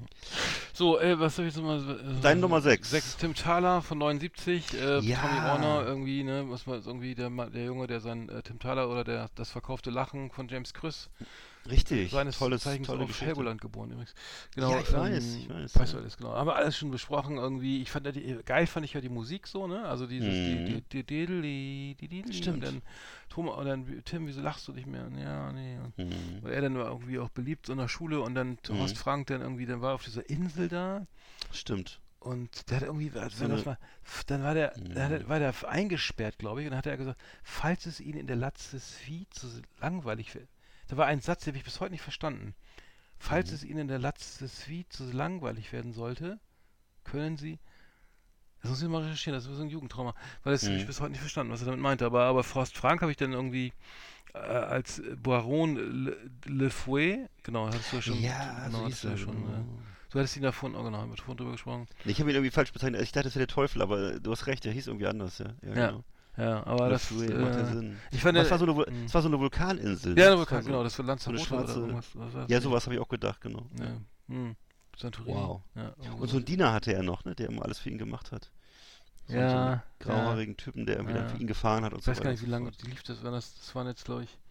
So, 0.74 1.00
äh, 1.00 1.20
was 1.20 1.36
soll 1.36 1.46
ich 1.48 1.56
jetzt 1.56 1.64
mal... 1.64 1.80
Äh, 1.80 2.22
Dein 2.22 2.40
Nummer 2.40 2.62
sechs. 2.62 2.92
Sechs, 2.92 3.18
Tim 3.18 3.34
Thaler 3.34 3.82
von 3.82 3.98
79, 3.98 4.74
äh, 4.74 5.00
Ja. 5.00 5.20
Tommy 5.20 5.38
Warner 5.44 5.84
irgendwie, 5.86 6.24
ne, 6.24 6.46
was 6.48 6.66
man 6.68 6.84
irgendwie 6.84 7.16
der, 7.16 7.30
der 7.50 7.66
Junge, 7.66 7.88
der 7.88 8.00
sein 8.00 8.30
äh, 8.30 8.42
Tim 8.44 8.60
Thaler 8.60 8.90
oder 8.90 9.04
der 9.04 9.30
das 9.36 9.50
verkaufte 9.50 9.90
Lachen 9.90 10.30
von 10.32 10.48
James 10.48 10.74
Krüss, 10.74 11.10
Richtig, 11.70 12.12
seines 12.12 12.38
tolles, 12.38 12.62
Zeichens 12.64 12.88
tolle 12.88 13.04
auf. 13.06 13.22
Helgoland 13.22 13.62
geboren 13.62 13.90
übrigens. 13.92 14.14
Genau, 14.54 14.72
Ja, 14.72 14.80
ich 14.82 14.92
weiß, 14.94 15.36
ich 15.38 15.50
weiß, 15.50 15.76
Weißt 15.76 15.94
ja. 15.94 15.98
du 15.98 16.04
alles, 16.04 16.18
genau. 16.18 16.34
Haben 16.34 16.48
wir 16.48 16.56
alles 16.56 16.78
schon 16.78 16.92
besprochen 16.92 17.38
irgendwie. 17.38 17.82
Ich 17.82 17.90
fand 17.90 18.06
ja 18.06 18.12
die, 18.12 18.40
geil 18.46 18.68
fand 18.68 18.86
ich 18.86 18.94
ja 18.94 19.02
die 19.02 19.10
Musik 19.10 19.48
so, 19.48 19.66
ne? 19.68 19.84
Also 19.86 20.06
dieses 20.06 20.36
Mhm. 20.36 20.66
die, 20.66 20.82
die, 20.92 21.04
die, 21.04 21.26
die, 21.26 21.96
die, 21.96 22.08
die, 22.08 22.24
die, 22.24 22.34
Stimmt. 22.34 22.56
Und 22.56 22.62
dann 22.64 22.82
Thomas, 23.30 23.58
und 23.58 23.66
dann 23.66 24.02
Tim, 24.04 24.28
wieso 24.28 24.42
lachst 24.42 24.68
du 24.68 24.74
nicht 24.74 24.88
mehr? 24.88 25.10
Ja, 25.18 25.52
nee. 25.54 25.78
Und 25.80 25.98
Mhm. 25.98 26.44
weil 26.44 26.54
er 26.54 26.62
dann 26.62 26.78
war 26.78 26.88
irgendwie 26.88 27.20
auch 27.20 27.30
beliebt 27.30 27.66
so 27.68 27.72
in 27.74 27.80
der 27.80 27.88
Schule 27.88 28.22
und 28.22 28.36
dann 28.36 28.58
Mhm. 28.68 28.78
Horst 28.80 28.98
Frank 28.98 29.28
dann 29.28 29.42
irgendwie, 29.42 29.66
dann 29.66 29.82
war 29.82 29.96
auf 29.96 30.04
dieser 30.04 30.30
Insel 30.30 30.68
da 30.68 31.08
Stimmt. 31.52 32.02
und 32.20 32.70
der 32.70 32.78
hat 32.78 32.84
irgendwie, 32.84 33.12
also 33.18 33.48
mal, 33.48 33.78
dann 34.28 34.44
war 34.44 34.54
der, 34.54 34.74
Mhm. 34.78 34.94
dann 34.96 35.04
hat 35.04 35.12
er- 35.12 35.30
war 35.30 35.40
der 35.40 35.54
eingesperrt, 35.70 36.38
glaube 36.40 36.62
ich, 36.62 36.68
und 36.68 36.72
dann 36.72 36.80
hat 36.80 36.88
er 36.88 36.98
gesagt, 36.98 37.20
falls 37.44 37.86
es 37.86 38.00
Ihnen 38.00 38.20
in 38.20 38.28
der 38.28 38.36
Latzesfie 38.36 39.28
zu 39.30 39.48
langweilig 39.80 40.36
wird. 40.36 40.48
Da 40.94 40.98
war 40.98 41.08
ein 41.08 41.22
Satz, 41.22 41.44
den 41.44 41.54
habe 41.54 41.58
ich 41.58 41.64
bis 41.64 41.80
heute 41.80 41.92
nicht 41.92 42.04
verstanden. 42.04 42.54
Falls 43.18 43.50
Mhm. 43.50 43.56
es 43.56 43.64
Ihnen 43.64 43.80
in 43.80 43.88
der 43.88 43.98
Latzesfie 43.98 44.86
zu 44.90 45.12
langweilig 45.12 45.74
werden 45.74 45.92
sollte, 45.92 46.40
können 47.04 47.36
Sie. 47.36 47.58
Das 48.62 48.70
muss 48.70 48.84
ich 48.84 48.88
mal 48.88 49.02
recherchieren, 49.02 49.36
das 49.36 49.48
ist 49.48 49.56
so 49.58 49.64
ein 49.64 49.72
Jugendtrauma. 49.72 50.14
Weil 50.44 50.54
das 50.54 50.66
habe 50.66 50.76
ich 50.76 50.84
Mhm. 50.84 50.88
bis 50.88 51.02
heute 51.02 51.12
nicht 51.14 51.22
verstanden, 51.22 51.52
was 51.52 51.62
er 51.62 51.66
damit 51.66 51.82
meinte. 51.82 52.06
Aber, 52.06 52.26
aber 52.26 52.44
Forst 52.44 52.78
Frank 52.78 53.02
habe 53.02 53.10
ich 53.10 53.18
dann 53.18 53.34
irgendwie 53.34 53.74
äh, 54.36 54.38
als 54.38 55.02
Baron 55.18 55.78
Le, 55.78 56.30
Le 56.46 56.70
Fouet, 56.70 57.28
genau, 57.42 57.66
hattest 57.66 57.92
du 57.92 57.96
ja 57.96 58.02
schon. 58.04 58.22
ja, 58.22 58.66
genau, 58.68 58.90
so 58.90 59.08
du 59.08 59.12
ja 59.14 59.18
schon. 59.18 59.36
Äh, 59.36 60.12
du 60.12 60.20
hattest 60.20 60.38
ihn 60.38 60.44
davon, 60.44 60.76
oh 60.76 60.84
genau, 60.84 61.00
haben 61.00 61.10
wir 61.12 61.18
davon 61.18 61.36
drüber 61.38 61.54
gesprochen. 61.54 61.88
Ich 62.06 62.20
habe 62.20 62.30
ihn 62.30 62.36
irgendwie 62.36 62.52
falsch 62.52 62.72
bezeichnet. 62.72 63.02
Ich 63.02 63.12
dachte, 63.12 63.30
das 63.30 63.36
wäre 63.36 63.48
der 63.48 63.54
Teufel, 63.56 63.82
aber 63.82 64.20
du 64.20 64.32
hast 64.32 64.46
recht, 64.46 64.64
der 64.64 64.74
hieß 64.74 64.86
irgendwie 64.86 65.08
anders, 65.08 65.40
ja. 65.40 65.48
Ja, 65.64 65.70
Ja, 65.76 65.88
genau. 65.88 66.04
Ja, 66.38 66.66
aber 66.66 66.90
das 66.90 67.12
Lefouet, 67.12 67.40
macht 67.40 67.54
ja 67.54 67.62
äh, 67.62 67.74
Sinn. 67.74 67.98
Ich 68.12 68.22
fand 68.22 68.38
Das 68.38 68.50
war 68.50 68.58
so 68.58 68.66
eine, 68.66 68.86
das 69.04 69.14
war 69.14 69.22
so 69.22 69.28
eine 69.28 69.40
Vulkaninsel. 69.40 70.12
Ja, 70.12 70.16
ne? 70.16 70.16
der 70.16 70.30
Das 70.32 70.38
Vulkan, 70.40 70.62
so- 70.64 70.68
genau, 70.70 70.84
das 70.84 70.94
war 70.94 70.96
so 70.98 71.02
eine 71.04 71.08
Lanzarote 71.12 71.54
oder 71.54 71.64
schwarze- 71.68 71.80
irgendwas. 71.80 72.50
Ja, 72.50 72.62
sowas 72.62 72.86
habe 72.86 72.96
ich 72.96 73.02
auch 73.02 73.08
gedacht, 73.10 73.40
genau. 73.42 73.66
Ja. 73.80 73.86
Hm. 74.30 74.56
Santorini. 74.98 75.36
Wow. 75.36 75.62
Ja, 75.76 75.94
Und 76.20 76.28
so 76.30 76.38
einen 76.38 76.46
Diener 76.46 76.72
hatte 76.74 76.94
er 76.94 77.04
noch, 77.04 77.24
ne, 77.26 77.36
der 77.36 77.50
immer 77.50 77.64
alles 77.64 77.80
für 77.80 77.90
ihn 77.90 77.98
gemacht 77.98 78.32
hat. 78.32 78.52
So, 79.28 79.36
Ja, 79.36 79.84
so 80.00 80.06
grauhaarigen 80.10 80.58
Typen, 80.58 80.86
der 80.86 80.98
irgendwie 80.98 81.14
dann 81.16 81.30
für 81.30 81.38
ihn 81.38 81.48
gefahren 81.48 81.84
hat 81.86 81.94
und 81.94 82.00
Ich 82.00 82.06
so 82.06 82.12
weiß 82.12 82.18
gar 82.18 82.26
weiter 82.26 82.32
nicht, 82.32 82.42
wie 82.42 82.46
so 82.46 82.52
lange 82.52 82.72
die 82.72 82.88
lief. 82.90 83.04
Das, 83.04 83.24
waren 83.24 83.34
das, 83.34 83.56
das 83.58 83.74
waren 83.76 83.88
jetzt, 83.88 84.06
glaube 84.06 84.24
ich, 84.24 84.30
Das 84.30 84.43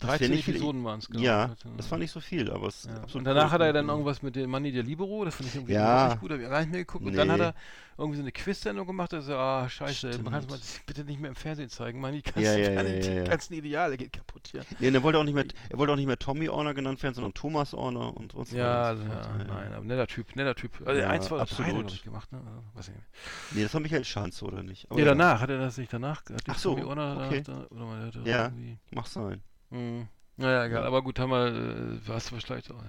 13 0.00 0.30
nicht 0.30 0.44
viel- 0.44 0.54
Episoden 0.56 0.84
waren 0.84 0.98
es, 0.98 1.06
genau. 1.08 1.20
Ja, 1.20 1.54
das 1.76 1.90
war 1.90 1.98
nicht 1.98 2.10
so 2.10 2.20
viel, 2.20 2.50
aber 2.50 2.66
es 2.68 2.84
Ja. 2.84 3.02
Und 3.14 3.24
danach 3.24 3.46
cool. 3.46 3.50
hat 3.52 3.60
er 3.62 3.72
dann 3.72 3.88
irgendwas 3.88 4.22
mit 4.22 4.36
dem 4.36 4.50
Manni 4.50 4.72
der 4.72 4.82
Libero, 4.82 5.24
das 5.24 5.34
fand 5.36 5.48
ich 5.48 5.54
irgendwie 5.54 5.74
Ja. 5.74 6.08
nicht 6.08 6.20
gut, 6.20 6.30
habe 6.32 6.42
ich 6.42 6.48
gar 6.48 6.60
nicht 6.60 6.70
mehr 6.72 6.80
geguckt. 6.80 7.06
Und 7.06 7.16
dann 7.16 7.30
hat 7.30 7.38
Nee. 7.38 7.44
er 7.44 7.54
irgendwie 7.96 8.16
so 8.16 8.22
eine 8.22 8.32
Quiz-Sendung 8.32 8.86
gemacht, 8.88 9.12
da 9.12 9.22
so, 9.22 9.36
ah, 9.36 9.68
scheiße, 9.68 10.18
man 10.22 10.32
kann 10.32 10.42
es 10.42 10.48
mal 10.50 10.58
bitte 10.84 11.04
nicht 11.04 11.20
mehr 11.20 11.28
im 11.30 11.36
Fernsehen 11.36 11.68
zeigen, 11.68 12.00
Manni, 12.00 12.22
ganzen, 12.22 12.42
Ja, 12.42 12.56
ja, 12.56 12.70
ja, 12.72 12.82
die 12.82 13.06
ja, 13.06 13.12
ja. 13.14 13.24
ganzen 13.24 13.54
Ideale 13.54 13.96
geht 13.96 14.12
kaputt 14.12 14.48
hier. 14.50 14.64
Nee, 14.80 14.88
er 14.90 15.02
wollte 15.04 15.18
auch 15.18 15.24
nicht 15.24 15.34
mehr, 15.34 15.44
er 15.70 15.78
wollte 15.78 15.92
auch 15.92 15.96
nicht 15.96 16.06
mehr 16.08 16.18
Tommy 16.18 16.48
Orner 16.48 16.74
genannt 16.74 17.00
werden, 17.04 17.14
sondern 17.14 17.32
Thomas 17.34 17.72
Orner 17.72 18.16
und 18.16 18.34
und 18.34 18.48
so 18.48 18.56
Ja, 18.56 18.82
also, 18.82 19.02
und 19.04 19.10
so 19.10 19.14
ja, 19.14 19.22
fort. 19.22 19.46
nein, 19.46 19.72
aber 19.74 19.84
netter 19.84 20.06
Typ, 20.08 20.34
netter 20.34 20.56
Typ. 20.56 20.72
Also 20.84 21.00
Ja, 21.00 21.08
eins, 21.08 21.28
drei 21.28 21.36
er, 21.36 21.42
absolut. 21.42 21.92
ich, 21.92 22.02
gemacht, 22.02 22.32
ne? 22.32 22.38
Also, 22.44 22.62
weiß 22.74 22.88
ich 22.88 22.94
nicht. 22.94 23.06
Nee, 23.52 23.62
das 23.62 23.72
war 23.74 23.80
Michael 23.80 24.04
Schanze, 24.04 24.44
oder 24.44 24.62
nicht? 24.64 24.86
Aber 24.90 24.96
Nee, 24.98 25.02
ja, 25.06 25.10
danach, 25.14 25.40
hat 25.40 25.50
er 25.50 25.58
das 25.58 25.78
nicht 25.78 25.92
danach? 25.92 26.22
Hat 26.24 26.42
Ach 26.48 26.58
so, 26.58 26.70
Tommy 26.74 26.84
Orner 26.86 27.26
okay. 27.28 27.42
danach, 27.46 27.68
da, 27.68 27.74
oder 27.76 27.84
mal, 27.84 28.10
Ja. 28.24 28.52
Mach 28.90 29.06
sein. 29.06 29.40
Hm. 29.74 30.08
Naja, 30.36 30.64
egal, 30.64 30.82
Ja. 30.82 30.86
aber 30.88 31.02
gut, 31.02 31.18
haben 31.18 31.30
wir, 31.30 31.46
äh, 31.46 32.08
was 32.08 32.28
vielleicht 32.28 32.70
auch. 32.70 32.82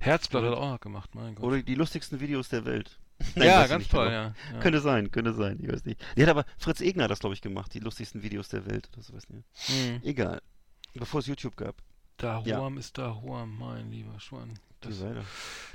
Herzblatt 0.00 0.44
hat 0.44 0.54
auch 0.54 0.70
noch 0.72 0.80
gemacht, 0.80 1.14
mein 1.14 1.34
Gott. 1.34 1.44
Oder 1.44 1.62
die 1.62 1.74
lustigsten 1.74 2.20
Videos 2.20 2.48
der 2.48 2.64
Welt. 2.64 2.98
ja, 3.34 3.58
weiß 3.58 3.64
ich 3.64 3.70
ganz 3.70 3.88
toll, 3.88 4.06
ja. 4.06 4.34
ja. 4.52 4.60
Könnte 4.60 4.80
sein, 4.80 5.10
könnte 5.10 5.34
sein, 5.34 5.58
ich 5.60 5.70
weiß 5.70 5.84
nicht. 5.84 6.00
Die 6.16 6.22
hat 6.22 6.28
aber, 6.28 6.44
Fritz 6.56 6.80
Egner 6.80 7.04
hat 7.04 7.10
das, 7.10 7.18
glaube 7.18 7.34
ich, 7.34 7.42
gemacht, 7.42 7.74
die 7.74 7.80
lustigsten 7.80 8.22
Videos 8.22 8.48
der 8.48 8.64
Welt 8.66 8.88
oder 8.92 9.02
so, 9.02 9.12
weiß 9.14 9.28
nicht. 9.30 9.44
Hm. 9.66 10.00
Egal. 10.04 10.40
Bevor 10.94 11.20
es 11.20 11.26
YouTube 11.26 11.56
gab. 11.56 11.76
Da 12.16 12.42
Ja. 12.44 12.58
Huam 12.58 12.78
ist 12.78 12.96
da 12.98 13.14
Huam, 13.20 13.58
mein 13.58 13.90
lieber 13.90 14.18
Schwan. 14.20 14.58
Das. 14.80 15.02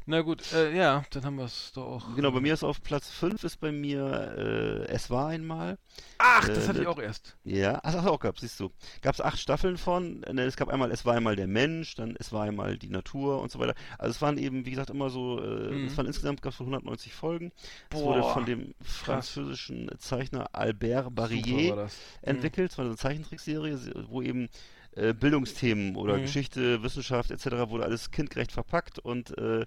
Na 0.05 0.21
gut, 0.21 0.51
äh, 0.53 0.75
ja, 0.75 1.03
dann 1.11 1.23
haben 1.25 1.37
wir 1.37 1.45
es 1.45 1.71
doch 1.73 1.85
auch. 1.85 2.15
Genau, 2.15 2.31
bei 2.31 2.39
mir 2.41 2.53
ist 2.53 2.63
auf 2.63 2.81
Platz 2.83 3.09
5 3.09 3.43
ist 3.43 3.59
bei 3.59 3.71
mir 3.71 4.05
äh, 4.37 4.91
Es 4.91 5.09
war 5.09 5.27
einmal. 5.29 5.77
Ach, 6.17 6.47
äh, 6.47 6.53
das 6.53 6.67
hatte 6.67 6.79
ich 6.79 6.85
ne- 6.85 6.89
auch 6.89 6.99
erst. 6.99 7.37
Ja, 7.43 7.79
ach, 7.83 7.95
ach 7.97 8.05
auch 8.05 8.19
gab 8.19 8.39
siehst 8.39 8.59
du. 8.59 8.71
Gab 9.01 9.13
es 9.15 9.21
acht 9.21 9.39
Staffeln 9.39 9.77
von. 9.77 10.23
äh, 10.23 10.33
ne, 10.33 10.43
Es 10.43 10.55
gab 10.57 10.69
einmal 10.69 10.91
Es 10.91 11.05
war 11.05 11.15
einmal 11.15 11.35
der 11.35 11.47
Mensch, 11.47 11.95
dann 11.95 12.15
Es 12.19 12.31
war 12.31 12.43
einmal 12.43 12.77
die 12.77 12.89
Natur 12.89 13.41
und 13.41 13.51
so 13.51 13.59
weiter. 13.59 13.75
Also 13.97 14.11
es 14.11 14.21
waren 14.21 14.37
eben, 14.37 14.65
wie 14.65 14.71
gesagt, 14.71 14.89
immer 14.89 15.09
so, 15.09 15.39
äh, 15.41 15.71
Mhm. 15.71 15.87
es 15.87 15.97
waren 15.97 16.07
insgesamt 16.07 16.41
gab 16.41 16.53
es 16.53 16.59
190 16.59 17.13
Folgen. 17.13 17.51
Es 17.89 17.99
wurde 17.99 18.21
Boah, 18.21 18.33
von 18.33 18.45
dem 18.45 18.73
französischen 18.81 19.89
Zeichner 19.99 20.49
Albert 20.53 21.13
Barrier 21.15 21.75
das. 21.75 21.95
entwickelt. 22.21 22.71
Es 22.71 22.77
war 22.77 22.85
eine 22.85 22.97
Zeichentrickserie, 22.97 23.77
se- 23.77 24.05
wo 24.09 24.21
eben 24.21 24.49
äh, 24.95 25.13
Bildungsthemen 25.13 25.95
oder 25.95 26.17
Mhm. 26.17 26.21
Geschichte, 26.23 26.83
Wissenschaft 26.83 27.31
etc. 27.31 27.69
wurde 27.69 27.83
alles 27.85 28.11
kindgerecht 28.11 28.51
verpackt 28.51 28.99
und 28.99 29.37
äh, 29.37 29.65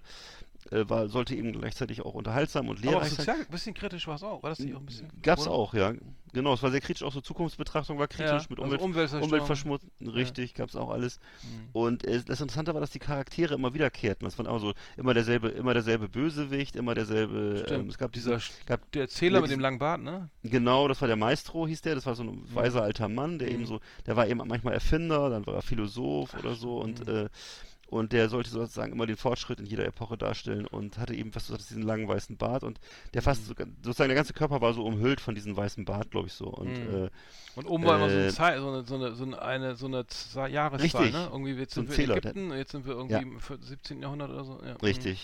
äh, 0.71 0.89
war, 0.89 1.07
sollte 1.09 1.35
eben 1.35 1.53
gleichzeitig 1.53 2.01
auch 2.05 2.13
unterhaltsam 2.13 2.69
und 2.69 2.81
lehrreich 2.83 3.09
sein. 3.09 3.17
sozial, 3.17 3.37
ein 3.41 3.47
bisschen 3.51 3.73
kritisch 3.73 4.07
war 4.07 4.15
es 4.15 4.23
auch. 4.23 4.43
War 4.43 4.49
das 4.49 4.59
nicht 4.59 4.75
auch 4.75 4.79
ein 4.79 4.85
bisschen? 4.85 5.09
Gab's 5.21 5.43
oder? 5.43 5.51
auch, 5.51 5.73
ja. 5.73 5.93
Genau, 6.33 6.53
es 6.53 6.61
war 6.61 6.71
sehr 6.71 6.81
kritisch, 6.81 7.03
auch 7.03 7.13
so 7.13 7.21
Zukunftsbetrachtung 7.21 7.97
war 7.97 8.07
kritisch 8.07 8.29
Ja, 8.29 8.45
mit 8.49 8.59
also 8.59 8.63
Umwelt, 8.63 8.81
Umweltzerstörung. 8.81 9.25
Umweltverschmutzung, 9.25 9.89
richtig, 10.01 10.53
gab's 10.53 10.75
auch 10.75 10.89
alles. 10.89 11.19
Mhm. 11.41 11.69
Und 11.71 12.05
äh, 12.05 12.21
das 12.23 12.41
Interessante 12.41 12.73
war, 12.73 12.81
dass 12.81 12.91
die 12.91 12.99
Charaktere 12.99 13.55
immer 13.55 13.73
wiederkehrten. 13.73 14.25
Das 14.25 14.37
waren 14.37 14.45
auch 14.45 14.59
so 14.59 14.73
immer 14.97 15.13
derselbe, 15.13 15.49
immer 15.49 15.73
derselbe 15.73 16.09
Bösewicht, 16.09 16.75
immer 16.75 16.95
derselbe. 16.95 17.65
Ähm, 17.69 17.87
es 17.87 17.97
gab 17.97 18.11
dieser, 18.11 18.35
diese, 18.35 18.49
gab, 18.65 18.91
der 18.91 19.03
Erzähler 19.03 19.35
ja, 19.37 19.41
mit 19.41 19.51
dem 19.51 19.59
langen 19.61 19.79
Bart, 19.79 20.01
ne? 20.01 20.29
genau, 20.43 20.87
das 20.87 20.99
war 21.01 21.07
der 21.07 21.17
Maestro, 21.17 21.65
hieß 21.65 21.81
der. 21.81 21.95
Das 21.95 22.05
war 22.05 22.15
so 22.15 22.23
ein 22.23 22.43
weiser 22.53 22.83
alter 22.83 23.07
Mann, 23.07 23.39
der 23.39 23.47
Mhm. 23.47 23.55
eben 23.55 23.65
so, 23.65 23.79
der 24.05 24.15
war 24.15 24.27
eben 24.27 24.41
manchmal 24.45 24.73
Erfinder, 24.73 25.29
dann 25.29 25.45
war 25.47 25.55
er 25.55 25.61
Philosoph 25.61 26.33
oder 26.35 26.55
so 26.55 26.79
und 26.79 27.07
äh, 27.07 27.29
und 27.87 28.11
der 28.13 28.29
sollte 28.29 28.49
sozusagen 28.49 28.91
immer 28.91 29.05
den 29.07 29.17
Fortschritt 29.17 29.59
in 29.59 29.65
jeder 29.65 29.85
Epoche 29.85 30.17
darstellen 30.17 30.65
und 30.67 30.97
hatte 30.97 31.13
eben, 31.15 31.33
was 31.33 31.47
du 31.47 31.53
sagst, 31.53 31.69
diesen 31.69 31.81
langen 31.83 32.07
weißen 32.07 32.37
Bart 32.37 32.63
und 32.63 32.79
der 33.13 33.21
fast 33.21 33.45
so, 33.45 33.53
sozusagen 33.81 34.09
der 34.09 34.15
ganze 34.15 34.33
Körper 34.33 34.61
war 34.61 34.73
so 34.73 34.85
umhüllt 34.85 35.21
von 35.21 35.35
diesem 35.35 35.55
weißen 35.57 35.85
Bart, 35.85 36.11
glaube 36.11 36.27
ich 36.27 36.33
so. 36.33 36.47
Und 36.47 36.69
Mhm. 36.69 37.05
äh, 37.05 37.09
Und 37.55 37.65
oben 37.65 37.85
war 37.85 37.95
immer 37.95 38.09
so, 38.09 38.15
Äh, 38.15 38.25
ein 38.27 38.31
Zei- 38.31 38.59
so 38.59 38.67
eine, 38.69 38.83
so 38.83 38.95
eine, 38.95 39.15
so 39.15 39.23
eine, 39.23 39.41
eine, 39.41 39.75
so 39.75 39.85
eine 39.87 40.05
Jahreszahl, 40.51 41.01
Richtig. 41.03 41.13
ne? 41.13 41.29
Irgendwie 41.31 41.53
jetzt 41.53 41.73
So 41.73 41.81
sind 41.81 41.89
wir 41.89 41.95
in 41.95 42.01
Zähler, 42.01 42.17
Ägypten, 42.17 42.51
jetzt 42.51 42.71
sind 42.71 42.85
wir 42.85 42.93
irgendwie 42.93 43.13
Ja. 43.15 43.21
im 43.21 43.39
17. 43.61 44.01
Jahrhundert 44.01 44.29
oder 44.31 44.43
so. 44.43 44.59
Ja. 44.63 44.73
mhm. 44.73 45.17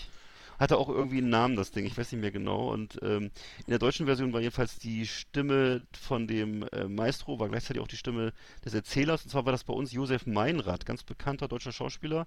Hatte 0.58 0.78
auch 0.78 0.88
irgendwie 0.88 1.18
einen 1.18 1.30
Namen, 1.30 1.56
das 1.56 1.70
Ding, 1.70 1.84
ich 1.86 1.96
weiß 1.96 2.12
nicht 2.12 2.20
mehr 2.20 2.30
genau. 2.30 2.72
Und 2.72 2.98
ähm, 3.02 3.30
in 3.58 3.70
der 3.70 3.78
deutschen 3.78 4.06
Version 4.06 4.32
war 4.32 4.40
jedenfalls 4.40 4.78
die 4.78 5.06
Stimme 5.06 5.82
von 5.98 6.26
dem 6.26 6.62
äh, 6.72 6.84
Maestro, 6.84 7.38
war 7.40 7.48
gleichzeitig 7.48 7.82
auch 7.82 7.88
die 7.88 7.96
Stimme 7.96 8.32
des 8.64 8.74
Erzählers. 8.74 9.24
Und 9.24 9.30
zwar 9.30 9.44
war 9.44 9.52
das 9.52 9.64
bei 9.64 9.72
uns 9.74 9.92
Josef 9.92 10.26
Meinrad, 10.26 10.86
ganz 10.86 11.02
bekannter 11.02 11.48
deutscher 11.48 11.72
Schauspieler, 11.72 12.26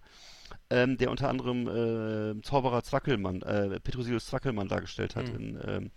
ähm, 0.69 0.97
der 0.97 1.11
unter 1.11 1.29
anderem 1.29 1.67
äh, 1.67 2.41
Zauberer 2.41 2.83
Zwackelmann, 2.83 3.41
äh, 3.41 3.79
Petrosius 3.79 4.25
Zwackelmann 4.27 4.67
dargestellt 4.67 5.15
hat 5.15 5.27
Mhm. 5.29 5.35
in 5.35 5.59
ähm, 5.67 5.91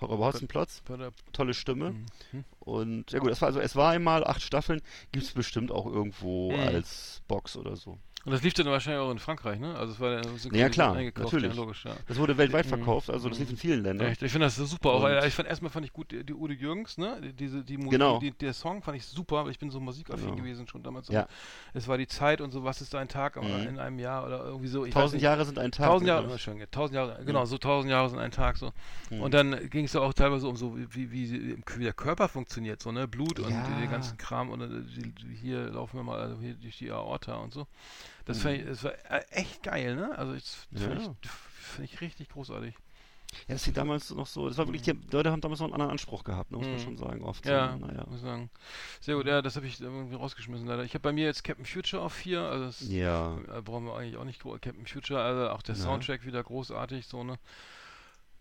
Horror 0.00 0.18
Hotzenplotz. 0.18 0.82
Bei 0.86 0.96
der, 0.96 1.12
Tolle 1.32 1.54
Stimme. 1.54 1.90
Mhm. 2.32 2.44
Und 2.60 3.10
ja 3.12 3.18
gut, 3.18 3.30
es 3.30 3.40
war 3.40 3.48
also 3.48 3.60
es 3.60 3.74
war 3.76 3.90
einmal 3.90 4.24
acht 4.24 4.42
Staffeln, 4.42 4.80
gibt 5.12 5.24
es 5.24 5.32
bestimmt 5.32 5.70
auch 5.72 5.86
irgendwo 5.86 6.52
Mhm. 6.52 6.60
als 6.60 7.22
Box 7.28 7.56
oder 7.56 7.76
so. 7.76 7.98
Und 8.24 8.32
das 8.32 8.42
lief 8.42 8.52
dann 8.52 8.66
wahrscheinlich 8.66 9.00
auch 9.00 9.12
in 9.12 9.20
Frankreich, 9.20 9.60
ne? 9.60 9.74
Also 9.76 9.92
es 9.94 10.00
war 10.00 10.10
dann 10.10 10.24
synchronisiert 10.24 10.54
Ja, 10.56 10.68
klar, 10.68 10.94
eingekauft, 10.96 11.32
natürlich. 11.32 11.54
Ja, 11.54 11.60
logisch, 11.62 11.84
ja. 11.84 11.92
Das 12.08 12.18
wurde 12.18 12.36
weltweit 12.36 12.64
Mhm. 12.66 12.70
verkauft, 12.70 13.08
also 13.10 13.28
das 13.28 13.38
lief 13.38 13.48
in 13.48 13.56
vielen 13.56 13.82
Ländern. 13.84 14.08
Echt, 14.08 14.20
ich 14.22 14.32
finde 14.32 14.46
das 14.48 14.56
so 14.56 14.66
super, 14.66 14.90
auch, 14.90 14.96
Und- 14.96 15.02
weil 15.04 15.26
ich 15.26 15.32
fand 15.32 15.48
erstmal 15.48 15.70
fand 15.70 15.86
ich 15.86 15.92
gut 15.92 16.10
die, 16.10 16.24
die 16.24 16.34
Udo 16.34 16.52
Jürgens, 16.52 16.98
ne? 16.98 17.20
Die- 17.22 17.32
Diese 17.32 17.62
die 17.64 17.76
Musik, 17.76 17.92
Genau. 17.92 18.18
die, 18.18 18.32
der 18.32 18.52
Song 18.52 18.82
fand 18.82 18.96
ich 18.98 19.06
super, 19.06 19.44
weil 19.44 19.52
ich 19.52 19.58
bin 19.58 19.70
so 19.70 19.78
musikaffin 19.80 20.24
Genau. 20.26 20.36
gewesen 20.36 20.66
schon 20.66 20.82
damals. 20.82 21.08
Ja. 21.08 21.26
Es 21.72 21.86
war 21.86 21.96
die 21.96 22.08
Zeit 22.08 22.40
und 22.40 22.50
so, 22.50 22.64
was 22.64 22.80
ist 22.82 22.94
ein 22.96 23.08
Tag 23.08 23.36
Mhm. 23.36 23.66
in 23.68 23.78
einem 23.78 23.98
Jahr 24.00 24.26
oder 24.26 24.44
irgendwie 24.44 24.66
so. 24.68 24.84
Tausend 24.86 25.14
nicht. 25.14 25.22
Jahre 25.22 25.44
sind 25.44 25.58
ein 25.58 25.70
Tag. 25.70 25.86
Tausend 25.86 26.08
ne, 26.08 26.12
Jahre, 26.14 26.38
schön, 26.38 26.60
tausend 26.72 26.96
Jahre, 26.96 27.24
genau, 27.24 27.44
so 27.46 27.56
tausend 27.56 27.90
Jahre 27.90 28.10
sind 28.10 28.18
ein 28.18 28.32
Tag 28.32 28.56
so. 28.56 28.72
Mhm. 29.10 29.22
Und 29.22 29.32
dann 29.32 29.70
ging 29.70 29.84
es 29.84 29.94
auch 29.94 30.12
teilweise 30.12 30.48
um 30.48 30.56
so, 30.56 30.76
wie, 30.76 31.12
wie, 31.12 31.62
wie 31.76 31.84
der 31.84 31.92
Körper 31.92 32.28
funktioniert, 32.28 32.82
so, 32.82 32.90
ne, 32.90 33.06
Blut 33.06 33.38
und 33.38 33.54
den 33.80 33.90
ganzen 33.90 34.18
Kram 34.18 34.50
und 34.50 34.60
äh, 34.60 35.34
hier 35.40 35.70
laufen 35.70 35.96
wir 35.98 36.02
mal 36.02 36.18
also 36.18 36.36
hier 36.42 36.54
durch 36.54 36.76
die 36.78 36.90
Aorta 36.90 37.36
und 37.36 37.52
so. 37.54 37.66
Das 38.28 38.38
Mhm. 38.38 38.42
fand 38.42 38.58
ich, 38.58 38.66
das 38.66 38.84
war 38.84 38.92
äh, 39.10 39.24
echt 39.30 39.62
geil, 39.62 39.96
ne? 39.96 40.16
Also 40.16 40.34
ich 40.34 40.44
finde 40.72 41.02
Ja. 41.02 41.14
ich, 41.22 41.30
find 41.30 41.92
ich 41.92 42.00
richtig 42.00 42.28
großartig. 42.28 42.74
Ja, 43.46 43.54
das 43.54 43.64
sieht 43.64 43.76
damals 43.76 44.10
noch 44.10 44.26
so, 44.26 44.48
das 44.48 44.56
war 44.56 44.66
wirklich, 44.66 44.82
die 44.82 44.98
Leute 45.12 45.30
haben 45.30 45.40
damals 45.42 45.60
noch 45.60 45.66
einen 45.66 45.74
anderen 45.74 45.92
Anspruch 45.92 46.24
gehabt, 46.24 46.50
ne, 46.50 46.56
muss 46.56 46.66
man 46.68 46.76
Mhm. 46.76 46.82
schon 46.82 46.96
sagen, 46.96 47.22
oft. 47.22 47.44
Ja, 47.46 47.76
So, 47.78 47.86
naja. 47.86 48.04
muss 48.08 48.20
sagen. 48.22 48.50
Sehr 49.00 49.16
gut, 49.16 49.26
ja, 49.26 49.42
das 49.42 49.56
habe 49.56 49.66
ich 49.66 49.80
irgendwie 49.80 50.14
rausgeschmissen 50.16 50.66
leider. 50.66 50.84
Ich 50.84 50.94
habe 50.94 51.02
bei 51.02 51.12
mir 51.12 51.24
jetzt 51.26 51.44
Captain 51.44 51.66
Future 51.66 52.02
auf 52.02 52.12
4, 52.14 52.40
also 52.42 52.66
das 52.66 52.82
Ja, 52.88 53.38
äh, 53.54 53.60
brauchen 53.62 53.84
wir 53.86 53.96
eigentlich 53.96 54.16
auch 54.16 54.24
nicht. 54.24 54.40
Captain 54.40 54.86
Future, 54.86 55.20
also 55.22 55.50
auch 55.50 55.62
der 55.62 55.74
Ja. 55.74 55.82
Soundtrack 55.82 56.24
wieder 56.24 56.42
großartig, 56.42 57.06
so, 57.06 57.22
ne? 57.24 57.38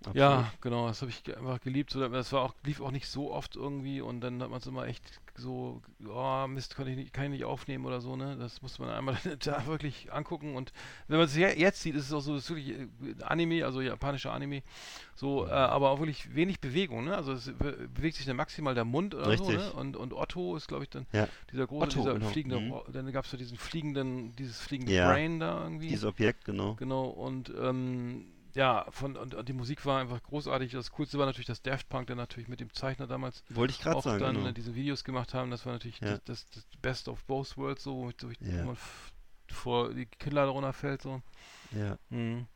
absolut. 0.05 0.17
Ja, 0.17 0.51
genau, 0.61 0.88
das 0.88 1.01
habe 1.01 1.11
ich 1.11 1.35
einfach 1.35 1.59
geliebt. 1.61 1.93
Das 1.95 2.31
war 2.31 2.41
auch, 2.41 2.53
lief 2.63 2.81
auch 2.81 2.91
nicht 2.91 3.07
so 3.07 3.31
oft 3.31 3.55
irgendwie 3.55 4.01
und 4.01 4.21
dann 4.21 4.41
hat 4.41 4.49
man 4.49 4.59
es 4.59 4.67
immer 4.67 4.85
echt 4.88 5.19
so, 5.38 5.81
oh 6.09 6.47
Mist, 6.47 6.75
kann 6.75 6.88
ich, 6.88 6.95
nicht, 6.95 7.13
kann 7.13 7.25
ich 7.25 7.29
nicht 7.31 7.45
aufnehmen 7.45 7.85
oder 7.85 8.01
so, 8.01 8.15
ne? 8.15 8.35
Das 8.38 8.61
musste 8.61 8.81
man 8.81 8.91
einmal 8.91 9.17
da 9.43 9.65
wirklich 9.67 10.11
angucken 10.11 10.55
und 10.55 10.73
wenn 11.07 11.17
man 11.17 11.27
es 11.27 11.35
je- 11.35 11.53
jetzt 11.59 11.81
sieht, 11.81 11.95
ist 11.95 12.05
es 12.07 12.13
auch 12.13 12.21
so, 12.21 12.35
ist 12.35 12.49
wirklich 12.49 12.71
äh, 12.71 12.88
Anime, 13.23 13.63
also 13.63 13.81
japanischer 13.81 14.33
Anime, 14.33 14.63
so, 15.15 15.45
äh, 15.45 15.51
aber 15.51 15.91
auch 15.91 15.99
wirklich 15.99 16.33
wenig 16.35 16.59
Bewegung, 16.59 17.05
ne? 17.05 17.15
Also 17.15 17.33
es 17.33 17.45
be 17.57 17.88
bewegt 17.93 18.15
sich 18.17 18.25
dann 18.25 18.35
maximal 18.35 18.73
der 18.75 18.85
Mund 18.85 19.13
oder 19.15 19.25
so, 19.38 19.45
Richtig. 19.45 19.57
ne? 19.57 19.73
Und, 19.73 19.95
und 19.95 20.13
Otto 20.13 20.55
ist, 20.55 20.67
glaube 20.67 20.83
ich, 20.83 20.89
dann 20.89 21.05
Ja. 21.13 21.27
dieser 21.51 21.67
große, 21.67 21.83
Otto, 21.88 21.99
dieser 21.99 22.13
genau. 22.15 22.27
fliegende, 22.29 22.59
Mhm. 22.59 22.73
Dann 22.91 23.11
gab 23.11 23.25
es 23.25 23.31
ja 23.31 23.38
diesen 23.38 23.57
fliegenden, 23.57 24.35
dieses 24.35 24.59
fliegende 24.59 24.93
Ja. 24.93 25.07
Brain 25.11 25.39
da 25.39 25.61
irgendwie. 25.63 25.89
Dieses 25.89 26.05
Objekt, 26.05 26.45
genau. 26.45 26.73
Genau, 26.75 27.05
und 27.05 27.53
ähm, 27.61 28.25
ja, 28.58 28.86
von, 28.89 29.16
und, 29.16 29.36
und 29.36 29.47
die 29.47 29.53
Musik 29.53 29.86
war 29.86 30.01
einfach 30.01 30.22
großartig. 30.24 30.72
Das 30.72 30.91
Coolste 30.91 31.20
war 31.20 31.26
natürlich 31.28 31.45
das 31.47 31.62
Daft 31.62 31.88
Punk, 31.89 32.08
der 32.08 32.16
natürlich 32.16 32.47
mit 32.49 32.60
dem 32.60 32.74
Zeichner 32.74 33.05
damals 33.05 33.43
Wollte 33.49 33.76
ich 33.78 33.86
auch 33.86 34.01
sagen, 34.03 34.20
dann 34.20 34.36
genau. 34.36 34.47
äh, 34.47 34.53
diese 34.53 34.74
Videos 34.74 35.03
gemacht 35.03 35.34
haben. 35.36 35.51
Das 35.51 35.66
war 35.66 35.74
natürlich 35.74 35.99
Ja. 35.99 36.18
das, 36.26 36.45
das, 36.49 36.66
Best 36.82 37.08
of 37.08 37.24
both 37.26 37.55
worlds, 37.55 37.84
so, 37.84 37.95
wo, 37.95 38.10
ich- 38.10 38.16
wo 38.24 38.30
ich- 38.30 38.39
Ja. 38.41 38.64
wo 38.64 38.68
man 38.68 38.78
vor 39.51 39.93
die 39.93 40.08
Kinnlade 40.08 40.49
runterfällt, 40.49 41.01
so. 41.03 41.22
Ja. 41.72 41.97
Mhm. 42.10 42.47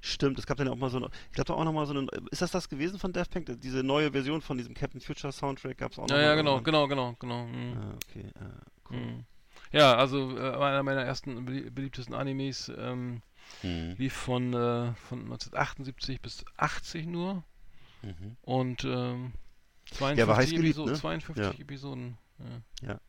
Stimmt, 0.00 0.38
es 0.38 0.46
gab 0.46 0.56
dann 0.56 0.68
auch 0.68 0.76
mal 0.76 0.88
so 0.88 0.96
eine, 0.96 1.10
ich 1.28 1.32
glaube 1.34 1.54
auch 1.54 1.62
noch 1.64 1.72
mal 1.72 1.84
so 1.86 1.92
eine, 1.92 2.06
ist 2.30 2.40
das 2.40 2.50
das 2.50 2.66
gewesen 2.68 2.98
von 2.98 3.12
Daft 3.12 3.30
Punk? 3.32 3.46
Diese 3.60 3.82
neue 3.82 4.10
Version 4.12 4.40
von 4.40 4.56
diesem 4.56 4.74
Captain 4.74 5.00
Future 5.02 5.32
Soundtrack 5.32 5.76
gab 5.76 5.92
es 5.92 5.98
auch 5.98 6.06
noch 6.08 6.16
Ja, 6.16 6.22
ja, 6.22 6.34
genau, 6.34 6.54
irgendwann? 6.54 6.86
genau, 6.88 7.14
genau, 7.18 7.44
genau. 7.44 7.46
Mhm. 7.46 7.76
Ah, 7.76 7.94
okay, 7.94 8.30
ah, 8.40 8.62
cool. 8.90 8.96
Mhm. 8.96 9.24
Ja, 9.72 9.96
also 9.96 10.34
äh, 10.38 10.52
einer 10.54 10.82
meiner 10.82 11.02
ersten 11.02 11.44
belie- 11.46 11.70
beliebtesten 11.70 12.14
Animes 12.14 12.72
ähm, 12.78 13.20
Mhm. 13.62 13.94
lief 13.98 14.12
von, 14.14 14.52
äh, 14.54 14.94
von 14.94 15.20
1978 15.24 16.20
bis 16.20 16.44
80 16.56 17.06
nur 17.06 17.42
Mhm. 18.02 18.36
und 18.42 18.84
ähm, 18.84 19.32
52, 19.90 20.16
Der 20.16 20.28
war 20.28 20.36
heiß 20.36 20.46
geliebt, 20.50 20.64
Episoden, 20.64 20.92
ne? 20.92 20.98
52 20.98 21.44
Ja. 21.44 21.50
Episoden. 21.62 22.18
Ja. 22.82 22.88
Ja. 22.88 23.00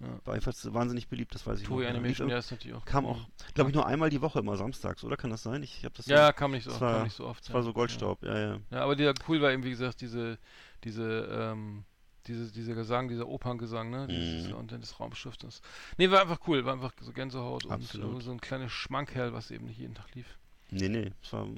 Ja. 0.00 0.20
War 0.24 0.34
jedenfalls 0.34 0.72
wahnsinnig 0.72 1.08
beliebt, 1.08 1.34
das 1.34 1.44
weiß 1.44 1.58
ich 1.60 1.66
Toei 1.66 1.76
noch. 1.78 1.82
Ja. 1.82 1.88
Animation, 1.90 2.28
ja, 2.28 2.38
ist 2.38 2.52
natürlich 2.52 2.76
auch. 2.76 2.84
Kam 2.84 3.04
auch, 3.04 3.18
glaube 3.54 3.70
ich, 3.70 3.74
nur 3.74 3.84
einmal 3.86 4.10
die 4.10 4.20
Woche, 4.20 4.38
immer 4.38 4.56
samstags, 4.56 5.02
oder? 5.02 5.16
Kann 5.16 5.30
das 5.30 5.42
sein? 5.42 5.62
Ich 5.64 5.84
habe 5.84 5.92
das 5.96 6.06
so, 6.06 6.12
Ja, 6.14 6.32
kam 6.32 6.52
nicht 6.52 6.62
so, 6.64 6.70
das 6.70 6.78
kam 6.78 6.92
war- 6.94 7.02
nicht 7.04 7.16
so 7.16 7.26
oft. 7.26 7.40
das 7.40 7.48
ja. 7.48 7.54
war 7.54 7.62
so 7.64 7.72
Goldstaub, 7.72 8.22
ja, 8.22 8.38
ja. 8.38 8.46
Ja. 8.54 8.60
ja, 8.70 8.80
aber 8.82 8.94
der 8.94 9.12
cool 9.26 9.40
war 9.42 9.50
eben, 9.50 9.64
wie 9.64 9.70
gesagt, 9.70 10.00
diese, 10.00 10.38
diese, 10.84 11.28
ähm, 11.32 11.84
diese, 12.28 12.52
dieser 12.52 12.74
Gesang, 12.74 13.08
dieser 13.08 13.26
Operngesang, 13.28 13.90
ne? 13.90 14.06
Dieses, 14.06 14.48
Mhm. 14.48 14.54
Und 14.54 14.72
dann 14.72 14.80
das 14.80 15.00
Raumschiff. 15.00 15.36
Das. 15.38 15.60
Nee, 15.96 16.10
war 16.10 16.20
einfach 16.20 16.40
cool, 16.46 16.64
war 16.64 16.72
einfach 16.74 16.92
so 17.00 17.12
Gänsehaut 17.12 17.64
und 17.64 17.72
Absolut. 17.72 18.20
äh, 18.20 18.24
so 18.24 18.30
ein 18.30 18.40
kleines 18.40 18.72
Schmankerl, 18.72 19.32
was 19.32 19.50
eben 19.50 19.66
nicht 19.66 19.78
jeden 19.78 19.94
Tag 19.94 20.14
lief. 20.14 20.38
Nee, 20.70 20.88
nee, 20.88 21.12
war, 21.22 21.48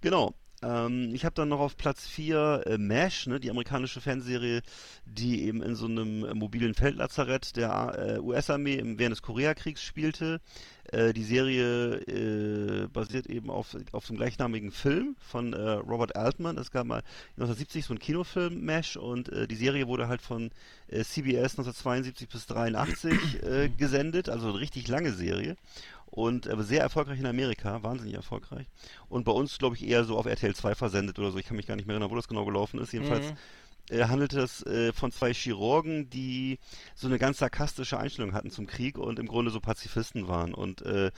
genau. 0.00 0.34
Ähm, 0.62 1.14
ich 1.14 1.24
habe 1.24 1.34
dann 1.34 1.48
noch 1.48 1.60
auf 1.60 1.76
Platz 1.76 2.06
4 2.06 2.62
äh, 2.66 2.78
MASH, 2.78 3.26
ne, 3.26 3.40
die 3.40 3.50
amerikanische 3.50 4.00
Fernsehserie, 4.00 4.62
die 5.04 5.44
eben 5.44 5.62
in 5.62 5.74
so 5.74 5.86
einem 5.86 6.24
äh, 6.24 6.34
mobilen 6.34 6.74
Feldlazarett 6.74 7.56
der 7.56 8.16
äh, 8.16 8.18
US-Armee 8.20 8.80
während 8.82 9.12
des 9.12 9.22
Koreakriegs 9.22 9.82
spielte. 9.82 10.40
Äh, 10.90 11.12
die 11.12 11.24
Serie 11.24 11.96
äh, 12.06 12.88
basiert 12.88 13.26
eben 13.26 13.50
auf, 13.50 13.76
auf 13.92 14.06
dem 14.06 14.16
gleichnamigen 14.16 14.70
Film 14.70 15.16
von 15.18 15.52
äh, 15.52 15.70
Robert 15.72 16.16
Altman. 16.16 16.58
Es 16.58 16.70
gab 16.70 16.86
mal 16.86 17.02
1970 17.36 17.84
so 17.84 17.92
einen 17.92 18.00
Kinofilm, 18.00 18.64
MASH, 18.64 18.96
und 18.96 19.30
die 19.50 19.56
Serie 19.56 19.86
wurde 19.86 20.08
halt 20.08 20.22
von 20.22 20.50
CBS 20.88 21.58
1972 21.58 22.28
bis 22.28 22.46
83 22.46 23.18
gesendet, 23.78 24.28
also 24.28 24.50
eine 24.50 24.60
richtig 24.60 24.88
lange 24.88 25.12
Serie 25.12 25.56
und 26.12 26.46
aber 26.46 26.62
sehr 26.62 26.82
erfolgreich 26.82 27.18
in 27.18 27.26
Amerika, 27.26 27.82
wahnsinnig 27.82 28.14
erfolgreich. 28.14 28.66
Und 29.08 29.24
bei 29.24 29.32
uns, 29.32 29.56
glaube 29.56 29.76
ich, 29.76 29.88
eher 29.88 30.04
so 30.04 30.18
auf 30.18 30.26
RTL 30.26 30.54
2 30.54 30.74
versendet 30.74 31.18
oder 31.18 31.30
so. 31.30 31.38
Ich 31.38 31.46
kann 31.46 31.56
mich 31.56 31.66
gar 31.66 31.74
nicht 31.74 31.86
mehr 31.86 31.94
erinnern, 31.94 32.10
wo 32.10 32.16
das 32.16 32.28
genau 32.28 32.44
gelaufen 32.44 32.78
ist. 32.80 32.92
Jedenfalls 32.92 33.30
mhm. 33.30 33.96
äh, 33.96 34.04
handelte 34.04 34.40
es 34.40 34.62
äh, 34.66 34.92
von 34.92 35.10
zwei 35.10 35.32
Chirurgen, 35.32 36.10
die 36.10 36.58
so 36.94 37.06
eine 37.06 37.18
ganz 37.18 37.38
sarkastische 37.38 37.98
Einstellung 37.98 38.34
hatten 38.34 38.50
zum 38.50 38.66
Krieg 38.66 38.98
und 38.98 39.18
im 39.18 39.26
Grunde 39.26 39.50
so 39.50 39.58
Pazifisten 39.58 40.28
waren 40.28 40.52
und 40.52 40.82
äh, 40.82 41.12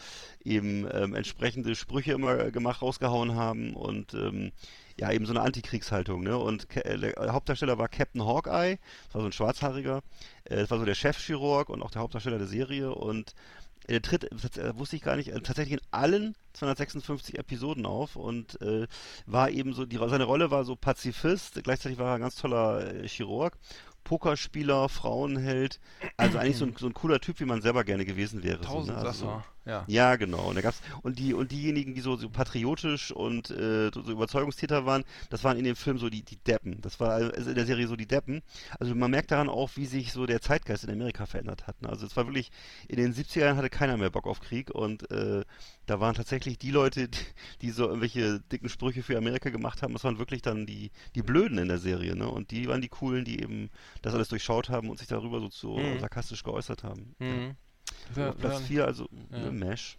eben 0.44 0.86
ähm, 0.92 1.16
entsprechende 1.16 1.74
Sprüche 1.74 2.12
immer 2.12 2.52
gemacht, 2.52 2.80
rausgehauen 2.80 3.34
haben 3.34 3.74
und 3.74 4.14
ähm, 4.14 4.52
ja, 4.96 5.10
eben 5.10 5.26
so 5.26 5.32
eine 5.32 5.40
Antikriegshaltung, 5.40 6.22
ne? 6.22 6.38
Und 6.38 6.68
äh, 6.76 6.96
der 6.96 7.32
Hauptdarsteller 7.32 7.78
war 7.78 7.88
Captain 7.88 8.24
Hawkeye, 8.24 8.78
das 9.06 9.14
war 9.14 9.22
so 9.22 9.26
ein 9.26 9.32
Schwarzhaariger, 9.32 10.02
äh, 10.44 10.58
das 10.58 10.70
war 10.70 10.78
so 10.78 10.84
der 10.84 10.94
Chefchirurg 10.94 11.68
und 11.68 11.82
auch 11.82 11.90
der 11.90 12.02
Hauptdarsteller 12.02 12.38
der 12.38 12.46
Serie 12.46 12.94
und 12.94 13.34
er 13.86 14.02
tritt, 14.02 14.24
äh, 14.56 14.78
wusste 14.78 14.96
ich 14.96 15.02
gar 15.02 15.16
nicht, 15.16 15.28
äh, 15.28 15.40
tatsächlich 15.40 15.80
in 15.80 15.86
allen 15.90 16.34
256 16.54 17.38
Episoden 17.38 17.86
auf 17.86 18.16
und 18.16 18.60
äh, 18.60 18.86
war 19.26 19.50
eben 19.50 19.72
so, 19.72 19.84
die, 19.84 19.96
seine 19.96 20.24
Rolle 20.24 20.50
war 20.50 20.64
so 20.64 20.76
Pazifist, 20.76 21.62
gleichzeitig 21.62 21.98
war 21.98 22.08
er 22.08 22.14
ein 22.14 22.20
ganz 22.20 22.36
toller 22.36 22.94
äh, 22.94 23.08
Chirurg 23.08 23.58
Pokerspieler, 24.04 24.88
Frauenheld, 24.90 25.80
also 26.18 26.38
eigentlich 26.38 26.58
so 26.58 26.66
ein, 26.66 26.76
so 26.78 26.86
ein 26.86 26.94
cooler 26.94 27.20
Typ, 27.20 27.40
wie 27.40 27.46
man 27.46 27.62
selber 27.62 27.84
gerne 27.84 28.04
gewesen 28.04 28.42
wäre. 28.42 28.60
Tausend 28.60 28.98
so, 28.98 29.02
ne? 29.02 29.08
also, 29.08 29.42
ja. 29.66 29.84
Ja, 29.86 30.16
genau. 30.16 30.48
Und 30.48 30.56
da 30.56 30.60
gab's 30.60 30.80
und 31.02 31.18
die 31.18 31.34
und 31.34 31.50
diejenigen, 31.50 31.94
die 31.94 32.00
so, 32.00 32.16
so 32.16 32.28
patriotisch 32.28 33.12
und 33.12 33.50
äh, 33.50 33.90
so, 33.92 34.00
Überzeugungstäter 34.02 34.84
waren, 34.84 35.04
das 35.30 35.44
waren 35.44 35.56
in 35.56 35.64
dem 35.64 35.76
Film 35.76 35.98
so 35.98 36.10
die 36.10 36.22
die 36.22 36.36
Deppen. 36.36 36.80
Das 36.82 37.00
war 37.00 37.10
also 37.10 37.50
in 37.50 37.54
der 37.54 37.66
Serie 37.66 37.86
so 37.86 37.96
die 37.96 38.06
Deppen. 38.06 38.42
Also 38.78 38.94
man 38.94 39.10
merkt 39.10 39.30
daran 39.30 39.48
auch, 39.48 39.70
wie 39.76 39.86
sich 39.86 40.12
so 40.12 40.26
der 40.26 40.40
Zeitgeist 40.40 40.84
in 40.84 40.90
Amerika 40.90 41.26
verändert 41.26 41.66
hat. 41.66 41.80
Ne? 41.80 41.88
Also 41.88 42.06
es 42.06 42.16
war 42.16 42.26
wirklich 42.26 42.50
in 42.88 42.96
den 42.96 43.14
70ern 43.14 43.56
hatte 43.56 43.70
keiner 43.70 43.96
mehr 43.96 44.10
Bock 44.10 44.26
auf 44.26 44.40
Krieg 44.40 44.70
und 44.70 45.10
äh, 45.10 45.44
da 45.86 46.00
waren 46.00 46.14
tatsächlich 46.14 46.58
die 46.58 46.70
Leute, 46.70 47.08
die, 47.08 47.18
die, 47.62 47.70
so 47.70 47.86
irgendwelche 47.86 48.40
dicken 48.40 48.68
Sprüche 48.68 49.02
für 49.02 49.16
Amerika 49.16 49.50
gemacht 49.50 49.82
haben, 49.82 49.92
das 49.92 50.04
waren 50.04 50.18
wirklich 50.18 50.42
dann 50.42 50.66
die 50.66 50.90
die 51.14 51.22
Blöden 51.22 51.58
in 51.58 51.68
der 51.68 51.78
Serie, 51.78 52.16
ne? 52.16 52.28
Und 52.28 52.50
die 52.50 52.68
waren 52.68 52.80
die 52.80 52.88
coolen, 52.88 53.24
die 53.24 53.40
eben 53.40 53.70
das 54.02 54.14
alles 54.14 54.28
durchschaut 54.28 54.68
haben 54.68 54.90
und 54.90 54.98
sich 54.98 55.08
darüber 55.08 55.40
so, 55.40 55.48
so 55.50 55.78
mhm. 55.78 56.00
sarkastisch 56.00 56.42
geäußert 56.42 56.84
haben. 56.84 57.14
Mhm. 57.18 57.26
Ja. 57.26 57.54
Ja, 58.16 58.32
Platz 58.32 58.62
4, 58.62 58.84
also 58.84 59.08
ja. 59.30 59.38
ne, 59.38 59.50
Mesh. 59.50 59.98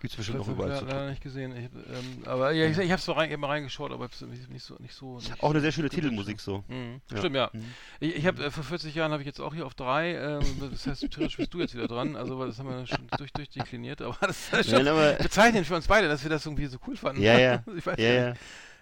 Gibt 0.00 0.12
es 0.12 0.16
bestimmt 0.18 0.40
auch 0.40 0.48
überall 0.48 0.78
zu 0.78 0.84
leider 0.84 1.08
nicht 1.08 1.22
gesehen. 1.22 1.56
Ich, 1.56 1.64
ähm, 1.64 2.22
aber 2.26 2.52
ja, 2.52 2.66
ich, 2.66 2.76
ich 2.76 2.90
habe 2.92 3.00
es 3.00 3.08
rein, 3.08 3.30
eben 3.30 3.44
reingeschaut, 3.44 3.92
aber 3.92 4.08
nicht 4.48 4.62
so. 4.62 4.76
Nicht 4.78 4.94
so 4.94 5.16
nicht 5.16 5.42
auch 5.42 5.50
eine 5.50 5.60
sehr 5.60 5.72
schöne 5.72 5.88
Titelmusik 5.88 6.38
so. 6.38 6.62
Mhm. 6.68 7.00
Ja. 7.10 7.16
Stimmt, 7.16 7.36
ja. 7.36 7.50
Mhm. 7.52 7.64
Ich, 8.00 8.16
ich 8.16 8.26
habe 8.26 8.44
äh, 8.44 8.50
vor 8.50 8.62
40 8.62 8.94
Jahren 8.94 9.12
habe 9.12 9.22
ich 9.22 9.26
jetzt 9.26 9.40
auch 9.40 9.54
hier 9.54 9.64
auf 9.64 9.74
drei. 9.74 10.14
Ähm, 10.14 10.70
das 10.70 10.86
heißt, 10.86 11.10
theoretisch 11.10 11.38
bist 11.38 11.54
du 11.54 11.60
jetzt 11.60 11.74
wieder 11.74 11.88
dran. 11.88 12.14
Also 12.14 12.44
das 12.44 12.58
haben 12.58 12.68
wir 12.68 12.86
schon 12.86 13.08
durch, 13.16 13.32
durchdekliniert. 13.32 14.02
Aber 14.02 14.18
das 14.20 14.52
ist 14.52 14.70
schon 14.70 14.84
Nein, 14.84 15.16
bezeichnend 15.18 15.66
für 15.66 15.76
uns 15.76 15.86
beide, 15.86 16.08
dass 16.08 16.22
wir 16.22 16.30
das 16.30 16.44
irgendwie 16.44 16.66
so 16.66 16.78
cool 16.86 16.96
fanden. 16.96 17.22
Ja, 17.22 17.38
ja. 17.38 17.64
ich 17.76 17.86
weiß 17.86 17.98
ja, 17.98 18.12
ja. 18.12 18.34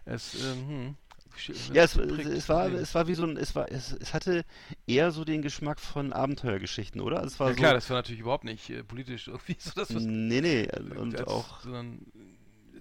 Es, 0.07 0.35
ähm, 0.35 0.69
hm. 0.69 0.97
Ja, 1.73 1.85
es, 1.85 1.97
es, 1.97 2.49
war, 2.49 2.73
es 2.73 2.95
war 2.95 3.07
wie 3.07 3.15
so 3.15 3.25
ein, 3.25 3.37
es 3.37 3.55
war, 3.55 3.71
es, 3.71 3.93
es 3.93 4.15
hatte 4.15 4.45
eher 4.87 5.11
so 5.11 5.25
den 5.25 5.43
Geschmack 5.43 5.81
von 5.81 6.13
Abenteuergeschichten, 6.13 7.01
oder? 7.01 7.19
Also 7.19 7.29
es 7.29 7.41
war 7.41 7.49
ja 7.49 7.55
so, 7.55 7.61
klar, 7.61 7.75
das 7.75 7.91
war 7.91 7.97
natürlich 7.99 8.21
überhaupt 8.21 8.45
nicht 8.45 8.71
äh, 8.71 8.83
politisch 8.83 9.29
irgendwie 9.29 9.57
so 9.59 9.73
das, 9.75 9.95
was 9.95 10.03
Nee, 10.03 10.41
nee, 10.41 10.69
und 10.97 11.19
als, 11.19 11.29
auch. 11.29 11.61
Sondern 11.63 11.99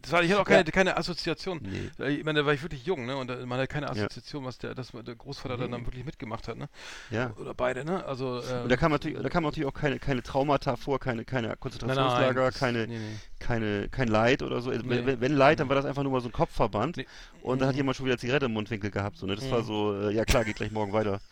das 0.04 0.12
war, 0.12 0.22
ich 0.22 0.30
hatte 0.32 0.42
auch 0.42 0.46
keine, 0.46 0.66
ja. 0.66 0.72
keine 0.72 0.98
Assoziation. 0.98 1.62
Nee. 1.62 2.10
Ich 2.10 2.26
meine, 2.26 2.42
da 2.42 2.46
war 2.46 2.54
ich 2.54 2.62
wirklich 2.62 2.86
jung, 2.86 3.06
ne? 3.06 3.16
Und 3.16 3.30
da, 3.30 3.38
man 3.46 3.58
hat 3.58 3.70
keine 3.70 3.90
Assoziation, 3.90 4.44
ja. 4.44 4.50
was 4.50 4.58
der, 4.58 4.76
das, 4.76 4.92
der 4.92 5.16
Großvater 5.16 5.56
nee. 5.56 5.70
dann, 5.70 5.86
wirklich 5.86 6.04
mitgemacht 6.04 6.50
hat, 6.50 6.58
ne? 6.58 6.68
Ja. 7.10 7.32
Oder 7.38 7.54
beide, 7.54 7.86
ne? 7.86 8.04
Also. 8.06 8.44
Ähm, 8.44 8.64
und 8.64 8.70
da 8.70 8.76
kam 8.76 8.92
natürlich, 8.92 9.18
da 9.22 9.30
kam 9.30 9.44
natürlich 9.44 9.66
auch 9.66 9.74
keine, 9.74 10.00
keine 10.00 10.22
Traumata 10.22 10.76
vor, 10.76 11.00
keine, 11.00 11.24
keine 11.24 11.56
Konzentrationslager, 11.56 12.34
nein, 12.34 12.36
nein, 12.36 12.54
keine, 12.54 12.88
nee, 12.88 13.00
keine, 13.40 13.90
kein 13.90 14.10
Leid 14.10 14.44
oder 14.44 14.62
so. 14.62 14.72
Also, 14.72 14.90
wenn, 14.90 15.22
wenn, 15.22 15.34
Leid, 15.34 15.62
dann 15.62 15.70
war 15.70 15.78
das 15.78 15.86
einfach 15.86 16.04
nur 16.04 16.12
mal 16.12 16.22
so 16.22 16.28
ein 16.28 16.34
Kopfverband. 16.34 16.98
Und 17.42 17.62
dann 17.62 17.70
hat 17.70 17.76
mhm. 17.76 17.80
jemand 17.80 17.96
schon 17.96 18.06
wieder 18.06 18.18
Zigarette 18.18 18.48
im 18.48 18.54
Mundwinkel 18.54 18.92
gehabt, 18.92 19.18
so, 19.18 19.26
ne? 19.26 19.36
Das 19.36 19.46
mhm. 19.46 19.52
war 19.52 19.64
so, 19.64 20.02
äh, 20.02 20.14
ja 20.14 20.26
klar, 20.26 20.44
geht 20.44 20.58
gleich 20.58 20.72
morgen 20.72 20.92
weiter. 20.92 21.22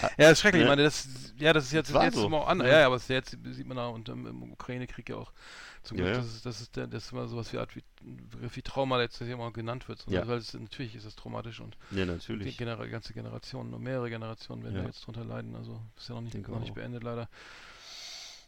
ja, 0.00 0.08
das 0.16 0.32
ist 0.32 0.40
schrecklich. 0.40 0.60
Ne? 0.60 0.64
Ich 0.64 0.70
meine, 0.70 0.84
das, 0.84 1.06
ja, 1.38 1.52
das 1.52 1.64
ist 1.64 1.72
jetzt 1.72 1.94
das, 1.94 2.02
das 2.02 2.14
so. 2.14 2.30
mal 2.30 2.44
an. 2.44 2.60
Ja, 2.60 2.80
ja, 2.80 2.86
aber 2.86 2.96
das 2.96 3.08
jetzt 3.08 3.36
sieht 3.44 3.66
man 3.66 3.76
da 3.76 3.88
und 3.88 4.08
ähm, 4.08 4.26
im 4.26 4.52
Ukraine-Krieg 4.52 5.10
ja 5.10 5.16
auch 5.16 5.32
zum 5.82 5.96
Glück, 5.96 6.08
ja, 6.08 6.14
ja. 6.14 6.18
Das, 6.18 6.34
ist, 6.34 6.46
das, 6.46 6.60
ist 6.60 6.76
das 6.76 6.92
ist 6.92 7.12
immer 7.12 7.26
sowas 7.26 7.52
wie 7.52 7.58
Art 7.58 7.74
wie, 7.74 7.82
wie 8.02 8.62
Trauma 8.62 8.98
letztes 8.98 9.28
Jahr 9.28 9.52
genannt 9.52 9.88
wird. 9.88 10.04
Ja. 10.08 10.26
Weil 10.26 10.38
es, 10.38 10.54
natürlich 10.54 10.94
ist 10.94 11.04
es 11.04 11.16
traumatisch 11.16 11.60
und 11.60 11.76
ja, 11.90 12.04
natürlich. 12.04 12.52
die 12.52 12.56
Genera 12.56 12.86
ganze 12.86 13.14
Generationen, 13.14 13.70
nur 13.70 13.80
mehrere 13.80 14.10
Generationen 14.10 14.62
werden 14.62 14.76
ja. 14.76 14.84
jetzt 14.84 15.06
drunter 15.06 15.24
leiden. 15.24 15.56
Also 15.56 15.80
ist 15.96 16.08
ja 16.08 16.14
noch 16.14 16.22
nicht, 16.22 16.48
noch 16.48 16.60
nicht 16.60 16.74
beendet 16.74 17.02
leider. 17.02 17.28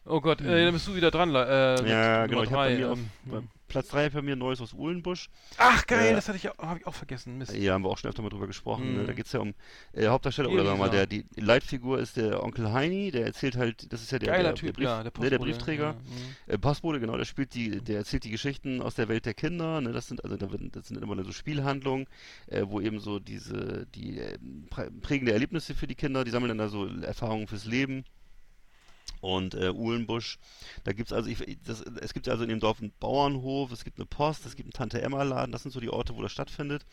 Oh 0.04 0.20
Gott, 0.20 0.40
äh, 0.40 0.64
dann 0.64 0.74
bist 0.74 0.88
du 0.88 0.94
wieder 0.94 1.10
dran. 1.10 1.32
Äh, 1.34 1.88
ja, 1.88 2.26
genau. 2.26 2.42
Ich 2.42 2.50
habe 2.50 2.68
bei 2.68 2.76
mir 2.76 2.92
ähm, 2.92 3.08
auf, 3.30 3.42
Platz 3.72 3.88
3 3.88 4.10
bei 4.10 4.22
mir 4.22 4.36
Neues 4.36 4.60
aus 4.60 4.74
Uhlenbusch. 4.74 5.30
Ach 5.56 5.86
geil, 5.86 6.12
äh, 6.12 6.14
das 6.14 6.28
hatte 6.28 6.36
ich, 6.36 6.46
habe 6.46 6.78
ich 6.78 6.86
auch 6.86 6.94
vergessen. 6.94 7.38
Mist. 7.38 7.54
Ja, 7.54 7.72
haben 7.72 7.84
wir 7.84 7.88
auch 7.88 7.96
schon 7.96 8.10
öfter 8.10 8.22
mal 8.22 8.28
drüber 8.28 8.46
gesprochen. 8.46 8.92
Mm. 8.92 8.96
Ne? 8.98 9.04
Da 9.04 9.14
geht 9.14 9.26
es 9.26 9.32
ja 9.32 9.40
um 9.40 9.54
äh, 9.94 10.06
Hauptdarsteller 10.06 10.50
oder 10.50 10.64
sagen 10.64 10.78
wir 10.78 10.86
mal, 10.86 10.90
der, 10.90 11.06
die 11.06 11.24
Leitfigur 11.36 11.98
ist 11.98 12.18
der 12.18 12.42
Onkel 12.42 12.70
Heini, 12.70 13.10
der 13.10 13.24
erzählt 13.24 13.56
halt, 13.56 13.90
das 13.90 14.02
ist 14.02 14.12
ja 14.12 14.18
der, 14.18 14.28
Geiler 14.28 14.42
der, 14.50 14.54
typ, 14.54 14.66
der, 14.66 14.72
Brief, 14.74 14.84
ja, 14.84 15.02
der, 15.02 15.12
ne, 15.18 15.30
der 15.30 15.38
Briefträger. 15.38 15.84
Ja, 15.84 15.92
mhm. 15.92 16.54
äh, 16.54 16.58
Postbote, 16.58 17.00
genau, 17.00 17.16
der 17.16 17.24
spielt 17.24 17.54
die, 17.54 17.80
der 17.80 17.96
erzählt 17.98 18.24
die 18.24 18.30
Geschichten 18.30 18.82
aus 18.82 18.94
der 18.94 19.08
Welt 19.08 19.24
der 19.24 19.34
Kinder. 19.34 19.80
Ne? 19.80 19.92
Das 19.92 20.06
sind 20.06 20.22
also 20.22 20.36
das 20.36 20.88
sind 20.88 21.02
immer 21.02 21.24
so 21.24 21.32
Spielhandlungen, 21.32 22.06
äh, 22.48 22.62
wo 22.66 22.80
eben 22.80 23.00
so 23.00 23.18
diese 23.18 23.86
die 23.94 24.18
äh, 24.18 24.38
prägende 25.00 25.32
Erlebnisse 25.32 25.74
für 25.74 25.86
die 25.86 25.94
Kinder, 25.94 26.24
die 26.24 26.30
sammeln 26.30 26.48
dann 26.50 26.58
da 26.58 26.68
so 26.68 26.86
Erfahrungen 26.86 27.46
fürs 27.46 27.64
Leben 27.64 28.04
und 29.22 29.54
äh, 29.54 29.70
Uhlenbusch. 29.70 30.38
Da 30.84 30.92
gibt's 30.92 31.12
also, 31.12 31.30
ich, 31.30 31.38
das, 31.64 31.80
es 31.80 32.12
gibt 32.12 32.28
also 32.28 32.42
in 32.42 32.48
dem 32.48 32.60
Dorf 32.60 32.80
einen 32.80 32.92
Bauernhof, 32.98 33.70
es 33.70 33.84
gibt 33.84 33.98
eine 33.98 34.06
Post, 34.06 34.44
es 34.44 34.56
gibt 34.56 34.66
einen 34.66 34.72
Tante-Emma-Laden, 34.72 35.52
das 35.52 35.62
sind 35.62 35.70
so 35.70 35.80
die 35.80 35.90
Orte, 35.90 36.16
wo 36.16 36.22
das 36.22 36.32
stattfindet. 36.32 36.84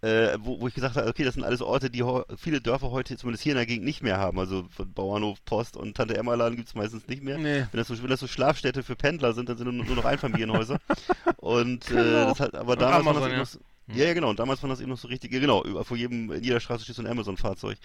Äh, 0.00 0.36
wo, 0.40 0.60
wo 0.60 0.68
ich 0.68 0.74
gesagt 0.74 0.96
habe, 0.96 1.08
okay, 1.08 1.24
das 1.24 1.34
sind 1.34 1.42
alles 1.42 1.62
Orte, 1.62 1.90
die 1.90 2.04
viele 2.36 2.60
Dörfer 2.60 2.92
heute, 2.92 3.16
zumindest 3.16 3.42
hier 3.42 3.52
in 3.52 3.56
der 3.56 3.66
Gegend, 3.66 3.84
nicht 3.84 4.02
mehr 4.02 4.18
haben. 4.18 4.38
Also 4.38 4.68
von 4.70 4.92
Bauernhof, 4.92 5.44
Post 5.44 5.76
und 5.76 5.96
Tante-Emma-Laden 5.96 6.56
gibt 6.56 6.68
es 6.68 6.74
meistens 6.74 7.08
nicht 7.08 7.22
mehr. 7.22 7.38
Nee. 7.38 7.66
Wenn, 7.72 7.78
das 7.78 7.88
so, 7.88 8.00
wenn 8.00 8.10
das 8.10 8.20
so 8.20 8.28
Schlafstädte 8.28 8.82
für 8.84 8.94
Pendler 8.94 9.32
sind, 9.32 9.48
dann 9.48 9.58
sind 9.58 9.74
nur, 9.74 9.84
nur 9.84 9.96
noch 9.96 10.04
Einfamilienhäuser. 10.04 10.78
und 11.38 11.90
äh, 11.90 11.94
genau. 11.94 12.28
das 12.28 12.40
hat, 12.40 12.54
aber 12.54 12.76
damals 12.76 13.20
war 13.20 13.28
das 13.28 13.54
ja. 13.54 13.60
Ja, 13.88 14.06
ja, 14.06 14.14
genau. 14.14 14.30
Und 14.30 14.38
damals 14.38 14.62
waren 14.62 14.70
das 14.70 14.80
eben 14.80 14.90
noch 14.90 14.98
so 14.98 15.08
richtige, 15.08 15.38
genau, 15.40 15.62
vor 15.84 15.96
jedem, 15.96 16.32
in 16.32 16.42
jeder 16.42 16.60
Straße 16.60 16.84
steht 16.84 16.96
so 16.96 17.02
ein 17.02 17.08
Amazon-Fahrzeug. 17.08 17.78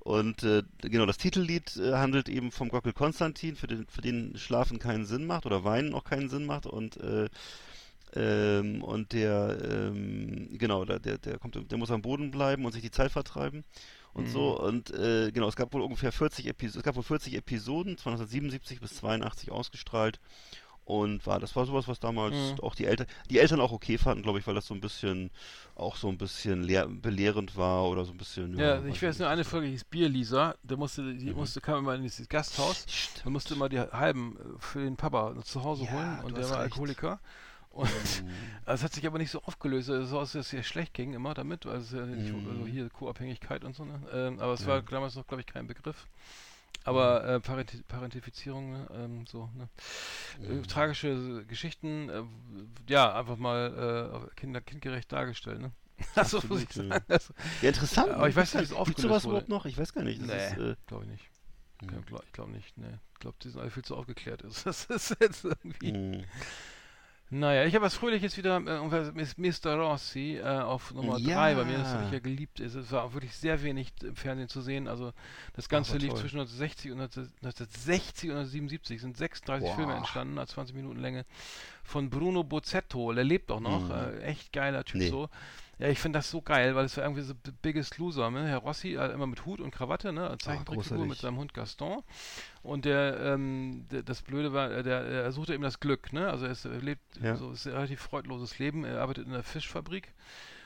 Und 0.00 0.42
äh, 0.44 0.62
genau, 0.82 1.06
das 1.06 1.18
Titellied 1.18 1.76
äh, 1.76 1.94
handelt 1.94 2.28
eben 2.28 2.52
vom 2.52 2.68
Gockel 2.68 2.92
Konstantin, 2.92 3.56
für 3.56 3.66
den, 3.66 3.86
für 3.86 4.00
den 4.00 4.36
Schlafen 4.36 4.78
keinen 4.78 5.06
Sinn 5.06 5.26
macht 5.26 5.46
oder 5.46 5.64
Weinen 5.64 5.94
auch 5.94 6.04
keinen 6.04 6.28
Sinn 6.28 6.46
macht. 6.46 6.66
Und 6.66 6.98
äh, 6.98 7.28
ähm, 8.14 8.82
und 8.82 9.12
der, 9.12 9.58
ähm, 9.70 10.48
genau, 10.58 10.84
der, 10.84 10.98
der, 10.98 11.18
der 11.18 11.38
kommt, 11.38 11.70
der 11.70 11.78
muss 11.78 11.90
am 11.90 12.02
Boden 12.02 12.30
bleiben 12.30 12.64
und 12.64 12.72
sich 12.72 12.82
die 12.82 12.90
Zeit 12.90 13.12
vertreiben 13.12 13.64
und 14.14 14.28
mhm. 14.28 14.30
so. 14.30 14.60
Und 14.60 14.90
äh, 14.90 15.30
genau, 15.32 15.48
es 15.48 15.56
gab 15.56 15.72
wohl 15.74 15.82
ungefähr 15.82 16.12
40 16.12 16.46
Episoden, 16.46 16.78
es 16.80 16.84
gab 16.84 16.96
wohl 16.96 17.02
40 17.02 17.34
Episoden, 17.34 17.98
von 17.98 18.12
1977 18.12 18.80
bis 18.80 18.96
82 18.96 19.50
ausgestrahlt. 19.50 20.20
Und 20.88 21.26
war, 21.26 21.38
das 21.38 21.54
war 21.54 21.66
sowas, 21.66 21.86
was 21.86 22.00
damals 22.00 22.34
mhm. 22.34 22.60
auch 22.60 22.74
die 22.74 22.86
Eltern, 22.86 23.06
die 23.28 23.38
Eltern 23.38 23.60
auch 23.60 23.72
okay 23.72 23.98
fanden, 23.98 24.22
glaube 24.22 24.38
ich, 24.38 24.46
weil 24.46 24.54
das 24.54 24.66
so 24.66 24.72
ein 24.72 24.80
bisschen, 24.80 25.30
auch 25.74 25.96
so 25.96 26.08
ein 26.08 26.16
bisschen 26.16 26.62
lehr, 26.62 26.86
belehrend 26.88 27.58
war 27.58 27.84
oder 27.90 28.06
so 28.06 28.12
ein 28.12 28.16
bisschen. 28.16 28.56
Ja, 28.56 28.76
ja 28.76 28.84
ich 28.86 29.02
weiß 29.02 29.18
nur 29.18 29.28
eine 29.28 29.44
Folge 29.44 29.66
hieß 29.66 29.84
Bierlieser, 29.84 30.56
da 30.62 30.76
musste, 30.76 31.14
die 31.14 31.26
mhm. 31.26 31.36
musste, 31.36 31.60
kam 31.60 31.80
immer 31.80 31.94
in 31.94 32.04
dieses 32.04 32.26
Gasthaus, 32.26 32.86
da 33.22 33.28
musste 33.28 33.52
immer 33.52 33.68
die 33.68 33.78
halben 33.78 34.38
äh, 34.38 34.60
für 34.60 34.82
den 34.82 34.96
Papa 34.96 35.34
zu 35.44 35.62
Hause 35.62 35.84
ja, 35.84 35.92
holen 35.92 36.20
und 36.24 36.38
der 36.38 36.44
war 36.44 36.52
recht. 36.52 36.72
Alkoholiker. 36.72 37.20
Und 37.70 37.84
mhm. 37.84 38.30
das 38.64 38.82
hat 38.82 38.94
sich 38.94 39.06
aber 39.06 39.18
nicht 39.18 39.30
so 39.30 39.42
aufgelöst, 39.42 39.90
also 39.90 40.06
so, 40.06 40.20
dass 40.20 40.34
es 40.34 40.48
sehr 40.48 40.62
schlecht 40.62 40.94
ging 40.94 41.12
immer 41.12 41.34
damit, 41.34 41.66
also, 41.66 42.00
nicht, 42.00 42.32
also 42.32 42.66
hier 42.66 42.88
Co-Abhängigkeit 42.88 43.62
und 43.62 43.76
so, 43.76 43.84
ne? 43.84 44.00
Ähm, 44.10 44.40
aber 44.40 44.54
es 44.54 44.66
war 44.66 44.80
damals 44.80 45.16
noch, 45.16 45.26
glaube 45.26 45.42
ich, 45.42 45.46
kein 45.46 45.66
Begriff. 45.66 46.06
Aber 46.84 47.24
äh, 47.24 47.40
Parent 47.40 47.86
Parentifizierung, 47.86 48.72
ne, 48.72 48.86
ähm, 48.94 49.26
so, 49.26 49.50
ne? 49.54 49.68
Äh, 50.42 50.62
tragische 50.62 51.44
Geschichten, 51.46 52.08
äh, 52.08 52.22
ja, 52.88 53.14
einfach 53.14 53.36
mal 53.36 54.24
äh, 54.30 54.34
kinder 54.36 54.60
kindgerecht 54.60 55.12
dargestellt, 55.12 55.60
ne? 55.60 55.72
Also, 56.14 56.40
muss 56.48 56.62
ich 56.62 56.72
sagen. 56.72 56.92
Also, 57.08 57.34
ja, 57.60 57.68
interessant. 57.68 58.12
Aber 58.12 58.28
ich 58.28 58.36
weiß 58.36 58.54
nicht, 58.54 58.62
wie 58.62 58.64
es 58.66 58.72
aufgelöst 58.72 58.96
Gibt 58.96 59.00
sowas 59.00 59.24
überhaupt 59.24 59.48
noch? 59.48 59.66
Ich 59.66 59.76
weiß 59.76 59.92
gar 59.92 60.04
nicht. 60.04 60.22
Das 60.22 60.56
nee, 60.56 60.70
äh, 60.70 60.76
glaube 60.86 61.04
ich 61.04 61.10
nicht. 61.10 61.30
Hm. 61.80 61.98
Ich 61.98 62.06
glaube 62.06 62.24
glaub 62.32 62.48
nicht, 62.48 62.78
ne. 62.78 63.00
Ich 63.12 63.20
glaube, 63.20 63.36
die 63.42 63.48
sind 63.48 63.60
alle 63.60 63.70
viel 63.70 63.84
zu 63.84 63.96
aufgeklärt. 63.96 64.44
das 64.64 64.84
ist 64.86 65.16
jetzt 65.20 65.44
irgendwie... 65.44 65.92
Hm. 65.92 66.24
Naja, 67.30 67.66
ich 67.66 67.74
habe 67.74 67.84
was 67.84 67.94
Fröhliches 67.94 68.38
wieder, 68.38 68.56
äh, 68.56 69.30
Mr. 69.36 69.74
Rossi 69.76 70.38
äh, 70.38 70.42
auf 70.44 70.94
Nummer 70.94 71.20
3 71.20 71.54
bei 71.56 71.64
mir, 71.64 71.76
das 71.78 71.88
habe 71.88 72.04
ich 72.06 72.12
ja 72.12 72.20
geliebt. 72.20 72.58
Es 72.58 72.74
es 72.74 72.90
war 72.90 73.04
auch 73.04 73.12
wirklich 73.12 73.36
sehr 73.36 73.62
wenig 73.62 73.92
im 74.02 74.16
Fernsehen 74.16 74.48
zu 74.48 74.62
sehen. 74.62 74.88
Also 74.88 75.12
das 75.54 75.68
Ganze 75.68 75.92
aber 75.92 75.98
liegt 76.00 76.12
toll. 76.12 76.22
zwischen 76.22 76.40
1960 76.40 76.92
und 76.92 76.98
19- 77.00 77.28
1960 77.42 78.30
und 78.30 78.36
1977. 78.36 79.00
sind 79.02 79.16
36 79.18 79.68
Boah. 79.68 79.76
Filme 79.76 79.94
entstanden, 79.94 80.38
als 80.38 80.52
20 80.52 80.74
Minuten 80.74 81.00
Länge. 81.00 81.26
Von 81.82 82.08
Bruno 82.08 82.44
Bozzetto, 82.44 83.12
der 83.12 83.24
lebt 83.24 83.50
auch 83.50 83.60
noch. 83.60 83.88
Mhm. 83.88 83.92
Äh, 83.92 84.20
echt 84.22 84.52
geiler 84.52 84.84
Typ 84.84 85.00
Nee. 85.00 85.10
so. 85.10 85.28
Ja, 85.78 85.88
ich 85.88 86.00
finde 86.00 86.18
das 86.18 86.28
so 86.30 86.42
geil, 86.42 86.74
weil 86.74 86.86
es 86.86 86.96
war 86.96 87.04
irgendwie 87.04 87.22
so 87.22 87.34
Biggest 87.62 87.98
Loser, 87.98 88.30
ne? 88.32 88.48
Herr 88.48 88.58
Rossi, 88.58 88.96
äh, 88.96 89.12
immer 89.12 89.28
mit 89.28 89.46
Hut 89.46 89.60
und 89.60 89.70
Krawatte, 89.70 90.12
ne? 90.12 90.36
Zeichentrickfigur 90.40 91.06
mit 91.06 91.18
seinem 91.18 91.36
Hund 91.38 91.54
Gaston. 91.54 92.02
Und 92.62 92.84
der, 92.84 93.20
ähm, 93.20 93.86
der, 93.90 94.02
das 94.02 94.22
Blöde 94.22 94.52
war, 94.52 94.70
äh, 94.72 94.82
der, 94.82 95.02
er 95.02 95.32
suchte 95.32 95.54
eben 95.54 95.62
das 95.62 95.78
Glück, 95.78 96.12
ne? 96.12 96.28
Also 96.30 96.46
er, 96.46 96.80
lebt 96.80 97.02
Ja. 97.22 97.36
so 97.36 97.52
ist 97.52 97.66
ein 97.66 97.74
relativ 97.74 98.00
freudloses 98.00 98.58
Leben. 98.58 98.84
Er 98.84 99.00
arbeitet 99.00 99.26
in 99.28 99.32
einer 99.32 99.44
Fischfabrik 99.44 100.12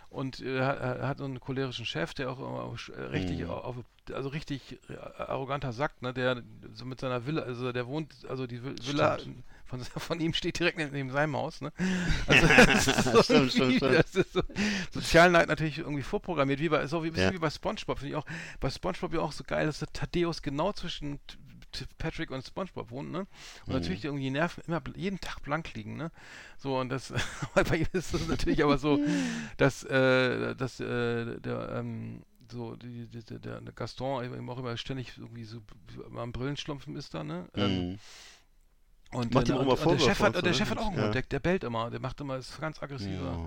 und 0.08 0.40
äh, 0.40 0.62
hat 0.62 1.18
so 1.18 1.24
einen 1.24 1.40
cholerischen 1.40 1.84
Chef, 1.84 2.14
der 2.14 2.30
auch 2.30 2.38
immer 2.38 2.74
äh, 2.96 3.02
richtig 3.04 3.40
Mhm. 3.40 3.50
auf, 3.50 3.76
also 4.12 4.30
richtig 4.30 4.78
arroganter 5.18 5.72
Sack, 5.74 6.00
ne? 6.00 6.14
Der 6.14 6.42
so 6.72 6.86
mit 6.86 7.00
seiner 7.00 7.26
Villa, 7.26 7.42
also 7.42 7.70
der 7.72 7.86
wohnt, 7.86 8.14
also 8.30 8.46
die 8.46 8.60
Vi- 8.60 8.86
Villa 8.86 9.18
Stimmt. 9.18 9.44
Von, 9.72 9.80
von 10.00 10.20
ihm 10.20 10.34
steht 10.34 10.58
direkt 10.58 10.78
neben, 10.78 11.10
seinem 11.10 11.36
Haus, 11.36 11.60
ne? 11.60 11.72
Also 12.26 12.46
das 12.46 13.24
Stimmt, 13.24 13.52
stimmt, 13.52 13.82
das 13.82 14.14
ist 14.14 14.32
so 14.34 14.42
Sozialneid 14.90 15.48
natürlich 15.48 15.78
irgendwie 15.78 16.02
vorprogrammiert, 16.02 16.60
wie 16.60 16.68
bei, 16.68 16.86
so 16.86 17.02
wie, 17.04 17.12
Ja. 17.14 17.30
wie 17.30 17.38
bei 17.38 17.50
Spongebob, 17.50 17.98
finde 17.98 18.10
ich 18.10 18.16
auch. 18.16 18.26
Bei 18.60 18.70
Spongebob 18.70 19.14
ja 19.14 19.20
auch 19.20 19.32
so 19.32 19.44
geil, 19.44 19.66
dass 19.66 19.78
der 19.78 19.88
Thaddeus 19.92 20.42
genau 20.42 20.72
zwischen 20.72 21.20
Patrick 21.96 22.30
und 22.30 22.44
Spongebob 22.44 22.90
wohnt, 22.90 23.10
ne? 23.10 23.20
Und 23.20 23.28
Mhm. 23.66 23.72
natürlich 23.72 24.04
irgendwie 24.04 24.24
die 24.24 24.30
Nerven 24.30 24.62
immer 24.66 24.82
jeden 24.94 25.20
Tag 25.20 25.42
blank 25.42 25.72
liegen, 25.74 25.96
ne? 25.96 26.10
So, 26.58 26.78
und 26.78 26.90
das, 26.90 27.12
bei 27.54 27.76
ihm 27.78 27.86
ist 27.92 28.12
es 28.12 28.26
natürlich 28.28 28.62
aber 28.62 28.76
so, 28.76 29.00
dass, 29.56 29.82
äh, 29.84 30.54
dass 30.54 30.80
äh, 30.80 31.40
der, 31.40 31.70
ähm, 31.76 32.22
so, 32.50 32.76
die, 32.76 33.06
die, 33.08 33.24
der, 33.24 33.60
der 33.62 33.72
Gaston 33.72 34.24
eben 34.24 34.50
auch 34.50 34.58
immer 34.58 34.76
ständig 34.76 35.16
irgendwie 35.16 35.44
so 35.44 35.62
am 36.16 36.32
Brillenschlumpfen 36.32 36.96
ist 36.96 37.14
da, 37.14 37.24
ne? 37.24 37.48
Ähm, 37.54 37.86
Mhm. 37.92 37.98
Und, 39.12 39.34
Macht 39.34 39.50
auch 39.50 39.60
und, 39.60 39.68
und 39.68 39.90
der 39.90 39.98
Chef 39.98 40.20
hat, 40.20 40.36
und 40.36 40.44
der 40.44 40.52
ne? 40.52 40.54
Chef 40.54 40.70
hat 40.70 40.78
auch 40.78 40.88
einen 40.88 40.96
Ja. 40.96 41.04
Hund, 41.04 41.14
der, 41.14 41.22
der 41.22 41.40
bellt 41.40 41.64
immer, 41.64 41.90
der 41.90 42.00
macht 42.00 42.20
immer, 42.20 42.36
ist 42.36 42.58
ganz 42.60 42.82
aggressiver. 42.82 43.38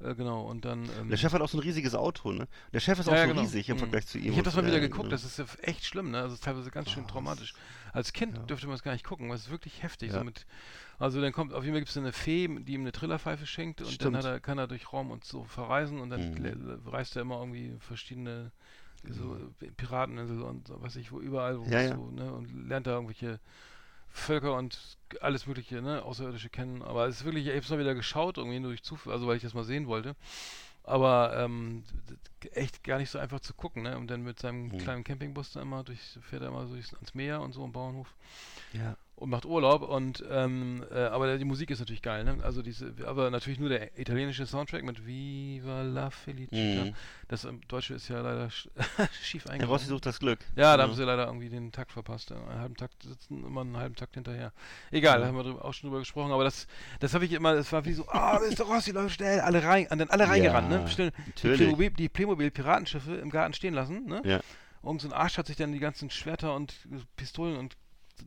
Ja. 0.00 0.10
Äh, 0.10 0.14
genau, 0.14 0.42
und 0.42 0.64
dann. 0.64 0.88
Ähm, 0.98 1.08
Der 1.10 1.16
Chef 1.18 1.32
hat 1.32 1.42
auch 1.42 1.48
so 1.48 1.58
ein 1.58 1.62
riesiges 1.62 1.94
Auto, 1.94 2.32
ne? 2.32 2.48
Der 2.72 2.80
Chef 2.80 2.98
ist 2.98 3.06
Ja, 3.06 3.12
auch 3.12 3.18
so 3.22 3.28
genau. 3.28 3.40
riesig 3.42 3.68
im 3.68 3.76
Mhm. 3.76 3.80
Vergleich 3.80 4.06
zu 4.06 4.18
ihm. 4.18 4.26
Ich 4.26 4.32
habe 4.32 4.42
das 4.44 4.54
und 4.56 4.62
mal 4.64 4.68
wieder 4.70 4.80
geguckt, 4.80 5.10
genau. 5.10 5.10
das 5.10 5.24
ist 5.24 5.38
ja 5.38 5.44
echt 5.62 5.84
schlimm, 5.84 6.10
ne? 6.10 6.20
Also 6.22 6.34
ist 6.34 6.44
teilweise 6.44 6.70
ganz 6.70 6.90
schön 6.90 7.06
traumatisch. 7.06 7.52
Als 7.92 8.12
Kind 8.12 8.36
Ja. 8.38 8.42
dürfte 8.44 8.66
man 8.66 8.76
es 8.76 8.82
gar 8.82 8.92
nicht 8.92 9.04
gucken, 9.04 9.28
weil 9.28 9.36
es 9.36 9.42
ist 9.42 9.50
wirklich 9.50 9.82
heftig. 9.82 10.12
Ja. 10.12 10.18
So 10.20 10.24
mit, 10.24 10.46
also 10.98 11.20
dann 11.20 11.32
kommt, 11.32 11.52
auf 11.52 11.64
jeden 11.64 11.74
Fall 11.74 11.80
gibt 11.80 11.90
es 11.90 11.96
eine 11.98 12.12
Fee, 12.12 12.48
die 12.48 12.72
ihm 12.74 12.80
eine 12.82 12.92
Trillerpfeife 12.92 13.46
schenkt 13.46 13.80
und 13.80 13.88
dann 13.88 13.94
Stimmt. 13.94 14.16
hat 14.16 14.24
er, 14.24 14.40
kann 14.40 14.56
er 14.58 14.68
durch 14.68 14.90
Raum 14.92 15.10
und 15.10 15.24
so 15.24 15.44
verreisen 15.44 16.00
und 16.00 16.08
dann 16.10 16.30
Mhm. 16.30 16.80
reist 16.86 17.16
er 17.16 17.22
immer 17.22 17.38
irgendwie 17.40 17.76
verschiedene 17.80 18.52
so 19.08 19.36
äh, 19.36 19.70
Pirateninsel 19.72 20.40
und 20.42 20.68
so, 20.68 20.80
was 20.80 20.96
ich 20.96 21.10
wo 21.12 21.20
überall 21.20 21.58
wo 21.60 21.64
ja. 21.68 21.94
so, 21.94 22.10
ne? 22.10 22.32
Und 22.32 22.68
lernt 22.68 22.86
da 22.86 22.92
irgendwelche 22.92 23.40
Völker 24.10 24.56
und 24.56 24.78
alles 25.20 25.46
mögliche, 25.46 25.80
ne, 25.82 26.02
Außerirdische 26.02 26.50
kennen. 26.50 26.82
Aber 26.82 27.06
es 27.06 27.16
ist 27.20 27.24
wirklich, 27.24 27.46
ich 27.46 27.50
habe 27.52 27.60
es 27.60 27.70
mal 27.70 27.78
wieder 27.78 27.94
geschaut, 27.94 28.38
irgendwie 28.38 28.60
nur 28.60 28.70
durch 28.70 28.82
Zufall, 28.82 29.12
also 29.12 29.26
weil 29.26 29.36
ich 29.36 29.42
das 29.42 29.54
mal 29.54 29.64
sehen 29.64 29.86
wollte. 29.86 30.16
Aber 30.82 31.36
ähm, 31.36 31.84
echt 32.52 32.82
gar 32.84 32.98
nicht 32.98 33.10
so 33.10 33.18
einfach 33.18 33.40
zu 33.40 33.54
gucken, 33.54 33.82
ne? 33.82 33.96
Und 33.96 34.08
dann 34.08 34.22
mit 34.22 34.40
seinem 34.40 34.68
Mhm. 34.68 34.78
kleinen 34.78 35.04
Campingbus 35.04 35.52
da 35.52 35.62
immer 35.62 35.84
durch, 35.84 36.00
fährt 36.22 36.42
er 36.42 36.48
immer 36.48 36.66
so 36.66 36.74
durchs, 36.74 36.94
ans 36.94 37.14
Meer 37.14 37.40
und 37.40 37.52
so 37.52 37.64
im 37.64 37.72
Bauernhof 37.72 38.14
Ja. 38.72 38.96
Und 39.20 39.28
macht 39.30 39.44
Urlaub 39.44 39.82
und 39.82 40.24
ähm, 40.30 40.82
äh, 40.90 40.98
aber 41.04 41.36
die 41.38 41.44
Musik 41.44 41.70
ist 41.70 41.78
natürlich 41.78 42.00
geil, 42.02 42.24
ne? 42.24 42.38
Also 42.42 42.62
diese, 42.62 42.92
aber 43.06 43.30
natürlich 43.30 43.60
nur 43.60 43.68
der 43.68 43.98
italienische 43.98 44.46
Soundtrack 44.46 44.82
mit 44.82 45.06
Viva 45.06 45.82
la 45.82 46.08
Felicita. 46.10 46.84
Mhm. 46.86 46.94
Das 47.28 47.44
im 47.44 47.60
Deutsche 47.68 47.94
ist 47.94 48.08
ja 48.08 48.20
leider 48.22 48.50
sch 48.50 48.68
schief 49.22 49.46
eingebaut. 49.46 49.74
Rossi 49.74 49.86
sucht 49.86 50.06
das 50.06 50.18
Glück. 50.18 50.40
Ja, 50.56 50.76
da 50.76 50.82
Ja. 50.82 50.88
haben 50.88 50.96
sie 50.96 51.04
leider 51.04 51.26
irgendwie 51.26 51.50
den 51.50 51.70
Takt 51.70 51.92
verpasst. 51.92 52.32
Einen 52.32 52.58
halben 52.58 52.76
Takt 52.76 53.02
sitzen 53.02 53.44
immer 53.44 53.60
einen 53.60 53.76
halben 53.76 53.94
Takt 53.94 54.14
hinterher. 54.14 54.52
Egal, 54.90 55.20
Ja. 55.20 55.26
haben 55.26 55.36
wir 55.36 55.44
drüber, 55.44 55.64
auch 55.64 55.74
schon 55.74 55.90
drüber 55.90 56.00
gesprochen, 56.00 56.32
aber 56.32 56.44
das, 56.44 56.66
das 57.00 57.12
habe 57.12 57.26
ich 57.26 57.32
immer, 57.32 57.54
das 57.54 57.70
war 57.72 57.84
wie 57.84 57.92
so, 57.92 58.08
ah, 58.08 58.40
Mr. 58.40 58.64
Rossi, 58.64 58.90
Leute, 58.92 59.10
schnell, 59.10 59.40
alle 59.40 59.62
rein, 59.62 59.86
dann 59.90 60.08
alle 60.08 60.28
reingerannt, 60.28 60.70
ne? 60.70 60.88
Schnell 60.88 61.10
die 61.10 61.22
natürlich. 61.28 61.58
Playmobil, 61.58 61.90
die 61.90 62.08
Playmobil-Piratenschiffe 62.08 63.16
im 63.16 63.28
Garten 63.30 63.52
stehen 63.52 63.74
lassen, 63.74 64.06
ne? 64.06 64.22
Ja. 64.24 64.40
Irgend 64.82 65.02
so 65.02 65.08
ein 65.08 65.12
Arsch 65.12 65.36
hat 65.36 65.46
sich 65.46 65.56
dann 65.56 65.72
die 65.72 65.78
ganzen 65.78 66.08
Schwerter 66.08 66.54
und 66.54 66.74
Pistolen 67.16 67.58
und 67.58 67.76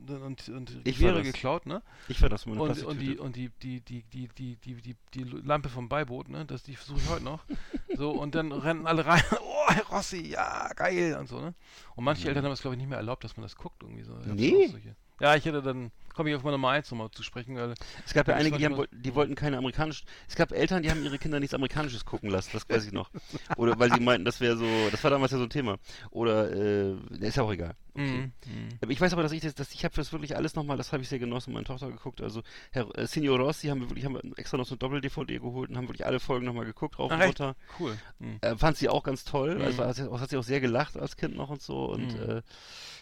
Ne, 0.08 0.20
und, 0.20 0.50
und 0.50 0.80
ich 0.84 1.00
wäre 1.00 1.24
geklaut, 1.24 1.66
ne? 1.66 1.82
Ich 2.08 2.22
war 2.22 2.30
das 2.30 2.46
mit 2.46 2.56
einer 2.56 2.64
und, 2.64 2.84
und 2.84 3.00
die 3.00 3.18
und 3.18 3.36
die 3.36 3.50
die 3.62 3.82
die 3.82 4.04
die 4.04 4.28
die 4.28 4.56
die 4.56 4.76
die, 4.82 4.96
die 5.14 5.24
Lampe 5.24 5.70
vom 5.70 5.90
Beiboot, 5.90 6.30
ne? 6.30 6.46
Das 6.46 6.64
die 6.64 6.76
versuche 6.76 7.00
ich 7.00 7.10
heute 7.10 7.24
noch. 7.24 7.44
so 7.98 8.12
und 8.12 8.36
dann 8.36 8.52
rennen 8.52 8.88
alle 8.88 9.06
rein. 9.06 9.22
Oh, 9.66 9.72
Herr 9.72 9.86
Rossi, 9.86 10.28
ja, 10.28 10.70
geil 10.76 11.16
und 11.18 11.30
so, 11.30 11.40
ne? 11.40 11.54
Und 11.96 12.04
manche 12.04 12.24
ja. 12.24 12.30
Eltern 12.30 12.46
haben 12.46 12.52
es 12.52 12.62
glaube 12.62 12.76
ich 12.76 12.80
nicht 12.80 12.90
mehr 12.90 12.98
erlaubt, 12.98 13.24
dass 13.24 13.38
man 13.38 13.44
das 13.44 13.56
guckt 13.56 13.82
irgendwie 13.82 14.04
so. 14.04 14.14
Nee. 14.26 14.74
Ja, 15.22 15.36
ich 15.36 15.46
hätte 15.46 15.62
dann 15.62 15.92
komme 16.14 16.30
ich 16.30 16.36
auf 16.36 16.44
meine 16.44 16.54
Nummer 16.58 16.70
1 16.70 16.90
nochmal 16.92 17.10
zu 17.12 17.24
sprechen, 17.24 17.56
weil 17.56 17.74
Es 18.06 18.14
gab 18.14 18.28
ja 18.28 18.36
einige, 18.36 18.58
die, 18.58 18.66
haben, 18.66 18.86
die 18.92 19.16
wollten 19.16 19.36
keine 19.36 19.58
amerikanischen. 19.58 20.06
Es 20.28 20.36
gab 20.36 20.52
Eltern, 20.52 20.84
die 20.84 20.90
haben 20.92 21.04
ihre 21.04 21.18
Kinder 21.18 21.40
nichts 21.40 21.54
Amerikanisches 21.54 22.06
gucken 22.06 22.30
lassen, 22.30 22.52
das 22.54 22.68
weiß 22.70 22.86
ich 22.86 22.92
noch. 22.92 23.10
Oder 23.58 23.78
weil 23.80 23.92
sie 23.94 24.00
meinten, 24.00 24.26
das 24.26 24.40
wäre 24.40 24.56
so, 24.58 24.90
das 24.92 25.04
war 25.04 25.12
damals 25.12 25.32
ja 25.32 25.38
so 25.38 25.44
ein 25.46 25.50
Thema. 25.50 25.78
Oder, 26.12 26.52
äh, 26.52 26.96
ist 27.20 27.38
ja 27.38 27.44
auch 27.44 27.52
egal. 27.52 27.76
Okay. 27.96 28.04
Mhm, 28.06 28.34
mhm. 28.48 28.70
Aber 28.82 28.92
Ich 28.92 29.00
weiß 29.00 29.14
aber, 29.14 29.22
dass 29.22 29.32
ich 29.32 29.42
das, 29.42 29.54
dass 29.54 29.72
ich 29.72 29.86
habe 29.86 29.94
das 29.96 30.12
wirklich 30.12 30.36
alles 30.36 30.56
nochmal, 30.56 30.78
das 30.78 30.92
habe 30.94 31.04
ich 31.04 31.10
sehr 31.10 31.20
genossen, 31.20 31.54
meine 31.54 31.66
Tochter 31.66 31.90
geguckt. 31.92 32.22
Also 32.22 32.42
Herr 32.72 32.88
äh, 32.98 33.06
Signor 33.06 33.38
Rossi 33.40 33.68
haben 33.68 33.82
wir 33.82 33.90
wirklich, 33.90 34.06
haben 34.06 34.16
wir 34.16 34.38
extra 34.38 34.58
noch 34.58 34.66
so 34.66 34.74
ein 34.76 34.80
Doppel-DVD 34.80 35.38
geholt 35.40 35.70
und 35.70 35.78
haben 35.78 35.88
wirklich 35.88 36.06
alle 36.06 36.20
Folgen 36.20 36.46
nochmal 36.46 36.66
geguckt, 36.66 36.98
rauf 36.98 37.12
und 37.12 37.20
echt? 37.20 37.40
runter. 37.40 37.56
cool. 37.80 37.96
Mhm. 38.20 38.38
Äh, 38.42 38.56
fand 38.58 38.78
sie 38.78 38.90
auch 38.90 39.04
ganz 39.04 39.24
toll. 39.26 39.56
Mhm. 39.56 39.62
Also 39.62 39.86
hat 39.86 39.96
sie, 39.96 40.10
auch, 40.12 40.20
hat 40.20 40.30
sie 40.32 40.38
auch 40.38 40.44
sehr 40.44 40.60
gelacht 40.60 40.98
als 40.98 41.18
Kind 41.18 41.36
noch 41.36 41.50
und 41.50 41.62
so. 41.62 41.86
Und 41.86 42.14
Mhm. 42.16 42.30
äh, 42.38 42.42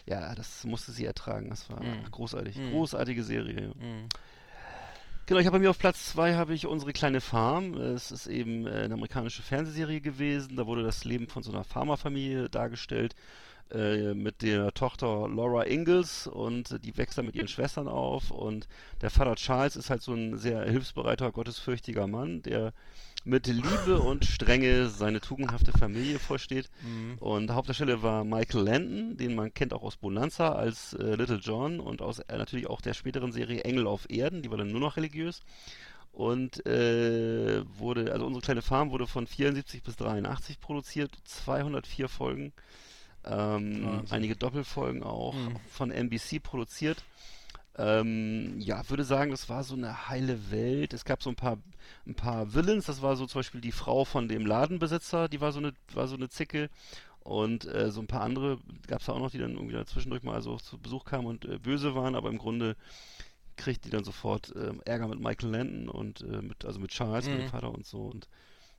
ja, 0.06 0.34
das 0.34 0.64
musste 0.64 0.92
sie 0.92 1.04
ertragen. 1.04 1.48
Das 1.50 1.68
war 1.70 1.82
Mhm. 1.82 2.10
großartig. 2.10 2.56
Mhm. 2.56 2.70
Großartige 2.70 3.22
Serie. 3.22 3.72
Mhm. 3.78 4.08
Genau, 5.26 5.38
ich 5.38 5.46
habe 5.46 5.58
bei 5.58 5.62
mir 5.62 5.70
auf 5.70 5.78
Platz 5.78 6.06
zwei 6.06 6.34
habe 6.34 6.52
ich 6.52 6.66
unsere 6.66 6.92
kleine 6.92 7.20
Farm. 7.20 7.74
Es 7.74 8.10
ist 8.10 8.26
eben 8.26 8.66
äh, 8.66 8.70
eine 8.82 8.94
amerikanische 8.94 9.42
Fernsehserie 9.42 10.00
gewesen. 10.00 10.56
Da 10.56 10.66
wurde 10.66 10.82
das 10.82 11.04
Leben 11.04 11.28
von 11.28 11.42
so 11.44 11.52
einer 11.52 11.64
Farmerfamilie 11.64 12.48
dargestellt 12.50 13.14
äh, 13.72 14.14
mit 14.14 14.42
der 14.42 14.72
Tochter 14.72 15.28
Laura 15.28 15.64
Ingalls 15.64 16.26
und 16.26 16.84
die 16.84 16.96
wächst 16.96 17.18
dann 17.18 17.26
mit 17.26 17.34
ihren 17.34 17.48
Schwestern 17.48 17.88
auf 17.88 18.30
und 18.30 18.68
der 19.00 19.10
Vater 19.10 19.34
Charles 19.36 19.76
ist 19.76 19.90
halt 19.90 20.02
so 20.02 20.12
ein 20.14 20.36
sehr 20.36 20.62
hilfsbereiter, 20.64 21.32
gottesfürchtiger 21.32 22.06
Mann, 22.06 22.42
der 22.42 22.72
mit 23.24 23.46
Liebe 23.46 24.00
und 24.00 24.24
Strenge 24.24 24.88
seine 24.88 25.20
tugendhafte 25.20 25.72
Familie 25.72 26.18
vorsteht. 26.18 26.68
Mhm. 26.82 27.18
Und 27.18 27.50
Hauptdarsteller 27.50 28.02
war 28.02 28.24
Michael 28.24 28.64
Landon, 28.64 29.16
den 29.16 29.34
man 29.34 29.54
kennt 29.54 29.72
auch 29.72 29.82
aus 29.82 29.96
Bonanza 29.96 30.52
als 30.52 30.94
äh, 30.94 31.14
Little 31.14 31.36
John 31.36 31.80
und 31.80 32.02
aus 32.02 32.18
äh, 32.20 32.36
natürlich 32.36 32.66
auch 32.66 32.80
der 32.80 32.94
späteren 32.94 33.32
Serie 33.32 33.62
Engel 33.62 33.86
auf 33.86 34.10
Erden, 34.10 34.42
die 34.42 34.50
war 34.50 34.58
dann 34.58 34.72
nur 34.72 34.80
noch 34.80 34.96
religiös. 34.96 35.40
Und 36.10 36.66
äh, 36.66 37.62
wurde, 37.78 38.12
also 38.12 38.26
unsere 38.26 38.42
kleine 38.42 38.62
Farm 38.62 38.90
wurde 38.90 39.06
von 39.06 39.26
74 39.26 39.82
bis 39.82 39.96
83 39.96 40.60
produziert, 40.60 41.10
204 41.24 42.08
Folgen, 42.08 42.52
ähm, 43.24 44.04
einige 44.10 44.36
Doppelfolgen 44.36 45.02
auch, 45.02 45.34
Mhm. 45.34 45.56
von 45.68 45.90
NBC 45.90 46.40
produziert. 46.42 47.04
Ähm, 47.78 48.60
ja, 48.60 48.88
würde 48.90 49.04
sagen, 49.04 49.30
das 49.30 49.48
war 49.48 49.64
so 49.64 49.74
eine 49.74 50.08
heile 50.08 50.50
Welt. 50.50 50.92
Es 50.92 51.04
gab 51.06 51.22
so 51.22 51.30
ein 51.30 51.36
paar, 51.36 51.56
ein 52.06 52.14
paar 52.14 52.52
Villains. 52.54 52.84
Das 52.86 53.00
war 53.00 53.16
so 53.16 53.26
zum 53.26 53.38
Beispiel 53.38 53.62
die 53.62 53.72
Frau 53.72 54.04
von 54.04 54.28
dem 54.28 54.44
Ladenbesitzer, 54.44 55.28
die 55.28 55.40
war 55.40 55.52
so 55.52 55.58
eine, 55.58 55.72
war 55.94 56.06
so 56.06 56.16
eine 56.16 56.28
Zicke. 56.28 56.68
Und 57.20 57.64
äh, 57.66 57.90
so 57.90 58.00
ein 58.00 58.08
paar 58.08 58.22
andere 58.22 58.58
gab 58.88 59.00
es 59.00 59.08
auch 59.08 59.18
noch, 59.18 59.30
die 59.30 59.38
dann 59.38 59.52
irgendwie 59.54 59.74
dazwischendurch 59.74 60.22
mal 60.24 60.42
so 60.42 60.56
zu 60.58 60.76
Besuch 60.76 61.04
kamen 61.04 61.26
und 61.26 61.44
äh, 61.44 61.58
böse 61.58 61.94
waren, 61.94 62.14
aber 62.16 62.28
im 62.28 62.38
Grunde 62.38 62.76
kriegt 63.56 63.84
die 63.84 63.90
dann 63.90 64.02
sofort 64.04 64.52
ähm, 64.56 64.82
Ärger 64.84 65.06
mit 65.08 65.20
Michael 65.20 65.50
Landon 65.50 65.88
und 65.88 66.20
äh, 66.22 66.42
mit, 66.42 66.64
also 66.64 66.80
mit 66.80 66.90
Charles, 66.90 67.26
mit 67.26 67.34
Mhm. 67.36 67.40
dem 67.42 67.48
Vater 67.48 67.70
und 67.72 67.86
so. 67.86 67.98
Und 68.06 68.28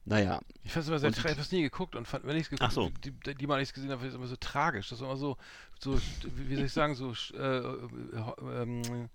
naja, 0.05 0.39
Ich 0.63 0.71
fand 0.71 0.83
es 0.83 0.89
immer 0.89 0.99
sehr 0.99 1.07
Und- 1.09 1.15
tra- 1.17 1.25
ich 1.25 1.31
habe 1.31 1.41
es 1.41 1.51
nie 1.51 1.61
geguckt 1.61 1.95
und 1.95 2.07
fand, 2.07 2.25
wenn 2.25 2.35
ich 2.35 2.43
es 2.43 2.49
geguckt 2.49 2.67
Ach 2.67 2.71
so. 2.73 2.91
die, 3.03 3.11
die, 3.11 3.35
die 3.35 3.47
mal 3.47 3.61
ich 3.61 3.69
es 3.69 3.73
gesehen 3.73 3.89
habe, 3.91 3.99
fand 3.99 4.09
ich 4.09 4.13
es 4.13 4.19
immer 4.19 4.27
so 4.27 4.35
tragisch. 4.37 4.89
Das 4.89 4.99
war 5.01 5.07
immer 5.09 5.17
so, 5.17 5.37
so 5.79 5.99
wie 6.23 6.55
soll 6.55 6.65
ich 6.65 6.73
sagen, 6.73 6.95
so 6.95 7.13
äh, 7.35 7.57
äh, 7.57 8.61
ähm, 8.61 9.09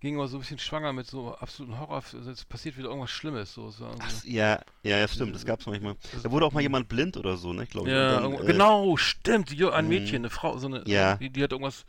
ging 0.00 0.16
immer 0.16 0.28
so 0.28 0.36
ein 0.36 0.40
bisschen 0.40 0.58
schwanger 0.58 0.92
mit 0.92 1.06
so 1.06 1.34
absoluten 1.36 1.78
Horror. 1.78 1.96
Also 2.12 2.30
es 2.30 2.44
passiert 2.44 2.76
wieder 2.76 2.88
irgendwas 2.88 3.10
Schlimmes. 3.10 3.54
So, 3.54 3.68
es 3.68 3.80
war 3.80 3.94
ach, 3.98 4.24
ja, 4.24 4.60
ja, 4.82 4.98
ja, 4.98 5.08
stimmt, 5.08 5.34
das 5.34 5.44
gab's 5.46 5.66
manchmal. 5.66 5.96
das- 6.12 6.22
Da 6.24 6.30
wurde 6.30 6.44
auch 6.46 6.52
mal 6.52 6.60
jemand 6.60 6.88
blind 6.88 7.16
oder 7.16 7.36
so, 7.36 7.52
ne, 7.52 7.66
glaube 7.66 7.88
ich. 7.88 7.94
ja, 7.94 8.18
und 8.18 8.32
dann, 8.34 8.42
äh, 8.44 8.46
genau, 8.46 8.96
stimmt. 8.96 9.50
Ein 9.50 9.84
Mhm. 9.84 9.88
Mädchen, 9.88 10.16
eine 10.16 10.30
Frau, 10.30 10.58
so 10.58 10.66
eine, 10.66 10.82
Ja. 10.86 11.16
die, 11.16 11.30
die 11.30 11.42
hat 11.42 11.52
irgendwas, 11.52 11.86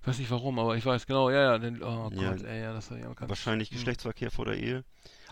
Ich 0.00 0.06
weiß 0.06 0.18
nicht 0.18 0.30
warum, 0.30 0.58
aber 0.58 0.76
ich 0.76 0.86
weiß 0.86 1.06
genau, 1.06 1.28
ja, 1.30 1.42
ja, 1.52 1.58
den, 1.58 1.82
oh 1.82 2.10
Ja. 2.12 2.30
Gott, 2.32 2.42
ey, 2.44 2.62
ja, 2.62 2.72
das 2.72 2.88
ja. 2.90 3.12
Wahrscheinlich 3.28 3.70
hm. 3.70 3.76
Geschlechtsverkehr 3.76 4.30
vor 4.30 4.44
der 4.46 4.56
Ehe. 4.56 4.84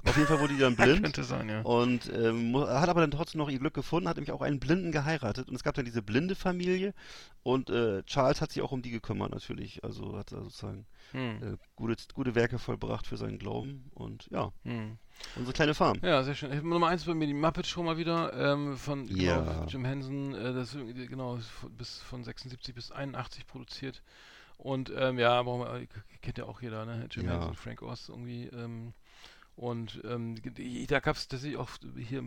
Auf 0.04 0.14
jeden 0.16 0.28
Fall 0.28 0.38
wurde 0.40 0.54
die 0.54 0.60
dann 0.60 0.76
blind. 0.76 1.02
Könnte 1.02 1.24
sein, 1.24 1.48
ja. 1.48 1.62
Und 1.62 2.12
ähm, 2.12 2.56
hat 2.56 2.88
aber 2.88 3.00
dann 3.00 3.10
trotzdem 3.10 3.38
noch 3.38 3.48
ihr 3.48 3.58
Glück 3.58 3.74
gefunden, 3.74 4.08
hat 4.08 4.16
nämlich 4.16 4.32
auch 4.32 4.42
einen 4.42 4.60
Blinden 4.60 4.92
geheiratet. 4.92 5.48
Und 5.48 5.54
es 5.54 5.62
gab 5.64 5.74
dann 5.74 5.84
diese 5.84 6.02
blinde 6.02 6.34
Familie. 6.34 6.94
Und 7.42 7.70
äh, 7.70 8.02
Charles 8.04 8.40
hat 8.40 8.52
sich 8.52 8.62
auch 8.62 8.72
um 8.72 8.82
die 8.82 8.90
gekümmert, 8.90 9.30
natürlich. 9.32 9.82
Also 9.84 10.16
hat 10.18 10.32
er 10.32 10.42
sozusagen 10.42 10.86
Hm. 11.12 11.54
äh, 11.54 11.56
gute, 11.76 11.96
gute 12.14 12.34
Werke 12.34 12.58
vollbracht 12.58 13.06
für 13.06 13.16
seinen 13.16 13.38
Glauben. 13.38 13.88
Und 13.94 14.26
ja, 14.30 14.52
Hm. 14.64 14.98
unsere 15.36 15.54
kleine 15.54 15.74
Farm. 15.74 15.96
Ja, 16.02 16.22
sehr 16.24 16.34
schön. 16.34 16.50
Nummer 16.68 16.88
eins 16.88 17.04
bei 17.04 17.14
mir 17.14 17.26
die 17.26 17.34
Muppet 17.34 17.66
Show 17.66 17.82
mal 17.82 17.96
wieder 17.96 18.32
ähm, 18.34 18.76
von 18.76 19.06
Ja. 19.08 19.40
genau, 19.40 19.64
Jim 19.66 19.84
Henson, 19.84 20.34
äh, 20.34 20.52
das 20.52 20.76
genau 21.08 21.38
bis 21.70 21.98
von 22.00 22.22
76 22.24 22.74
bis 22.74 22.90
81 22.90 23.46
produziert. 23.46 24.02
Und 24.58 24.92
ähm, 24.96 25.18
ja, 25.18 25.44
wir, 25.44 25.74
äh, 25.74 25.86
kennt 26.22 26.38
ja 26.38 26.44
auch 26.44 26.60
jeder, 26.62 26.84
ne? 26.86 27.06
Jim 27.10 27.26
Ja. 27.26 27.52
Frank 27.54 27.82
Oz 27.82 28.08
irgendwie. 28.08 28.46
Ähm, 28.46 28.92
und 29.54 30.02
ähm, 30.04 30.34
da 30.88 31.00
gab 31.00 31.16
es 31.16 31.28
tatsächlich 31.28 31.58
auch 31.58 31.70
hier 31.96 32.22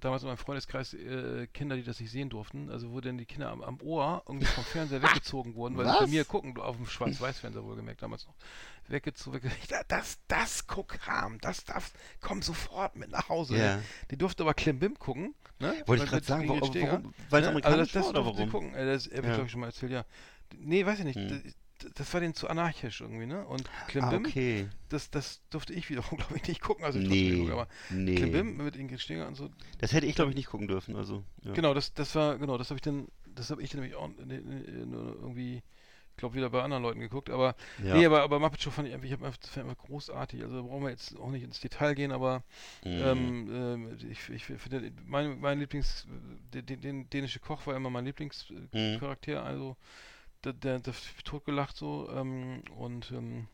damals 0.00 0.22
in 0.22 0.28
meinem 0.28 0.36
Freundeskreis 0.36 0.94
äh, 0.94 1.48
Kinder, 1.52 1.74
die 1.74 1.82
das 1.82 1.98
nicht 1.98 2.12
sehen 2.12 2.28
durften. 2.30 2.70
Also 2.70 2.92
wo 2.92 3.00
dann 3.00 3.18
die 3.18 3.26
Kinder 3.26 3.50
am, 3.50 3.62
am 3.62 3.80
Ohr 3.80 4.22
irgendwie 4.28 4.46
vom 4.46 4.62
Fernseher 4.62 5.02
weggezogen 5.02 5.56
wurden, 5.56 5.76
weil 5.76 5.86
sie 5.86 5.98
bei 5.98 6.06
mir 6.06 6.24
gucken, 6.24 6.56
auf 6.60 6.76
dem 6.76 6.86
Schwarz-Weiß-Fernseher 6.86 7.64
wohlgemerkt 7.64 8.00
damals 8.00 8.26
noch. 8.28 8.34
Weggezogen, 8.86 9.40
wegge- 9.40 9.84
das, 9.88 10.18
das, 10.28 10.68
guck 10.68 11.04
Ham, 11.08 11.38
das 11.40 11.64
darf, 11.64 11.92
komm 12.20 12.42
sofort 12.42 12.94
mit 12.94 13.10
nach 13.10 13.28
Hause. 13.28 13.54
Ne? 13.54 13.82
Die 14.12 14.16
durfte 14.16 14.44
aber 14.44 14.54
Klimbim 14.54 14.96
gucken. 15.00 15.34
Ne? 15.58 15.74
Wollte 15.86 16.04
ich 16.04 16.10
gerade 16.10 16.24
sagen, 16.24 16.48
warum, 16.48 16.60
warum 16.74 17.14
weil 17.28 17.40
es 17.42 17.46
Ne? 17.46 17.48
amerikanisch 17.50 17.64
also 17.64 17.76
das, 17.82 17.94
war 17.94 18.00
das 18.02 18.08
oder 18.10 18.22
durfte 18.22 18.46
die 18.46 18.52
warum? 18.52 18.70
gucken. 18.70 18.74
Äh, 18.78 18.86
das 18.86 19.06
habe 19.06 19.16
ich 19.16 19.24
Ja. 19.24 19.30
glaube 19.32 19.46
ich 19.46 19.50
schon 19.50 19.60
mal 19.62 19.66
erzählt, 19.66 19.90
ja. 19.90 20.04
Nee, 20.56 20.86
weiß 20.86 21.00
ich 21.00 21.04
nicht. 21.06 21.16
Hm. 21.18 21.28
Das, 21.28 21.54
das 21.94 22.12
war 22.14 22.20
denen 22.20 22.34
zu 22.34 22.48
anarchisch 22.48 23.00
irgendwie, 23.00 23.26
ne? 23.26 23.46
Und 23.46 23.68
Ah, 23.68 23.88
Klimbim, 23.88 24.24
okay. 24.26 24.68
das, 24.88 25.10
das 25.10 25.42
durfte 25.50 25.72
ich 25.74 25.88
wiederum, 25.90 26.18
glaube 26.18 26.36
ich, 26.36 26.46
nicht 26.48 26.60
gucken. 26.60 26.84
Also 26.84 26.98
ich 26.98 27.08
Nee, 27.08 27.30
nee, 27.32 27.50
aber 27.50 27.68
nee. 27.90 28.16
Klimbim 28.16 28.56
mit 28.56 28.76
Ingrid 28.76 29.00
Steger 29.00 29.28
und 29.28 29.34
so. 29.36 29.50
Das 29.78 29.92
hätte 29.92 30.06
ich, 30.06 30.14
glaube 30.14 30.30
ich, 30.30 30.36
nicht 30.36 30.48
gucken 30.48 30.68
dürfen. 30.68 30.96
Also, 30.96 31.22
ja. 31.44 31.52
Genau, 31.54 31.74
das, 31.74 31.94
das 31.94 32.14
war, 32.14 32.38
genau, 32.38 32.58
das 32.58 32.70
habe 32.70 32.78
ich 32.78 32.82
dann, 32.82 33.08
das 33.34 33.50
habe 33.50 33.62
ich 33.62 33.70
dann 33.70 33.80
nämlich 33.80 33.96
auch 33.96 34.08
ne, 34.08 34.40
ne, 34.40 34.86
nur 34.86 35.14
irgendwie, 35.14 35.56
ich 36.10 36.16
glaube, 36.16 36.34
wieder 36.34 36.50
bei 36.50 36.62
anderen 36.62 36.82
Leuten 36.82 37.00
geguckt, 37.00 37.30
aber 37.30 37.54
Ja. 37.86 37.94
nee, 37.94 38.06
aber, 38.06 38.22
aber 38.22 38.40
Muppet 38.40 38.60
Show 38.60 38.70
fand 38.70 38.88
ich 38.88 38.94
einfach, 38.94 39.06
ich 39.06 39.12
hab, 39.12 39.22
einfach- 39.22 39.38
das 39.38 39.50
fand 39.50 39.68
einfach 39.68 39.84
großartig. 39.84 40.42
Also 40.42 40.56
da 40.56 40.62
brauchen 40.62 40.82
wir 40.82 40.90
jetzt 40.90 41.16
auch 41.18 41.30
nicht 41.30 41.44
ins 41.44 41.60
Detail 41.60 41.94
gehen, 41.94 42.10
aber 42.12 42.42
Mhm. 42.84 43.00
ähm, 43.00 43.48
ähm, 43.52 43.98
ich, 44.10 44.28
ich 44.28 44.44
finde, 44.44 44.90
mein, 45.06 45.38
mein 45.40 45.60
Lieblings, 45.60 46.06
der, 46.52 46.62
der, 46.62 46.76
der 46.76 46.92
dänische 47.04 47.38
Koch 47.40 47.66
war 47.66 47.76
immer 47.76 47.90
mein 47.90 48.04
Mhm. 48.04 48.06
Lieblingscharakter, 48.06 49.42
also 49.44 49.76
der, 50.52 50.78
der, 50.78 50.92
der 50.92 50.94
totgelacht 51.24 51.76
so 51.76 52.08
ähm, 52.10 52.62
und 52.76 53.10
ähm, 53.12 53.48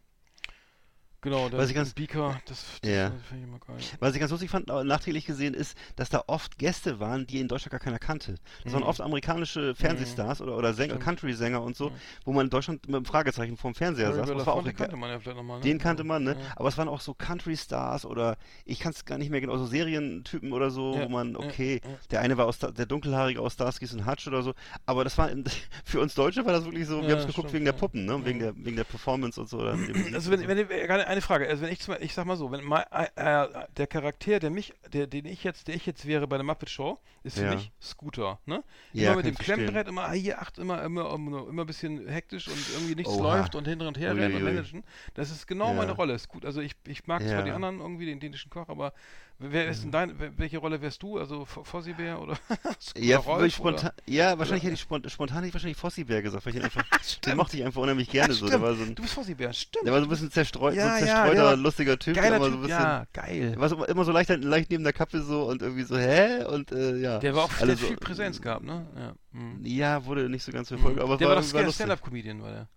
genau, 1.24 1.48
der 1.48 1.58
Was 1.58 1.68
ich 1.70 1.74
ganz- 1.74 1.92
Beaker, 1.94 2.40
das, 2.46 2.64
das 2.80 2.88
Ja. 2.90 3.10
finde 3.28 3.42
ich 3.44 3.48
immer 3.48 3.58
geil. 3.58 3.76
Was 3.98 4.14
ich 4.14 4.20
ganz 4.20 4.30
lustig 4.30 4.50
fand, 4.50 4.70
äh, 4.70 4.84
nachträglich 4.84 5.26
gesehen, 5.26 5.54
ist, 5.54 5.76
dass 5.96 6.08
da 6.10 6.22
oft 6.28 6.56
Gäste 6.58 7.00
waren, 7.00 7.26
die 7.26 7.40
in 7.40 7.48
Deutschland 7.48 7.72
gar 7.72 7.80
keiner 7.80 7.98
kannte. 7.98 8.36
Das 8.62 8.72
waren 8.72 8.82
Mhm. 8.82 8.88
oft 8.88 9.00
amerikanische 9.00 9.74
Fernsehstars 9.74 10.40
oder, 10.40 10.56
oder 10.56 10.72
Sänger. 10.74 10.96
Country-Sänger 10.98 11.60
und 11.62 11.76
so, 11.76 11.88
Ja. 11.88 11.94
wo 12.24 12.32
man 12.32 12.46
in 12.46 12.50
Deutschland 12.50 12.86
mit 12.86 12.94
einem 12.94 13.04
Fragezeichen 13.04 13.56
vorm 13.56 13.74
Fernseher 13.74 14.06
Harry 14.08 14.18
saß. 14.18 14.28
Das 14.28 14.46
war 14.46 14.54
auch 14.54 14.60
egal. 14.62 14.74
kannte 14.74 14.96
man 14.96 15.10
ja 15.10 15.18
vielleicht 15.18 15.36
nochmal. 15.36 15.58
Ne? 15.58 15.64
Den 15.64 15.78
kannte 15.78 16.04
man, 16.04 16.22
ne? 16.24 16.32
Ja. 16.38 16.52
Aber 16.56 16.68
es 16.68 16.78
waren 16.78 16.88
auch 16.88 17.00
so 17.00 17.14
Country-Stars 17.14 18.04
oder 18.06 18.36
ich 18.64 18.78
kann 18.80 18.92
es 18.92 19.04
gar 19.04 19.18
nicht 19.18 19.30
mehr 19.30 19.40
genau, 19.40 19.56
so 19.56 19.66
Serientypen 19.66 20.52
oder 20.52 20.70
so, 20.70 20.94
Ja, 20.94 21.04
wo 21.04 21.08
man, 21.08 21.36
okay, 21.36 21.80
der 22.10 22.20
eine 22.20 22.36
war 22.36 22.46
aus 22.46 22.58
der 22.58 22.86
Dunkelhaarige 22.86 23.40
aus 23.40 23.54
Starsky 23.54 23.86
und 23.92 24.06
Hutch 24.06 24.26
oder 24.26 24.42
so. 24.42 24.54
Aber 24.86 25.04
das 25.04 25.16
war 25.18 25.30
in, 25.30 25.44
für 25.84 26.00
uns 26.00 26.14
Deutsche 26.14 26.44
war 26.44 26.52
das 26.52 26.64
wirklich 26.64 26.86
so, 26.86 27.02
wir 27.02 27.10
haben 27.10 27.18
es 27.20 27.26
geguckt 27.26 27.48
stimmt, 27.48 27.52
wegen 27.52 27.64
der. 27.64 27.72
Puppen, 27.74 28.04
ne? 28.04 28.24
Wegen 28.24 28.38
der 28.38 28.54
wegen 28.56 28.76
der 28.76 28.84
Performance 28.84 29.40
und 29.40 29.48
so. 29.48 29.58
Oder 29.58 29.76
Also 30.14 30.30
wenn, 30.30 30.46
wenn 30.46 30.68
gerade 30.68 31.06
eine 31.14 31.22
Frage, 31.22 31.48
also 31.48 31.62
wenn 31.62 31.72
ich 31.72 31.88
ich 32.00 32.14
sag 32.14 32.26
mal 32.26 32.36
so, 32.36 32.50
wenn 32.50 32.62
mein, 32.64 32.84
äh, 32.92 33.06
äh, 33.16 33.48
der 33.76 33.86
Charakter, 33.86 34.38
der 34.38 34.50
mich, 34.50 34.74
der, 34.92 35.06
den 35.06 35.24
ich 35.24 35.42
jetzt, 35.44 35.68
der 35.68 35.74
ich 35.74 35.86
jetzt 35.86 36.06
wäre 36.06 36.26
bei 36.26 36.36
der 36.36 36.44
Muppet 36.44 36.68
Show, 36.70 36.98
ist 37.22 37.38
für 37.38 37.44
Ja. 37.44 37.54
mich 37.54 37.72
Scooter, 37.80 38.38
ne? 38.46 38.62
Ja, 38.92 39.12
immer 39.12 39.16
mit 39.22 39.26
dem. 39.26 39.34
Klemmbrett, 39.38 39.88
immer 39.88 40.04
ah, 40.04 40.12
hier 40.12 40.40
acht, 40.40 40.58
immer, 40.58 40.82
immer, 40.82 41.12
immer, 41.14 41.48
immer 41.48 41.62
ein 41.62 41.66
bisschen 41.66 42.06
hektisch 42.08 42.48
und 42.48 42.68
irgendwie 42.68 42.94
nichts 42.94 43.12
Oha. 43.12 43.36
läuft 43.36 43.54
und 43.54 43.66
hin 43.66 43.80
und 43.80 43.98
her 43.98 44.16
rennen 44.16 44.34
und 44.34 44.42
managen. 44.42 44.84
Das 45.14 45.30
ist 45.30 45.46
genau 45.46 45.68
Ja. 45.68 45.74
meine 45.74 45.92
Rolle. 45.92 46.14
Ist 46.14 46.28
gut. 46.28 46.44
Also 46.44 46.60
ich, 46.60 46.74
ich 46.86 47.06
mag 47.06 47.22
zwar 47.22 47.42
die 47.42 47.50
anderen 47.52 47.80
irgendwie, 47.80 48.06
den 48.06 48.20
dänischen 48.20 48.50
Koch, 48.50 48.68
aber 48.68 48.92
wer 49.38 49.68
ist 49.68 49.82
denn 49.82 49.90
dein, 49.90 50.14
welche 50.38 50.58
Rolle 50.58 50.80
wärst 50.80 51.02
du? 51.02 51.18
Also 51.18 51.44
Fossibär 51.44 52.20
oder 52.20 52.36
Ja, 52.96 53.18
Rolf 53.18 53.26
würde 53.38 53.46
ich 53.48 53.60
oder- 53.60 53.78
spontan, 53.78 53.90
ja, 54.06 54.38
wahrscheinlich 54.38 54.64
hätte 54.64 54.74
ich 54.74 54.80
spontan, 54.80 55.10
spontan 55.10 55.36
hätte 55.38 55.48
ich 55.48 55.54
wahrscheinlich 55.54 55.76
Fossibär 55.76 56.22
gesagt, 56.22 56.46
weil 56.46 56.56
ich 56.56 56.62
einfach, 56.62 56.84
den 57.26 57.36
mochte 57.36 57.56
ich 57.56 57.64
einfach 57.64 57.82
unheimlich 57.82 58.08
gerne 58.10 58.32
Ja, 58.32 58.38
so. 58.38 58.46
Der 58.48 58.60
war 58.62 58.74
so 58.74 58.82
ein, 58.84 58.94
Du 58.94 59.02
bist 59.02 59.14
Fossibär, 59.14 59.52
stimmt. 59.52 59.86
der 59.86 59.92
war 59.92 60.00
so 60.00 60.06
ein 60.06 60.10
bisschen 60.10 60.30
zerstreut, 60.30 60.74
Ja, 60.74 60.82
so 60.82 60.88
ein 60.88 61.00
ja, 61.00 61.06
zerstreuter, 61.06 61.34
der 61.34 61.44
war 61.44 61.56
lustiger 61.56 61.98
Typ, 61.98 62.14
Geiler 62.16 62.28
der 62.30 62.36
immer 62.38 62.46
Typ, 62.46 62.52
so 62.54 62.58
ein 62.58 62.62
bisschen, 62.62 62.82
ja, 62.82 63.04
geil. 63.12 63.50
der 63.50 63.60
war 63.60 63.68
so, 63.68 63.84
immer 63.84 64.04
so 64.04 64.12
leicht, 64.12 64.30
leicht 64.30 64.70
neben 64.70 64.84
der 64.84 64.92
Kappe 64.92 65.20
so 65.22 65.44
und 65.44 65.62
irgendwie 65.62 65.82
so, 65.84 65.96
hä? 65.98 66.44
Und 66.44 66.72
äh, 66.72 66.96
ja. 66.96 67.18
Der 67.18 67.34
war 67.34 67.44
auch, 67.44 67.52
der 67.52 67.62
Alle 67.62 67.72
hat 67.72 67.78
so- 67.80 67.86
viel 67.86 67.96
Präsenz 67.96 68.40
gehabt, 68.40 68.64
ne? 68.64 68.86
Ja. 68.96 69.14
mhm. 69.32 69.60
Ja, 69.64 70.04
wurde 70.06 70.28
nicht 70.28 70.42
so 70.44 70.52
ganz 70.52 70.68
verfolgt, 70.68 71.00
aber 71.00 71.14
es 71.14 71.18
der 71.18 71.28
war, 71.28 71.64
doch. 71.64 71.72
Stand-Up-Comedian, 71.74 72.42
war 72.42 72.50
der. 72.50 72.68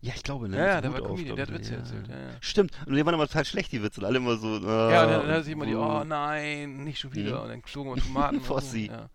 Ja, 0.00 0.14
ich 0.14 0.22
glaube, 0.22 0.48
ne? 0.48 0.56
Ja, 0.56 0.66
ja, 0.66 0.80
der 0.80 0.90
so 0.90 0.96
war 0.98 1.08
Comedian, 1.08 1.36
der 1.36 1.46
hat 1.46 1.54
Witze 1.54 1.72
ja. 1.72 1.78
erzählt, 1.78 2.08
ja, 2.08 2.18
ja. 2.18 2.30
Stimmt, 2.40 2.72
und 2.86 2.94
die 2.94 3.04
waren 3.04 3.14
aber 3.14 3.26
total 3.26 3.44
schlecht, 3.44 3.72
die 3.72 3.82
Witze, 3.82 4.00
und 4.00 4.06
alle 4.06 4.18
immer 4.18 4.36
so, 4.36 4.48
ah, 4.66 4.90
Ja, 4.90 5.06
dann, 5.06 5.26
dann 5.26 5.36
hat 5.36 5.44
sich 5.44 5.52
immer 5.52 5.66
die, 5.66 5.74
oh 5.74 6.04
nein, 6.04 6.84
nicht 6.84 6.98
schon 6.98 7.14
wieder. 7.14 7.38
Mhm. 7.38 7.42
Und 7.42 7.48
dann 7.48 7.62
flogen 7.62 7.94
wir 7.94 8.02
Tomaten. 8.02 8.36
und 8.36 8.42
so, 8.42 8.54
Fossi. 8.54 8.86
Ja. 8.86 9.10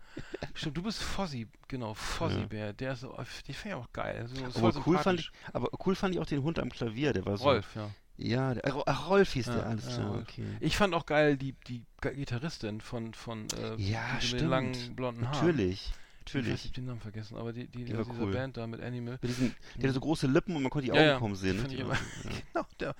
Stimmt, 0.53 0.77
du 0.77 0.83
bist 0.83 1.01
Fossi, 1.01 1.47
genau, 1.67 1.93
Fossi-Bär. 1.93 2.73
Der 2.73 2.93
ist 2.93 3.01
so, 3.01 3.15
die 3.47 3.53
fand 3.53 3.65
ich 3.65 3.73
auch 3.73 3.91
geil. 3.93 4.29
Ist 4.31 4.57
aber 4.57 4.73
cool 4.85 4.97
fand 4.97 5.19
ich, 5.19 5.31
aber 5.53 5.69
cool 5.85 5.95
fand 5.95 6.13
ich 6.15 6.21
auch 6.21 6.25
den 6.25 6.43
Hund 6.43 6.59
am 6.59 6.69
Klavier, 6.69 7.13
der 7.13 7.25
war 7.25 7.37
so. 7.37 7.45
Rolf, 7.45 7.75
ja. 7.75 7.89
Ja, 8.17 8.53
der, 8.53 8.83
ach, 8.85 9.09
Rolf 9.09 9.33
hieß 9.33 9.45
der, 9.45 9.65
alles 9.65 9.87
klar, 9.87 10.19
okay. 10.19 10.45
Ich 10.59 10.77
fand 10.77 10.93
auch 10.93 11.07
geil 11.07 11.37
die, 11.37 11.55
die 11.67 11.83
Gitarristin 12.01 12.79
von, 12.81 13.15
von 13.15 13.47
äh, 13.57 13.81
Ja, 13.81 14.01
mit 14.21 14.39
den 14.39 14.47
langen 14.47 14.95
blonden 14.95 15.27
Haaren. 15.27 15.47
Natürlich, 15.47 15.91
natürlich. 16.21 16.53
ich 16.55 16.65
hab 16.65 16.73
den 16.73 16.85
Namen 16.85 16.99
vergessen, 17.01 17.37
aber 17.37 17.53
die, 17.53 17.67
die, 17.67 17.85
Die 17.85 17.93
aus 17.93 18.07
war 18.07 18.13
dieser 18.13 18.25
cool. 18.25 18.31
Band 18.33 18.57
da 18.57 18.67
mit 18.67 18.81
Animal. 18.81 19.19
Mit 19.21 19.29
diesen, 19.29 19.55
der 19.75 19.83
hatte 19.89 19.93
so 19.93 19.99
große 19.99 20.27
Lippen 20.27 20.55
und 20.55 20.63
man 20.63 20.69
konnte 20.69 20.85
die 20.89 20.95
Ja, 20.95 21.01
Augen 21.01 21.09
ja, 21.11 21.19
kaum 21.19 21.35
sehen. 21.35 21.61
Ne? 21.61 21.67
Die 21.67 21.75
immer- 21.77 21.93
ja. 21.93 21.99
Genau, 22.53 22.65
der, 22.79 22.95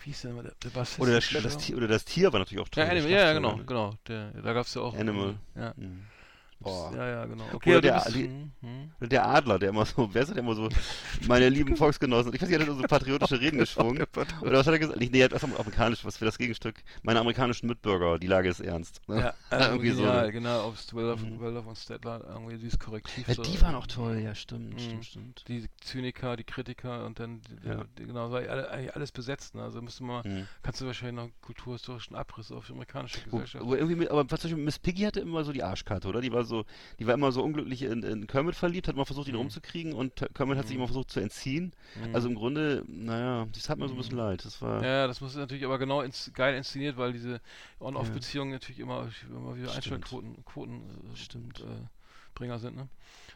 wie 0.00 0.10
hieß 0.10 0.22
der, 0.22 0.30
immer, 0.32 0.42
der, 0.42 0.52
der 0.62 0.68
Bassist? 0.70 1.00
Oder, 1.00 1.12
das, 1.14 1.28
das, 1.30 1.58
Tier, 1.58 1.76
oder 1.76 1.88
das 1.88 2.04
Tier 2.04 2.32
war 2.32 2.40
natürlich 2.40 2.62
auch 2.62 2.68
toll. 2.68 2.82
Ja, 2.84 2.90
der 2.90 2.98
Animal, 2.98 3.10
ja, 3.12 3.26
ja, 3.26 3.32
genau, 3.32 3.56
ne? 3.56 3.64
genau. 3.64 3.94
Der, 4.08 4.30
da 4.32 4.52
gab's 4.52 4.74
ja 4.74 4.82
auch. 4.82 4.94
Animal. 4.96 5.36
Ja. 5.54 5.72
Mhm. 5.76 6.02
Boah. 6.66 6.92
Ja, 6.96 7.08
ja, 7.08 7.24
genau. 7.26 7.44
Oder 7.46 7.54
Okay, 7.56 7.72
du 7.74 7.80
der- 7.80 7.94
bist, 7.94 8.14
die- 8.14 8.24
hm, 8.24 8.52
hm. 8.60 8.90
Oder 9.00 9.08
Der 9.08 9.26
Adler, 9.28 9.58
der 9.58 9.68
immer 9.70 9.84
so, 9.86 10.08
wer 10.12 10.22
ist 10.22 10.28
der 10.30 10.38
immer 10.38 10.54
so, 10.54 10.68
meine 11.28 11.48
lieben 11.48 11.76
Volksgenossen, 11.76 12.32
ich 12.34 12.40
weiß 12.42 12.48
nicht, 12.48 12.58
er 12.60 12.66
hat 12.66 12.76
so 12.76 12.82
patriotische 12.82 13.40
Reden 13.40 13.58
geschwungen. 13.58 14.04
Oder 14.40 14.58
was 14.58 14.66
hat 14.66 14.72
er 14.74 14.78
gesagt? 14.78 14.98
Nee, 14.98 15.08
er 15.18 15.24
hat 15.26 15.32
was 15.32 15.44
amerikanisch, 15.44 16.04
was 16.04 16.16
für 16.16 16.24
das 16.24 16.38
Gegenstück. 16.38 16.82
Meine 17.02 17.20
amerikanischen 17.20 17.66
Mitbürger, 17.68 18.18
die 18.18 18.26
Lage 18.26 18.48
ist 18.48 18.60
ernst. 18.60 19.00
Ne? 19.08 19.20
Ja, 19.20 19.34
also 19.50 19.70
irgendwie 19.70 19.90
so. 19.90 20.02
genial, 20.02 20.26
ne? 20.26 20.32
genau, 20.32 20.60
auf 20.62 20.76
Well 20.92 21.16
Mhm. 21.16 21.40
well 21.40 21.62
von 21.62 21.76
Stettler, 21.76 22.24
irgendwie 22.28 22.56
dieses 22.58 22.78
Korrektiv. 22.78 23.28
Ja, 23.28 23.34
so, 23.34 23.42
die 23.42 23.60
waren 23.60 23.74
auch 23.74 23.86
toll, 23.86 24.18
ja, 24.18 24.34
stimmt, 24.34 24.74
Mhm. 24.74 24.78
stimmt, 24.78 25.04
stimmt. 25.06 25.44
Die 25.48 25.66
Zyniker, 25.80 26.36
die 26.36 26.44
Kritiker 26.44 27.04
und 27.06 27.18
dann, 27.20 27.40
Ja. 27.64 27.84
die, 27.98 28.06
genau, 28.06 28.30
war 28.30 28.40
eigentlich 28.40 28.94
alles 28.94 29.12
besetzt, 29.12 29.54
ne? 29.54 29.62
Also 29.62 29.80
müsste 29.82 30.04
man, 30.04 30.22
Mhm. 30.26 30.46
kannst 30.62 30.80
du 30.80 30.86
wahrscheinlich 30.86 31.16
noch 31.16 31.22
einen 31.24 31.32
kulturhistorischen 31.42 32.16
Abriss 32.16 32.50
auf 32.50 32.66
die 32.66 32.72
amerikanische 32.72 33.18
Wo, 33.30 33.36
Gesellschaft. 33.38 33.64
wo 33.66 33.74
irgendwie 33.74 33.96
mit, 33.96 34.10
aber 34.10 34.24
was 34.30 34.40
zum 34.40 34.50
Beispiel 34.50 34.64
Miss 34.64 34.78
Piggy 34.78 35.02
hatte 35.02 35.20
immer 35.20 35.44
so 35.44 35.52
die 35.52 35.62
Arschkarte, 35.62 36.08
oder? 36.08 36.20
Die 36.20 36.32
war 36.32 36.44
so, 36.44 36.55
die 36.98 37.06
war 37.06 37.14
immer 37.14 37.32
so 37.32 37.42
unglücklich 37.42 37.82
in, 37.82 38.02
in 38.02 38.26
Kermit 38.26 38.54
verliebt, 38.56 38.88
hat 38.88 38.96
mal 38.96 39.04
versucht, 39.04 39.28
ihn 39.28 39.34
Mhm. 39.34 39.40
rumzukriegen 39.40 39.92
und 39.92 40.12
Kermit 40.34 40.56
hat 40.58 40.66
sich 40.66 40.76
Mhm. 40.76 40.82
immer 40.82 40.88
versucht 40.88 41.10
zu 41.10 41.20
entziehen. 41.20 41.72
Mhm. 41.94 42.14
Also 42.14 42.28
im 42.28 42.34
Grunde, 42.34 42.84
naja, 42.86 43.46
das 43.52 43.68
hat 43.68 43.78
mir 43.78 43.88
so 43.88 43.94
ein 43.94 43.98
bisschen 43.98 44.14
Mhm. 44.16 44.22
leid. 44.22 44.44
Das 44.44 44.62
war. 44.62 44.82
ja, 44.82 44.88
ja, 44.88 45.06
das 45.06 45.20
muss 45.20 45.34
natürlich 45.36 45.64
aber 45.64 45.78
genau 45.78 46.00
ins, 46.02 46.30
geil 46.34 46.54
inszeniert, 46.56 46.96
weil 46.96 47.12
diese 47.12 47.40
On-Off-Beziehungen 47.80 48.52
natürlich 48.52 48.78
immer, 48.80 49.08
immer 49.28 49.56
wieder. 49.56 49.72
Einschaltquoten 49.74 50.44
Quoten, 50.44 50.80
äh, 51.12 51.16
Stimmt. 51.16 51.60
Äh, 51.60 51.64
Bringer 52.34 52.58
sind, 52.58 52.76
ne? 52.76 52.88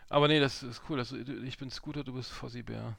Aber 0.08 0.28
nee, 0.28 0.40
das 0.40 0.62
ist 0.62 0.82
cool. 0.88 0.98
Das, 0.98 1.12
ich 1.12 1.58
bin 1.58 1.70
Scooter, 1.70 2.04
du 2.04 2.12
bist 2.14 2.30
Fossi 2.30 2.62
Bär. 2.62 2.96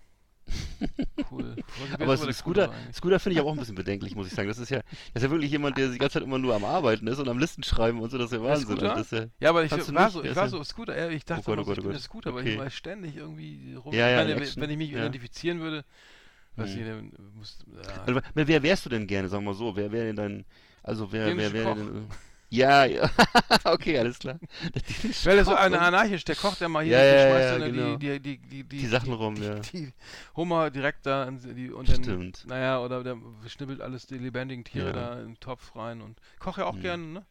Cool. 1.32 1.56
Aber 2.00 2.18
Scooter. 2.34 2.72
Scooter 2.94 3.20
finde 3.20 3.34
ich 3.36 3.40
aber 3.40 3.50
auch 3.50 3.54
ein 3.54 3.60
bisschen 3.60 3.76
bedenklich, 3.76 4.16
muss 4.16 4.28
ich 4.28 4.34
sagen. 4.34 4.48
Das 4.48 4.58
ist 4.58 4.70
ja, 4.70 4.80
das 5.14 5.22
ist 5.22 5.24
ja 5.24 5.30
wirklich 5.32 5.52
jemand, 5.52 5.78
der 5.78 5.90
die 5.90 5.98
ganze 5.98 6.14
Zeit 6.16 6.24
immer 6.24 6.40
nur 6.40 6.54
am 6.56 6.66
Arbeiten 6.66 7.08
ist 7.08 7.20
und 7.20 7.30
am 7.30 7.40
Listen 7.40 7.64
schreiben 7.64 8.00
und 8.02 8.10
so, 8.10 8.18
das 8.18 8.32
ist 8.32 8.38
ja 8.38 8.44
Wahnsinn. 8.44 8.66
Scooter? 8.68 8.92
Also 8.96 9.02
ist 9.02 9.12
ja, 9.12 9.26
Ja, 9.40 9.50
aber 9.50 9.64
ich 9.64 9.72
war 9.72 10.10
so, 10.10 10.24
ich 10.24 10.36
war 10.36 10.44
ja- 10.44 10.50
so 10.50 10.64
Scooter, 10.64 11.10
ich 11.12 11.24
dachte 11.26 11.44
Gott, 11.46 11.60
oh 11.60 11.64
Gott, 11.64 11.78
ich 11.78 11.86
oh 11.86 11.90
bin 11.90 12.00
Scooter, 12.00 12.34
weil 12.34 12.42
Okay. 12.42 12.54
ich 12.54 12.60
war 12.60 12.70
ständig 12.70 13.16
irgendwie 13.16 13.76
rum. 13.76 13.94
Ja, 13.94 14.10
ja, 14.10 14.22
ich 14.24 14.28
meine, 14.36 14.56
wenn 14.58 14.70
ich 14.70 14.78
mich 14.78 14.92
ja. 14.92 14.98
identifizieren 15.00 15.60
würde, 15.60 15.86
weiß 16.56 16.70
Mhm. 16.76 16.80
ich, 16.82 16.88
dann 16.88 17.12
muss, 17.38 17.60
ja. 17.74 18.04
also, 18.04 18.22
wer, 18.34 18.64
wärst 18.64 18.86
du 18.86 18.90
denn 18.90 19.08
gerne, 19.08 19.30
sagen 19.30 19.44
wir 19.46 19.52
mal 19.52 19.58
so? 19.58 19.76
Wer 19.76 19.92
wäre 19.92 20.06
denn 20.08 20.16
dein, 20.16 20.46
also 20.84 21.12
wer, 21.12 21.38
wer 21.38 21.54
wäre 21.54 21.76
denn, 21.76 22.08
ja, 22.52 22.86
ja, 22.86 23.10
okay, 23.64 23.98
alles 23.98 24.20
klar. 24.20 24.38
Weil 25.24 25.38
er 25.40 25.46
so 25.46 25.56
ein 25.56 25.74
anarchisch, 25.74 26.24
der 26.26 26.36
kocht 26.36 26.60
ja 26.62 26.68
mal 26.70 26.84
hier, 26.84 26.98
Ja, 26.98 27.04
ja, 27.06 27.26
schmeißt 27.28 27.52
ja, 27.52 27.60
dann 27.60 27.74
genau. 27.74 27.96
die, 27.96 28.20
die, 28.20 28.38
die, 28.38 28.64
die, 28.64 28.64
Die 28.64 28.88
Sachen 28.88 29.14
rum, 29.14 29.36
die, 29.36 29.42
ja. 29.44 29.56
Die 29.60 29.94
Hummer 30.36 30.70
direkt 30.70 31.06
da 31.06 31.24
in 31.24 31.40
die, 31.56 31.72
und 31.72 31.90
dann, 31.90 32.04
Stimmt. 32.04 32.46
naja, 32.48 32.80
oder 32.80 33.04
der 33.04 33.18
schnippelt 33.48 33.82
alles 33.82 34.06
die 34.06 34.18
lebendigen 34.18 34.64
Tiere 34.64 34.88
Ja. 34.88 34.94
da 34.94 35.20
in 35.22 35.28
den 35.30 35.40
Topf 35.40 35.76
rein 35.76 36.02
und 36.02 36.20
kocht 36.40 36.58
ja 36.60 36.66
auch 36.66 36.76
Mhm. 36.76 36.82
gerne, 36.82 37.04
ne? 37.06 37.26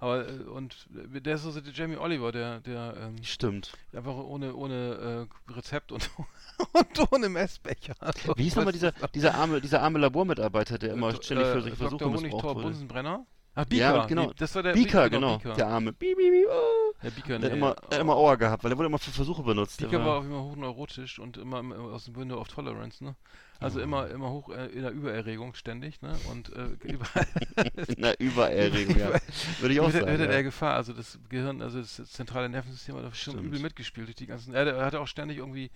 Aber, 0.00 0.28
äh, 0.28 0.32
und 0.42 0.88
äh, 1.14 1.20
der 1.20 1.36
ist 1.36 1.44
so 1.44 1.58
der 1.58 1.72
Jamie 1.72 1.96
Oliver, 1.96 2.32
der, 2.32 2.60
der, 2.60 2.94
ähm, 3.00 3.22
Stimmt. 3.22 3.72
einfach 3.94 4.14
ohne, 4.16 4.54
ohne 4.54 5.28
äh, 5.48 5.52
Rezept 5.52 5.92
und, 5.92 6.10
und 6.72 7.12
ohne 7.12 7.28
Messbecher. 7.28 7.94
Also, 8.00 8.34
Wie 8.36 8.42
hieß 8.42 8.56
nochmal 8.56 8.72
dieser, 8.72 8.92
dieser 9.14 9.34
arme, 9.36 9.60
dieser 9.60 9.80
arme 9.82 10.00
Labormitarbeiter, 10.00 10.78
der 10.78 10.92
immer 10.94 11.14
ständig 11.22 11.46
für 11.46 11.62
solche 11.62 11.76
Versuche 11.76 11.98
Dr. 12.04 12.10
missbraucht 12.10 12.32
Honigtor 12.32 12.54
wurde? 12.56 12.66
Bunsenbrenner? 12.66 13.24
Ach, 13.56 13.64
Beaker. 13.64 13.94
Ja, 13.94 14.06
genau. 14.06 14.26
Nee, 14.26 14.32
das 14.36 14.54
war 14.54 14.62
der 14.62 14.72
Beaker, 14.72 15.08
genau. 15.08 15.38
Beaker. 15.38 15.54
Der 15.54 15.66
arme. 15.68 15.92
Beep, 15.92 16.16
beep, 16.16 16.30
beep, 16.32 16.46
oh. 16.50 16.92
Der 17.02 17.10
Beaker, 17.10 17.38
Der 17.38 17.50
hat 17.50 17.52
nee. 17.52 17.58
immer, 17.58 17.74
der 17.74 17.98
hat 17.98 18.00
immer 18.00 18.16
Auer 18.16 18.36
gehabt, 18.36 18.64
weil 18.64 18.70
der 18.70 18.78
wurde 18.78 18.86
immer 18.86 18.98
für 18.98 19.10
Versuche 19.10 19.42
benutzt. 19.42 19.80
Der 19.80 19.86
Beaker 19.86 20.04
war 20.04 20.18
auch 20.18 20.24
immer 20.24 20.42
hochneurotisch 20.42 21.18
und 21.18 21.36
immer 21.36 21.60
im- 21.60 21.72
aus 21.72 22.06
dem 22.06 22.16
Window 22.16 22.38
of 22.40 22.48
Tolerance, 22.48 23.04
ne? 23.04 23.14
Also 23.60 23.80
immer, 23.80 24.10
immer 24.10 24.30
hoch 24.30 24.50
äh, 24.50 24.66
in 24.66 24.82
der 24.82 24.90
Übererregung 24.90 25.54
ständig, 25.54 26.02
ne? 26.02 26.14
Und 26.30 26.52
äh, 26.54 26.66
überall 26.82 27.26
Na, 27.96 28.12
Übererregung, 28.18 28.98
ja. 28.98 29.10
Würde 29.60 29.74
ich 29.74 29.80
auch 29.80 29.86
mit, 29.86 29.94
sagen. 29.94 30.10
mit 30.10 30.20
ja. 30.20 30.26
der 30.26 30.42
Gefahr. 30.42 30.74
Also 30.74 30.92
das 30.92 31.18
Gehirn, 31.28 31.62
also 31.62 31.78
das 31.78 31.94
zentrale 32.10 32.48
Nervensystem 32.48 32.96
hat 32.96 33.16
schon 33.16 33.38
übel 33.38 33.60
mitgespielt 33.60 34.08
durch 34.08 34.16
die 34.16 34.26
ganzen. 34.26 34.52
Er, 34.54 34.84
hatte 34.84 35.00
auch 35.00 35.06
ständig 35.06 35.38
irgendwie. 35.38 35.70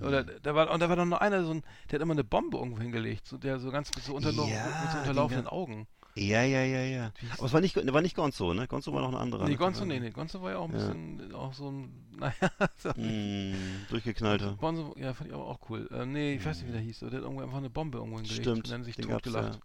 Oder 0.00 0.24
da 0.24 0.54
war 0.54 0.70
und 0.70 0.80
da 0.80 0.88
war 0.88 0.96
dann 0.96 1.08
noch 1.08 1.20
einer, 1.20 1.44
so 1.44 1.52
ein, 1.54 1.62
der 1.90 1.98
hat 1.98 2.02
immer 2.02 2.14
eine 2.14 2.24
Bombe 2.24 2.56
irgendwo 2.58 2.80
hingelegt, 2.80 3.28
so, 3.28 3.36
der 3.36 3.60
so 3.60 3.70
ganz 3.70 3.94
mit 3.94 4.04
so, 4.04 4.14
unterlau 4.14 4.46
Ja, 4.46 4.64
mit 4.64 4.90
so 4.90 4.96
den 4.96 5.00
unterlaufenden 5.00 5.46
Augen. 5.46 5.86
Ja, 6.16 6.42
ja, 6.42 6.62
ja, 6.62 6.80
ja. 6.84 7.12
Aber 7.38 7.46
es 7.46 7.52
war 7.52 7.60
nicht, 7.60 7.74
war 7.76 8.00
nicht 8.02 8.14
Gonzo, 8.14 8.54
ne? 8.54 8.68
Gonzo 8.68 8.92
war 8.92 9.02
noch 9.02 9.08
ein 9.08 9.16
anderer. 9.16 9.44
Nee, 9.46 9.52
ne? 9.52 9.56
Gonzo, 9.56 9.84
nee, 9.84 9.98
nee, 9.98 10.10
Gonzo 10.10 10.40
war 10.42 10.52
ja 10.52 10.58
auch 10.58 10.68
ein 10.68 10.72
Ja. 10.72 10.78
bisschen, 10.78 11.34
auch 11.34 11.52
so 11.54 11.70
ein, 11.70 11.90
naja, 12.16 12.32
so, 12.76 12.90
Mm, 12.90 13.86
durchgeknallter. 13.90 14.52
Bonzo, 14.60 14.94
ja, 14.96 15.12
fand 15.12 15.28
ich 15.30 15.34
aber 15.34 15.46
auch 15.46 15.58
cool. 15.68 15.88
Ähm, 15.92 16.12
nee, 16.12 16.34
ich 16.34 16.44
weiß 16.46 16.58
nicht, 16.60 16.68
wie 16.68 16.72
der 16.72 16.80
hieß, 16.80 17.02
aber 17.02 17.10
der 17.10 17.18
hat 17.20 17.24
irgendwo 17.24 17.42
einfach 17.42 17.58
eine 17.58 17.70
Bombe 17.70 17.98
irgendwo 17.98 18.18
hingelegt 18.18 18.46
Stimmt, 18.46 18.64
und 18.66 18.70
dann 18.70 18.84
sich 18.84 18.96
totgelacht. 18.96 19.54
ja. 19.54 19.60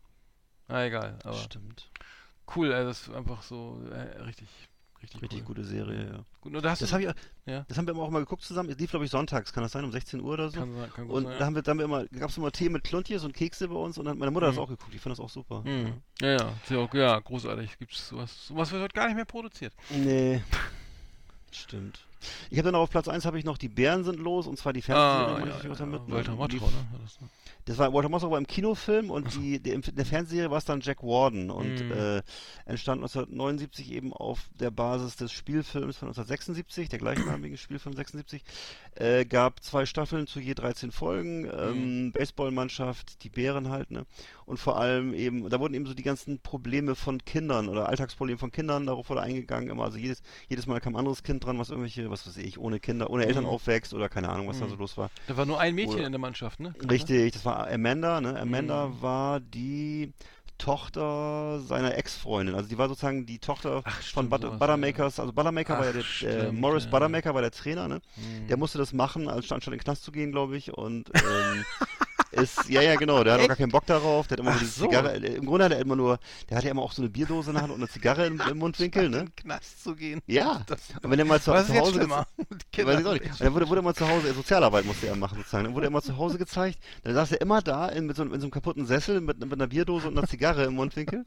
Na 0.69 0.85
egal, 0.85 1.19
aber 1.23 1.33
Stimmt. 1.33 1.89
cool, 2.55 2.71
ey, 2.71 2.83
das 2.83 3.01
ist 3.07 3.13
einfach 3.13 3.43
so 3.43 3.79
äh, 3.91 4.21
richtig, 4.21 4.47
richtig, 5.01 5.21
Richtig 5.21 5.39
cool. 5.41 5.45
gute 5.45 5.63
Serie, 5.63 6.05
ja. 6.13 6.25
Gut, 6.41 6.55
und 6.55 6.63
da 6.63 6.69
hast 6.71 6.81
Das 6.81 6.89
du, 6.89 6.93
habe 6.95 7.03
ich, 7.05 7.11
ja, 7.45 7.65
das 7.67 7.77
haben 7.77 7.87
wir 7.87 7.95
auch 7.95 8.09
mal 8.09 8.19
geguckt 8.19 8.43
zusammen. 8.43 8.69
Es 8.69 8.77
lief, 8.77 8.89
glaube 8.91 9.05
ich, 9.05 9.11
sonntags, 9.11 9.51
kann 9.53 9.63
das 9.63 9.71
sein, 9.71 9.83
um 9.85 9.91
16 9.91 10.19
Uhr 10.21 10.33
oder 10.33 10.49
so? 10.49 10.59
kann, 10.59 10.73
sein- 10.75 10.91
kann 10.93 11.07
gut 11.07 11.15
Und 11.17 11.23
sein, 11.25 11.39
da 11.39 11.45
haben 11.45 11.55
wir, 11.55 11.61
da 11.61 11.71
haben 11.71 11.77
wir 11.79 11.85
immer, 11.85 12.05
gab 12.07 12.29
es 12.29 12.37
immer 12.37 12.51
Tee 12.51 12.69
mit 12.69 12.83
Kluntjes 12.83 13.23
und 13.23 13.33
Kekse 13.33 13.67
bei 13.67 13.75
uns 13.75 13.97
und 13.97 14.05
dann 14.05 14.13
hat 14.13 14.19
meine 14.19 14.31
Mutter 14.31 14.47
das 14.47 14.55
Mhm. 14.55 14.61
auch 14.61 14.67
geguckt. 14.69 14.93
Die 14.93 14.99
fand 14.99 15.11
das 15.13 15.19
auch 15.19 15.29
super. 15.29 15.61
Mhm. 15.63 16.01
Ja, 16.21 16.27
ja, 16.31 16.53
sehr, 16.65 16.89
ja, 16.93 17.19
großartig. 17.19 17.77
Gibt's 17.79 18.07
sowas, 18.09 18.47
sowas 18.47 18.71
wird 18.71 18.83
heute 18.83 18.93
gar 18.93 19.07
nicht 19.07 19.15
mehr 19.15 19.25
produziert. 19.25 19.73
Nee. 19.89 20.41
Stimmt. 21.51 21.99
Ich 22.49 22.57
habe 22.57 22.65
dann 22.65 22.73
noch 22.73 22.81
auf 22.81 22.89
Platz 22.89 23.07
1 23.07 23.25
habe 23.25 23.37
ich 23.39 23.45
noch 23.45 23.57
die 23.57 23.69
Bären 23.69 24.03
sind 24.03 24.19
los 24.19 24.47
und 24.47 24.57
zwar 24.57 24.73
die 24.73 24.81
Fernsehserie. 24.81 25.35
Ah, 25.35 25.39
ja, 25.39 25.45
ja, 25.45 25.85
ne? 25.85 26.01
Walter 26.07 26.31
Die 26.33 26.37
Matthau, 26.37 26.45
lief- 26.47 26.61
ne? 26.61 26.87
Das, 27.03 27.21
ne? 27.21 27.29
Das 27.65 27.77
war 27.77 27.93
Walter 27.93 28.09
Matthau 28.09 28.31
war 28.31 28.37
im 28.39 28.47
Kinofilm 28.47 29.11
und 29.11 29.33
die, 29.35 29.59
der, 29.59 29.75
in 29.75 29.81
der 29.81 30.05
Fernsehserie 30.05 30.49
war 30.49 30.57
es 30.57 30.65
dann 30.65 30.81
Jack 30.81 31.03
Warden 31.03 31.51
und 31.51 31.83
Mhm. 31.83 31.91
äh, 31.91 32.21
entstand 32.65 33.01
1979 33.01 33.91
eben 33.91 34.11
auf 34.13 34.49
der 34.59 34.71
Basis 34.71 35.15
des 35.17 35.31
Spielfilms 35.31 35.97
von 35.97 36.07
1976, 36.07 36.89
der 36.89 36.99
gleichnamigen 36.99 37.57
Spielfilm 37.57 37.95
76. 37.95 38.43
Äh, 38.95 39.25
gab 39.25 39.63
zwei 39.63 39.85
Staffeln 39.85 40.25
zu 40.27 40.39
je 40.39 40.53
13 40.55 40.91
Folgen, 40.91 41.45
ähm, 41.45 42.05
Mhm. 42.05 42.11
Baseballmannschaft, 42.13 43.23
die 43.23 43.29
Bären 43.29 43.69
halt, 43.69 43.91
ne? 43.91 44.05
Und 44.49 44.57
vor 44.57 44.79
allem 44.79 45.13
eben, 45.13 45.47
da 45.47 45.59
wurden 45.59 45.75
eben 45.75 45.85
so 45.85 45.93
die 45.93 46.01
ganzen 46.01 46.39
Probleme 46.39 46.95
von 46.95 47.23
Kindern 47.23 47.69
oder 47.69 47.87
Alltagsprobleme 47.87 48.39
von 48.39 48.51
Kindern, 48.51 48.87
darauf 48.87 49.07
wurde 49.11 49.21
eingegangen, 49.21 49.69
immer, 49.69 49.83
also 49.83 49.99
jedes, 49.99 50.23
jedes 50.47 50.65
Mal 50.65 50.79
kam 50.81 50.95
ein 50.95 50.99
anderes 50.99 51.21
Kind 51.21 51.45
dran, 51.45 51.59
was 51.59 51.69
irgendwelche, 51.69 52.09
was 52.09 52.25
weiß 52.25 52.37
ich, 52.37 52.57
ohne 52.57 52.79
Kinder, 52.79 53.11
ohne 53.11 53.27
Eltern 53.27 53.43
Mhm. 53.43 53.49
aufwächst 53.51 53.93
oder 53.93 54.09
keine 54.09 54.27
Ahnung, 54.29 54.47
was 54.47 54.57
da 54.57 54.65
Mhm. 54.65 54.69
so 54.71 54.75
los 54.77 54.97
war. 54.97 55.11
Da 55.27 55.37
war 55.37 55.45
nur 55.45 55.59
ein 55.59 55.75
Mädchen 55.75 55.97
Oder- 55.97 56.05
in 56.07 56.11
der 56.13 56.19
Mannschaft, 56.19 56.59
ne? 56.61 56.73
Richtig, 56.89 57.33
das 57.33 57.45
war 57.45 57.67
Amanda, 57.69 58.19
ne? 58.21 58.39
Amanda 58.39 58.87
Mhm. 58.87 59.01
war 59.03 59.39
die 59.39 60.13
Tochter 60.57 61.59
seiner 61.61 61.95
Ex-Freundin. 61.97 62.55
Also 62.55 62.69
die 62.69 62.77
war 62.77 62.87
sozusagen 62.89 63.25
die 63.25 63.39
Tochter 63.39 63.81
Ach, 63.85 63.93
von 63.93 64.03
stimmt, 64.03 64.29
Butter, 64.31 64.47
sowas, 64.47 64.59
Buttermakers. 64.59 65.19
Also 65.19 65.31
Buttermaker 65.31 65.73
war 65.77 65.83
ja 65.85 65.89
Ach, 65.91 65.93
der, 65.93 66.01
äh, 66.01 66.41
stimmt, 66.43 66.59
Morris 66.59 66.85
ja. 66.85 66.89
Buttermaker 66.89 67.33
war 67.33 67.41
der 67.41 67.51
Trainer, 67.51 67.87
ne? 67.87 68.01
Mhm. 68.17 68.47
Der 68.47 68.57
musste 68.57 68.77
das 68.77 68.93
machen, 68.93 69.27
als 69.27 69.51
anstatt 69.51 69.67
in 69.73 69.77
den 69.77 69.83
Knast 69.83 70.03
zu 70.03 70.11
gehen, 70.11 70.31
glaube 70.31 70.57
ich. 70.57 70.73
Und 70.73 71.09
ähm, 71.13 71.65
ist, 72.31 72.69
ja, 72.69 72.81
ja, 72.81 72.95
genau, 72.95 73.23
der 73.23 73.33
hat 73.33 73.41
auch 73.41 73.47
gar 73.47 73.55
keinen 73.55 73.71
Bock 73.71 73.85
darauf. 73.85 74.27
Der 74.27 74.35
hat 74.37 74.39
immer 74.41 74.51
Ach 74.51 74.59
so 74.59 74.65
die 74.65 74.65
so. 74.71 74.85
Zigarre, 74.85 75.15
äh, 75.15 75.35
im 75.35 75.45
Grunde 75.45 75.65
hat 75.65 75.71
er 75.71 75.79
immer 75.79 75.95
nur, 75.95 76.19
der 76.49 76.57
hatte 76.57 76.67
ja 76.67 76.71
immer 76.71 76.83
auch 76.83 76.91
so 76.91 77.01
eine 77.01 77.09
Bierdose 77.09 77.49
in 77.49 77.55
der 77.55 77.63
Hand 77.63 77.73
und 77.73 77.79
eine 77.79 77.89
Zigarre 77.89 78.25
im, 78.27 78.39
im 78.41 78.57
Mundwinkel, 78.57 79.05
In 79.05 79.11
ne? 79.11 79.17
den 79.25 79.35
Knast 79.35 79.83
zu 79.83 79.95
gehen. 79.95 80.21
Ja. 80.27 80.61
Das, 80.67 80.79
Und 81.01 81.09
wenn 81.11 81.19
er 81.19 81.25
mal 81.25 81.41
zu, 81.41 81.51
zu 81.51 81.57
jetzt 81.57 81.69
Hause 81.79 82.01
gez- 82.03 82.09
Weiß 82.85 82.99
ich 82.99 83.05
auch 83.05 83.13
nicht. 83.13 83.25
Und 83.31 83.41
dann 83.41 83.53
wurde, 83.53 83.67
wurde 83.69 83.79
immer 83.81 83.93
zu 83.93 84.07
Hause, 84.07 84.33
Sozialarbeit 84.33 84.85
musste 84.85 85.07
er 85.07 85.15
machen 85.15 85.37
sozusagen. 85.37 85.65
Dann 85.65 85.73
wurde 85.75 85.85
er 85.87 85.89
immer 85.89 86.01
zu 86.01 86.17
Hause 86.17 86.37
gezeigt. 86.37 86.79
Dann 87.03 87.13
saß 87.13 87.31
er 87.33 87.41
immer 87.41 87.61
da 87.61 87.87
in, 87.89 88.05
mit, 88.05 88.15
so, 88.15 88.23
in 88.23 88.29
so 88.29 88.35
einem 88.35 88.51
kaputten 88.51 88.85
Sessel 88.85 89.21
mit, 89.21 89.39
mit 89.39 89.51
einer 89.53 89.67
Bierdose 89.67 90.07
und 90.07 90.17
einer 90.17 90.27
Zigarre 90.27 90.65
im 90.65 90.75
Mundwinkel. 90.75 91.23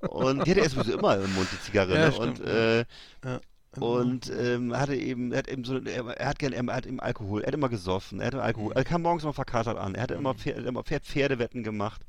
Und 0.00 0.46
die 0.46 0.50
hatte 0.52 0.60
er 0.62 0.70
sowieso 0.70 0.98
immer 0.98 1.16
im 1.16 1.34
Mund, 1.34 1.48
die 1.52 1.60
Zigarre. 1.60 1.94
Ja, 1.94 2.08
ne? 2.10 2.16
und 2.18 2.40
äh, 2.40 2.78
Ja. 3.24 3.40
Und 3.78 4.30
ähm, 4.30 4.76
hatte 4.76 4.94
eben, 4.96 5.32
er 5.32 5.38
hat 5.38 5.48
eben 5.48 5.64
so, 5.64 5.78
er, 5.78 6.06
er 6.06 6.28
hat 6.28 6.38
gern, 6.38 6.52
er 6.52 6.66
hat 6.74 6.86
eben 6.86 7.00
Alkohol, 7.00 7.42
er 7.42 7.48
hat 7.48 7.54
immer 7.54 7.68
gesoffen, 7.68 8.20
er 8.20 8.28
hatte 8.28 8.42
Alkohol, 8.42 8.72
er 8.74 8.84
kam 8.84 9.02
morgens 9.02 9.22
immer 9.24 9.34
verkatert 9.34 9.76
an, 9.76 9.94
er 9.94 10.02
hatte 10.02 10.14
immer, 10.14 10.34
Pferd, 10.34 10.56
er 10.56 10.62
hat 10.62 10.68
immer 10.68 10.82
Pferd, 10.82 11.04
Pferdewetten 11.04 11.62
gemacht. 11.62 12.00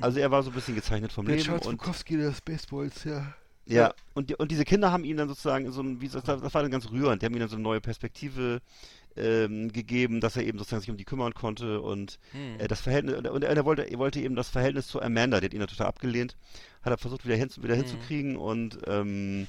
Also 0.00 0.20
er 0.20 0.30
war 0.30 0.42
so 0.42 0.50
ein 0.50 0.54
bisschen 0.54 0.74
gezeichnet 0.74 1.12
vom 1.12 1.26
Leben 1.26 1.42
Charles 1.42 1.66
und 1.66 1.76
Bukowski 1.78 2.16
des 2.16 2.40
Baseballs, 2.40 3.04
ja. 3.04 3.34
ja, 3.66 3.92
und, 4.14 4.30
die, 4.30 4.36
und 4.36 4.50
diese 4.50 4.64
Kinder 4.64 4.90
haben 4.90 5.04
ihm 5.04 5.18
dann 5.18 5.28
sozusagen 5.28 5.70
so 5.70 5.82
ein, 5.82 6.00
wie 6.00 6.08
das, 6.08 6.22
das 6.24 6.54
war 6.54 6.62
dann 6.62 6.70
ganz 6.70 6.90
rührend, 6.90 7.20
die 7.20 7.26
haben 7.26 7.34
ihm 7.34 7.40
dann 7.40 7.50
so 7.50 7.56
eine 7.56 7.62
neue 7.62 7.80
Perspektive 7.82 8.62
ähm, 9.14 9.70
gegeben, 9.70 10.20
dass 10.20 10.36
er 10.36 10.44
eben 10.44 10.56
sozusagen 10.56 10.80
sich 10.80 10.90
um 10.90 10.96
die 10.96 11.04
kümmern 11.04 11.34
konnte 11.34 11.82
und 11.82 12.18
Hm. 12.30 12.58
äh, 12.58 12.68
das 12.68 12.80
Verhältnis, 12.80 13.16
und 13.16 13.26
er, 13.44 13.50
er, 13.54 13.64
wollte, 13.66 13.82
er 13.82 13.98
wollte 13.98 14.20
eben 14.20 14.34
das 14.34 14.48
Verhältnis 14.48 14.86
zu 14.86 15.02
Amanda, 15.02 15.40
die 15.40 15.46
hat 15.46 15.52
ihn 15.52 15.60
dann 15.60 15.68
total 15.68 15.88
abgelehnt, 15.88 16.36
hat 16.82 16.92
er 16.92 16.96
versucht 16.96 17.26
wieder, 17.26 17.36
hin, 17.36 17.50
wieder 17.60 17.74
Hm. 17.74 17.82
hinzukriegen 17.82 18.36
und 18.36 18.78
ähm, 18.86 19.46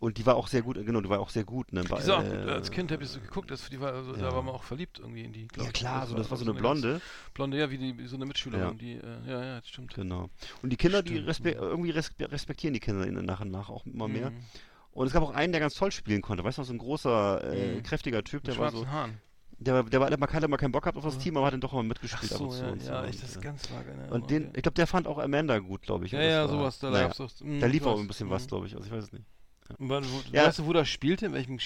und 0.00 0.16
die 0.18 0.26
war 0.26 0.34
auch 0.36 0.48
sehr 0.48 0.62
gut, 0.62 0.74
genau, 0.84 1.00
die 1.00 1.08
war 1.08 1.20
auch 1.20 1.30
sehr 1.30 1.44
gut, 1.44 1.72
ne? 1.72 1.82
Die 1.84 1.92
auch, 1.92 2.22
äh, 2.24 2.50
als 2.50 2.70
Kind 2.70 2.90
habe 2.90 3.04
ich 3.04 3.10
so 3.10 3.20
geguckt, 3.20 3.50
das, 3.50 3.68
die 3.68 3.80
war, 3.80 3.92
also, 3.92 4.12
da 4.14 4.28
ja. 4.28 4.32
war 4.34 4.42
man 4.42 4.54
auch 4.54 4.64
verliebt 4.64 4.98
irgendwie 4.98 5.22
in 5.22 5.32
die, 5.32 5.46
glaub 5.46 5.66
Ja 5.66 5.72
klar, 5.72 6.06
so, 6.06 6.16
das 6.16 6.30
war 6.30 6.38
so 6.38 6.44
eine 6.44 6.54
Blonde, 6.54 7.00
Blonde, 7.34 7.58
ja, 7.58 7.70
wie, 7.70 7.78
die, 7.78 7.96
wie 7.98 8.06
so 8.06 8.16
eine 8.16 8.24
Mitschülerin, 8.26 8.66
Ja. 8.68 8.74
die, 8.74 8.92
äh, 8.94 9.30
ja, 9.30 9.44
ja, 9.44 9.56
das 9.60 9.68
stimmt. 9.68 9.94
genau. 9.94 10.28
Und 10.62 10.70
die 10.70 10.76
Kinder, 10.76 11.02
die 11.02 11.12
Stimmt, 11.12 11.28
respe 11.28 11.52
ja. 11.52 11.60
irgendwie 11.60 11.90
res 11.90 12.10
respektieren 12.18 12.74
die 12.74 12.80
Kinder 12.80 13.06
nach 13.22 13.40
und 13.40 13.50
nach 13.50 13.68
auch 13.68 13.84
immer 13.86 14.08
mehr. 14.08 14.30
Mhm. 14.30 14.36
Und 14.92 15.06
es 15.06 15.12
gab 15.12 15.22
auch 15.22 15.30
einen, 15.34 15.52
der 15.52 15.60
ganz 15.60 15.74
toll 15.74 15.92
spielen 15.92 16.20
konnte. 16.20 16.42
Weißt 16.42 16.58
du, 16.58 16.64
so 16.64 16.72
ein 16.72 16.78
großer, 16.78 17.44
äh, 17.52 17.76
Mhm. 17.76 17.82
kräftiger 17.84 18.24
Typ, 18.24 18.42
Mit 18.44 18.54
der 18.56 18.58
war 18.60 18.70
so. 18.72 18.86
Haaren. 18.88 19.20
Der, 19.58 19.74
war- 19.74 19.84
der, 19.84 20.00
war, 20.00 20.08
der 20.08 20.18
hatte 20.18 20.48
mal 20.48 20.56
keinen 20.56 20.72
Bock 20.72 20.84
gehabt 20.84 20.96
auf 20.96 21.04
das 21.04 21.18
Team, 21.18 21.36
aber 21.36 21.44
hat 21.46 21.52
dann 21.52 21.60
doch 21.60 21.72
mal 21.74 21.80
Ach 21.80 21.84
mitgespielt 21.84 22.32
ab 22.32 22.38
so, 22.38 22.44
und 22.44 22.52
zu. 22.52 22.64
ja, 22.64 22.70
und 22.70 22.80
so. 22.82 22.90
ja, 22.90 23.00
Und, 23.02 23.08
das 23.08 23.22
ist 23.22 23.36
äh, 23.36 23.40
ganz 23.40 23.70
vage. 23.70 23.94
ne, 23.94 24.08
und 24.10 24.30
den, 24.30 24.46
ich 24.56 24.62
glaube, 24.62 24.72
der 24.76 24.86
fand 24.86 25.06
auch 25.06 25.18
Amanda 25.18 25.58
gut, 25.58 25.82
glaube 25.82 26.06
ich. 26.06 26.12
Ja, 26.12 26.22
ja, 26.22 26.48
sowas, 26.48 26.78
da 26.78 26.88
naja, 26.90 27.10
mh, 27.18 27.60
Da 27.60 27.66
lief 27.66 27.84
auch 27.84 28.00
ein 28.00 28.06
bisschen 28.08 28.30
was, 28.30 28.44
Mhm. 28.44 28.48
glaube 28.48 28.66
ich. 28.68 28.74
Also 28.74 28.86
ich 28.86 28.92
weiß 28.92 29.04
es 29.04 29.12
nicht. 29.12 29.26
Wa- 29.78 30.02
wo, 30.02 30.22
Ja. 30.32 30.46
Weißt 30.46 30.58
du, 30.60 30.66
wo 30.66 30.72
das 30.72 30.88
spielte? 30.88 31.26
In 31.26 31.32
welchem, 31.32 31.58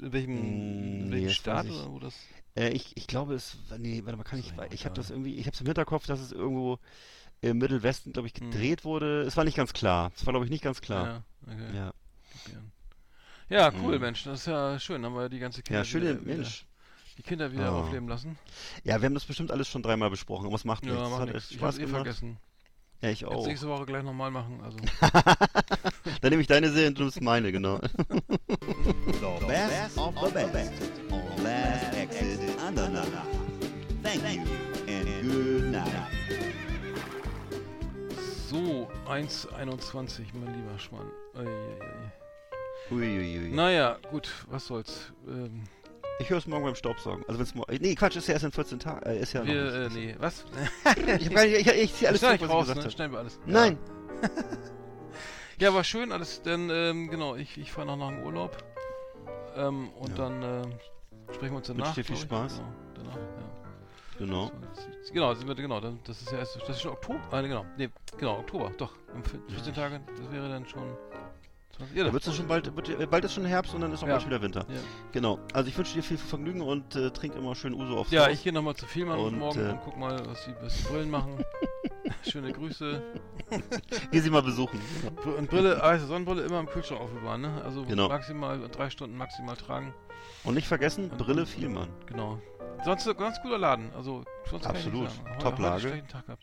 in 0.00 0.12
welchem, 0.12 1.06
Mm, 1.08 1.10
welchem 1.12 1.26
das 1.26 1.34
Staat? 1.36 1.66
ich. 1.66 1.72
Oder 1.72 1.90
wo 1.92 1.98
das? 1.98 2.14
Äh, 2.56 2.70
ich, 2.70 2.96
ich 2.96 3.06
glaube, 3.06 3.34
es. 3.34 3.56
Nee, 3.78 4.02
warte 4.04 4.16
mal, 4.16 4.24
kann 4.24 4.38
ich. 4.38 4.52
Ich 4.72 4.84
habe 4.84 4.94
das 4.94 5.10
irgendwie. 5.10 5.36
Ich 5.36 5.46
habe 5.46 5.54
es 5.54 5.60
im 5.60 5.66
Hinterkopf, 5.66 6.06
dass 6.06 6.20
es 6.20 6.32
irgendwo 6.32 6.78
im 7.40 7.58
Mittelwesten, 7.58 8.12
glaube 8.12 8.28
ich, 8.28 8.40
Mhm. 8.40 8.50
gedreht 8.50 8.84
wurde. 8.84 9.22
Es 9.22 9.36
war 9.36 9.44
nicht 9.44 9.56
ganz 9.56 9.72
klar. 9.72 10.12
Es 10.16 10.26
war, 10.26 10.32
glaube 10.32 10.44
ich, 10.46 10.50
nicht 10.50 10.62
ganz 10.64 10.80
klar. 10.80 11.24
Ja, 11.46 11.52
okay. 11.54 11.76
Ja. 11.76 11.92
Ja, 13.48 13.70
cool, 13.82 13.96
Mhm. 13.96 14.00
Mensch, 14.00 14.24
das 14.24 14.40
ist 14.40 14.46
ja 14.46 14.78
schön. 14.78 15.04
Haben 15.04 15.14
wir 15.14 15.28
die 15.28 15.38
ganze 15.38 15.62
Kinder 15.62 15.80
ja 15.80 15.84
schöne 15.84 16.20
wieder, 16.20 16.36
Mensch. 16.36 16.62
Wieder, 16.62 17.16
die 17.18 17.22
Kinder 17.22 17.52
wieder 17.52 17.72
Oh. 17.74 17.80
aufleben 17.80 18.08
lassen. 18.08 18.38
Ja, 18.84 19.00
wir 19.00 19.06
haben 19.06 19.14
das 19.14 19.24
bestimmt 19.26 19.50
alles 19.50 19.68
schon 19.68 19.82
dreimal 19.82 20.08
besprochen, 20.08 20.46
aber 20.46 20.54
es 20.54 20.64
macht 20.64 20.86
Ja, 20.86 20.92
nichts. 20.94 21.10
Macht 21.10 21.20
hat 21.20 21.34
nichts. 21.34 21.50
Ich 21.50 21.56
Spaß 21.58 21.66
hab's 21.66 21.78
eh 21.78 21.80
gemacht. 21.82 21.96
vergessen. 22.04 22.38
Ja, 23.02 23.10
ich 23.10 23.20
Jetzt 23.22 23.30
auch. 23.30 23.46
nächste 23.46 23.68
Woche 23.68 23.84
gleich 23.84 24.04
nochmal 24.04 24.30
machen. 24.30 24.60
Also. 24.62 24.78
Dann 26.20 26.30
nehme 26.30 26.40
ich 26.40 26.46
deine 26.46 26.70
Serie 26.70 26.88
und 26.88 26.98
du 26.98 27.02
nimmst 27.02 27.20
meine, 27.20 27.50
genau. 27.50 27.78
The 27.98 29.46
best 29.46 29.98
of 29.98 30.14
the 30.22 30.44
best 30.52 30.72
on 31.10 31.42
Last 31.42 31.94
Exit 31.96 32.38
Andernach. 32.64 33.06
Thank 34.04 34.22
you 34.36 34.42
and 34.86 35.06
good 35.22 35.64
night. 35.72 35.90
So, 38.48 38.88
1,21, 39.08 40.26
mein 40.34 40.54
lieber 40.54 40.78
Schwan. 40.78 41.10
Eieiei. 41.34 42.12
Uiuiui. 42.90 43.48
Naja, 43.48 43.98
gut, 44.10 44.28
was 44.48 44.66
soll's. 44.66 45.12
Ähm, 45.26 45.64
Ich 46.22 46.30
höre 46.30 46.38
es 46.38 46.46
morgen 46.46 46.64
beim 46.64 46.76
Staubsaugen. 46.76 47.24
Also 47.26 47.40
wenn's 47.40 47.52
morgen. 47.52 47.76
Nee, 47.80 47.96
Quatsch, 47.96 48.14
ist 48.14 48.28
ja 48.28 48.34
erst 48.34 48.44
in 48.44 48.52
14 48.52 48.78
Tagen. 48.78 49.02
Äh, 49.04 49.18
ist 49.18 49.32
ja 49.32 49.44
wir, 49.44 49.64
noch 49.64 49.72
äh, 49.72 49.88
nee, 49.88 50.14
was? 50.20 50.44
Ich 51.18 51.26
hab 51.26 51.34
gar 51.34 51.44
nicht, 51.46 51.66
ich, 51.66 51.66
ich 51.66 51.94
zieh 51.94 52.06
alles 52.06 52.20
zurück, 52.20 52.40
was 52.40 52.48
raus, 52.48 52.68
ich 52.68 52.74
gesagt 52.74 52.84
ne? 52.86 52.90
Schneiden 52.92 53.12
wir 53.12 53.18
alles. 53.18 53.40
Nein. 53.44 53.78
Ja, 55.58 55.74
war 55.74 55.82
schön 55.82 56.12
alles, 56.12 56.42
denn, 56.42 56.70
ähm, 56.70 57.08
genau, 57.08 57.34
ich, 57.34 57.58
ich 57.58 57.72
fahre 57.72 57.88
noch 57.88 57.96
nach 57.96 58.08
dem 58.10 58.22
Urlaub. 58.24 58.56
Ähm, 59.56 59.90
und 59.90 60.10
Ja. 60.10 60.28
dann, 60.28 60.42
ähm, 60.42 60.72
sprechen 61.32 61.52
wir 61.52 61.58
uns 61.58 61.66
danach. 61.66 61.94
dir 61.94 62.04
viel. 62.04 62.16
Spaß. 62.16 62.58
Genau, 62.58 62.72
danach, 62.94 63.16
ja. 63.16 64.18
Genau. 64.18 64.46
So, 64.46 65.12
Genau, 65.12 65.34
sind 65.34 65.48
wir, 65.48 65.54
genau, 65.56 65.80
dann, 65.80 65.98
das 66.04 66.22
ist 66.22 66.30
ja 66.30 66.38
erst, 66.38 66.56
das 66.56 66.68
ist 66.68 66.82
schon 66.82 66.92
Oktober, 66.92 67.20
nee, 67.42 67.48
genau, 67.48 67.66
nee, 67.76 67.88
genau, 68.16 68.38
Oktober, 68.38 68.70
doch, 68.78 68.92
in 69.14 69.24
14 69.24 69.74
Tage, 69.74 70.00
das 70.16 70.30
wäre 70.30 70.48
dann 70.48 70.66
schon 70.66 70.96
Ja, 71.94 72.04
Da 72.04 72.12
wird's 72.12 72.26
ja 72.26 72.32
schon 72.32 72.46
bald, 72.48 72.74
wird, 72.76 73.10
bald 73.10 73.24
ist 73.24 73.34
schon 73.34 73.44
Herbst 73.44 73.74
und 73.74 73.80
dann 73.80 73.92
ist 73.92 74.02
auch 74.02 74.08
Ja. 74.08 74.14
bald 74.14 74.26
wieder 74.26 74.42
Winter. 74.42 74.64
Ja. 74.68 74.80
Genau. 75.12 75.38
Also 75.52 75.68
ich 75.68 75.76
wünsche 75.78 75.94
dir 75.94 76.02
viel 76.02 76.18
Vergnügen 76.18 76.60
und 76.60 76.94
äh, 76.96 77.10
trink 77.10 77.34
immer 77.34 77.54
schön 77.54 77.74
Uso 77.74 77.98
aufs 77.98 78.10
Ja, 78.10 78.22
Haus. 78.26 78.32
ich 78.32 78.42
gehe 78.44 78.52
nochmal 78.52 78.74
zu 78.74 78.86
Vielmann 78.86 79.18
Und, 79.18 79.38
morgen 79.38 79.58
äh, 79.60 79.70
und 79.70 79.80
guck 79.84 79.96
mal, 79.96 80.20
was 80.26 80.44
die, 80.44 80.54
was 80.62 80.76
die 80.76 80.82
Brillen 80.84 81.10
machen. 81.10 81.44
Schöne 82.28 82.52
Grüße. 82.52 83.02
Geh 84.10 84.20
sie 84.20 84.30
mal 84.30 84.42
besuchen. 84.42 84.80
Und 85.38 85.50
Brille, 85.50 85.82
also 85.82 86.06
Sonnenbrille 86.06 86.42
immer 86.42 86.60
im 86.60 86.66
Kühlschrank 86.66 87.00
aufbewahren, 87.00 87.40
ne? 87.40 87.62
Also 87.64 87.84
Genau. 87.84 88.08
maximal 88.08 88.58
drei 88.70 88.90
Stunden 88.90 89.16
maximal 89.16 89.56
tragen. 89.56 89.92
Und 90.44 90.54
nicht 90.54 90.68
vergessen, 90.68 91.08
Brille 91.10 91.46
Vielmann. 91.46 91.88
Genau. 92.06 92.38
Sonst 92.84 93.06
ein 93.08 93.16
ganz 93.16 93.40
guter 93.42 93.58
Laden. 93.58 93.90
Also 93.96 94.24
sonst 94.50 94.66
Absolut. 94.66 95.06
Kann 95.06 95.06
ich 95.06 95.14
nicht 95.14 95.24
sagen. 95.24 95.38
Top 95.38 95.44
Heute- 95.44 95.44
heute 95.52 95.62
Lage. 95.62 95.72
einen 95.72 95.80
schlechten 95.80 96.08
Tag 96.08 96.26
gehabt. 96.26 96.42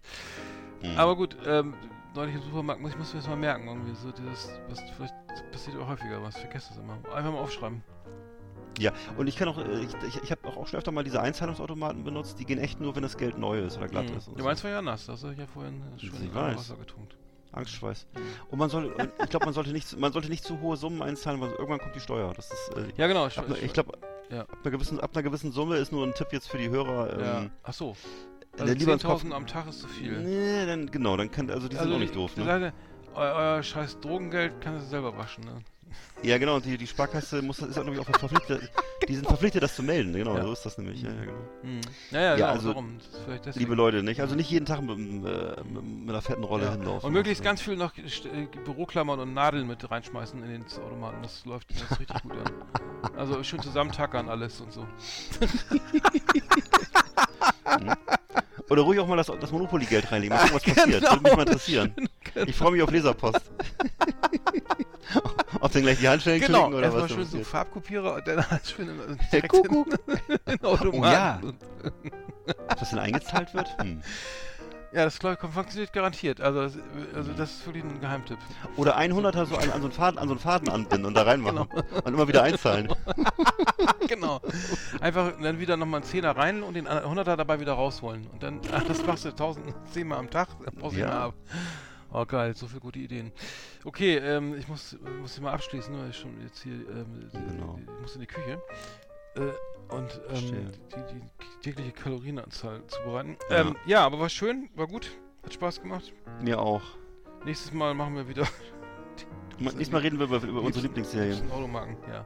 Mhm. 0.83 0.97
Aber 0.97 1.15
gut, 1.15 1.37
ähm, 1.45 1.73
neulich 2.15 2.35
im 2.35 2.41
Supermarkt 2.41 2.81
muss 2.81 2.91
ich 2.91 2.97
muss 2.97 3.13
mir 3.13 3.19
das 3.19 3.29
mal 3.29 3.35
merken 3.37 3.67
irgendwie 3.67 3.95
so 3.95 4.11
dieses, 4.11 4.49
was 4.69 4.81
vielleicht 4.95 5.13
passiert 5.51 5.77
auch 5.77 5.87
häufiger, 5.87 6.21
was 6.23 6.37
vergesst 6.37 6.69
das 6.71 6.77
immer. 6.77 6.93
Einfach 7.13 7.31
mal 7.31 7.39
aufschreiben. 7.39 7.83
Ja, 8.79 8.93
und 9.17 9.27
ich 9.27 9.35
kann 9.35 9.47
auch, 9.49 9.57
äh, 9.57 9.81
ich, 9.81 9.93
ich, 10.07 10.23
ich 10.23 10.31
habe 10.31 10.47
auch 10.47 10.65
schon 10.67 10.77
öfter 10.79 10.91
mal 10.91 11.03
diese 11.03 11.21
Einzahlungsautomaten 11.21 12.03
benutzt, 12.03 12.39
die 12.39 12.45
gehen 12.45 12.59
echt 12.59 12.79
nur, 12.79 12.95
wenn 12.95 13.03
das 13.03 13.17
Geld 13.17 13.37
neu 13.37 13.59
ist 13.59 13.77
oder 13.77 13.87
glatt 13.87 14.09
Mhm. 14.09 14.17
ist. 14.17 14.29
Ja, 14.37 14.43
meins 14.43 14.63
war 14.63 14.71
ja 14.71 14.81
nass, 14.81 15.05
das 15.05 15.21
habe 15.23 15.33
ich 15.33 15.39
ja 15.39 15.47
vorhin 15.47 15.81
in 16.01 16.33
weiß. 16.33 16.57
Wasser 16.57 16.75
getunkt. 16.77 17.15
Angstschweiß. 17.51 18.05
Und 18.51 18.59
man 18.59 18.69
soll, 18.69 18.95
ich 19.23 19.29
glaube, 19.29 19.45
man 19.45 19.53
sollte 19.55 19.71
nicht, 19.71 19.97
man 19.99 20.13
sollte 20.13 20.29
nicht 20.29 20.43
zu 20.43 20.61
hohe 20.61 20.77
Summen 20.77 21.01
einzahlen, 21.01 21.41
weil 21.41 21.49
irgendwann 21.51 21.79
kommt 21.79 21.95
die 21.95 21.99
Steuer. 21.99 22.31
Das 22.35 22.51
ist, 22.51 22.71
äh, 22.77 22.83
Ja 22.95 23.07
genau, 23.07 23.25
ich, 23.27 23.35
ne- 23.37 23.57
ich 23.57 23.73
glaube, 23.73 23.97
Ja. 24.29 24.41
ab, 24.41 24.49
einer 24.63 24.71
gewissen, 24.71 24.99
ab 24.99 25.09
einer 25.15 25.23
gewissen 25.23 25.51
Summe 25.51 25.77
ist 25.77 25.91
nur 25.91 26.05
ein 26.05 26.13
Tipp 26.13 26.27
jetzt 26.31 26.47
für 26.47 26.59
die 26.59 26.69
Hörer. 26.69 27.19
ja. 27.19 27.39
Ähm, 27.41 27.51
Ach 27.63 27.73
so. 27.73 27.95
Äh, 28.57 28.61
Also 28.61 28.73
lieber 28.73 28.93
ins 28.93 29.03
10.000 29.03 29.31
am 29.33 29.47
Tag 29.47 29.67
ist 29.67 29.79
zu 29.79 29.87
viel. 29.87 30.19
Nee, 30.19 30.65
dann 30.65 30.89
genau, 30.91 31.17
dann 31.17 31.31
kann, 31.31 31.49
also 31.49 31.67
die 31.67 31.75
sind 31.77 31.91
auch 31.91 31.99
nicht 31.99 32.15
doof, 32.15 32.35
ne? 32.37 32.45
Seite, 32.45 32.73
eu, 33.15 33.19
euer 33.19 33.63
scheiß 33.63 33.99
Drogengeld 34.01 34.61
kann 34.61 34.75
es 34.75 34.89
selber 34.89 35.17
waschen, 35.17 35.43
ne? 35.45 35.61
Ja, 36.21 36.37
genau, 36.37 36.57
und 36.57 36.65
die, 36.65 36.77
die 36.77 36.85
Sparkasse 36.85 37.41
muss, 37.41 37.59
ist 37.59 37.77
auch, 37.79 37.83
glaube 37.83 37.95
ich, 37.95 38.01
auch 38.01 38.05
verpflichtet, 38.05 38.69
die 39.07 39.15
sind 39.15 39.25
verpflichtet, 39.27 39.63
das 39.63 39.75
zu 39.75 39.81
melden, 39.81 40.13
genau, 40.13 40.35
Ja. 40.35 40.43
so 40.43 40.53
ist 40.53 40.63
das 40.65 40.77
nämlich, 40.77 41.01
ja, 41.01 41.09
ja, 41.11 41.21
genau. 41.21 41.33
Hm. 41.63 41.81
Ja, 42.11 42.19
ja, 42.19 42.21
Ja, 42.21 42.35
genau, 42.35 42.47
also, 42.49 42.67
darum. 42.69 42.97
Liebe 43.55 43.73
Leute, 43.73 44.03
nicht? 44.03 44.21
Also 44.21 44.35
nicht 44.35 44.51
jeden 44.51 44.65
Tag 44.65 44.81
mit, 44.81 44.97
mit, 44.97 45.23
mit 45.23 46.09
einer 46.09 46.21
fetten 46.21 46.43
Rolle 46.43 46.65
Ja. 46.65 46.71
hinlaufen. 46.73 47.07
Und 47.07 47.13
möglichst 47.13 47.39
Das, 47.39 47.45
ganz 47.45 47.61
viel 47.61 47.77
noch 47.77 47.93
äh, 47.97 48.47
Büroklammern 48.65 49.19
und 49.19 49.33
Nadeln 49.33 49.65
mit 49.65 49.89
reinschmeißen 49.89 50.43
in 50.43 50.49
den 50.51 50.65
Automaten. 50.65 51.23
Das 51.23 51.43
läuft 51.45 51.71
das 51.81 51.99
richtig 51.99 52.21
gut 52.21 52.33
an. 52.33 52.51
Also 53.17 53.41
schön 53.43 53.61
zusammentackern 53.61 54.29
alles 54.29 54.59
und 54.61 54.71
so. 54.73 54.85
Oder 58.69 58.83
ruhig 58.83 58.99
auch 58.99 59.07
mal 59.07 59.15
das, 59.17 59.31
das 59.39 59.51
Monopoly-Geld 59.51 60.11
reinlegen, 60.11 60.35
mal 60.37 60.47
gucken, 60.49 60.55
was 60.55 60.75
passiert. 60.75 60.99
Genau. 61.01 61.11
Würde 61.11 61.23
mich 61.23 61.35
mal 61.35 61.41
interessieren. 61.47 61.95
Ich 62.45 62.55
freue 62.55 62.71
mich 62.71 62.81
auf 62.83 62.91
Leserpost. 62.91 63.41
Ob 65.61 65.71
denn 65.71 65.81
gleich 65.81 65.99
die 65.99 66.07
Handschellen 66.07 66.39
Genau, 66.41 66.59
klicken 66.69 66.73
oder 66.75 66.83
erstmal 66.83 67.03
was? 67.03 67.09
da 67.09 67.15
schön 67.15 67.25
so 67.25 67.29
passiert. 67.31 67.47
Farbkopierer 67.47 68.13
und 68.15 68.27
dann 68.27 68.39
alles 68.49 68.71
schön 68.71 68.89
in, 69.09 69.19
Der 69.31 69.47
Kuckuck. 69.47 69.87
in, 70.27 70.53
in 70.53 70.63
Automaten. 70.63 70.99
Oh 70.99 71.05
ja. 71.05 71.41
Ob 72.69 72.79
das 72.79 72.89
denn 72.91 72.99
eingezahlt 72.99 73.53
wird? 73.53 73.67
Hm. 73.81 74.01
Ja, 74.91 75.05
das 75.05 75.19
glaub 75.19 75.39
funktioniert 75.39 75.93
garantiert. 75.93 76.41
Also 76.41 76.61
das, 76.63 76.73
also 77.13 77.33
das 77.33 77.51
ist 77.51 77.65
wirklich 77.65 77.83
ein 77.83 77.99
Geheimtipp. 77.99 78.39
Oder 78.75 78.97
100er 78.97 79.45
so 79.45 79.55
an, 79.55 79.69
an, 79.71 79.81
so 79.81 79.87
einen 79.87 79.91
Faden, 79.91 80.17
an 80.19 80.27
so 80.27 80.33
einen 80.33 80.39
Faden 80.39 80.69
anbinden 80.69 81.05
und 81.05 81.13
da 81.13 81.23
reinmachen. 81.23 81.59
Und 81.59 82.07
immer 82.07 82.27
wieder 82.27 82.41
einzahlen. 82.43 82.89
genau. 84.07 84.41
Einfach 84.99 85.33
dann 85.41 85.59
wieder 85.59 85.77
nochmal 85.77 85.99
einen 86.01 86.09
Zehner 86.09 86.35
rein 86.35 86.63
und 86.63 86.73
den 86.73 86.87
100er 86.87 87.35
dabei 87.35 87.59
wieder 87.59 87.73
rausholen. 87.73 88.25
Und 88.27 88.41
dann, 88.41 88.61
ach, 88.71 88.83
das 88.83 89.05
machst 89.05 89.25
du 89.25 89.29
1010 89.29 90.07
Mal 90.07 90.17
am 90.17 90.29
Tag, 90.29 90.47
dann 90.65 90.73
brauchst 90.75 90.97
du 90.97 91.01
Ja. 91.01 91.27
ab. 91.27 91.33
Oh 92.11 92.25
geil, 92.25 92.55
so 92.55 92.65
viele 92.67 92.79
gute 92.79 92.97
Ideen. 92.97 93.31
Okay, 93.85 94.17
ähm, 94.17 94.55
ich 94.55 94.67
muss, 94.67 94.97
muss 95.21 95.35
hier 95.35 95.43
mal 95.43 95.53
abschließen, 95.53 95.95
weil 95.95 96.09
ich 96.09 96.17
schon 96.17 96.41
jetzt 96.41 96.63
hier, 96.63 96.73
ähm, 96.73 97.29
Genau. 97.31 97.79
ich 97.83 98.01
muss 98.01 98.15
in 98.15 98.21
die 98.21 98.27
Küche. 98.27 98.59
Äh, 99.39 99.93
und 99.93 100.21
ähm, 100.29 100.71
die, 100.95 101.13
die 101.13 101.61
tägliche 101.61 101.91
Kalorienanzahl 101.91 102.85
zubereiten. 102.87 103.37
Ja. 103.49 103.61
Ähm, 103.61 103.75
ja, 103.85 104.05
aber 104.05 104.19
war 104.19 104.29
schön, 104.29 104.69
war 104.75 104.87
gut, 104.87 105.09
hat 105.43 105.53
Spaß 105.53 105.81
gemacht. 105.81 106.13
Mir 106.41 106.59
auch. 106.61 106.83
Nächstes 107.45 107.73
Mal 107.73 107.93
machen 107.93 108.15
wir 108.15 108.27
wieder 108.27 108.47
Nächstes 109.59 109.91
Mal 109.91 109.99
reden 110.01 110.19
wir 110.19 110.25
über, 110.27 110.41
über 110.43 110.61
unsere 110.61 110.85
Lieblingsserien. 110.85 111.51
Automarken, 111.51 111.97
ja. 112.09 112.25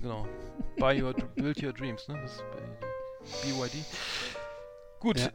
Genau. 0.00 0.26
Buy 0.78 1.02
your, 1.02 1.14
build 1.34 1.62
your 1.62 1.72
dreams, 1.72 2.06
ne? 2.08 2.18
Das 2.22 2.32
ist 2.36 2.44
bei 2.50 3.48
BYD. 3.48 3.84
Gut, 5.00 5.18
Ja. 5.20 5.30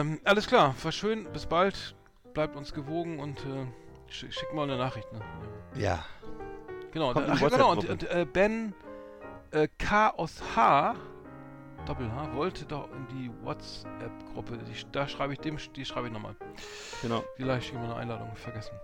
ähm, 0.00 0.20
alles 0.24 0.46
klar, 0.46 0.74
war 0.82 0.92
schön, 0.92 1.30
bis 1.32 1.46
bald. 1.46 1.94
Bleibt 2.34 2.54
uns 2.56 2.72
gewogen 2.72 3.18
und 3.18 3.38
äh, 3.40 3.66
schick, 4.08 4.32
schick 4.32 4.54
mal 4.54 4.62
eine 4.62 4.76
Nachricht, 4.78 5.12
ne? 5.12 5.20
Ja. 5.74 6.04
Genau, 6.92 7.12
Kommt 7.12 7.28
da, 7.28 7.34
ja, 7.34 7.48
genau 7.48 7.72
und, 7.72 7.88
und 7.88 8.10
äh, 8.10 8.26
Ben 8.30 8.74
äh, 9.52 9.68
K 9.78 10.10
aus 10.10 10.42
H, 10.54 10.94
Doppel 11.86 12.10
H, 12.12 12.34
wollte 12.34 12.64
doch 12.64 12.88
in 12.92 13.06
die 13.08 13.30
WhatsApp-Gruppe. 13.44 14.58
Da 14.92 15.08
schreibe 15.08 15.32
ich 15.32 15.40
dem, 15.40 15.58
die 15.74 15.84
schreibe 15.84 16.08
ich 16.08 16.12
nochmal. 16.12 16.36
Genau. 17.02 17.24
Vielleicht 17.36 17.66
schicke 17.66 17.78
ich 17.78 17.82
mal 17.82 17.92
eine 17.92 18.00
Einladung, 18.02 18.34
vergessen. 18.36 18.74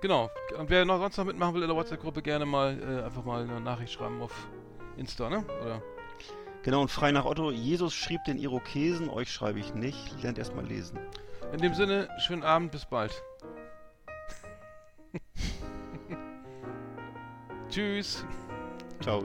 Genau. 0.00 0.30
Und 0.58 0.68
wer 0.70 0.84
noch 0.84 0.98
sonst 0.98 1.16
noch 1.16 1.24
mitmachen 1.24 1.54
will 1.54 1.62
in 1.62 1.68
der 1.68 1.76
WhatsApp-Gruppe, 1.76 2.22
gerne 2.22 2.44
mal 2.44 2.78
äh, 2.80 3.04
einfach 3.04 3.24
mal 3.24 3.42
eine 3.42 3.60
Nachricht 3.60 3.92
schreiben 3.92 4.20
auf 4.20 4.48
Insta, 4.96 5.30
ne? 5.30 5.44
Oder? 5.62 5.82
Genau, 6.62 6.82
und 6.82 6.90
frei 6.90 7.10
nach 7.10 7.24
Otto, 7.24 7.50
Jesus 7.50 7.94
schrieb 7.94 8.22
den 8.24 8.38
Irokesen, 8.38 9.08
euch 9.08 9.32
schreibe 9.32 9.58
ich 9.58 9.74
nicht, 9.74 10.22
lernt 10.22 10.38
erst 10.38 10.54
mal 10.54 10.64
lesen. 10.64 10.98
In 11.52 11.60
dem 11.60 11.74
Sinne, 11.74 12.08
schönen 12.18 12.44
Abend, 12.44 12.70
bis 12.70 12.86
bald. 12.86 13.12
Tschüss. 17.68 18.24
Ciao. 19.00 19.24